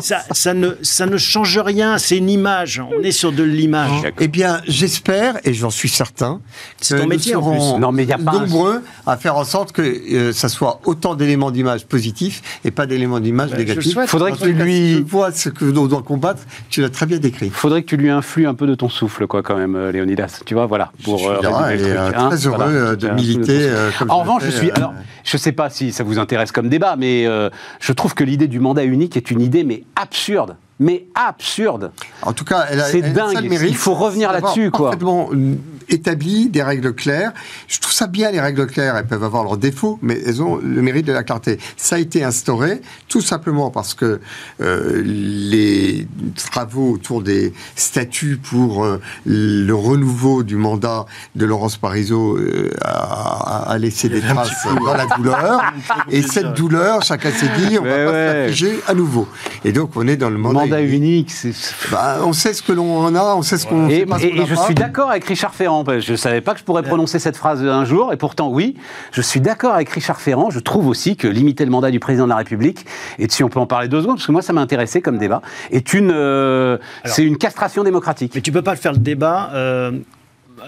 Ça, 0.00 0.18
ça, 0.30 0.54
ne, 0.54 0.70
ça 0.82 1.06
ne 1.06 1.16
change 1.16 1.58
rien, 1.58 1.98
c'est 1.98 2.16
une 2.16 2.30
image. 2.30 2.80
On 2.96 3.02
est 3.02 3.10
sur 3.12 3.32
de 3.32 3.42
l'image. 3.42 3.90
Eh 4.20 4.28
bien, 4.28 4.60
j'espère, 4.66 5.38
et 5.44 5.52
j'en 5.52 5.70
suis 5.70 5.88
certain, 5.88 6.40
que 6.80 6.94
ton 6.94 7.02
nous 7.02 7.08
métier, 7.08 7.32
serons 7.32 7.72
plus. 7.74 7.80
Non, 7.80 7.90
mais 7.92 8.04
y 8.04 8.12
a 8.12 8.18
pas 8.18 8.32
un- 8.32 8.40
nombreux 8.40 8.82
à 9.06 9.16
faire 9.16 9.36
en 9.36 9.44
sorte 9.44 9.72
que 9.72 9.82
euh, 9.82 10.32
ça 10.32 10.48
soit 10.48 10.80
autant 10.84 11.14
d'éléments 11.14 11.50
d'image 11.50 11.86
positifs 11.86 12.40
et 12.64 12.70
pas 12.70 12.86
d'éléments 12.86 13.20
d'image 13.20 13.50
Bah, 13.50 13.56
négatifs. 13.58 13.92
souhaite. 13.92 14.08
Faudrait 14.08 14.32
que 14.32 14.38
tu 14.38 14.52
lui- 14.52 15.00
vois 15.02 15.32
ce 15.32 15.48
que 15.48 15.64
l'on 15.64 15.86
doit 15.86 16.02
combattre, 16.02 16.42
tu 16.70 16.82
l'as 16.82 16.90
très 16.90 17.06
bien 17.06 17.18
décrit. 17.18 17.50
Faudrait 17.50 17.82
que 17.82 17.88
tu 17.88 17.96
lui 17.96 18.10
influes 18.10 18.46
un 18.46 18.54
peu 18.54 18.66
de 18.68 18.74
ton 18.76 18.88
souffle, 18.88 19.26
quoi, 19.26 19.42
quand 19.42 19.56
même, 19.56 19.74
euh, 19.74 19.90
Léonidas. 19.90 20.40
Tu 20.46 20.54
vois, 20.54 20.66
voilà. 20.68 20.92
Pour, 21.04 21.18
Je 21.18 21.24
euh, 21.28 21.36
suis 21.40 21.42
le 21.42 21.72
et, 21.74 21.78
truc, 21.78 21.92
euh, 21.96 22.12
hein, 22.16 22.28
très 22.28 22.46
heureux 22.46 22.56
voilà. 22.56 22.70
euh, 22.72 22.96
de 22.96 23.08
militer. 23.08 23.68
euh, 23.68 23.90
comme 23.98 24.10
En 24.10 24.18
revanche, 24.20 24.44
je 24.44 24.50
suis. 24.50 24.70
euh, 24.70 24.74
Alors, 24.76 24.94
je 25.24 25.36
sais 25.36 25.52
pas 25.52 25.70
si 25.70 25.92
ça 25.92 26.04
vous 26.04 26.18
intéresse 26.18 26.52
comme 26.52 26.68
débat, 26.68 26.94
mais 26.96 27.26
euh, 27.26 27.50
je 27.80 27.92
trouve 27.92 28.14
que 28.14 28.22
l'idée 28.24 28.46
du 28.48 28.60
mandat 28.60 28.84
unique 28.84 29.16
est 29.16 29.30
une 29.30 29.40
idée, 29.40 29.64
mais 29.64 29.82
absurde. 29.96 30.56
Mais 30.80 31.06
absurde. 31.14 31.92
En 32.22 32.32
tout 32.32 32.44
cas, 32.44 32.66
elle 32.70 32.80
a, 32.80 32.84
C'est 32.84 32.98
elle 33.00 33.18
a 33.18 33.28
ça 33.28 33.34
dingue. 33.34 33.42
le 33.44 33.48
mérite 33.50 33.70
Il 33.70 33.76
faut 33.76 33.94
revenir 33.94 34.32
là-dessus, 34.32 34.70
quoi. 34.70 34.90
Parfaitement 34.90 35.28
euh, 35.32 35.54
établi 35.88 36.48
des 36.48 36.62
règles 36.62 36.94
claires. 36.94 37.32
Je 37.66 37.80
trouve 37.80 37.92
ça 37.92 38.06
bien 38.06 38.30
les 38.30 38.40
règles 38.40 38.66
claires. 38.66 38.96
Elles 38.96 39.06
peuvent 39.06 39.24
avoir 39.24 39.42
leurs 39.42 39.56
défauts, 39.56 39.98
mais 40.02 40.18
elles 40.26 40.42
ont 40.42 40.56
le 40.56 40.82
mérite 40.82 41.06
de 41.06 41.12
la 41.12 41.22
clarté. 41.24 41.58
Ça 41.76 41.96
a 41.96 41.98
été 41.98 42.22
instauré 42.22 42.80
tout 43.08 43.22
simplement 43.22 43.70
parce 43.70 43.94
que 43.94 44.20
euh, 44.60 45.02
les 45.04 46.06
travaux 46.50 46.92
autour 46.92 47.22
des 47.22 47.52
statuts 47.74 48.36
pour 48.42 48.84
euh, 48.84 49.00
le 49.26 49.72
renouveau 49.72 50.42
du 50.42 50.56
mandat 50.56 51.06
de 51.34 51.46
Laurence 51.46 51.76
Parisot 51.78 52.36
euh, 52.36 52.70
a, 52.82 53.64
a 53.70 53.78
laissé 53.78 54.08
des 54.08 54.20
traces 54.20 54.50
dans 54.84 54.94
la 54.94 55.06
douleur. 55.16 55.60
Et 56.10 56.22
cette 56.22 56.54
douleur, 56.54 57.02
chacun 57.02 57.30
s'est 57.30 57.48
dit, 57.66 57.78
on 57.78 57.82
Mais 57.82 58.04
va 58.04 58.10
pas 58.10 58.12
ouais. 58.12 58.42
s'affliger 58.48 58.80
à 58.86 58.94
nouveau. 58.94 59.26
Et 59.64 59.72
donc, 59.72 59.92
on 59.96 60.06
est 60.06 60.16
dans 60.16 60.30
le 60.30 60.38
mandat, 60.38 60.66
Mandat 60.68 60.82
unique. 60.82 60.94
unique, 60.98 61.30
c'est. 61.30 61.52
Bah, 61.90 62.18
on 62.22 62.32
sait 62.32 62.52
ce 62.52 62.62
que 62.62 62.72
l'on 62.72 62.98
en 62.98 63.14
a, 63.14 63.34
on 63.34 63.42
sait 63.42 63.58
ce 63.58 63.66
qu'on 63.66 63.88
Et, 63.88 64.00
sait 64.00 64.06
pas 64.06 64.18
ce 64.18 64.24
et- 64.26 64.30
qu'on 64.30 64.36
et 64.36 64.38
n'a 64.40 64.46
je 64.46 64.54
pas. 64.54 64.64
suis 64.64 64.74
d'accord 64.74 65.10
avec 65.10 65.24
Richard 65.24 65.54
Ferrand. 65.54 65.84
parce 65.84 65.98
que 65.98 66.04
Je 66.04 66.12
ne 66.12 66.16
savais 66.16 66.40
pas 66.40 66.52
que 66.54 66.60
je 66.60 66.64
pourrais 66.64 66.82
prononcer 66.82 67.18
cette 67.18 67.36
phrase 67.36 67.64
un 67.64 67.84
jour, 67.84 68.12
et 68.12 68.16
pourtant, 68.16 68.48
oui, 68.48 68.76
je 69.12 69.20
suis 69.22 69.40
d'accord 69.40 69.74
avec 69.74 69.88
Richard 69.90 70.20
Ferrand. 70.20 70.50
Je 70.50 70.58
trouve 70.60 70.86
aussi 70.86 71.16
que 71.16 71.26
limiter 71.28 71.64
le 71.64 71.70
mandat 71.70 71.90
du 71.90 72.00
président 72.00 72.24
de 72.24 72.30
la 72.30 72.36
République, 72.36 72.84
et 73.18 73.28
si 73.28 73.42
on 73.44 73.48
peut 73.48 73.60
en 73.60 73.66
parler 73.66 73.88
deux 73.88 74.00
secondes, 74.02 74.16
parce 74.16 74.26
que 74.26 74.32
moi, 74.32 74.42
ça 74.42 74.52
m'a 74.52 74.60
intéressé 74.60 75.00
comme 75.00 75.18
débat, 75.18 75.42
est 75.70 75.92
une, 75.94 76.10
euh, 76.12 76.78
c'est 77.04 77.24
une 77.24 77.36
castration 77.38 77.84
démocratique. 77.84 78.32
Mais 78.34 78.40
tu 78.40 78.52
peux 78.52 78.62
pas 78.62 78.72
le 78.72 78.78
faire 78.78 78.92
le 78.92 78.98
débat 78.98 79.50
euh, 79.54 79.92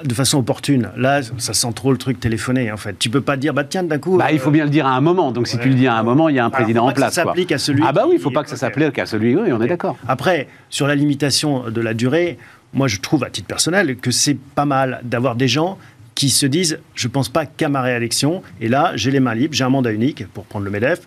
de 0.05 0.15
façon 0.15 0.39
opportune. 0.39 0.91
Là, 0.97 1.21
ça 1.39 1.55
sent 1.55 1.73
trop 1.75 1.93
le 1.93 1.99
truc 1.99 2.21
téléphoné, 2.21 2.71
en 2.73 2.77
fait. 2.77 2.99
Tu 2.99 3.11
peux 3.11 3.21
pas 3.21 3.37
dire, 3.37 3.55
bah 3.55 3.65
tiens, 3.65 3.83
d'un 3.83 3.99
coup. 3.99 4.17
Bah, 4.17 4.33
il 4.33 4.39
faut 4.39 4.49
euh, 4.49 4.53
bien 4.53 4.65
le 4.65 4.71
dire 4.71 4.87
à 4.87 4.93
un 4.97 5.01
moment. 5.01 5.33
Donc, 5.33 5.47
si 5.49 5.59
tu 5.59 5.69
le 5.69 5.75
dis 5.75 5.87
à 5.87 5.97
un 5.97 6.03
moment, 6.03 6.29
il 6.29 6.37
y 6.37 6.39
a 6.39 6.45
un 6.45 6.47
Alors, 6.47 6.59
président 6.59 6.83
faut 6.83 6.89
en 6.89 6.93
pas 6.93 6.95
que 6.95 7.01
ça 7.01 7.07
place. 7.07 7.15
quoi. 7.15 7.25
s'applique 7.33 7.53
à 7.53 7.59
celui 7.59 7.83
Ah 7.87 7.93
bah 7.93 8.05
oui, 8.07 8.15
il 8.17 8.21
faut 8.21 8.31
pas 8.31 8.43
que 8.43 8.51
ça 8.51 8.57
s'applique 8.57 8.99
à 8.99 9.07
celui. 9.07 9.37
Oui, 9.37 9.53
on 9.53 9.61
est 9.61 9.69
d'accord. 9.69 9.97
Après, 10.09 10.49
sur 10.69 10.87
la 10.87 10.95
limitation 10.95 11.71
de 11.71 11.81
la 11.81 11.95
durée, 11.95 12.39
moi 12.73 12.87
je 12.89 12.99
trouve 13.01 13.25
à 13.25 13.31
titre 13.31 13.47
personnel 13.49 13.97
que 13.97 14.11
c'est 14.11 14.37
pas 14.55 14.65
mal 14.65 15.01
d'avoir 15.03 15.35
des 15.37 15.49
gens 15.49 15.77
qui 16.15 16.31
se 16.31 16.47
disent 16.47 16.79
je 16.95 17.09
pense 17.09 17.29
pas 17.29 17.47
qu'à 17.47 17.69
ma 17.69 17.83
réélection 17.83 18.43
et 18.61 18.69
là 18.69 18.93
j'ai 18.95 19.11
les 19.11 19.21
mains 19.21 19.35
libres, 19.35 19.55
j'ai 19.55 19.65
un 19.65 19.71
mandat 19.71 19.93
unique 19.93 20.27
pour 20.33 20.45
prendre 20.45 20.65
le 20.65 20.71
MEDEF 20.71 21.01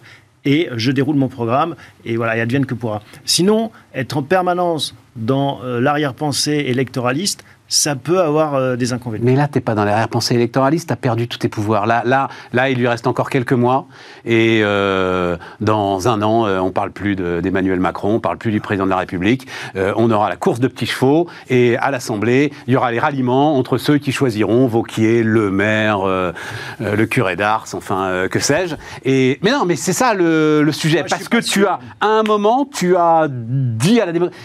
et 0.45 0.67
je 0.75 0.91
déroule 0.91 1.15
mon 1.15 1.29
programme 1.29 1.75
et 2.03 2.17
voilà, 2.17 2.35
et 2.35 2.41
advienne 2.41 2.65
que 2.65 2.73
pourra. 2.73 3.01
Sinon, 3.23 3.71
être 3.95 4.17
en 4.17 4.23
permanence 4.23 4.93
dans 5.15 5.61
euh, 5.63 5.79
l'arrière-pensée 5.79 6.65
électoraliste, 6.67 7.43
ça 7.67 7.95
peut 7.95 8.19
avoir 8.21 8.55
euh, 8.55 8.75
des 8.75 8.93
inconvénients. 8.93 9.25
Mais 9.25 9.35
là, 9.35 9.47
t'es 9.47 9.61
pas 9.61 9.73
dans 9.73 9.83
l'arrière-pensée 9.85 10.35
électoraliste, 10.35 10.89
t'as 10.89 10.95
perdu 10.95 11.27
tous 11.27 11.37
tes 11.39 11.49
pouvoirs. 11.49 11.85
Là, 11.87 12.03
là, 12.05 12.27
là, 12.51 12.69
il 12.69 12.77
lui 12.77 12.87
reste 12.87 13.07
encore 13.07 13.29
quelques 13.29 13.53
mois, 13.53 13.87
et 14.25 14.61
euh, 14.63 15.37
dans 15.59 16.07
un 16.07 16.21
an, 16.21 16.45
euh, 16.45 16.59
on 16.59 16.71
parle 16.71 16.91
plus 16.91 17.15
de- 17.15 17.39
d'Emmanuel 17.41 17.79
Macron, 17.79 18.15
on 18.15 18.19
parle 18.19 18.37
plus 18.37 18.51
du 18.51 18.61
président 18.61 18.85
de 18.85 18.89
la 18.91 18.97
République. 18.97 19.47
On 19.75 20.11
aura 20.11 20.29
la 20.29 20.35
course 20.35 20.59
de 20.59 20.67
petits 20.67 20.85
chevaux, 20.85 21.27
et 21.49 21.77
à 21.77 21.89
l'Assemblée, 21.89 22.51
il 22.67 22.73
y 22.73 22.77
aura 22.77 22.91
les 22.91 22.99
ralliements 22.99 23.57
entre 23.57 23.77
ceux 23.77 23.97
qui 23.97 24.11
choisiront 24.11 24.67
Vauquier, 24.67 25.23
Le 25.23 25.49
Maire, 25.49 25.99
le 26.79 27.05
curé 27.05 27.35
d'Ars, 27.35 27.65
enfin, 27.73 28.27
que 28.29 28.39
sais-je. 28.39 28.75
Et 29.03 29.39
mais 29.41 29.51
non, 29.51 29.65
mais 29.65 29.75
c'est 29.75 29.93
ça 29.93 30.13
le, 30.13 30.61
le 30.63 30.71
sujet, 30.71 30.99
Moi, 30.99 31.07
parce 31.09 31.27
que 31.27 31.37
tu 31.37 31.65
as, 31.65 31.79
à 32.01 32.07
un 32.07 32.23
moment, 32.23 32.67
tu 32.71 32.95
as 32.95 33.27
dit 33.29 33.99
à 33.99 34.05
la 34.05 34.11
démocratie. 34.11 34.37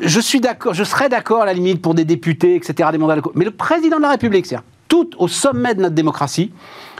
Je 0.00 0.20
suis 0.20 0.40
d'accord, 0.40 0.74
je 0.74 0.84
serais 0.84 1.08
d'accord 1.08 1.42
à 1.42 1.46
la 1.46 1.52
limite 1.52 1.80
pour 1.80 1.94
des 1.94 2.04
députés, 2.04 2.54
etc., 2.54 2.88
des 2.92 2.98
mandats 2.98 3.16
locaux. 3.16 3.32
Mais 3.34 3.44
le 3.44 3.50
président 3.50 3.96
de 3.96 4.02
la 4.02 4.10
République, 4.10 4.46
c'est-à-dire 4.46 4.66
tout 4.88 5.10
au 5.18 5.28
sommet 5.28 5.74
de 5.74 5.82
notre 5.82 5.94
démocratie, 5.94 6.52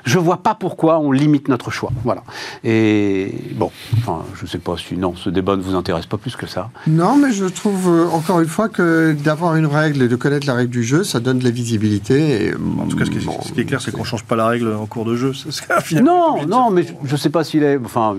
je 0.07 0.19
vois 0.19 0.39
pas 0.39 0.55
pourquoi 0.55 0.99
on 1.01 1.13
limite 1.13 1.49
notre 1.49 1.71
choix. 1.71 1.91
Voilà. 2.05 2.23
Et 2.65 3.35
bon, 3.55 3.71
enfin, 3.99 4.23
je 4.41 4.47
sais 4.47 4.59
pas 4.59 4.77
si 4.79 4.97
non, 4.97 5.15
ce 5.17 5.29
débat 5.31 5.57
ne 5.57 5.63
vous 5.63 5.75
intéresse 5.75 6.07
pas 6.07 6.17
plus 6.17 6.37
que 6.37 6.47
ça. 6.47 6.71
Non, 6.87 7.17
mais 7.17 7.33
je 7.33 7.45
trouve 7.45 7.89
euh, 7.89 8.07
encore 8.09 8.41
une 8.41 8.49
fois 8.49 8.69
que 8.69 9.13
d'avoir 9.13 9.57
une 9.57 9.67
règle 9.67 10.03
et 10.03 10.09
de 10.09 10.17
connaître 10.17 10.47
la 10.47 10.55
règle 10.55 10.71
du 10.71 10.85
jeu, 10.85 11.05
ça 11.05 11.21
donne 11.21 11.39
de 11.41 11.45
la 11.45 11.51
visibilité. 11.51 12.47
et, 12.47 12.55
En 12.55 12.87
tout 12.87 12.97
cas, 12.97 13.05
ce 13.05 13.11
qui 13.11 13.19
est, 13.19 13.25
bon, 13.27 13.37
ce 13.43 13.53
qui 13.53 13.61
est 13.61 13.65
clair, 13.65 13.81
c'est 13.83 13.91
qu'on 13.91 14.01
ne 14.01 14.05
change 14.07 14.25
pas 14.25 14.37
la 14.37 14.47
règle 14.47 14.73
en 14.73 14.87
cours 14.87 15.05
de 15.05 15.17
jeu. 15.17 15.33
C'est 15.35 15.51
ce 15.51 15.61
qu'a 15.63 15.81
finalement 15.81 16.37
été 16.37 16.47
Non, 16.47 16.63
non, 16.65 16.71
mais 16.71 16.85
je, 16.85 16.93
je 17.05 17.17
sais 17.17 17.31
pas 17.31 17.45
s'il 17.45 17.63
est. 17.63 17.79
Enfin, 17.85 18.17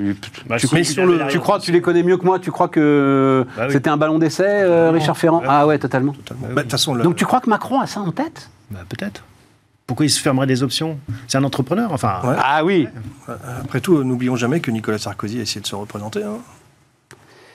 Bah, 0.47 0.57
tu, 0.59 0.67
si, 0.67 0.93
tu 0.95 1.01
crois, 1.39 1.55
réponse. 1.55 1.63
tu 1.63 1.71
les 1.71 1.81
connais 1.81 2.03
mieux 2.03 2.17
que 2.17 2.25
moi. 2.25 2.39
Tu 2.39 2.51
crois 2.51 2.67
que 2.67 3.45
Bah 3.57 3.63
oui. 3.67 3.71
c'était 3.73 3.89
un 3.89 3.97
ballon 3.97 4.19
d'essai, 4.19 4.43
euh, 4.47 4.91
Richard 4.91 5.17
Ferrand? 5.17 5.41
Ah 5.47 5.65
ouais, 5.65 5.79
totalement. 5.79 6.13
Totalement. 6.13 6.47
Bah, 6.49 6.55
De 6.55 6.61
toute 6.63 6.71
façon, 6.71 6.93
le- 6.93 7.03
Donc 7.03 7.15
tu 7.15 7.25
crois 7.25 7.39
que 7.39 7.49
Macron 7.49 7.79
a 7.79 7.87
ça 7.87 8.01
en 8.01 8.11
tête? 8.11 8.49
Bah, 8.71 8.79
peut-être. 8.89 9.23
Pourquoi 9.87 10.05
il 10.05 10.09
se 10.09 10.19
fermerait 10.19 10.47
des 10.47 10.63
options? 10.63 10.99
C'est 11.29 11.37
un 11.37 11.43
entrepreneur, 11.45 11.93
enfin. 11.93 12.19
Ouais. 12.23 12.35
Ah 12.37 12.63
oui, 12.65 12.87
Après 13.61 13.79
tout, 13.79 14.03
n'oublions 14.03 14.35
jamais 14.35 14.59
que 14.59 14.69
Nicolas 14.69 14.97
Sarkozy 14.97 15.39
a 15.39 15.43
essayé 15.43 15.61
de 15.61 15.65
se 15.67 15.75
représenter 15.75 16.23
hein, 16.23 16.37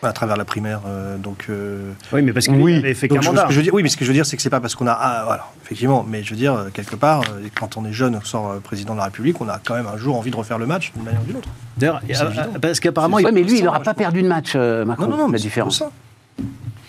à 0.03 0.13
travers 0.15 0.39
la 0.39 0.47
primaire. 0.47 0.81
euh, 0.87 1.19
donc, 1.19 1.45
euh, 1.51 1.93
Oui, 2.11 2.23
mais 2.23 2.33
parce 2.33 2.47
que 2.47 2.53
Oui. 2.53 2.77
avait 2.77 2.95
fait 2.95 3.07
qu'un 3.09 3.21
mandat. 3.21 3.43
ce 3.43 3.47
que 3.49 3.53
je 3.53 3.57
veux 3.59 3.63
dire, 3.63 3.75
oui, 3.75 3.83
mais 3.83 3.91
ce 3.91 3.99
que 3.99 4.05
je 4.07 4.09
veux 4.11 4.15
dire, 4.15 4.25
c'est 4.25 4.37
que 4.37 4.43
c'est 4.43 4.49
pas 4.51 4.61
parce 4.61 4.75
qu'on 4.75 4.87
a, 4.87 4.93
ah, 4.99 5.23
voilà, 5.27 5.47
effectivement, 5.63 6.05
mais 6.09 6.23
je 6.23 6.31
veux 6.31 6.37
dire, 6.37 6.55
euh, 6.55 6.69
quelque 6.73 6.97
part, 6.97 7.21
euh, 7.21 7.47
quand 7.55 7.77
on 7.77 7.85
est 7.85 7.93
jeune, 7.93 8.17
on 8.17 8.25
sort 8.25 8.51
euh, 8.51 8.61
président 8.61 8.95
de 8.95 8.99
la 8.99 9.05
République, 9.05 9.39
on 9.43 9.49
a 9.49 9.61
quand 9.63 9.75
même 9.75 9.87
un 9.87 9.99
jour 9.99 10.17
envie 10.17 10.31
de 10.31 10.37
refaire 10.37 10.59
le 10.59 10.67
match 10.67 10.91
d'une 10.95 11.05
manière 11.05 11.21
ou 11.21 11.25
d'une 11.27 11.37
autre. 11.37 11.49
D'ailleurs, 11.77 12.01
euh, 12.09 12.59
parce 12.61 12.81
qu'apparemment, 12.81 13.19
il- 13.19 13.31
mais 13.31 13.43
lui, 13.43 13.59
il 13.59 13.65
n'aura 13.65 13.81
pas 13.81 13.95
perdu 13.95 14.23
de 14.23 14.29
match, 14.29 14.55
euh, 14.57 14.85
Macron, 14.87 15.05
Non, 15.05 15.11
non, 15.11 15.17
non, 15.19 15.27
mais 15.29 15.33
la 15.33 15.39
c'est 15.39 15.43
différence. 15.45 15.79
ça. 15.79 15.91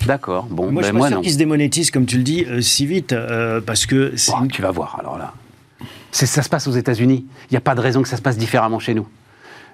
D'accord, 0.05 0.45
bon, 0.49 0.71
moi, 0.71 0.81
je 0.83 0.87
ben, 0.87 0.91
suis 0.91 0.97
moi 0.97 1.05
pas 1.05 1.09
sûr 1.09 1.17
non. 1.17 1.21
qu'il 1.23 1.31
se 1.33 1.37
démonétise, 1.37 1.91
comme 1.91 2.05
tu 2.05 2.17
le 2.17 2.23
dis, 2.23 2.45
euh, 2.47 2.61
si 2.61 2.85
vite, 2.85 3.13
euh, 3.13 3.61
parce 3.61 3.85
que 3.85 4.13
c'est 4.15 4.31
Oh, 4.35 4.43
une- 4.43 4.51
tu 4.51 4.61
vas 4.61 4.71
voir, 4.71 4.97
alors 4.99 5.17
là. 5.17 5.33
Ça 6.11 6.25
se 6.43 6.49
passe 6.49 6.67
aux 6.67 6.71
États-Unis. 6.73 7.25
Il 7.49 7.53
n'y 7.53 7.57
a 7.57 7.61
pas 7.61 7.73
de 7.75 7.81
raison 7.81 8.01
que 8.03 8.07
ça 8.07 8.17
se 8.17 8.21
passe 8.21 8.37
différemment 8.37 8.79
chez 8.79 8.93
nous. 8.93 9.07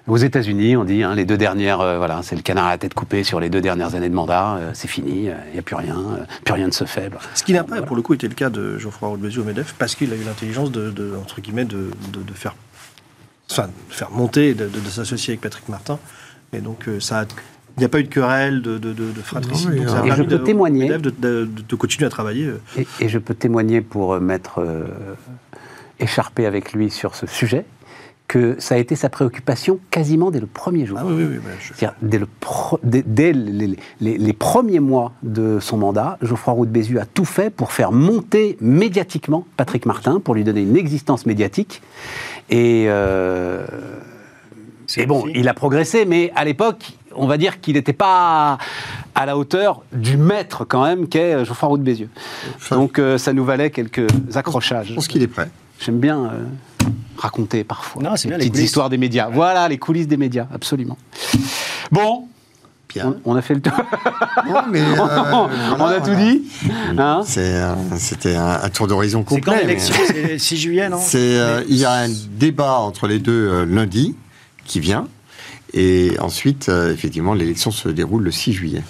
Aux 0.06 0.16
États-Unis, 0.16 0.76
on 0.76 0.84
dit, 0.84 1.02
hein, 1.02 1.14
les 1.14 1.26
deux 1.26 1.36
dernières, 1.36 1.80
euh, 1.80 1.98
voilà, 1.98 2.20
c'est 2.22 2.34
le 2.34 2.40
canard 2.42 2.66
à 2.66 2.70
la 2.70 2.78
tête 2.78 2.94
coupée 2.94 3.22
sur 3.22 3.38
les 3.38 3.50
deux 3.50 3.60
dernières 3.60 3.94
années 3.94 4.08
de 4.08 4.14
mandat, 4.14 4.56
euh, 4.56 4.70
c'est 4.72 4.88
fini, 4.88 5.28
euh, 5.28 5.34
il 5.48 5.52
n'y 5.52 5.58
a 5.58 5.62
plus 5.62 5.76
rien, 5.76 5.96
euh, 5.98 6.24
plus 6.44 6.54
rien 6.54 6.66
ne 6.66 6.72
se 6.72 6.84
fait. 6.84 7.10
bah. 7.10 7.18
Ce 7.34 7.42
qui 7.44 7.52
n'a 7.52 7.62
pas, 7.64 7.82
pour 7.82 7.94
le 7.96 8.02
coup, 8.02 8.14
été 8.14 8.26
le 8.26 8.34
cas 8.34 8.48
de 8.48 8.78
Geoffroy 8.78 9.10
Roux 9.10 9.16
au 9.38 9.44
MEDEF, 9.44 9.74
parce 9.78 9.94
qu'il 9.94 10.10
a 10.12 10.16
eu 10.16 10.24
l'intelligence 10.24 10.72
de, 10.72 10.90
de, 10.90 11.14
entre 11.20 11.40
guillemets, 11.42 11.66
de, 11.66 11.90
de, 12.12 12.22
de 12.22 12.32
faire, 12.32 12.54
enfin, 13.50 13.66
de 13.66 13.94
faire 13.94 14.10
monter, 14.10 14.54
de, 14.54 14.66
de- 14.68 14.80
de 14.80 14.88
s'associer 14.88 15.32
avec 15.32 15.42
Patrick 15.42 15.68
Martin. 15.68 15.98
Et 16.54 16.60
donc, 16.60 16.88
euh, 16.88 16.98
ça 16.98 17.20
a- 17.20 17.26
il 17.76 17.80
n'y 17.80 17.84
a 17.84 17.88
pas 17.88 18.00
eu 18.00 18.04
de 18.04 18.08
querelle, 18.08 18.62
de, 18.62 18.78
de, 18.78 18.92
de, 18.92 19.10
de 19.12 19.20
fratricide. 19.20 19.68
Non, 19.68 19.74
mais, 19.74 19.80
donc 19.80 19.88
ça 19.88 19.94
a 19.96 19.98
euh, 20.00 20.04
Et 20.04 20.08
permis 20.08 20.18
je 20.18 20.28
peux 20.28 20.38
de- 20.38 20.44
témoigner- 20.44 20.88
De, 20.88 21.10
de- 21.10 21.48
de 21.68 21.76
continuer 21.76 22.06
à 22.06 22.10
travailler. 22.10 22.50
Et, 22.76 22.86
et 23.00 23.08
je 23.08 23.18
peux 23.18 23.34
témoigner 23.34 23.80
pour 23.80 24.14
euh, 24.14 24.20
m'être 24.20 24.60
euh, 24.60 24.84
écharpé 25.98 26.46
avec 26.46 26.72
lui 26.72 26.90
sur 26.90 27.14
ce 27.14 27.26
sujet, 27.26 27.64
que 28.28 28.54
ça 28.60 28.76
a 28.76 28.78
été 28.78 28.94
sa 28.94 29.08
préoccupation 29.08 29.80
quasiment 29.90 30.30
dès 30.30 30.38
le 30.38 30.46
premier 30.46 30.86
jour. 30.86 30.98
Ah 31.00 31.04
oui, 31.04 31.14
oui, 31.16 31.24
oui. 31.32 31.38
bah, 31.44 31.50
je- 31.60 31.86
dès, 32.06 32.18
le 32.18 32.26
pro- 32.38 32.78
dès- 32.84 33.02
dès 33.04 33.32
les, 33.32 33.76
les- 34.00 34.18
les 34.18 34.32
premiers 34.32 34.78
mois 34.78 35.12
de 35.24 35.58
son 35.60 35.76
mandat, 35.76 36.16
Geoffroy 36.22 36.54
Roux 36.54 36.66
de 36.66 36.70
Bézieux 36.70 37.00
a 37.00 37.06
tout 37.06 37.24
fait 37.24 37.50
pour 37.50 37.72
faire 37.72 37.90
monter 37.90 38.56
médiatiquement 38.60 39.46
Patrick 39.56 39.84
Martin, 39.84 40.20
pour 40.20 40.34
lui 40.36 40.44
donner 40.44 40.62
une 40.62 40.76
existence 40.76 41.26
médiatique. 41.26 41.82
Et, 42.50 42.84
euh, 42.88 43.66
et 44.96 45.06
bon, 45.06 45.24
il 45.34 45.48
a 45.48 45.54
progressé, 45.54 46.04
mais 46.04 46.32
à 46.36 46.44
l'époque, 46.44 46.92
on 47.14 47.26
va 47.26 47.36
dire 47.38 47.60
qu'il 47.60 47.74
n'était 47.74 47.92
pas 47.92 48.58
à 49.14 49.26
la 49.26 49.36
hauteur 49.36 49.82
du 49.92 50.16
maître 50.16 50.64
quand 50.64 50.84
même 50.84 51.08
qu'est 51.08 51.44
Geoffroy 51.44 51.68
Roux 51.68 51.78
de 51.78 51.82
Bézieux. 51.82 52.08
Enfin, 52.56 52.76
Donc 52.76 52.98
euh, 52.98 53.18
ça 53.18 53.32
nous 53.32 53.44
valait 53.44 53.70
quelques 53.70 54.06
accrochages. 54.34 54.88
Je 54.88 54.94
pense 54.94 55.08
qu'il 55.08 55.22
est 55.22 55.26
prêt. 55.28 55.50
J'aime 55.80 55.98
bien 55.98 56.24
euh, 56.26 56.86
raconter 57.16 57.64
parfois 57.64 58.02
Non, 58.02 58.10
c'est 58.16 58.28
bien, 58.28 58.36
les 58.36 58.42
petites 58.44 58.52
coulisses. 58.54 58.66
histoires 58.66 58.90
des 58.90 58.98
médias. 58.98 59.28
Voilà, 59.32 59.68
les 59.68 59.78
coulisses 59.78 60.08
des 60.08 60.16
médias, 60.18 60.46
absolument. 60.54 60.98
Bon, 61.90 62.26
Bien. 62.90 63.14
on, 63.24 63.32
on 63.32 63.36
a 63.36 63.42
fait 63.42 63.54
le 63.54 63.60
tour. 63.62 63.72
Non, 64.46 64.62
mais, 64.70 64.80
euh, 64.82 64.94
on 64.98 65.76
voilà, 65.76 65.96
a 65.96 66.00
tout 66.00 66.06
voilà. 66.06 66.16
dit. 66.32 66.42
Hein? 66.98 67.22
C'est, 67.24 67.40
euh, 67.54 67.74
C'était 67.96 68.34
un, 68.36 68.60
un 68.62 68.68
tour 68.68 68.86
d'horizon 68.88 69.24
c'est 69.26 69.40
quand 69.40 69.52
complet. 69.52 69.54
mais- 69.62 69.68
l'élection 69.68 69.94
C'est 70.06 70.32
le 70.32 70.38
6 70.38 70.56
juillet, 70.56 70.88
non? 70.88 70.98
C'est, 71.00 71.18
euh, 71.38 71.62
il 71.68 71.76
y 71.76 71.84
a 71.84 71.92
un 71.92 72.08
débat 72.36 72.74
entre 72.80 73.06
les 73.06 73.18
deux 73.18 73.48
euh, 73.48 73.64
lundi 73.64 74.14
qui 74.64 74.80
vient. 74.80 75.06
Et 75.72 76.16
ensuite, 76.18 76.68
euh, 76.68 76.92
effectivement, 76.92 77.32
l'élection 77.34 77.70
se 77.70 77.88
déroule 77.88 78.22
le 78.24 78.30
6 78.30 78.52
juillet. 78.52 78.82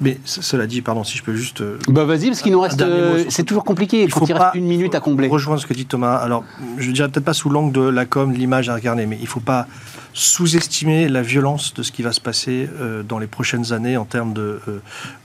Mais 0.00 0.18
cela 0.24 0.66
dit, 0.68 0.80
pardon, 0.80 1.02
si 1.02 1.18
je 1.18 1.24
peux 1.24 1.34
juste. 1.34 1.60
euh, 1.60 1.76
bah 1.88 2.04
vas-y, 2.04 2.26
parce 2.28 2.40
qu'il 2.40 2.52
nous 2.52 2.60
reste. 2.60 2.80
euh, 2.80 3.24
c'est 3.30 3.42
toujours 3.42 3.64
compliqué 3.64 4.06
quand 4.06 4.26
il 4.28 4.32
reste 4.32 4.54
une 4.54 4.66
minute 4.66 4.94
à 4.94 5.00
combler. 5.00 5.26
Rejoindre 5.28 5.60
ce 5.60 5.66
que 5.66 5.74
dit 5.74 5.86
Thomas. 5.86 6.14
Alors, 6.16 6.44
je 6.78 6.90
dirais 6.92 7.08
peut-être 7.08 7.24
pas 7.24 7.34
sous 7.34 7.50
l'angle 7.50 7.72
de 7.72 7.80
la 7.80 8.06
com, 8.06 8.32
de 8.32 8.38
l'image 8.38 8.68
à 8.68 8.74
regarder, 8.76 9.06
mais 9.06 9.18
il 9.20 9.26
faut 9.26 9.40
pas 9.40 9.66
sous-estimer 10.14 11.08
la 11.08 11.22
violence 11.22 11.74
de 11.74 11.82
ce 11.82 11.90
qui 11.90 12.02
va 12.02 12.12
se 12.12 12.20
passer 12.20 12.68
euh, 12.80 13.02
dans 13.02 13.18
les 13.18 13.26
prochaines 13.26 13.72
années 13.72 13.96
en 13.96 14.04
termes 14.04 14.32
de, 14.34 14.60
euh, 14.68 14.80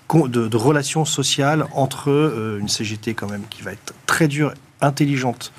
con- 0.08 0.28
de, 0.28 0.48
de 0.48 0.58
relations 0.58 1.06
sociales 1.06 1.66
entre 1.74 2.10
euh, 2.10 2.58
une 2.60 2.68
CGT 2.68 3.14
quand 3.14 3.30
même 3.30 3.44
qui 3.50 3.62
va 3.62 3.74
être 3.74 3.94
très 4.08 4.28
dure, 4.28 4.54
intelligente. 4.82 5.52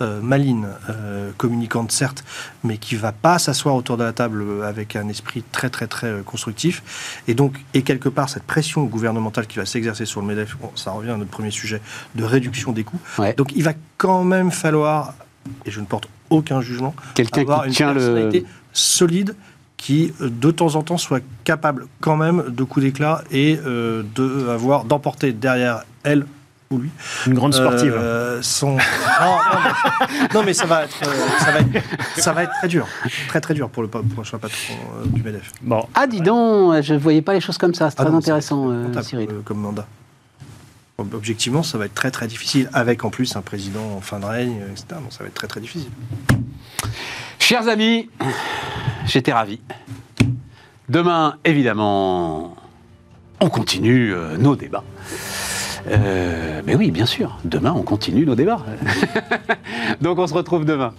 Euh, 0.00 0.20
maline, 0.20 0.68
euh, 0.90 1.30
communicante 1.36 1.92
certes, 1.92 2.24
mais 2.62 2.78
qui 2.78 2.96
va 2.96 3.12
pas 3.12 3.38
s'asseoir 3.38 3.74
autour 3.74 3.96
de 3.96 4.04
la 4.04 4.12
table 4.12 4.42
euh, 4.42 4.68
avec 4.68 4.96
un 4.96 5.08
esprit 5.08 5.44
très 5.52 5.70
très 5.70 5.86
très 5.86 6.08
euh, 6.08 6.22
constructif. 6.22 7.20
Et 7.28 7.34
donc, 7.34 7.64
et 7.74 7.82
quelque 7.82 8.08
part, 8.08 8.28
cette 8.28 8.44
pression 8.44 8.84
gouvernementale 8.84 9.46
qui 9.46 9.58
va 9.58 9.66
s'exercer 9.66 10.04
sur 10.06 10.20
le 10.20 10.26
MEDEF, 10.26 10.56
bon, 10.60 10.70
ça 10.74 10.90
revient 10.90 11.10
à 11.10 11.16
notre 11.16 11.30
premier 11.30 11.50
sujet, 11.50 11.80
de 12.14 12.24
réduction 12.24 12.72
des 12.72 12.84
coûts. 12.84 13.00
Ouais. 13.18 13.34
Donc, 13.34 13.52
il 13.54 13.62
va 13.62 13.72
quand 13.96 14.24
même 14.24 14.50
falloir, 14.50 15.14
et 15.64 15.70
je 15.70 15.80
ne 15.80 15.86
porte 15.86 16.08
aucun 16.30 16.60
jugement, 16.60 16.94
Quelqu'un 17.14 17.42
avoir 17.42 17.62
qui 17.62 17.68
une 17.68 17.74
tient 17.74 17.92
le. 17.92 18.00
personnalité 18.00 18.46
solide 18.72 19.36
qui, 19.76 20.12
de 20.18 20.50
temps 20.50 20.76
en 20.76 20.82
temps, 20.82 20.96
soit 20.96 21.22
capable 21.44 21.86
quand 22.00 22.16
même 22.16 22.44
de 22.48 22.64
coups 22.64 22.86
d'éclat 22.86 23.22
et 23.30 23.58
euh, 23.66 24.02
de 24.14 24.48
avoir 24.48 24.84
d'emporter 24.84 25.32
derrière 25.32 25.84
elle 26.04 26.26
ou 26.70 26.78
lui 26.78 26.90
Une 27.26 27.34
grande 27.34 27.54
sportive. 27.54 27.94
euh, 27.96 28.40
son... 28.42 28.72
non, 28.72 28.76
non, 28.78 29.58
mais, 29.62 30.26
non, 30.34 30.42
mais 30.44 30.54
ça 30.54 30.66
va 30.66 30.84
être, 30.84 30.96
euh, 31.06 31.12
ça 31.38 31.52
va 31.52 31.60
être, 31.60 31.82
ça 32.16 32.32
va 32.32 32.42
être 32.44 32.52
très 32.58 32.68
dur, 32.68 32.86
très 33.28 33.40
très 33.40 33.54
dur 33.54 33.68
pour 33.70 33.82
le 33.82 33.88
prochain 33.88 34.38
patron 34.38 34.74
euh, 34.98 35.06
du 35.06 35.22
MEDEF. 35.22 35.52
Bon, 35.62 35.86
Ah, 35.94 36.06
dis 36.06 36.20
donc, 36.20 36.80
je 36.82 36.94
voyais 36.94 37.22
pas 37.22 37.34
les 37.34 37.40
choses 37.40 37.58
comme 37.58 37.74
ça. 37.74 37.90
C'est 37.90 37.96
Ah 38.00 38.04
très 38.04 38.12
non, 38.12 38.18
intéressant, 38.18 38.70
euh, 38.70 39.02
Cyril. 39.02 39.28
euh, 39.30 39.40
comme 39.44 39.58
mandat. 39.60 39.86
Ob- 40.98 41.14
Objectivement, 41.14 41.62
ça 41.62 41.76
va 41.76 41.86
être 41.86 41.94
très 41.94 42.10
très 42.10 42.26
difficile, 42.28 42.70
avec 42.72 43.04
en 43.04 43.10
plus 43.10 43.36
un 43.36 43.42
président 43.42 43.96
en 43.96 44.00
fin 44.00 44.18
de 44.20 44.24
règne, 44.26 44.62
etc. 44.70 44.86
Donc 45.02 45.12
ça 45.12 45.18
va 45.20 45.26
être 45.26 45.34
très 45.34 45.48
très 45.48 45.60
difficile. 45.60 45.90
Chers 47.38 47.68
amis, 47.68 48.08
j'étais 49.06 49.32
ravi. 49.32 49.60
Demain, 50.88 51.36
évidemment, 51.44 52.56
on 53.40 53.48
continue 53.50 54.14
nos 54.38 54.54
débats. 54.56 54.84
Euh, 55.90 56.62
mais 56.64 56.74
oui, 56.74 56.90
bien 56.90 57.06
sûr, 57.06 57.38
demain, 57.44 57.72
on 57.76 57.82
continue 57.82 58.24
nos 58.24 58.34
débats. 58.34 58.64
Donc 60.00 60.18
on 60.18 60.26
se 60.26 60.34
retrouve 60.34 60.64
demain. 60.64 60.94